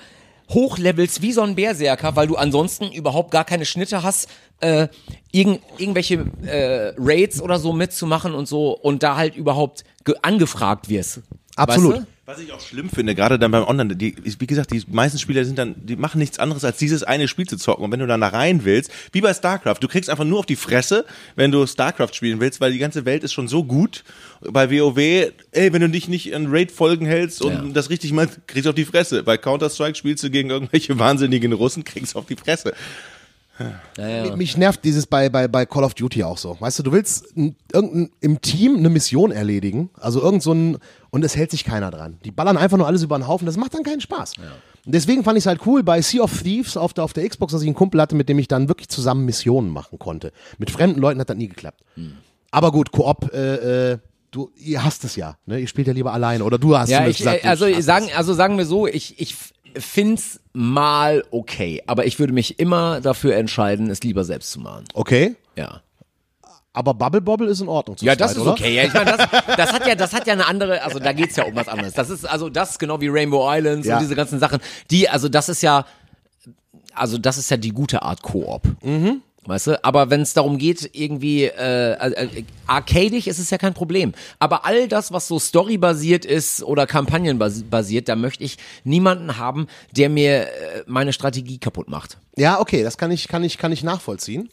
hochlevelst 0.53 1.21
wie 1.21 1.31
so 1.31 1.41
ein 1.41 1.55
Berserker, 1.55 2.15
weil 2.15 2.27
du 2.27 2.35
ansonsten 2.35 2.91
überhaupt 2.91 3.31
gar 3.31 3.45
keine 3.45 3.65
Schnitte 3.65 4.03
hast, 4.03 4.27
äh, 4.59 4.87
irgend, 5.31 5.61
irgendwelche 5.77 6.25
äh, 6.45 6.93
Raids 6.97 7.41
oder 7.41 7.57
so 7.59 7.73
mitzumachen 7.73 8.33
und 8.33 8.47
so 8.47 8.77
und 8.77 9.01
da 9.03 9.15
halt 9.15 9.35
überhaupt 9.35 9.83
ge- 10.03 10.15
angefragt 10.21 10.89
wirst. 10.89 11.21
Absolut. 11.55 11.93
Weißt 11.93 12.03
du? 12.03 12.07
Was 12.27 12.39
ich 12.39 12.53
auch 12.53 12.61
schlimm 12.61 12.89
finde, 12.89 13.13
gerade 13.13 13.37
dann 13.37 13.51
beim 13.51 13.65
Online, 13.65 13.93
die, 13.95 14.15
wie 14.39 14.47
gesagt, 14.47 14.71
die 14.71 14.81
meisten 14.89 15.17
Spieler 15.19 15.43
sind 15.43 15.57
dann, 15.57 15.75
die 15.77 15.97
machen 15.97 16.19
nichts 16.19 16.39
anderes, 16.39 16.63
als 16.63 16.77
dieses 16.77 17.03
eine 17.03 17.27
Spiel 17.27 17.45
zu 17.45 17.57
zocken. 17.57 17.83
Und 17.83 17.91
wenn 17.91 17.99
du 17.99 18.07
dann 18.07 18.21
da 18.21 18.29
rein 18.29 18.63
willst, 18.63 18.89
wie 19.11 19.19
bei 19.19 19.33
StarCraft, 19.33 19.77
du 19.81 19.89
kriegst 19.89 20.09
einfach 20.09 20.23
nur 20.23 20.39
auf 20.39 20.45
die 20.45 20.55
Fresse, 20.55 21.05
wenn 21.35 21.51
du 21.51 21.65
StarCraft 21.67 22.13
spielen 22.13 22.39
willst, 22.39 22.61
weil 22.61 22.71
die 22.71 22.77
ganze 22.77 23.03
Welt 23.03 23.23
ist 23.25 23.33
schon 23.33 23.49
so 23.49 23.65
gut. 23.65 24.05
Bei 24.39 24.71
WoW, 24.71 24.97
ey, 24.97 25.33
wenn 25.73 25.81
du 25.81 25.89
dich 25.89 26.07
nicht 26.07 26.33
an 26.33 26.45
Raid-Folgen 26.47 27.05
hältst 27.05 27.41
und 27.41 27.51
Ja. 27.51 27.63
das 27.73 27.89
richtig 27.89 28.13
machst, 28.13 28.39
kriegst 28.47 28.65
du 28.65 28.69
auf 28.69 28.75
die 28.75 28.85
Fresse. 28.85 29.23
Bei 29.23 29.37
Counter-Strike 29.37 29.95
spielst 29.97 30.23
du 30.23 30.29
gegen 30.29 30.51
irgendwelche 30.51 30.97
wahnsinnigen 30.99 31.51
Russen, 31.51 31.83
kriegst 31.83 32.13
du 32.13 32.19
auf 32.19 32.27
die 32.27 32.37
Fresse. 32.37 32.73
Mich 34.37 34.57
nervt 34.57 34.83
dieses 34.83 35.05
bei, 35.05 35.29
bei, 35.29 35.47
bei 35.47 35.65
Call 35.65 35.83
of 35.83 35.93
Duty 35.93 36.23
auch 36.23 36.37
so. 36.37 36.57
Weißt 36.59 36.79
du, 36.79 36.83
du 36.83 36.91
willst 36.91 37.25
irgendein, 37.71 38.09
im 38.19 38.41
Team 38.41 38.77
eine 38.77 38.89
Mission 38.89 39.31
erledigen, 39.31 39.89
also 39.99 40.21
irgend 40.21 40.41
so 40.41 40.53
ein, 40.53 40.77
und 41.11 41.23
es 41.23 41.35
hält 41.35 41.51
sich 41.51 41.63
keiner 41.63 41.91
dran. 41.91 42.17
Die 42.25 42.31
ballern 42.31 42.57
einfach 42.57 42.77
nur 42.77 42.87
alles 42.87 43.03
über 43.03 43.17
den 43.17 43.27
Haufen, 43.27 43.45
das 43.45 43.57
macht 43.57 43.73
dann 43.73 43.83
keinen 43.83 44.01
Spaß. 44.01 44.33
Und 44.85 44.95
deswegen 44.95 45.23
fand 45.23 45.37
ich 45.37 45.43
es 45.43 45.45
halt 45.45 45.65
cool 45.65 45.83
bei 45.83 46.01
Sea 46.01 46.21
of 46.23 46.41
Thieves 46.41 46.75
auf 46.75 46.93
der, 46.93 47.03
auf 47.03 47.13
der 47.13 47.27
Xbox, 47.29 47.51
dass 47.53 47.61
ich 47.61 47.67
einen 47.67 47.75
Kumpel 47.75 48.01
hatte, 48.01 48.15
mit 48.15 48.29
dem 48.29 48.39
ich 48.39 48.47
dann 48.47 48.67
wirklich 48.67 48.89
zusammen 48.89 49.25
Missionen 49.25 49.69
machen 49.69 49.99
konnte. 49.99 50.31
Mit 50.57 50.71
fremden 50.71 50.99
Leuten 50.99 51.19
hat 51.19 51.29
das 51.29 51.37
nie 51.37 51.47
geklappt. 51.47 51.81
Aber 52.49 52.71
gut, 52.71 52.91
Koop, 52.91 53.31
äh, 53.33 53.91
äh, 53.91 53.97
du, 54.31 54.49
ihr 54.57 54.83
hasst 54.83 55.03
es 55.03 55.15
ja, 55.15 55.37
ne? 55.45 55.59
Ihr 55.59 55.67
spielt 55.67 55.87
ja 55.87 55.93
lieber 55.93 56.13
alleine, 56.13 56.43
oder 56.43 56.57
du 56.57 56.75
hast 56.75 56.89
Ja, 56.89 57.07
ich, 57.07 57.17
gesagt, 57.19 57.45
also 57.45 57.67
sagen, 57.81 58.09
also 58.15 58.33
sagen 58.33 58.57
wir 58.57 58.65
so, 58.65 58.87
ich, 58.87 59.19
ich 59.19 59.35
find's 59.75 60.39
mal 60.53 61.23
okay, 61.31 61.81
aber 61.87 62.05
ich 62.05 62.19
würde 62.19 62.33
mich 62.33 62.59
immer 62.59 63.01
dafür 63.01 63.35
entscheiden, 63.35 63.89
es 63.89 64.01
lieber 64.03 64.23
selbst 64.23 64.51
zu 64.51 64.59
machen. 64.59 64.85
Okay, 64.93 65.35
Ja. 65.55 65.81
Aber 66.73 66.93
Bubble 66.93 67.21
Bobble 67.21 67.47
ist 67.47 67.59
in 67.61 67.67
Ordnung 67.67 67.97
zu 67.97 68.05
Ja, 68.05 68.15
das 68.15 68.31
ist 68.33 68.39
oder? 68.39 68.51
okay. 68.51 68.75
Ja, 68.75 68.83
ich 68.83 68.93
meine, 68.93 69.17
das, 69.17 69.27
das 69.57 69.73
hat 69.73 69.85
ja, 69.87 69.95
das 69.95 70.13
hat 70.13 70.25
ja 70.27 70.33
eine 70.33 70.47
andere, 70.47 70.81
also 70.83 70.99
da 70.99 71.11
geht's 71.13 71.35
ja 71.35 71.43
um 71.45 71.55
was 71.55 71.67
anderes. 71.67 71.93
Das 71.93 72.09
ist 72.09 72.25
also 72.25 72.49
das 72.49 72.79
genau 72.79 73.01
wie 73.01 73.09
Rainbow 73.09 73.45
Islands 73.53 73.87
Ja. 73.87 73.97
und 73.97 74.03
diese 74.03 74.15
ganzen 74.15 74.39
Sachen. 74.39 74.59
Die, 74.89 75.09
also 75.09 75.27
das 75.29 75.49
ist 75.49 75.61
ja, 75.63 75.85
also 76.93 77.17
das 77.17 77.37
ist 77.37 77.49
ja 77.51 77.57
die 77.57 77.71
gute 77.71 78.01
Art 78.01 78.21
Koop. 78.21 78.63
Weißt 79.45 79.67
du, 79.67 79.83
aber 79.83 80.11
wenn 80.11 80.21
es 80.21 80.35
darum 80.35 80.59
geht, 80.59 80.87
irgendwie 80.93 81.45
äh, 81.45 81.93
äh, 81.93 82.43
arcadisch 82.67 83.25
ist 83.25 83.39
es 83.39 83.49
ja 83.49 83.57
kein 83.57 83.73
Problem. 83.73 84.13
Aber 84.37 84.65
all 84.65 84.87
das, 84.87 85.11
was 85.11 85.27
so 85.27 85.39
storybasiert 85.39 86.25
ist 86.25 86.61
oder 86.61 86.85
kampagnenbasiert, 86.85 88.07
da 88.07 88.15
möchte 88.15 88.43
ich 88.43 88.57
niemanden 88.83 89.37
haben, 89.39 89.65
der 89.97 90.09
mir 90.09 90.43
äh, 90.43 90.47
meine 90.85 91.11
Strategie 91.11 91.57
kaputt 91.57 91.89
macht. 91.89 92.17
Ja, 92.37 92.59
okay, 92.59 92.83
das 92.83 92.99
kann 92.99 93.09
ich, 93.09 93.27
kann 93.27 93.43
ich, 93.43 93.57
kann 93.57 93.71
ich 93.71 93.83
nachvollziehen. 93.83 94.47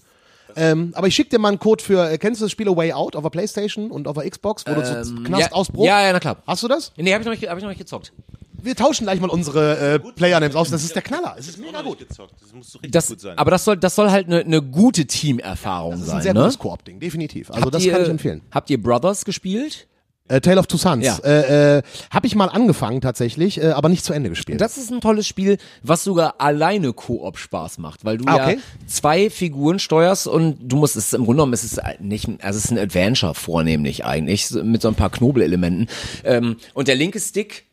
Ähm, 0.59 0.92
aber 0.94 1.06
ich 1.06 1.14
schicke 1.14 1.30
dir 1.30 1.38
mal 1.38 1.48
einen 1.48 1.59
Code 1.59 1.82
für, 1.82 2.11
äh, 2.11 2.18
kennst 2.18 2.40
du 2.40 2.44
das 2.44 2.52
Spiel 2.52 2.68
A 2.68 2.76
Way 2.76 2.92
Out 2.92 3.16
auf 3.16 3.22
der 3.22 3.30
Playstation 3.30 3.90
und 3.90 4.09
auf 4.09 4.16
der 4.18 4.28
Xbox, 4.28 4.64
wo 4.66 4.74
du 4.74 5.04
so 5.04 5.14
Knastausbruch? 5.22 5.84
Ja, 5.86 6.02
ja, 6.02 6.12
na 6.12 6.20
klar. 6.20 6.36
Hast 6.46 6.62
du 6.62 6.68
das? 6.68 6.92
Nee, 6.96 7.12
hab 7.14 7.20
ich 7.20 7.26
noch 7.26 7.32
nicht, 7.32 7.48
hab 7.48 7.56
ich 7.56 7.62
noch 7.62 7.70
nicht 7.70 7.78
gezockt. 7.78 8.12
Wir 8.61 8.74
tauschen 8.74 9.04
gleich 9.04 9.20
mal 9.20 9.30
unsere 9.30 9.78
äh, 9.94 9.98
Player-Names 10.00 10.56
aus. 10.56 10.68
Das 10.70 10.82
ist 10.82 10.94
der 10.94 11.02
Knaller. 11.02 11.36
Es 11.38 11.46
ist 11.48 11.59
mega 11.59 11.80
gut. 11.82 12.00
gezockt. 12.00 12.34
Das 12.40 12.52
muss 12.52 12.72
so 12.72 12.78
richtig 12.78 12.90
Das, 12.92 13.06
gut 13.09 13.20
sein. 13.20 13.38
aber 13.38 13.52
das 13.52 13.64
soll, 13.64 13.76
das 13.76 13.94
soll 13.94 14.11
halt 14.11 14.26
eine 14.26 14.44
ne 14.44 14.61
gute 14.62 15.06
Teamerfahrung 15.06 15.92
Das 15.92 16.00
ist 16.00 16.06
sein. 16.09 16.16
ein 16.16 16.22
sehr 16.22 16.34
ne? 16.34 16.40
gutes 16.40 16.59
Koop-Ding, 16.59 16.98
definitiv. 17.00 17.50
Also 17.50 17.62
Habt 17.62 17.74
das 17.74 17.84
ihr- 17.84 17.92
kann 17.92 18.02
ich 18.02 18.09
empfehlen. 18.09 18.42
Habt 18.50 18.68
ihr 18.70 18.82
Brothers 18.82 19.24
gespielt? 19.24 19.86
Äh, 20.29 20.41
Tale 20.41 20.59
of 20.61 20.66
Two 20.66 20.76
Sons. 20.76 21.05
Ja. 21.05 21.18
Äh, 21.24 21.79
äh, 21.79 21.83
Habe 22.11 22.26
ich 22.26 22.35
mal 22.35 22.47
angefangen 22.47 23.01
tatsächlich, 23.01 23.61
äh, 23.61 23.68
aber 23.70 23.89
nicht 23.89 24.05
zu 24.05 24.12
Ende 24.12 24.29
gespielt. 24.29 24.61
Das 24.61 24.76
ist 24.79 24.91
ein 24.91 25.01
tolles 25.01 25.26
Spiel, 25.26 25.59
was 25.83 26.05
sogar 26.05 26.41
alleine 26.41 26.93
Koop 26.93 27.39
Spaß 27.39 27.79
macht, 27.79 28.05
weil 28.05 28.18
du 28.18 28.24
Ah, 28.26 28.37
ja 28.37 28.45
okay. 28.45 28.59
zwei 28.87 29.31
Figuren 29.31 29.79
steuerst 29.79 30.26
und 30.26 30.59
du 30.61 30.76
musst 30.76 30.97
es 30.97 31.12
im 31.12 31.24
Grunde 31.24 31.39
genommen 31.39 31.53
ist 31.55 31.64
es 31.64 31.81
nicht, 32.01 32.29
also 32.43 32.59
es 32.59 32.64
ist 32.66 32.70
ein 32.70 32.79
Adventure 32.79 33.35
vornehmlich 33.35 34.05
eigentlich 34.05 34.51
mit 34.51 34.83
so 34.83 34.89
ein 34.89 34.95
paar 34.95 35.11
Knobelelementen 35.11 35.89
ähm, 36.24 36.57
und 36.74 36.89
der 36.89 36.95
linke 36.95 37.20
Stick 37.20 37.68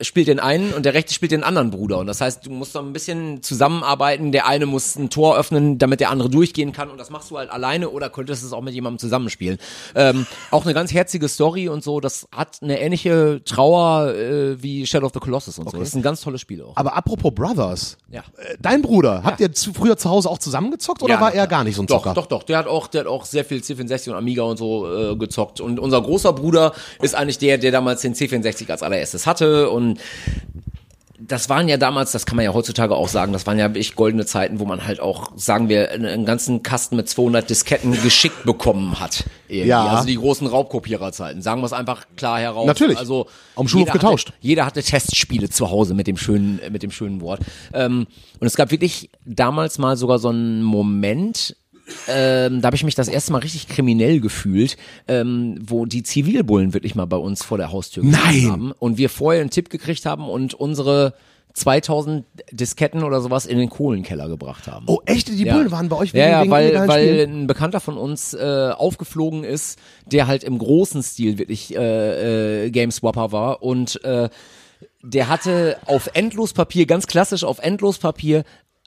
spielt 0.00 0.26
den 0.28 0.40
einen 0.40 0.72
und 0.74 0.84
der 0.84 0.94
rechte 0.94 1.14
spielt 1.14 1.30
den 1.32 1.44
anderen 1.44 1.70
Bruder. 1.70 1.98
Und 1.98 2.06
das 2.08 2.20
heißt, 2.20 2.46
du 2.46 2.50
musst 2.50 2.74
da 2.74 2.80
ein 2.80 2.92
bisschen 2.92 3.42
zusammenarbeiten. 3.42 4.32
Der 4.32 4.46
eine 4.46 4.66
muss 4.66 4.96
ein 4.96 5.08
Tor 5.08 5.36
öffnen, 5.36 5.78
damit 5.78 6.00
der 6.00 6.10
andere 6.10 6.28
durchgehen 6.28 6.72
kann. 6.72 6.90
Und 6.90 6.98
das 6.98 7.10
machst 7.10 7.30
du 7.30 7.38
halt 7.38 7.50
alleine 7.50 7.88
oder 7.90 8.10
könntest 8.10 8.42
es 8.44 8.52
auch 8.52 8.60
mit 8.60 8.74
jemandem 8.74 8.98
zusammenspielen. 8.98 9.58
Ähm, 9.94 10.26
auch 10.50 10.64
eine 10.64 10.74
ganz 10.74 10.92
herzige 10.92 11.28
Story 11.28 11.68
und 11.68 11.84
so. 11.84 12.00
Das 12.00 12.26
hat 12.34 12.58
eine 12.62 12.80
ähnliche 12.80 13.42
Trauer 13.44 14.14
äh, 14.14 14.62
wie 14.62 14.86
Shadow 14.86 15.06
of 15.06 15.12
the 15.14 15.20
Colossus 15.20 15.58
und 15.58 15.70
so. 15.70 15.78
Das 15.78 15.88
ist 15.88 15.94
ein 15.94 16.02
ganz 16.02 16.20
tolles 16.20 16.40
Spiel 16.40 16.62
auch. 16.62 16.76
aber 16.76 16.96
apropos 16.96 17.32
Brothers. 17.34 17.96
Ja. 18.10 18.20
Äh, 18.36 18.56
dein 18.60 18.82
Bruder, 18.82 19.22
habt 19.22 19.40
ihr 19.40 19.52
zu, 19.52 19.72
früher 19.72 19.96
zu 19.96 20.10
Hause 20.10 20.28
auch 20.28 20.38
zusammengezockt 20.38 21.02
oder 21.02 21.14
Ja, 21.14 21.20
war 21.20 21.32
er 21.34 21.46
gar 21.46 21.62
nicht 21.64 21.76
so 21.76 21.82
ein 21.82 21.86
Doch, 21.86 21.98
Zocker? 22.02 22.14
doch, 22.14 22.26
doch. 22.26 22.42
Der 22.42 22.58
hat 22.58 22.66
auch, 22.66 22.88
der 22.88 23.02
hat 23.02 23.06
auch 23.06 23.24
sehr 23.24 23.44
viel 23.44 23.58
C64 23.58 24.10
und 24.10 24.16
Amiga 24.16 24.42
und 24.42 24.56
so 24.56 25.12
äh, 25.12 25.16
gezockt. 25.16 25.60
Und 25.60 25.78
unser 25.78 26.02
großer 26.02 26.32
Bruder 26.32 26.72
ist 27.00 27.14
eigentlich 27.14 27.38
der, 27.38 27.58
der 27.58 27.70
damals 27.70 28.00
den 28.02 28.14
C64 28.14 28.70
als 28.70 28.82
allererstes 28.82 29.26
hatte. 29.26 29.70
Und 29.70 29.83
das 31.26 31.48
waren 31.48 31.68
ja 31.68 31.76
damals, 31.76 32.12
das 32.12 32.26
kann 32.26 32.36
man 32.36 32.44
ja 32.44 32.52
heutzutage 32.52 32.94
auch 32.94 33.08
sagen, 33.08 33.32
das 33.32 33.46
waren 33.46 33.58
ja 33.58 33.70
echt 33.72 33.96
goldene 33.96 34.26
Zeiten, 34.26 34.58
wo 34.58 34.64
man 34.64 34.86
halt 34.86 35.00
auch, 35.00 35.32
sagen 35.36 35.68
wir, 35.68 35.92
einen, 35.92 36.26
ganzen 36.26 36.62
Kasten 36.62 36.96
mit 36.96 37.08
200 37.08 37.48
Disketten 37.48 37.92
geschickt 38.02 38.44
bekommen 38.44 39.00
hat. 39.00 39.24
Irgendwie. 39.48 39.68
Ja. 39.68 39.86
Also 39.86 40.06
die 40.06 40.16
großen 40.16 40.46
Raubkopiererzeiten. 40.46 41.40
Sagen 41.40 41.60
wir 41.62 41.66
es 41.66 41.72
einfach 41.72 42.04
klar 42.16 42.40
heraus. 42.40 42.66
Natürlich. 42.66 42.98
Also 42.98 43.26
Am 43.56 43.68
Schulhof 43.68 43.88
jeder 43.88 43.98
getauscht. 43.98 44.28
Hatte, 44.28 44.38
jeder 44.40 44.66
hatte 44.66 44.82
Testspiele 44.82 45.48
zu 45.48 45.70
Hause 45.70 45.94
mit 45.94 46.06
dem 46.06 46.16
schönen, 46.16 46.60
mit 46.70 46.82
dem 46.82 46.90
schönen 46.90 47.20
Wort. 47.20 47.40
Ähm, 47.72 48.06
und 48.40 48.46
es 48.46 48.56
gab 48.56 48.70
wirklich 48.70 49.10
damals 49.24 49.78
mal 49.78 49.96
sogar 49.96 50.18
so 50.18 50.28
einen 50.28 50.62
Moment, 50.62 51.56
ähm, 52.08 52.60
da 52.60 52.66
habe 52.66 52.76
ich 52.76 52.84
mich 52.84 52.94
das 52.94 53.08
erste 53.08 53.32
Mal 53.32 53.38
richtig 53.38 53.68
kriminell 53.68 54.20
gefühlt, 54.20 54.76
ähm, 55.08 55.58
wo 55.60 55.86
die 55.86 56.02
Zivilbullen 56.02 56.72
wirklich 56.72 56.94
mal 56.94 57.06
bei 57.06 57.16
uns 57.16 57.44
vor 57.44 57.58
der 57.58 57.72
Haustür 57.72 58.04
Nein! 58.04 58.50
haben 58.50 58.72
und 58.78 58.98
wir 58.98 59.10
vorher 59.10 59.40
einen 59.40 59.50
Tipp 59.50 59.70
gekriegt 59.70 60.06
haben 60.06 60.28
und 60.28 60.54
unsere 60.54 61.14
2000 61.54 62.24
Disketten 62.50 63.04
oder 63.04 63.20
sowas 63.20 63.46
in 63.46 63.58
den 63.58 63.70
Kohlenkeller 63.70 64.28
gebracht 64.28 64.66
haben. 64.66 64.86
Oh, 64.88 65.00
echt? 65.06 65.28
Die 65.28 65.44
Bullen 65.44 65.70
waren 65.70 65.88
bei 65.88 65.96
euch 65.96 66.12
ja, 66.12 66.28
ja, 66.28 66.40
wegen 66.42 66.50
weil, 66.50 66.88
weil 66.88 67.26
ein 67.28 67.46
Bekannter 67.46 67.78
von 67.78 67.96
uns 67.96 68.34
äh, 68.34 68.70
aufgeflogen 68.76 69.44
ist, 69.44 69.78
der 70.04 70.26
halt 70.26 70.42
im 70.42 70.58
großen 70.58 71.02
Stil 71.02 71.38
wirklich 71.38 71.74
äh, 71.76 72.64
äh, 72.66 72.70
Gameswapper 72.70 73.30
war 73.30 73.62
und 73.62 74.02
äh, 74.04 74.28
der 75.02 75.28
hatte 75.28 75.76
auf 75.86 76.10
Endlospapier, 76.14 76.86
ganz 76.86 77.06
klassisch 77.06 77.44
auf 77.44 77.58
Endlospapier, 77.58 78.44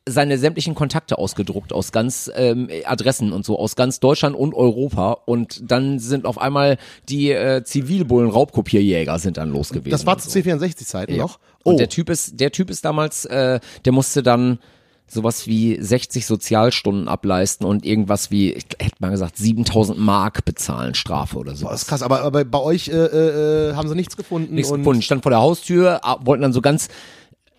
seine 0.08 0.38
sämtlichen 0.38 0.74
Kontakte 0.76 1.18
ausgedruckt 1.18 1.74
aus 1.74 1.92
ganz 1.92 2.32
ähm, 2.36 2.70
Adressen 2.86 3.32
und 3.34 3.46
so 3.46 3.60
aus 3.60 3.76
ganz 3.76 4.00
Deutschland 4.00 4.36
und 4.36 4.54
Europa 4.54 5.18
und 5.26 5.62
dann 5.70 6.00
sind 6.00 6.26
auf 6.26 6.40
einmal 6.40 6.78
die 7.10 7.32
äh, 7.32 7.64
Zivilbullen 7.64 8.30
Raubkopierjäger 8.30 9.20
sind 9.20 9.38
dann 9.38 9.52
los 9.52 9.70
gewesen. 9.70 9.92
Das 9.92 10.06
war 10.06 10.16
und 10.16 10.22
zu 10.22 10.30
so. 10.30 10.40
C64-Zeiten 10.40 11.16
Ja. 11.16 11.24
noch? 11.24 11.40
Und 11.64 11.76
Oh, 11.76 11.78
der 11.78 11.90
Typ 11.90 12.10
ist, 12.10 12.40
der 12.40 12.52
Typ 12.52 12.70
ist 12.70 12.86
damals, 12.86 13.26
äh, 13.26 13.60
der 13.86 13.92
musste 13.92 14.24
dann 14.24 14.60
sowas 15.10 15.48
wie 15.48 15.78
60 15.82 16.26
Sozialstunden 16.26 17.08
ableisten 17.08 17.66
und 17.66 17.86
irgendwas 17.86 18.30
wie, 18.30 18.52
ich 18.54 18.66
hätte 18.80 18.96
mal 19.00 19.10
gesagt, 19.10 19.38
7000 19.38 19.98
Mark 19.98 20.44
bezahlen, 20.44 20.96
Strafe 20.96 21.38
oder 21.38 21.56
so. 21.56 21.68
das 21.68 21.84
ist 21.84 21.88
krass. 21.88 22.02
Aber, 22.02 22.22
aber 22.24 22.44
bei 22.44 22.60
euch 22.60 22.90
äh, 22.90 22.94
äh, 22.94 23.74
haben 23.74 23.88
sie 23.88 23.96
nichts 23.96 24.18
gefunden. 24.18 24.54
Nichts 24.54 24.70
und 24.72 24.80
gefunden. 24.80 25.02
Stand 25.02 25.24
vor 25.24 25.30
der 25.30 25.40
Haustür, 25.40 26.02
wollten 26.22 26.42
dann 26.42 26.52
so 26.54 26.62
ganz, 26.62 26.90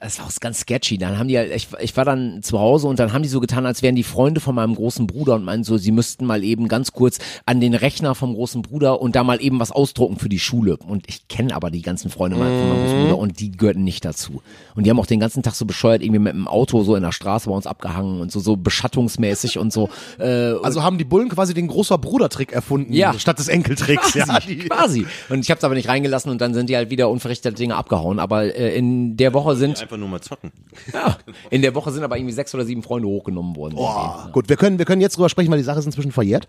das 0.00 0.18
war 0.18 0.26
auch 0.26 0.30
ganz 0.40 0.60
sketchy. 0.60 0.96
Dann 0.98 1.18
haben 1.18 1.28
die 1.28 1.36
halt, 1.36 1.54
ich, 1.54 1.68
ich 1.80 1.96
war 1.96 2.04
dann 2.04 2.42
zu 2.42 2.58
Hause 2.60 2.86
und 2.86 2.98
dann 2.98 3.12
haben 3.12 3.22
die 3.22 3.28
so 3.28 3.40
getan, 3.40 3.66
als 3.66 3.82
wären 3.82 3.96
die 3.96 4.02
Freunde 4.04 4.40
von 4.40 4.54
meinem 4.54 4.74
großen 4.76 5.06
Bruder 5.06 5.34
und 5.34 5.44
meinten 5.44 5.64
so, 5.64 5.76
sie 5.76 5.90
müssten 5.92 6.24
mal 6.24 6.44
eben 6.44 6.68
ganz 6.68 6.92
kurz 6.92 7.18
an 7.46 7.60
den 7.60 7.74
Rechner 7.74 8.14
vom 8.14 8.34
großen 8.34 8.62
Bruder 8.62 9.00
und 9.00 9.16
da 9.16 9.24
mal 9.24 9.42
eben 9.42 9.58
was 9.58 9.72
ausdrucken 9.72 10.18
für 10.18 10.28
die 10.28 10.38
Schule. 10.38 10.76
Und 10.76 11.04
ich 11.08 11.26
kenne 11.28 11.54
aber 11.54 11.70
die 11.70 11.82
ganzen 11.82 12.10
Freunde 12.10 12.36
von 12.36 12.46
meinem 12.46 12.80
großen 12.84 13.00
Bruder 13.02 13.18
und 13.18 13.40
die 13.40 13.50
gehörten 13.50 13.82
nicht 13.84 14.04
dazu. 14.04 14.40
Und 14.76 14.84
die 14.86 14.90
haben 14.90 15.00
auch 15.00 15.06
den 15.06 15.20
ganzen 15.20 15.42
Tag 15.42 15.54
so 15.54 15.64
bescheuert 15.66 16.02
irgendwie 16.02 16.20
mit 16.20 16.32
dem 16.32 16.46
Auto 16.46 16.82
so 16.84 16.94
in 16.94 17.02
der 17.02 17.12
Straße 17.12 17.48
bei 17.48 17.54
uns 17.56 17.66
abgehangen 17.66 18.20
und 18.20 18.30
so, 18.30 18.38
so 18.40 18.56
beschattungsmäßig 18.56 19.58
und 19.58 19.72
so. 19.72 19.88
Äh, 20.18 20.54
Also 20.62 20.82
haben 20.82 20.98
die 20.98 21.04
Bullen 21.04 21.28
quasi 21.28 21.54
den 21.54 21.68
großer 21.68 21.96
Bruder-Trick 21.98 22.52
erfunden, 22.52 22.92
Ja. 22.92 23.12
statt 23.18 23.38
des 23.38 23.48
Enkeltricks. 23.48 24.12
Quasi, 24.12 24.18
ja, 24.32 24.40
die, 24.40 24.56
quasi. 24.68 25.06
Und 25.28 25.40
ich 25.40 25.50
habe 25.50 25.58
es 25.58 25.64
aber 25.64 25.74
nicht 25.74 25.88
reingelassen 25.88 26.30
und 26.30 26.40
dann 26.40 26.54
sind 26.54 26.68
die 26.70 26.76
halt 26.76 26.90
wieder 26.90 27.08
unverrichtete 27.10 27.54
Dinge 27.54 27.76
abgehauen. 27.76 28.18
Aber 28.18 28.44
äh, 28.54 28.76
in 28.76 29.16
der 29.16 29.32
Woche 29.34 29.54
sind 29.56 29.87
Einfach 29.88 29.96
nur 29.96 30.08
mal 30.08 30.20
zocken. 30.20 30.52
ja, 30.92 31.16
in 31.48 31.62
der 31.62 31.74
Woche 31.74 31.90
sind 31.92 32.04
aber 32.04 32.18
irgendwie 32.18 32.34
sechs 32.34 32.54
oder 32.54 32.66
sieben 32.66 32.82
Freunde 32.82 33.08
hochgenommen 33.08 33.56
worden. 33.56 33.74
Boah, 33.76 34.28
gut, 34.34 34.50
wir 34.50 34.56
können, 34.56 34.78
wir 34.78 34.84
können 34.84 35.00
jetzt 35.00 35.16
drüber 35.16 35.30
sprechen, 35.30 35.50
weil 35.50 35.56
die 35.56 35.64
Sache 35.64 35.78
ist 35.78 35.86
inzwischen 35.86 36.12
verjährt. 36.12 36.46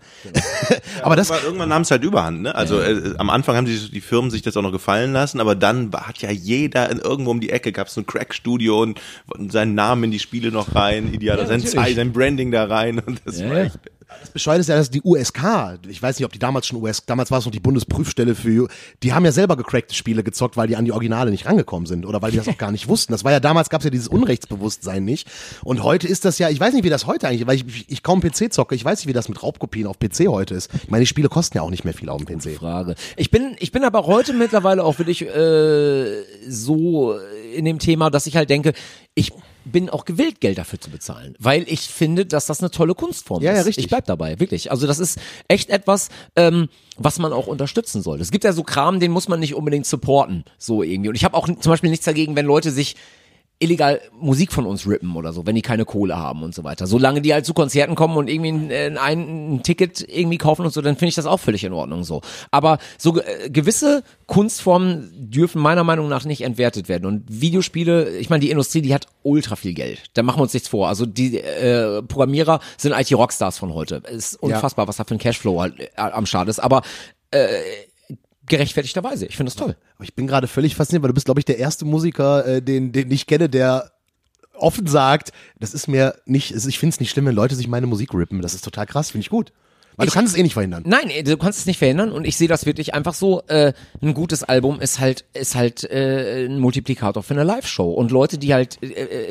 aber 1.02 1.16
das, 1.16 1.30
Aber 1.30 1.42
irgendwann 1.42 1.70
nahm 1.70 1.80
es 1.82 1.90
halt 1.90 2.04
überhand, 2.04 2.42
ne? 2.42 2.54
Also 2.54 2.78
äh, 2.78 3.14
am 3.16 3.30
Anfang 3.30 3.56
haben 3.56 3.64
die, 3.64 3.90
die 3.90 4.02
Firmen 4.02 4.30
sich 4.30 4.42
das 4.42 4.58
auch 4.58 4.62
noch 4.62 4.72
gefallen 4.72 5.14
lassen, 5.14 5.40
aber 5.40 5.54
dann 5.54 5.90
hat 5.92 6.18
ja 6.18 6.30
jeder 6.30 6.90
in, 6.90 6.98
irgendwo 6.98 7.30
um 7.30 7.40
die 7.40 7.48
Ecke 7.48 7.72
gab 7.72 7.86
es 7.86 7.96
ein 7.96 8.04
Crack-Studio 8.04 8.82
und, 8.82 9.00
und 9.28 9.50
seinen 9.52 9.74
Namen 9.74 10.04
in 10.04 10.10
die 10.10 10.18
Spiele 10.18 10.50
noch 10.52 10.74
rein, 10.74 11.14
ideal, 11.14 11.38
Ja, 11.38 11.46
sein, 11.46 11.60
sein 11.60 12.12
Branding 12.12 12.50
da 12.50 12.64
rein 12.64 12.98
und 12.98 13.22
das 13.24 13.40
Ja, 13.40 13.48
war 13.48 13.56
echt. 13.56 13.78
Das 14.20 14.30
Bescheid 14.30 14.60
ist 14.60 14.68
ja, 14.68 14.76
dass 14.76 14.90
die 14.90 15.02
USK, 15.02 15.78
ich 15.88 16.02
weiß 16.02 16.18
nicht, 16.18 16.26
ob 16.26 16.32
die 16.32 16.38
damals 16.38 16.66
schon 16.66 16.82
US, 16.82 17.04
damals 17.06 17.30
war 17.30 17.38
es 17.38 17.44
noch 17.44 17.52
die 17.52 17.60
Bundesprüfstelle 17.60 18.34
für, 18.34 18.68
die 19.02 19.12
haben 19.12 19.24
ja 19.24 19.32
selber 19.32 19.56
gecrackte 19.56 19.94
Spiele 19.94 20.22
gezockt, 20.22 20.56
weil 20.56 20.68
die 20.68 20.76
an 20.76 20.84
die 20.84 20.92
Originale 20.92 21.30
nicht 21.30 21.46
rangekommen 21.46 21.86
sind 21.86 22.06
oder 22.06 22.22
weil 22.22 22.30
die 22.30 22.36
das 22.36 22.48
auch 22.48 22.58
gar 22.58 22.72
nicht 22.72 22.88
wussten. 22.88 23.12
Das 23.12 23.24
war 23.24 23.32
ja 23.32 23.40
damals, 23.40 23.70
gab 23.70 23.80
es 23.80 23.84
ja 23.84 23.90
dieses 23.90 24.08
Unrechtsbewusstsein 24.08 25.04
nicht. 25.04 25.28
Und 25.62 25.82
heute 25.82 26.08
ist 26.08 26.24
das 26.24 26.38
ja, 26.38 26.48
ich 26.48 26.60
weiß 26.60 26.74
nicht, 26.74 26.84
wie 26.84 26.90
das 26.90 27.06
heute 27.06 27.28
eigentlich, 27.28 27.46
weil 27.46 27.56
ich, 27.56 27.66
ich, 27.66 27.84
ich 27.88 28.02
kaum 28.02 28.20
PC 28.20 28.52
zocke, 28.52 28.74
ich 28.74 28.84
weiß 28.84 29.00
nicht, 29.00 29.08
wie 29.08 29.12
das 29.12 29.28
mit 29.28 29.42
Raubkopien 29.42 29.86
auf 29.86 29.98
PC 29.98 30.28
heute 30.28 30.54
ist. 30.54 30.70
Ich 30.74 30.90
meine, 30.90 31.02
die 31.02 31.06
Spiele 31.06 31.28
kosten 31.28 31.56
ja 31.56 31.62
auch 31.62 31.70
nicht 31.70 31.84
mehr 31.84 31.94
viel 31.94 32.08
auf 32.08 32.22
dem 32.24 32.38
PC. 32.38 32.56
Frage. 32.56 32.94
Ich 33.16 33.30
bin, 33.30 33.56
ich 33.58 33.72
bin 33.72 33.84
aber 33.84 34.06
heute 34.06 34.32
mittlerweile 34.32 34.84
auch 34.84 34.98
wirklich 34.98 35.22
äh, 35.22 36.22
so 36.48 37.16
in 37.54 37.64
dem 37.64 37.78
Thema, 37.78 38.10
dass 38.10 38.26
ich 38.26 38.36
halt 38.36 38.50
denke, 38.50 38.72
ich 39.14 39.32
bin 39.64 39.90
auch 39.90 40.04
gewillt, 40.04 40.40
Geld 40.40 40.58
dafür 40.58 40.80
zu 40.80 40.90
bezahlen, 40.90 41.34
weil 41.38 41.64
ich 41.68 41.80
finde, 41.82 42.26
dass 42.26 42.46
das 42.46 42.60
eine 42.60 42.70
tolle 42.70 42.94
Kunstform 42.94 43.42
Ja, 43.42 43.52
ist. 43.52 43.56
ja, 43.58 43.62
richtig. 43.64 43.84
Ich 43.84 43.88
bleib 43.90 44.06
dabei, 44.06 44.40
wirklich. 44.40 44.70
Also 44.70 44.86
das 44.86 44.98
ist 44.98 45.18
echt 45.48 45.70
etwas, 45.70 46.08
ähm, 46.36 46.68
was 46.96 47.18
man 47.18 47.32
auch 47.32 47.46
unterstützen 47.46 48.02
sollte. 48.02 48.22
Es 48.22 48.30
gibt 48.30 48.44
ja 48.44 48.52
so 48.52 48.62
Kram, 48.62 49.00
den 49.00 49.10
muss 49.10 49.28
man 49.28 49.40
nicht 49.40 49.54
unbedingt 49.54 49.86
supporten, 49.86 50.44
so 50.58 50.82
irgendwie. 50.82 51.08
Und 51.10 51.14
ich 51.14 51.24
habe 51.24 51.36
auch 51.36 51.46
zum 51.46 51.70
Beispiel 51.70 51.90
nichts 51.90 52.04
dagegen, 52.04 52.36
wenn 52.36 52.46
Leute 52.46 52.70
sich 52.70 52.96
illegal 53.60 54.00
Musik 54.18 54.52
von 54.52 54.66
uns 54.66 54.88
rippen 54.88 55.14
oder 55.14 55.32
so, 55.32 55.46
wenn 55.46 55.54
die 55.54 55.62
keine 55.62 55.84
Kohle 55.84 56.16
haben 56.16 56.42
und 56.42 56.54
so 56.54 56.64
weiter. 56.64 56.86
Solange 56.86 57.20
die 57.20 57.32
halt 57.32 57.44
zu 57.44 57.52
Konzerten 57.52 57.94
kommen 57.94 58.16
und 58.16 58.28
irgendwie 58.28 58.52
ein, 58.52 58.70
äh, 58.70 58.98
ein, 58.98 59.54
ein 59.54 59.62
Ticket 59.62 60.00
irgendwie 60.08 60.38
kaufen 60.38 60.64
und 60.64 60.72
so, 60.72 60.80
dann 60.80 60.96
finde 60.96 61.10
ich 61.10 61.14
das 61.14 61.26
auch 61.26 61.38
völlig 61.38 61.62
in 61.62 61.74
Ordnung 61.74 62.02
so. 62.02 62.22
Aber 62.50 62.78
so 62.96 63.20
äh, 63.20 63.50
gewisse 63.50 64.02
Kunstformen 64.26 65.10
dürfen 65.30 65.60
meiner 65.60 65.84
Meinung 65.84 66.08
nach 66.08 66.24
nicht 66.24 66.40
entwertet 66.40 66.88
werden. 66.88 67.04
Und 67.04 67.24
Videospiele, 67.28 68.16
ich 68.16 68.30
meine, 68.30 68.40
die 68.40 68.50
Industrie, 68.50 68.80
die 68.80 68.94
hat 68.94 69.06
ultra 69.22 69.56
viel 69.56 69.74
Geld. 69.74 70.04
Da 70.14 70.22
machen 70.22 70.38
wir 70.38 70.44
uns 70.44 70.54
nichts 70.54 70.68
vor. 70.68 70.88
Also 70.88 71.04
die 71.04 71.38
äh, 71.38 72.02
Programmierer 72.02 72.60
sind 72.78 72.92
IT-Rockstars 72.92 73.58
von 73.58 73.74
heute. 73.74 74.02
Es 74.04 74.32
ist 74.32 74.42
unfassbar, 74.42 74.88
was 74.88 74.96
da 74.96 75.04
für 75.04 75.14
ein 75.14 75.18
Cashflow 75.18 75.60
halt 75.60 75.78
äh, 75.78 75.88
am 75.96 76.24
Start 76.24 76.48
ist. 76.48 76.60
Aber 76.60 76.80
äh, 77.30 77.48
gerechtfertigterweise. 78.50 79.24
Ich 79.26 79.36
finde 79.36 79.50
das 79.50 79.56
toll. 79.56 79.76
Aber 79.96 80.04
ich 80.04 80.14
bin 80.14 80.26
gerade 80.26 80.46
völlig 80.46 80.74
fasziniert, 80.76 81.02
weil 81.02 81.08
du 81.08 81.14
bist, 81.14 81.24
glaube 81.26 81.40
ich, 81.40 81.46
der 81.46 81.58
erste 81.58 81.84
Musiker, 81.86 82.46
äh, 82.46 82.60
den, 82.62 82.92
den 82.92 83.10
ich 83.10 83.26
kenne, 83.26 83.48
der 83.48 83.90
offen 84.54 84.86
sagt, 84.86 85.32
das 85.58 85.72
ist 85.72 85.88
mir 85.88 86.16
nicht, 86.26 86.54
ich 86.54 86.78
finde 86.78 86.92
es 86.94 87.00
nicht 87.00 87.10
schlimm, 87.10 87.24
wenn 87.26 87.34
Leute 87.34 87.54
sich 87.54 87.66
meine 87.68 87.86
Musik 87.86 88.12
rippen. 88.12 88.42
Das 88.42 88.52
ist 88.52 88.62
total 88.64 88.84
krass, 88.86 89.10
finde 89.10 89.22
ich 89.24 89.30
gut. 89.30 89.52
Weil 89.96 90.06
Ich- 90.06 90.12
du 90.12 90.18
kannst 90.18 90.34
es 90.34 90.38
eh 90.38 90.42
nicht 90.42 90.52
verhindern. 90.54 90.82
Nein, 90.86 91.10
äh, 91.10 91.22
du 91.22 91.36
kannst 91.36 91.58
es 91.60 91.66
nicht 91.66 91.78
verhindern 91.78 92.12
und 92.12 92.26
ich 92.26 92.36
sehe 92.36 92.48
das 92.48 92.64
wirklich 92.66 92.94
einfach 92.94 93.14
so. 93.14 93.42
Äh, 93.48 93.72
ein 94.02 94.14
gutes 94.14 94.44
Album 94.44 94.80
ist 94.80 95.00
halt 95.00 95.24
ist 95.34 95.54
halt 95.54 95.84
äh, 95.90 96.46
ein 96.46 96.58
Multiplikator 96.58 97.22
für 97.22 97.34
eine 97.34 97.44
Live-Show 97.44 97.90
und 97.90 98.10
Leute, 98.10 98.38
die 98.38 98.54
halt 98.54 98.82
äh, 98.82 98.86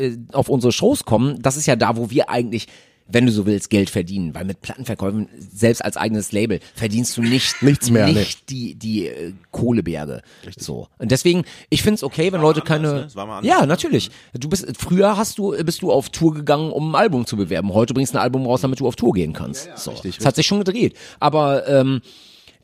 äh, 0.08 0.18
auf 0.34 0.50
unsere 0.50 0.72
Shows 0.72 1.06
kommen, 1.06 1.42
das 1.42 1.58
ist 1.58 1.66
ja 1.66 1.76
da, 1.76 1.96
wo 1.96 2.10
wir 2.10 2.30
eigentlich 2.30 2.68
wenn 3.12 3.26
du 3.26 3.32
so 3.32 3.46
willst, 3.46 3.70
Geld 3.70 3.90
verdienen, 3.90 4.36
weil 4.36 4.46
mit 4.46 4.62
Plattenverkäufen, 4.62 5.28
selbst 5.38 5.84
als 5.84 5.98
eigenes 5.98 6.32
Label, 6.32 6.60
verdienst 6.76 7.18
du 7.18 7.22
nicht, 7.22 7.62
Nichts 7.62 7.90
mehr, 7.90 8.08
nicht 8.08 8.50
die, 8.50 8.76
die 8.76 9.08
äh, 9.08 9.34
Kohleberge. 9.52 10.22
So. 10.56 10.88
Und 10.98 11.12
deswegen, 11.12 11.44
ich 11.70 11.82
find's 11.82 12.04
okay, 12.04 12.32
wenn 12.32 12.42
Leute 12.42 12.62
anders, 12.62 12.68
keine, 12.68 12.94
ne? 12.94 13.06
Es 13.06 13.16
war 13.16 13.26
mal 13.26 13.38
anders. 13.40 13.50
ja, 13.50 13.66
natürlich. 13.66 14.12
Du 14.34 14.48
bist, 14.48 14.68
früher 14.78 15.18
hast 15.18 15.38
du, 15.38 15.52
bist 15.64 15.82
du 15.82 15.92
auf 15.92 16.10
Tour 16.10 16.34
gegangen, 16.34 16.72
um 16.72 16.92
ein 16.92 17.00
Album 17.00 17.26
zu 17.26 17.36
bewerben. 17.36 17.74
Heute 17.74 17.94
bringst 17.94 18.14
du 18.14 18.20
ein 18.20 18.24
Album 18.24 18.46
raus, 18.46 18.62
damit 18.62 18.80
du 18.80 18.88
auf 18.88 18.96
Tour 18.96 19.14
gehen 19.14 19.34
kannst. 19.34 19.70
so. 19.76 19.92
richtig, 19.92 20.18
Das 20.18 20.26
hat 20.26 20.36
sich 20.36 20.46
schon 20.46 20.60
gedreht. 20.60 20.96
Aber, 21.20 21.68
ähm, 21.68 22.02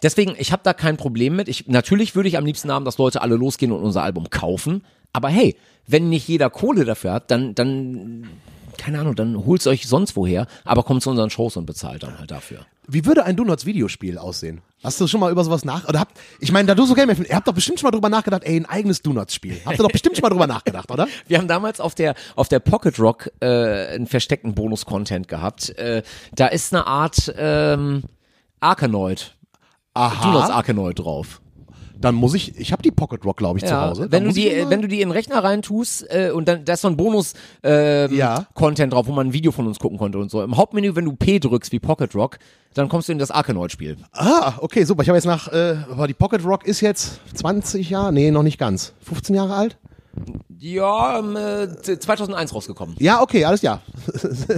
Deswegen, 0.04 0.36
ich 0.38 0.52
habe 0.52 0.62
da 0.64 0.74
kein 0.74 0.98
Problem 0.98 1.36
mit. 1.36 1.48
Ich, 1.48 1.68
natürlich 1.68 2.16
würde 2.16 2.30
ich 2.30 2.38
am 2.38 2.46
liebsten 2.46 2.72
haben, 2.72 2.86
dass 2.86 2.98
Leute 3.00 3.22
alle 3.22 3.36
losgehen 3.38 3.72
und 3.72 3.82
unser 3.82 4.04
Album 4.04 4.30
kaufen. 4.30 4.84
Aber 5.14 5.30
hey, 5.30 5.56
wenn 5.88 6.10
nicht 6.10 6.28
jeder 6.28 6.50
Kohle 6.50 6.86
dafür 6.86 7.14
hat, 7.14 7.32
dann, 7.32 7.56
dann, 7.56 8.28
keine 8.78 9.00
Ahnung, 9.00 9.16
dann 9.16 9.46
holt's 9.46 9.68
euch 9.68 9.88
sonst 9.88 10.16
woher, 10.16 10.48
aber 10.64 10.84
kommt 10.84 11.04
zu 11.04 11.10
unseren 11.10 11.30
Shows 11.30 11.58
und 11.58 11.66
bezahlt 11.66 12.04
dann 12.04 12.20
halt 12.20 12.32
dafür. 12.32 12.66
Wie 12.88 13.06
würde 13.06 13.26
ein 13.26 13.36
Donuts 13.36 13.66
Videospiel 13.66 14.18
aussehen? 14.18 14.62
Hast 14.84 15.02
du 15.02 15.08
schon 15.08 15.20
mal 15.20 15.32
über 15.32 15.44
sowas 15.44 15.66
nach, 15.66 15.88
oder 15.88 16.00
habt, 16.00 16.20
ich 16.40 16.52
meine, 16.52 16.68
da 16.68 16.76
du 16.76 16.86
so 16.86 16.94
Game, 16.94 17.10
ihr 17.10 17.36
habt 17.36 17.48
doch 17.48 17.54
bestimmt 17.54 17.80
schon 17.80 17.88
mal 17.88 17.92
drüber 17.92 18.10
nachgedacht, 18.10 18.44
ey, 18.44 18.58
ein 18.58 18.66
eigenes 18.68 19.02
Donuts 19.02 19.34
Spiel. 19.34 19.60
Habt 19.66 19.80
ihr 19.80 19.84
doch 19.84 19.92
bestimmt 19.92 20.16
schon 20.16 20.22
mal 20.22 20.30
drüber 20.30 20.48
nachgedacht, 20.48 20.92
oder? 20.92 21.08
Wir 21.28 21.40
haben 21.40 21.48
damals 21.48 21.80
auf 21.80 21.96
der 21.96 22.14
auf 22.36 22.48
der 22.48 22.60
Pocket 22.60 23.00
Rock 23.00 23.32
äh, 23.40 23.48
einen 23.96 24.06
versteckten 24.06 24.54
Bonus-Content 24.54 25.28
gehabt. 25.28 25.70
Äh, 25.80 26.04
da 26.36 26.48
ist 26.48 26.74
eine 26.74 26.86
Art 26.86 27.34
ähm, 27.38 28.04
Arkanoid, 28.60 29.36
Donuts 29.96 30.50
Aha. 30.50 30.56
Arkanoid 30.56 31.00
drauf. 31.00 31.42
Dann 32.00 32.16
muss 32.16 32.34
ich, 32.34 32.60
ich 32.60 32.72
habe 32.72 32.82
die 32.84 32.92
Pocket 32.92 33.24
Rock, 33.26 33.38
glaube 33.38 33.60
ich, 33.60 33.66
zu 33.66 33.76
Hause. 33.80 34.08
Wenn 34.10 34.26
du 34.26 34.32
die, 34.32 34.66
wenn 34.68 34.82
du 34.82 34.88
die 34.88 35.02
in 35.02 35.10
den 35.10 35.12
Rechner 35.12 35.44
reintust 35.44 36.06
äh, 36.10 36.32
und 36.32 36.48
dann 36.48 36.66
da 36.66 36.74
ist 36.74 36.82
so 36.82 36.88
ein 36.88 36.98
Bonus 36.98 37.34
ähm, 37.64 38.14
Ja. 38.14 38.48
Content 38.54 38.94
drauf, 38.94 39.08
wo 39.08 39.12
man 39.12 39.28
ein 39.28 39.34
Video 39.34 39.52
von 39.52 39.68
uns 39.68 39.80
gucken 39.80 39.98
konnte 39.98 40.18
und 40.18 40.30
so. 40.30 40.44
Im 40.44 40.58
Hauptmenü, 40.58 40.96
wenn 40.96 41.06
du 41.06 41.16
P 41.16 41.40
drückst 41.40 41.72
wie 41.72 41.80
Pocket 41.80 42.14
Rock, 42.16 42.38
dann 42.74 42.90
kommst 42.90 43.08
du 43.08 43.14
in 43.14 43.20
das 43.20 43.32
Arkanoid-Spiel. 43.32 43.98
Ah, 44.12 44.54
okay, 44.60 44.84
super. 44.84 45.02
Ich 45.04 45.10
habe 45.10 45.18
jetzt 45.18 45.26
nach, 45.26 45.48
äh, 45.52 45.78
aber 45.90 46.08
die 46.08 46.14
Pocket 46.14 46.44
Rock 46.44 46.66
ist 46.68 46.82
jetzt 46.82 47.22
20 47.34 47.90
Jahre, 47.90 48.12
nee, 48.12 48.32
noch 48.32 48.44
nicht 48.44 48.58
ganz. 48.58 48.94
15 49.02 49.36
Jahre 49.36 49.56
alt? 49.56 49.78
Ja, 50.58 51.20
ähm, 51.20 51.36
äh, 51.36 52.00
2001 52.00 52.54
rausgekommen. 52.54 52.96
Ja, 53.00 53.22
okay, 53.22 53.46
alles 53.46 53.62
ja. 53.62 53.82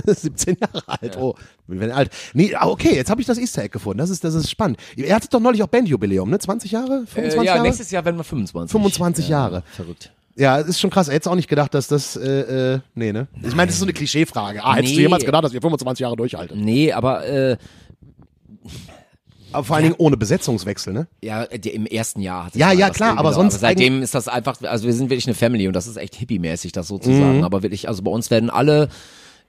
17 0.05 0.57
Jahre 0.61 0.83
alt. 0.87 1.17
Oh, 1.17 1.35
wir 1.67 1.79
werden 1.79 1.91
alt. 1.91 2.11
Nee, 2.33 2.53
ah, 2.55 2.67
okay, 2.67 2.95
jetzt 2.95 3.09
habe 3.09 3.19
ich 3.21 3.27
das 3.27 3.37
Easter 3.37 3.63
Egg 3.63 3.69
gefunden. 3.73 3.97
Das 3.97 4.09
ist, 4.09 4.23
das 4.23 4.35
ist 4.35 4.49
spannend. 4.49 4.77
Ihr 4.95 5.13
hattet 5.13 5.33
doch 5.33 5.39
neulich 5.39 5.63
auch 5.63 5.67
Bandjubiläum, 5.67 6.29
ne? 6.29 6.39
20 6.39 6.71
Jahre? 6.71 7.05
25 7.07 7.33
Äh, 7.33 7.35
ja, 7.37 7.43
Jahre? 7.43 7.61
nächstes 7.63 7.91
Jahr 7.91 8.05
werden 8.05 8.17
wir 8.17 8.23
25. 8.23 8.71
25 8.71 9.27
Jahre. 9.27 9.63
Verrückt. 9.75 10.11
Ja, 10.35 10.57
ist 10.59 10.79
schon 10.79 10.91
krass. 10.91 11.07
Hättest 11.09 11.27
auch 11.27 11.35
nicht 11.35 11.49
gedacht, 11.49 11.73
dass 11.73 11.87
das, 11.87 12.15
äh, 12.15 12.75
äh, 12.75 12.79
nee, 12.93 13.11
ne? 13.11 13.27
Ich 13.41 13.55
meine, 13.55 13.67
das 13.67 13.75
ist 13.75 13.79
so 13.79 13.85
eine 13.85 13.93
Klischeefrage. 13.93 14.63
Ah, 14.63 14.75
hättest 14.75 14.95
du 14.95 14.99
jemals 15.01 15.25
gedacht, 15.25 15.43
dass 15.43 15.53
ihr 15.53 15.61
25 15.61 16.01
Jahre 16.03 16.15
durchhaltet? 16.15 16.55
Nee, 16.57 16.91
aber 16.93 17.25
äh, 17.25 17.57
Aber 19.51 19.63
vor 19.63 19.75
allen 19.75 19.83
Dingen 19.83 19.95
ohne 19.97 20.17
Besetzungswechsel, 20.17 20.93
ne? 20.93 21.07
ja, 21.21 21.43
im 21.43 21.85
ersten 21.85 22.21
Jahr. 22.21 22.45
hat 22.45 22.55
Ja, 22.55 22.71
ja, 22.71 22.89
klar, 22.89 23.17
aber 23.17 23.33
sonst 23.33 23.59
seitdem 23.59 24.01
ist 24.01 24.13
das 24.13 24.27
einfach, 24.27 24.61
also 24.61 24.85
wir 24.85 24.93
sind 24.93 25.09
wirklich 25.09 25.27
eine 25.27 25.35
Family 25.35 25.67
und 25.67 25.75
das 25.75 25.87
ist 25.87 25.97
echt 25.97 26.15
hippie-mäßig, 26.15 26.71
das 26.71 26.87
so 26.87 26.97
zu 26.97 27.11
Mhm. 27.11 27.43
Aber 27.43 27.63
wirklich, 27.63 27.87
also 27.87 28.03
bei 28.03 28.11
uns 28.11 28.29
werden 28.29 28.49
alle 28.49 28.89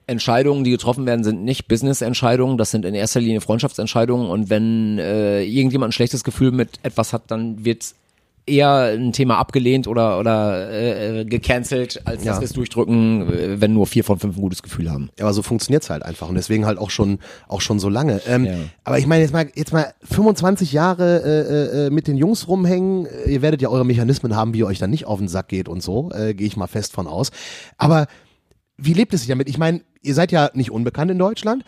Entscheidungen, 0.06 0.64
die 0.64 0.70
getroffen 0.70 1.04
werden, 1.04 1.22
sind 1.22 1.44
nicht 1.44 1.68
Business-Entscheidungen, 1.68 2.56
das 2.56 2.70
sind 2.70 2.84
in 2.84 2.94
erster 2.94 3.20
Linie 3.20 3.40
Freundschaftsentscheidungen 3.40 4.30
und 4.30 4.48
wenn 4.48 4.98
äh, 4.98 5.42
irgendjemand 5.42 5.90
ein 5.90 5.92
schlechtes 5.92 6.24
Gefühl 6.24 6.50
mit 6.50 6.78
etwas 6.82 7.12
hat, 7.12 7.30
dann 7.30 7.64
wird 7.64 7.94
eher 8.48 8.94
ein 8.96 9.12
Thema 9.12 9.36
abgelehnt 9.38 9.86
oder 9.86 10.18
oder 10.18 10.70
äh, 10.70 11.20
äh, 11.20 11.24
gecancelt, 11.24 12.00
als 12.06 12.24
Ja. 12.24 12.32
dass 12.32 12.40
wir 12.40 12.46
es 12.46 12.52
durchdrücken, 12.52 13.28
äh, 13.32 13.60
wenn 13.60 13.72
nur 13.74 13.86
vier 13.86 14.04
von 14.04 14.18
fünf 14.18 14.36
ein 14.36 14.40
gutes 14.40 14.62
Gefühl 14.62 14.90
haben. 14.90 15.10
Ja, 15.18 15.24
aber 15.26 15.34
so 15.34 15.42
funktioniert's 15.42 15.90
halt 15.90 16.02
einfach 16.02 16.28
und 16.28 16.34
deswegen 16.34 16.66
halt 16.66 16.78
auch 16.78 16.90
schon 16.90 17.18
auch 17.48 17.60
schon 17.60 17.78
so 17.78 17.88
lange. 17.88 18.20
Ähm, 18.26 18.44
Ja. 18.46 18.54
Aber 18.84 18.98
ich 18.98 19.06
meine 19.06 19.22
jetzt 19.22 19.32
mal 19.32 19.48
jetzt 19.54 19.72
mal 19.72 19.92
25 20.02 20.72
Jahre 20.72 21.22
äh, 21.24 21.86
äh, 21.86 21.90
mit 21.90 22.06
den 22.08 22.16
Jungs 22.16 22.48
rumhängen. 22.48 23.06
Äh, 23.06 23.30
Ihr 23.30 23.42
werdet 23.42 23.60
ja 23.62 23.68
eure 23.68 23.84
Mechanismen 23.84 24.34
haben, 24.34 24.54
wie 24.54 24.58
ihr 24.58 24.66
euch 24.66 24.78
dann 24.78 24.90
nicht 24.90 25.06
auf 25.06 25.18
den 25.18 25.28
Sack 25.28 25.48
geht 25.48 25.68
und 25.68 25.82
so. 25.82 26.10
Äh, 26.12 26.34
Gehe 26.34 26.46
ich 26.46 26.56
mal 26.56 26.66
fest 26.66 26.92
von 26.92 27.06
aus. 27.06 27.30
Aber 27.76 28.06
wie 28.76 28.94
lebt 28.94 29.12
es 29.14 29.20
sich 29.20 29.28
damit? 29.28 29.48
Ich 29.48 29.58
meine, 29.58 29.82
ihr 30.02 30.14
seid 30.14 30.32
ja 30.32 30.50
nicht 30.54 30.70
unbekannt 30.70 31.10
in 31.10 31.18
Deutschland, 31.18 31.64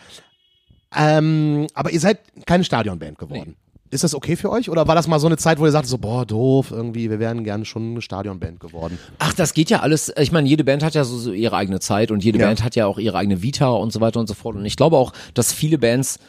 ähm, 0.95 1.67
aber 1.73 1.91
ihr 1.91 1.99
seid 1.99 2.19
keine 2.45 2.63
Stadionband 2.63 3.17
geworden. 3.17 3.55
Ist 3.91 4.05
das 4.05 4.15
okay 4.15 4.37
für 4.37 4.49
euch? 4.49 4.69
Oder 4.69 4.87
war 4.87 4.95
das 4.95 5.07
mal 5.07 5.19
so 5.19 5.27
eine 5.27 5.35
Zeit, 5.35 5.59
wo 5.59 5.65
ihr 5.65 5.71
sagt, 5.71 5.85
so, 5.85 5.97
boah, 5.97 6.25
doof, 6.25 6.71
irgendwie, 6.71 7.09
wir 7.09 7.19
wären 7.19 7.43
gerne 7.43 7.65
schon 7.65 7.91
eine 7.91 8.01
Stadionband 8.01 8.61
geworden? 8.61 8.97
Ach, 9.19 9.33
das 9.33 9.53
geht 9.53 9.69
ja 9.69 9.81
alles. 9.81 10.11
Ich 10.17 10.31
meine, 10.31 10.47
jede 10.47 10.63
Band 10.63 10.81
hat 10.81 10.95
ja 10.95 11.03
so, 11.03 11.17
so 11.17 11.33
ihre 11.33 11.57
eigene 11.57 11.81
Zeit 11.81 12.09
und 12.09 12.23
jede 12.23 12.39
Ja. 12.39 12.47
Band 12.47 12.63
hat 12.63 12.77
ja 12.77 12.85
auch 12.85 12.97
ihre 12.97 13.17
eigene 13.17 13.41
Vita 13.41 13.67
und 13.69 13.91
so 13.91 13.99
weiter 13.99 14.21
und 14.21 14.27
so 14.27 14.33
fort. 14.33 14.55
Und 14.55 14.65
ich 14.65 14.77
glaube 14.77 14.95
auch, 14.95 15.11
dass 15.33 15.51
viele 15.51 15.77
Bands 15.77 16.19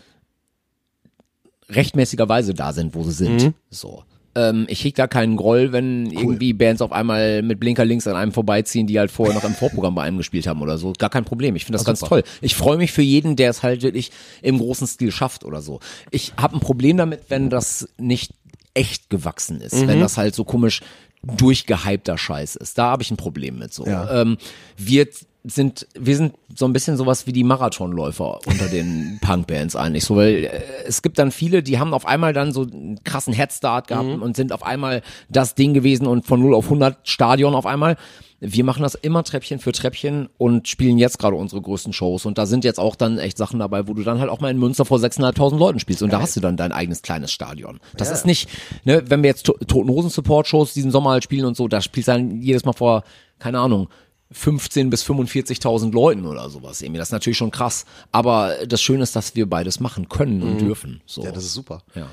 rechtmäßigerweise 1.68 2.52
da 2.52 2.72
sind, 2.72 2.96
wo 2.96 3.04
sie 3.04 3.12
sind. 3.12 3.42
Mhm. 3.42 3.54
So. 3.70 4.02
Ähm, 4.34 4.64
ich 4.68 4.82
heg 4.84 4.94
da 4.94 5.06
keinen 5.06 5.36
Groll, 5.36 5.72
wenn 5.72 6.06
irgendwie 6.10 6.52
Bands 6.54 6.80
auf 6.80 6.90
einmal 6.92 7.42
mit 7.42 7.60
Blinker 7.60 7.84
links 7.84 8.06
an 8.06 8.16
einem 8.16 8.32
vorbeiziehen, 8.32 8.86
die 8.86 8.98
halt 8.98 9.10
vorher 9.10 9.34
noch 9.34 9.44
im 9.44 9.54
Vorprogramm 9.54 9.94
bei 9.94 10.02
einem 10.04 10.16
gespielt 10.18 10.46
haben 10.46 10.62
oder 10.62 10.78
so. 10.78 10.92
Gar 10.98 11.10
kein 11.10 11.24
Problem. 11.24 11.54
Ich 11.56 11.64
finde 11.66 11.76
das 11.78 11.84
ganz 11.84 12.00
super. 12.00 12.22
toll. 12.22 12.22
Ich 12.40 12.54
freue 12.54 12.78
mich 12.78 12.92
für 12.92 13.02
jeden, 13.02 13.36
der 13.36 13.50
es 13.50 13.62
halt 13.62 13.82
wirklich 13.82 14.10
im 14.40 14.58
großen 14.58 14.86
Stil 14.86 15.12
schafft 15.12 15.44
oder 15.44 15.60
so. 15.60 15.80
Ich 16.10 16.32
habe 16.38 16.56
ein 16.56 16.60
Problem 16.60 16.96
damit, 16.96 17.20
wenn 17.28 17.50
das 17.50 17.88
nicht 17.98 18.32
echt 18.74 19.10
gewachsen 19.10 19.60
ist, 19.60 19.74
Mhm. 19.82 19.88
wenn 19.88 20.00
das 20.00 20.16
halt 20.16 20.34
so 20.34 20.44
komisch 20.44 20.80
durchgehypter 21.22 22.18
Scheiß 22.18 22.56
ist. 22.56 22.78
Da 22.78 22.86
habe 22.90 23.02
ich 23.02 23.10
ein 23.10 23.16
Problem 23.16 23.58
mit 23.58 23.72
so. 23.72 23.86
Ja. 23.86 24.22
Ähm, 24.22 24.38
wir 24.76 25.06
sind 25.44 25.86
wir 25.98 26.16
sind 26.16 26.34
so 26.54 26.66
ein 26.66 26.72
bisschen 26.72 26.96
sowas 26.96 27.26
wie 27.26 27.32
die 27.32 27.42
Marathonläufer 27.44 28.38
unter 28.46 28.68
den 28.68 29.18
Punkbands 29.22 29.74
eigentlich 29.74 30.04
so, 30.04 30.16
weil 30.16 30.44
äh, 30.44 30.50
es 30.86 31.02
gibt 31.02 31.18
dann 31.18 31.30
viele, 31.32 31.62
die 31.62 31.78
haben 31.78 31.94
auf 31.94 32.06
einmal 32.06 32.32
dann 32.32 32.52
so 32.52 32.62
einen 32.62 33.02
krassen 33.04 33.32
Headstart 33.34 33.88
gehabt 33.88 34.08
Mhm. 34.08 34.22
und 34.22 34.36
sind 34.36 34.52
auf 34.52 34.62
einmal 34.62 35.02
das 35.28 35.54
Ding 35.54 35.74
gewesen 35.74 36.06
und 36.06 36.26
von 36.26 36.40
0 36.40 36.54
auf 36.54 36.64
100 36.66 37.08
Stadion 37.08 37.54
auf 37.54 37.66
einmal. 37.66 37.96
Wir 38.44 38.64
machen 38.64 38.82
das 38.82 38.96
immer 38.96 39.22
Treppchen 39.22 39.60
für 39.60 39.70
Treppchen 39.70 40.28
und 40.36 40.66
spielen 40.66 40.98
jetzt 40.98 41.18
gerade 41.20 41.36
unsere 41.36 41.62
größten 41.62 41.92
Shows 41.92 42.26
und 42.26 42.38
da 42.38 42.46
sind 42.46 42.64
jetzt 42.64 42.80
auch 42.80 42.96
dann 42.96 43.18
echt 43.18 43.36
Sachen 43.38 43.60
dabei, 43.60 43.86
wo 43.86 43.94
du 43.94 44.02
dann 44.02 44.18
halt 44.18 44.30
auch 44.30 44.40
mal 44.40 44.50
in 44.50 44.58
Münster 44.58 44.84
vor 44.84 44.98
6.500 44.98 45.56
Leuten 45.56 45.78
spielst 45.78 46.02
und 46.02 46.12
da 46.12 46.20
hast 46.20 46.34
du 46.36 46.40
dann 46.40 46.56
dein 46.56 46.72
eigenes 46.72 47.02
kleines 47.02 47.30
Stadion. 47.30 47.78
Das 47.96 48.10
ist 48.10 48.26
nicht, 48.26 48.48
ne, 48.84 49.02
wenn 49.06 49.22
wir 49.22 49.30
jetzt 49.30 49.46
To- 49.46 49.56
Toten 49.66 49.88
Hosen 49.90 50.10
Support 50.10 50.48
Shows 50.48 50.74
diesen 50.74 50.90
Sommer 50.90 51.10
halt 51.10 51.22
spielen 51.22 51.44
und 51.46 51.56
so, 51.56 51.68
da 51.68 51.80
spielst 51.80 52.08
du 52.08 52.12
dann 52.12 52.40
jedes 52.40 52.64
Mal 52.64 52.72
vor, 52.72 53.04
keine 53.38 53.60
Ahnung, 53.60 53.88
15 54.32 54.90
bis 54.90 55.04
45.000 55.04 55.92
Leuten 55.92 56.26
oder 56.26 56.48
sowas 56.50 56.80
irgendwie. 56.82 56.98
Das 56.98 57.08
ist 57.08 57.12
natürlich 57.12 57.36
schon 57.36 57.50
krass. 57.50 57.84
Aber 58.10 58.56
das 58.66 58.80
Schöne 58.80 59.02
ist, 59.02 59.14
dass 59.16 59.34
wir 59.34 59.48
beides 59.48 59.80
machen 59.80 60.08
können 60.08 60.42
und 60.42 60.60
dürfen. 60.60 61.00
So. 61.06 61.20
Mhm. 61.20 61.26
Ja, 61.26 61.32
das 61.32 61.44
ist 61.44 61.54
super. 61.54 61.82
Ja. 61.94 62.08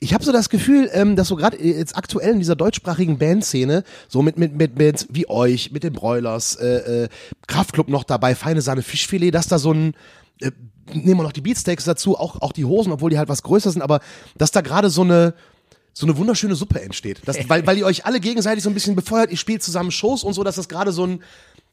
Ich 0.00 0.14
habe 0.14 0.24
so 0.24 0.32
das 0.32 0.50
Gefühl, 0.50 0.88
ähm, 0.92 1.16
dass 1.16 1.28
so 1.28 1.36
gerade 1.36 1.60
jetzt 1.60 1.96
aktuell 1.96 2.32
in 2.32 2.38
dieser 2.38 2.56
deutschsprachigen 2.56 3.18
Bandszene, 3.18 3.82
so 4.08 4.22
mit, 4.22 4.38
mit, 4.38 4.56
mit 4.56 4.76
Bands 4.76 5.08
wie 5.10 5.28
euch, 5.28 5.72
mit 5.72 5.82
den 5.82 5.92
Broilers, 5.92 6.56
äh, 6.56 7.04
äh, 7.04 7.08
Kraftklub 7.46 7.88
noch 7.88 8.04
dabei, 8.04 8.34
feine 8.34 8.62
Sahne, 8.62 8.82
Fischfilet, 8.82 9.32
dass 9.32 9.48
da 9.48 9.58
so 9.58 9.72
ein, 9.72 9.94
äh, 10.40 10.52
nehmen 10.92 11.18
wir 11.18 11.24
noch 11.24 11.32
die 11.32 11.40
Beatsteaks 11.40 11.84
dazu, 11.84 12.16
auch, 12.16 12.40
auch 12.40 12.52
die 12.52 12.64
Hosen, 12.64 12.92
obwohl 12.92 13.10
die 13.10 13.18
halt 13.18 13.28
was 13.28 13.42
größer 13.42 13.70
sind, 13.70 13.82
aber 13.82 14.00
dass 14.36 14.52
da 14.52 14.60
gerade 14.60 14.90
so 14.90 15.02
eine, 15.02 15.34
so 15.94 16.06
eine 16.06 16.16
wunderschöne 16.16 16.56
Suppe 16.56 16.82
entsteht. 16.82 17.22
Das, 17.24 17.48
weil, 17.48 17.66
weil 17.66 17.78
ihr 17.78 17.86
euch 17.86 18.04
alle 18.04 18.20
gegenseitig 18.20 18.64
so 18.64 18.68
ein 18.70 18.74
bisschen 18.74 18.96
befeuert, 18.96 19.30
ihr 19.30 19.36
spielt 19.36 19.62
zusammen 19.62 19.92
Shows 19.92 20.24
und 20.24 20.34
so, 20.34 20.42
dass 20.42 20.56
das 20.56 20.68
gerade 20.68 20.90
so 20.92 21.06
ein, 21.06 21.22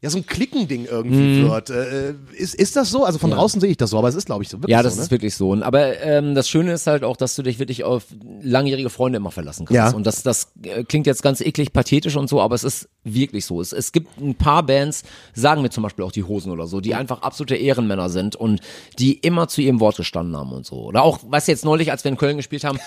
ja, 0.02 0.10
so 0.10 0.18
ein 0.18 0.26
Klickending 0.26 0.84
irgendwie 0.86 1.16
Mhm. 1.42 1.48
wird. 1.48 1.70
Äh, 1.70 2.14
ist, 2.36 2.56
ist 2.56 2.74
das 2.74 2.90
so? 2.90 3.04
Also 3.04 3.18
von 3.20 3.30
draußen 3.30 3.60
sehe 3.60 3.70
ich 3.70 3.76
das 3.76 3.90
so, 3.90 3.98
aber 3.98 4.08
es 4.08 4.16
ist, 4.16 4.26
glaube 4.26 4.42
ich, 4.42 4.48
so 4.48 4.58
wirklich 4.58 4.72
Ja, 4.72 4.82
das 4.82 4.94
so, 4.94 4.98
ne? 4.98 5.04
ist 5.04 5.10
wirklich 5.12 5.34
so. 5.36 5.54
Aber 5.62 6.00
ähm, 6.02 6.34
das 6.34 6.48
Schöne 6.48 6.72
ist 6.72 6.88
halt 6.88 7.04
auch, 7.04 7.16
dass 7.16 7.36
du 7.36 7.42
dich 7.44 7.60
wirklich 7.60 7.84
auf 7.84 8.04
langjährige 8.42 8.90
Freunde 8.90 9.18
immer 9.18 9.30
verlassen 9.30 9.64
kannst. 9.64 9.76
Ja. 9.76 9.90
Und 9.92 10.04
das, 10.04 10.24
das 10.24 10.48
äh, 10.64 10.82
klingt 10.82 11.06
jetzt 11.06 11.22
ganz 11.22 11.40
eklig, 11.40 11.72
pathetisch 11.72 12.16
und 12.16 12.28
so, 12.28 12.40
aber 12.40 12.56
es 12.56 12.64
ist 12.64 12.88
wirklich 13.04 13.46
so. 13.46 13.60
Es, 13.60 13.72
es 13.72 13.92
gibt 13.92 14.20
ein 14.20 14.34
paar 14.34 14.64
Bands, 14.66 15.04
sagen 15.34 15.62
mir 15.62 15.70
zum 15.70 15.84
Beispiel 15.84 16.04
auch 16.04 16.12
die 16.12 16.24
Hosen 16.24 16.50
oder 16.50 16.66
so, 16.66 16.80
die 16.80 16.94
einfach 16.96 17.22
absolute 17.22 17.54
Ehrenmänner 17.54 18.08
sind 18.10 18.34
und 18.34 18.60
die 18.98 19.12
immer 19.14 19.46
zu 19.46 19.60
ihrem 19.60 19.78
Wort 19.78 19.96
gestanden 19.96 20.36
haben 20.36 20.50
und 20.52 20.66
so. 20.66 20.82
Oder 20.82 21.04
auch, 21.04 21.20
weißt 21.24 21.46
du 21.46 21.52
jetzt 21.52 21.64
neulich, 21.64 21.92
als 21.92 22.02
wir 22.02 22.10
in 22.10 22.16
Köln 22.16 22.36
gespielt 22.36 22.64
haben, 22.64 22.80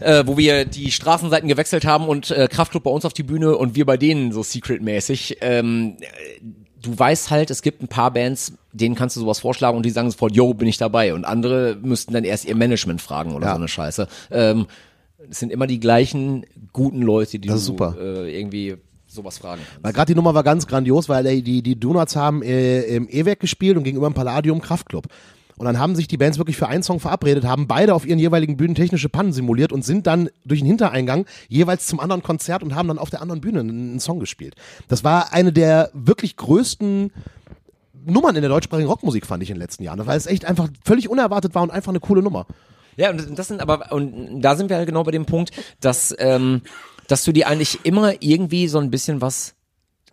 äh, 0.00 0.24
wo 0.26 0.36
wir 0.36 0.64
die 0.64 0.90
Straßenseiten 0.90 1.48
gewechselt 1.48 1.84
haben 1.84 2.08
und 2.08 2.32
äh, 2.32 2.48
Kraftclub 2.50 2.82
bei 2.82 2.90
uns 2.90 3.04
auf 3.04 3.12
die 3.12 3.22
Bühne 3.22 3.56
und 3.56 3.76
wir 3.76 3.86
bei 3.86 3.96
denen 3.96 4.32
so 4.32 4.42
secret-mäßig. 4.42 5.38
Ähm, 5.42 5.96
du 6.86 6.98
weißt 6.98 7.30
halt, 7.30 7.50
es 7.50 7.62
gibt 7.62 7.82
ein 7.82 7.88
paar 7.88 8.10
Bands, 8.12 8.52
denen 8.72 8.94
kannst 8.94 9.16
du 9.16 9.20
sowas 9.20 9.40
vorschlagen 9.40 9.76
und 9.76 9.84
die 9.84 9.90
sagen 9.90 10.10
sofort, 10.10 10.34
yo, 10.34 10.54
bin 10.54 10.68
ich 10.68 10.78
dabei. 10.78 11.12
Und 11.14 11.24
andere 11.24 11.76
müssten 11.82 12.12
dann 12.12 12.24
erst 12.24 12.44
ihr 12.44 12.56
Management 12.56 13.00
fragen 13.02 13.34
oder 13.34 13.46
Ja. 13.46 13.52
so 13.52 13.58
eine 13.58 13.68
Scheiße. 13.68 14.08
Ähm, 14.30 14.66
es 15.30 15.40
sind 15.40 15.50
immer 15.52 15.66
die 15.66 15.80
gleichen 15.80 16.44
guten 16.72 17.02
Leute, 17.02 17.38
die 17.38 17.48
du. 17.48 17.54
Äh, 17.98 18.38
irgendwie 18.38 18.76
sowas 19.08 19.38
fragen 19.38 19.62
kannst. 19.66 19.84
Weil 19.84 19.92
gerade 19.92 20.12
die 20.12 20.16
Nummer 20.16 20.34
war 20.34 20.42
ganz 20.42 20.66
grandios, 20.66 21.08
weil 21.08 21.26
ey, 21.26 21.42
die, 21.42 21.62
die 21.62 21.78
Donuts 21.78 22.16
haben 22.16 22.42
äh, 22.42 22.82
im 22.82 23.08
E-Werk 23.08 23.40
gespielt 23.40 23.76
und 23.76 23.84
gegenüber 23.84 24.06
im 24.06 24.14
Palladium 24.14 24.60
Kraftclub. 24.60 25.06
Und 25.56 25.64
dann 25.64 25.78
haben 25.78 25.96
sich 25.96 26.06
die 26.06 26.18
Bands 26.18 26.38
wirklich 26.38 26.56
für 26.56 26.68
einen 26.68 26.82
Song 26.82 27.00
verabredet, 27.00 27.44
haben 27.44 27.66
beide 27.66 27.94
auf 27.94 28.06
ihren 28.06 28.18
jeweiligen 28.18 28.56
Bühnen 28.56 28.74
technische 28.74 29.08
Pannen 29.08 29.32
simuliert 29.32 29.72
und 29.72 29.84
sind 29.84 30.06
dann 30.06 30.28
durch 30.44 30.60
den 30.60 30.66
Hintereingang 30.66 31.24
jeweils 31.48 31.86
zum 31.86 31.98
anderen 31.98 32.22
Konzert 32.22 32.62
und 32.62 32.74
haben 32.74 32.88
dann 32.88 32.98
auf 32.98 33.10
der 33.10 33.22
anderen 33.22 33.40
Bühne 33.40 33.60
einen, 33.60 34.00
Song 34.00 34.20
gespielt. 34.20 34.54
Das 34.88 35.04
war 35.04 35.32
eine 35.32 35.52
der 35.52 35.90
wirklich 35.94 36.36
größten 36.36 37.10
Nummern 38.04 38.36
in 38.36 38.42
der 38.42 38.50
deutschsprachigen 38.50 38.88
Rockmusik, 38.88 39.26
fand 39.26 39.42
ich 39.42 39.50
in 39.50 39.56
den 39.56 39.62
letzten 39.62 39.82
Jahren. 39.82 40.06
Weil 40.06 40.18
es 40.18 40.26
echt 40.26 40.44
einfach 40.44 40.68
völlig 40.84 41.08
unerwartet 41.08 41.54
war 41.54 41.62
und 41.62 41.70
einfach 41.70 41.90
eine 41.90 42.00
coole 42.00 42.22
Nummer. 42.22 42.46
Ja, 42.96 43.10
und 43.10 43.38
das 43.38 43.48
sind 43.48 43.60
aber, 43.60 43.92
und 43.92 44.40
da 44.42 44.56
sind 44.56 44.68
wir 44.68 44.76
halt 44.76 44.86
genau 44.86 45.02
bei 45.02 45.10
dem 45.10 45.26
Punkt, 45.26 45.50
dass, 45.80 46.14
ähm, 46.18 46.62
dass 47.08 47.24
du 47.24 47.32
dir 47.32 47.48
eigentlich 47.48 47.80
immer 47.84 48.22
irgendwie 48.22 48.68
so 48.68 48.78
ein 48.78 48.90
bisschen 48.90 49.20
was 49.20 49.55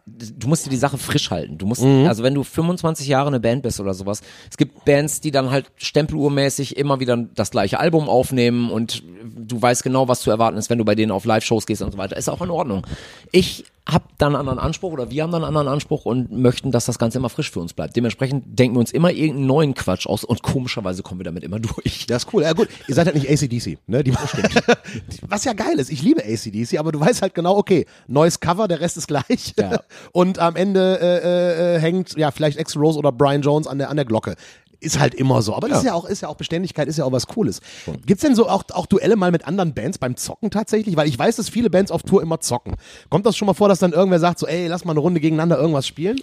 du 0.06 0.48
musst 0.48 0.66
dir 0.66 0.70
die 0.70 0.78
Sache 0.78 0.98
frisch 0.98 1.32
halten. 1.32 1.58
Du 1.58 1.66
musst, 1.66 1.82
also 1.82 2.24
wenn 2.24 2.34
du 2.34 2.44
25 2.44 3.08
Jahre 3.08 3.28
eine 3.28 3.40
Band 3.40 3.64
bist 3.64 3.80
oder 3.80 3.94
sowas, 3.94 4.22
es 4.50 4.58
gibt 4.58 4.84
Bands, 4.86 5.22
die 5.22 5.32
dann 5.32 5.50
halt 5.50 5.72
stempeluhrmäßig 5.78 6.78
immer 6.78 7.00
wieder 7.00 7.16
das 7.18 7.52
gleiche 7.52 7.80
Album 7.80 8.10
aufnehmen 8.10 8.70
und 8.70 9.04
du 9.24 9.62
weißt 9.62 9.84
genau, 9.84 10.08
was 10.08 10.22
zu 10.22 10.30
erwarten 10.30 10.58
ist, 10.58 10.70
wenn 10.70 10.78
du 10.78 10.86
bei 10.86 10.96
denen 10.96 11.12
auf 11.12 11.26
Live-Shows 11.26 11.66
gehst 11.66 11.82
und 11.82 11.92
so 11.92 11.98
weiter. 11.98 12.18
Ist 12.18 12.30
auch 12.30 12.42
in 12.42 12.50
Ordnung. 12.50 12.86
Ich 13.32 13.66
habe 13.88 14.06
dann 14.18 14.34
einen 14.34 14.40
anderen 14.40 14.60
Anspruch 14.60 14.94
oder 14.94 15.12
wir 15.12 15.24
haben 15.24 15.32
dann 15.32 15.44
einen 15.44 15.50
anderen 15.50 15.68
Anspruch 15.68 16.06
und 16.06 16.32
möchten, 16.32 16.72
dass 16.72 16.86
das 16.86 16.98
Ganze 16.98 17.18
immer 17.18 17.30
frisch 17.30 17.52
für 17.52 17.60
uns 17.60 17.74
bleibt. 17.74 17.96
Dementsprechend 17.96 18.58
denken 18.58 18.76
wir 18.76 18.80
uns 18.80 18.92
immer 18.92 19.12
irgendeinen 19.12 19.46
neuen 19.46 19.74
Quatsch 19.74 20.08
aus 20.08 20.24
und 20.24 20.42
komischerweise 20.42 21.04
kommen 21.04 21.20
wir 21.20 21.26
damit 21.26 21.44
immer 21.44 21.60
durch. 21.60 22.06
Das 22.08 22.24
ist 22.24 22.34
cool. 22.34 22.44
Ja 22.44 22.54
gut, 22.54 22.70
ihr 22.88 22.96
seid 22.96 23.08
halt 23.08 23.16
nicht 23.16 23.30
ACDC, 23.30 23.80
ne? 23.88 24.04
Die 24.04 24.14
stimmt. 24.14 24.64
Was 25.28 25.44
ja 25.44 25.54
geil 25.54 25.80
ist. 25.80 25.92
Ich 25.92 26.02
liebe 26.02 26.24
ACDC, 26.24 26.80
aber 26.80 26.94
du 26.94 27.00
weißt 27.00 27.22
halt 27.22 27.34
genau, 27.34 27.58
okay, 27.58 27.86
neues 28.08 28.40
Cover, 28.40 28.68
der 28.70 28.80
Rest 28.80 28.96
ist 28.96 29.08
gleich. 29.08 29.54
Ja. 29.60 29.82
Und 30.14 30.40
am 30.40 30.56
Ende 30.56 31.00
äh, 31.02 31.76
äh, 31.76 31.80
hängt 31.80 32.16
ja 32.16 32.32
vielleicht 32.32 32.58
Ex 32.58 32.78
Rose 32.78 32.98
oder 32.98 33.12
Brian 33.12 33.42
Jones 33.42 33.68
an 33.68 33.80
der 33.80 33.90
an 33.90 33.98
der 33.98 34.06
Glocke. 34.06 34.36
Ist 34.84 35.00
halt 35.00 35.14
immer 35.16 35.42
so. 35.42 35.56
Aber 35.56 35.70
das 35.70 35.80
ist 35.80 35.86
ja 35.86 35.94
auch, 35.94 36.06
ist 36.06 36.22
ja 36.22 36.28
auch 36.28 36.36
Beständigkeit, 36.36 36.88
ist 36.88 36.98
ja 36.98 37.06
auch 37.06 37.12
was 37.12 37.28
Cooles. 37.28 37.62
Gibt's 38.06 38.22
denn 38.24 38.36
so 38.36 38.50
auch, 38.50 38.64
auch 38.74 38.86
Duelle 38.86 39.16
mal 39.16 39.32
mit 39.32 39.48
anderen 39.48 39.74
Bands 39.74 39.98
beim 39.98 40.18
Zocken 40.18 40.52
tatsächlich? 40.52 40.98
Weil 40.98 41.08
ich 41.08 41.18
weiß, 41.18 41.38
dass 41.38 41.50
viele 41.50 41.70
Bands 41.70 41.90
auf 41.90 42.04
Tour 42.04 42.22
immer 42.22 42.42
zocken. 42.42 42.76
Kommt 43.10 43.26
das 43.26 43.38
schon 43.38 43.46
mal 43.46 43.54
vor, 43.54 43.70
dass 43.70 43.80
dann 43.80 43.94
irgendwer 43.94 44.20
sagt, 44.20 44.40
so, 44.40 44.48
ey, 44.48 44.68
lass 44.68 44.84
mal 44.84 44.92
eine 44.92 45.00
Runde 45.00 45.22
gegeneinander 45.22 45.58
irgendwas 45.58 45.88
spielen? 45.88 46.20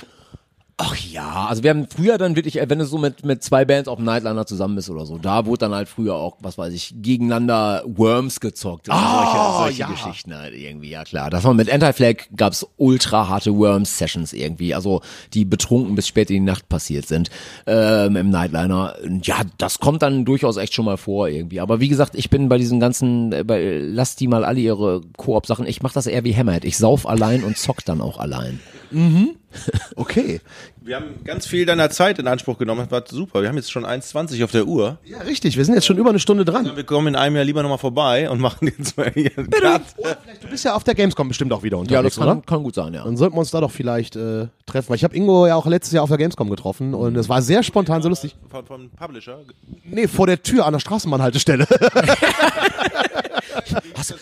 Ach 0.82 0.97
ja, 0.97 1.44
also 1.47 1.62
wir 1.62 1.69
haben 1.69 1.86
früher 1.94 2.16
dann 2.16 2.36
wirklich, 2.36 2.59
äh, 2.59 2.70
wenn 2.70 2.78
du 2.78 2.86
so 2.86 2.97
mit, 2.97 3.23
mit 3.23 3.44
zwei 3.44 3.66
Bands 3.66 3.86
auf 3.86 3.97
dem 3.97 4.07
Nightliner 4.07 4.47
zusammen 4.47 4.77
bist 4.77 4.89
oder 4.89 5.05
so, 5.05 5.19
da 5.19 5.44
wurde 5.44 5.59
dann 5.59 5.74
halt 5.74 5.90
früher 5.90 6.15
auch, 6.15 6.39
was 6.40 6.57
weiß 6.57 6.73
ich, 6.73 6.94
gegeneinander 7.02 7.82
Worms 7.85 8.40
gezockt 8.40 8.89
und 8.89 8.94
solche, 8.94 9.59
solche 9.59 9.81
ja. 9.81 9.89
Geschichten 9.89 10.35
halt 10.35 10.55
irgendwie, 10.55 10.89
ja 10.89 11.05
klar. 11.05 11.28
Das 11.28 11.44
war 11.44 11.52
mit 11.52 11.70
Anti-Flag 11.70 12.28
gab's 12.35 12.66
ultra 12.78 13.28
harte 13.28 13.55
Worms-Sessions 13.55 14.32
irgendwie, 14.32 14.74
also 14.74 15.02
die 15.35 15.44
betrunken 15.44 15.97
bis 15.97 16.09
spät 16.09 16.31
in 16.31 16.36
die 16.36 16.51
Nacht 16.51 16.66
passiert 16.70 17.07
sind 17.07 17.28
ähm, 17.66 18.16
im 18.16 18.31
Nightliner. 18.31 18.94
Ja, 19.23 19.43
das 19.59 19.81
kommt 19.81 20.01
dann 20.01 20.24
durchaus 20.24 20.57
echt 20.57 20.73
schon 20.73 20.86
mal 20.86 20.97
vor 20.97 21.28
irgendwie. 21.28 21.61
Aber 21.61 21.81
wie 21.81 21.89
gesagt, 21.89 22.15
ich 22.15 22.31
bin 22.31 22.48
bei 22.48 22.57
diesen 22.57 22.81
ganzen, 22.81 23.32
äh, 23.32 23.44
bei, 23.44 23.81
lasst 23.82 24.19
die 24.20 24.28
mal 24.28 24.47
alle 24.47 24.61
ihre 24.61 25.02
Koop-Sachen, 25.19 25.66
ich 25.66 25.82
mach 25.82 25.93
das 25.93 26.07
eher 26.07 26.24
wie 26.24 26.35
Hammerhead. 26.35 26.65
Ich 26.65 26.78
sauf 26.78 27.07
allein 27.07 27.44
und 27.44 27.59
zock 27.59 27.85
dann 27.85 28.01
auch 28.01 28.19
allein. 28.19 28.61
Okay. 29.96 30.40
Wir 30.82 30.96
haben 30.96 31.22
ganz 31.24 31.46
viel 31.46 31.66
deiner 31.66 31.90
Zeit 31.90 32.18
in 32.18 32.26
Anspruch 32.26 32.56
genommen. 32.58 32.82
Das 32.82 32.90
war 32.90 33.04
super. 33.06 33.42
Wir 33.42 33.48
haben 33.48 33.56
jetzt 33.56 33.70
schon 33.70 33.84
1,20 33.84 34.42
auf 34.44 34.50
der 34.50 34.66
Uhr. 34.66 34.98
Ja, 35.04 35.18
richtig. 35.18 35.56
Wir 35.56 35.64
sind 35.64 35.74
jetzt 35.74 35.86
schon 35.86 35.98
über 35.98 36.10
eine 36.10 36.18
Stunde 36.20 36.44
dran. 36.44 36.70
Wir 36.74 36.84
kommen 36.84 37.08
in 37.08 37.16
einem 37.16 37.36
Jahr 37.36 37.44
lieber 37.44 37.62
nochmal 37.62 37.78
vorbei 37.78 38.30
und 38.30 38.40
machen 38.40 38.72
jetzt 38.78 38.96
mal 38.96 39.10
hier 39.12 39.30
einen 39.36 39.50
Cut. 39.50 39.82
Du 40.40 40.48
bist 40.48 40.64
ja 40.64 40.74
auf 40.74 40.84
der 40.84 40.94
Gamescom 40.94 41.28
bestimmt 41.28 41.52
auch 41.52 41.62
wieder 41.62 41.76
Ja, 41.76 41.80
unterwegs, 41.80 42.14
das 42.16 42.24
kann, 42.24 42.38
oder? 42.38 42.46
kann 42.46 42.62
gut 42.62 42.74
sein, 42.74 42.94
ja. 42.94 43.04
Dann 43.04 43.16
sollten 43.16 43.34
wir 43.36 43.40
uns 43.40 43.50
da 43.50 43.60
doch 43.60 43.70
vielleicht 43.70 44.16
äh, 44.16 44.46
treffen. 44.66 44.88
Weil 44.88 44.96
ich 44.96 45.04
habe 45.04 45.14
Ingo 45.16 45.46
ja 45.46 45.56
auch 45.56 45.66
letztes 45.66 45.92
Jahr 45.92 46.04
auf 46.04 46.10
der 46.10 46.18
Gamescom 46.18 46.48
getroffen 46.48 46.94
und 46.94 47.16
es 47.16 47.28
war 47.28 47.42
sehr 47.42 47.62
spontan, 47.62 48.02
so 48.02 48.08
lustig. 48.08 48.36
Von, 48.48 48.64
von 48.66 48.90
Publisher. 48.90 49.38
Nee, 49.84 50.08
vor 50.08 50.26
der 50.26 50.42
Tür 50.42 50.66
an 50.66 50.72
der 50.72 50.80
Straßenbahnhaltestelle. 50.80 51.66
Hast, 53.97 54.15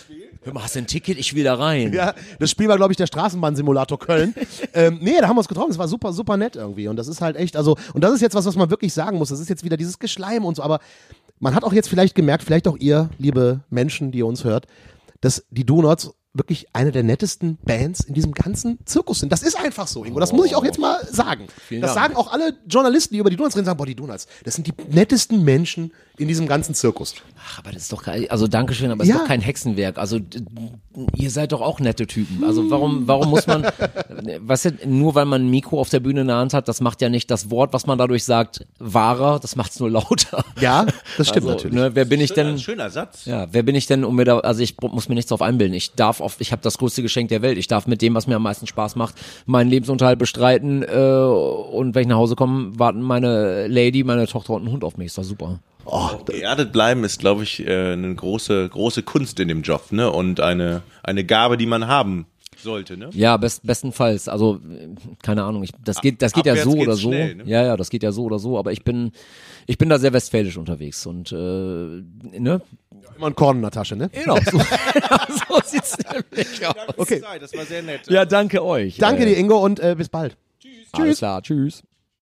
hör 0.43 0.53
mal, 0.53 0.63
hast 0.63 0.75
du 0.75 0.81
ein 0.81 0.87
Ticket? 0.87 1.19
Ich 1.19 1.35
will 1.35 1.45
da 1.45 1.55
rein. 1.55 1.93
ja, 1.93 2.15
das 2.39 2.51
Spiel 2.51 2.69
war, 2.69 2.77
glaube 2.77 2.93
ich, 2.93 2.97
der 2.97 3.07
Straßenbahnsimulator 3.07 3.99
Köln. 3.99 4.35
ähm, 4.75 4.99
nee, 5.01 5.17
da 5.21 5.29
haben 5.29 5.37
wir 5.37 5.41
uns 5.41 5.49
getroffen. 5.49 5.71
Es 5.71 5.79
war 5.79 5.89
super, 5.89 6.13
super 6.13 6.37
nett 6.37 6.57
irgendwie. 6.57 6.89
Und 6.89 6.97
das 6.97 7.09
ist 7.09 7.21
halt 7.21 7.37
echt, 7.37 7.57
also, 7.57 7.77
und 7.95 8.03
das 8.03 8.13
ist 8.13 8.21
jetzt 8.21 8.35
was, 8.35 8.47
was 8.47 8.57
man 8.57 8.71
wirklich 8.71 8.93
sagen 8.93 9.19
muss. 9.19 9.29
Das 9.29 9.41
ist 9.41 9.49
jetzt 9.49 9.65
wieder 9.65 9.77
dieses 9.77 9.99
Geschleim 9.99 10.45
und 10.45 10.57
so, 10.57 10.63
aber 10.63 10.81
man 11.41 11.55
hat 11.55 11.65
auch 11.65 11.73
jetzt 11.73 11.89
vielleicht 11.89 12.15
gemerkt, 12.15 12.43
vielleicht 12.43 12.67
auch 12.69 12.77
ihr, 12.77 13.11
liebe 13.19 13.61
Menschen, 13.71 14.11
die 14.11 14.19
ihr 14.19 14.27
uns 14.27 14.45
hört, 14.45 14.67
dass 15.21 15.45
die 15.51 15.65
Donuts 15.65 16.13
wirklich 16.35 16.67
eine 16.73 16.93
der 16.93 17.03
nettesten 17.03 17.59
Bands 17.65 18.01
in 18.01 18.15
diesem 18.15 18.33
ganzen 18.33 18.79
Zirkus 18.85 19.21
sind. 19.21 19.33
Das 19.33 19.43
ist 19.43 19.59
einfach 19.59 19.87
so, 19.87 20.05
Ingo. 20.05 20.21
Das 20.21 20.33
muss 20.33 20.47
ich 20.47 20.55
auch 20.55 20.65
jetzt 20.65 20.79
mal 20.79 21.05
sagen. 21.11 21.49
Vielen 21.67 21.81
das 21.81 21.95
Dank. 21.95 22.15
sagen 22.15 22.17
auch 22.17 22.33
alle 22.33 22.55
Journalisten, 22.67 23.15
die 23.15 23.21
über 23.21 23.31
die 23.31 23.37
Donuts 23.37 23.57
reden, 23.57 23.67
sagen, 23.67 23.79
boah, 23.79 23.87
die 23.87 23.95
Donuts, 23.95 24.27
das 24.45 24.55
sind 24.55 24.67
die 24.67 24.73
nettesten 24.91 25.43
Menschen 25.43 25.93
in 26.17 26.29
diesem 26.29 26.47
ganzen 26.47 26.75
Zirkus. 26.75 27.15
Ach, 27.51 27.59
aber 27.61 27.73
das 27.73 27.83
ist 27.83 27.93
doch 27.93 28.03
kein, 28.03 28.31
also 28.31 28.47
Dankeschön, 28.47 28.91
aber 28.91 29.03
es 29.03 29.09
Ja. 29.09 29.15
ist 29.17 29.21
doch 29.23 29.29
kein 29.29 29.41
Hexenwerk. 29.41 29.97
Also 29.99 30.19
ihr 31.17 31.31
seid 31.31 31.53
doch 31.53 31.61
auch 31.63 31.81
nette 31.81 32.07
Typen. 32.07 32.45
Also 32.45 32.71
warum, 32.71 33.09
warum 33.09 33.31
muss 33.31 33.47
man, 33.47 33.65
weißt 34.41 34.65
du, 34.67 34.71
nur 34.87 35.15
weil 35.15 35.25
man 35.25 35.47
ein 35.47 35.51
Mikro 35.51 35.81
auf 35.81 35.89
der 35.89 36.01
Bühne 36.01 36.23
in 36.23 36.27
der 36.27 36.37
Hand 36.37 36.53
hat, 36.53 36.69
das 36.69 36.81
macht 36.81 37.01
ja 37.01 37.09
nicht 37.09 37.31
das 37.31 37.51
Wort, 37.51 37.73
was 37.73 37.87
man 37.87 37.97
dadurch 37.97 38.25
sagt, 38.25 38.67
wahrer, 38.79 39.39
das 39.41 39.57
macht's 39.57 39.81
nur 39.81 39.91
lauter. 39.91 40.45
Ja, 40.61 40.85
das 41.17 41.29
stimmt 41.29 41.47
also, 41.47 41.49
natürlich. 41.51 41.75
Ne, 41.77 41.95
wer 41.95 42.05
bin 42.05 42.21
ich 42.21 42.31
Schöner, 42.35 42.51
denn? 42.51 42.59
schöner 42.59 42.91
Satz. 42.91 43.25
Ja, 43.25 43.47
wer 43.51 43.63
bin 43.63 43.75
ich 43.75 43.87
denn, 43.87 44.05
um 44.05 44.17
mir 44.17 44.25
da, 44.25 44.39
also 44.41 44.63
ich 44.63 44.77
muss 44.81 45.09
mir 45.09 45.15
nichts 45.15 45.29
drauf 45.31 45.41
einbilden. 45.43 45.75
Ich 45.75 45.93
darf 45.95 46.21
auf, 46.21 46.37
ich 46.41 46.53
habe 46.53 46.61
das 46.63 46.77
größte 46.79 47.03
Geschenk 47.03 47.29
der 47.31 47.41
Welt. 47.43 47.57
Ich 47.57 47.69
darf 47.69 47.87
mit 47.87 48.03
dem, 48.03 48.15
was 48.15 48.27
mir 48.27 48.37
am 48.37 48.43
meisten 48.43 48.67
Spaß 48.67 48.97
macht, 48.97 49.15
meinen 49.47 49.71
Lebensunterhalt 49.71 50.19
bestreiten 50.19 50.83
äh, 50.83 50.97
und 50.97 51.95
wenn 51.95 52.03
ich 52.03 52.09
nach 52.09 52.17
Hause 52.17 52.37
komme, 52.37 52.79
warten 52.79 53.01
meine 53.01 53.69
Lady, 53.69 54.05
meine 54.05 54.27
Tochter 54.27 54.55
und 54.55 54.65
ein 54.65 54.71
Hund 54.73 54.85
auf 54.85 54.97
mich. 54.97 55.07
Ist 55.07 55.19
doch 55.19 55.25
super. 55.25 55.61
Oh, 55.91 56.23
Geerdet 56.27 56.71
bleiben 56.71 57.03
ist, 57.05 57.19
glaube 57.19 57.45
ich, 57.45 57.67
äh, 57.67 57.93
eine 57.93 58.15
große, 58.15 58.69
große 58.69 59.03
Kunst 59.03 59.41
in 59.41 59.49
dem 59.49 59.63
Job, 59.63 59.91
ne? 59.91 60.11
Und 60.11 60.39
eine, 60.39 60.83
eine 61.03 61.25
Gabe, 61.25 61.57
die 61.57 61.65
man 61.65 61.87
haben 61.87 62.27
sollte, 62.63 62.99
ne? 62.99 63.09
Ja, 63.15 63.39
best, 63.39 63.67
bestenfalls. 63.67 64.29
Also 64.29 64.61
keine 65.23 65.45
Ahnung. 65.45 65.63
Ich, 65.63 65.71
das 65.83 66.01
geht, 66.03 66.21
das 66.21 66.33
geht 66.33 66.45
ja 66.45 66.57
so 66.57 66.73
oder 66.73 66.95
so. 66.95 67.09
schnell, 67.09 67.37
ne? 67.37 67.45
Ja, 67.47 67.65
ja, 67.65 67.77
das 67.77 67.89
geht 67.89 68.03
ja 68.03 68.13
so 68.13 68.25
oder 68.25 68.39
so. 68.39 68.59
Aber 68.59 68.73
ich 68.73 68.85
bin, 68.85 69.13
ich 69.67 69.79
bin 69.79 69.89
da 69.89 69.99
sehr 69.99 70.13
westfälisch 70.13 70.59
unterwegs 70.59 71.07
und 71.07 71.33
äh, 71.33 71.37
ne. 71.37 72.61
immer 73.17 73.27
ein 73.27 73.35
Korn 73.35 73.57
in 73.57 73.63
der 73.63 73.71
Tasche, 73.71 73.97
ne? 73.97 74.11
Genau. 74.13 74.37
So, 74.37 74.59
so 75.49 75.61
sieht's 75.65 75.97
nämlich 75.99 76.67
aus. 76.67 76.75
Okay. 76.99 77.23
Das 77.41 77.55
war 77.55 77.65
sehr 77.65 77.83
nett. 77.83 78.03
Ja, 78.09 78.27
danke 78.27 78.63
euch. 78.63 78.99
Danke 78.99 79.23
äh, 79.23 79.27
dir, 79.27 79.39
Ingo, 79.39 79.65
und 79.65 79.81
äh, 79.81 79.95
bis 79.97 80.11
bald. 80.11 80.37
Alles 80.93 81.19
klar. 81.19 81.43
Tschüss. 81.43 81.83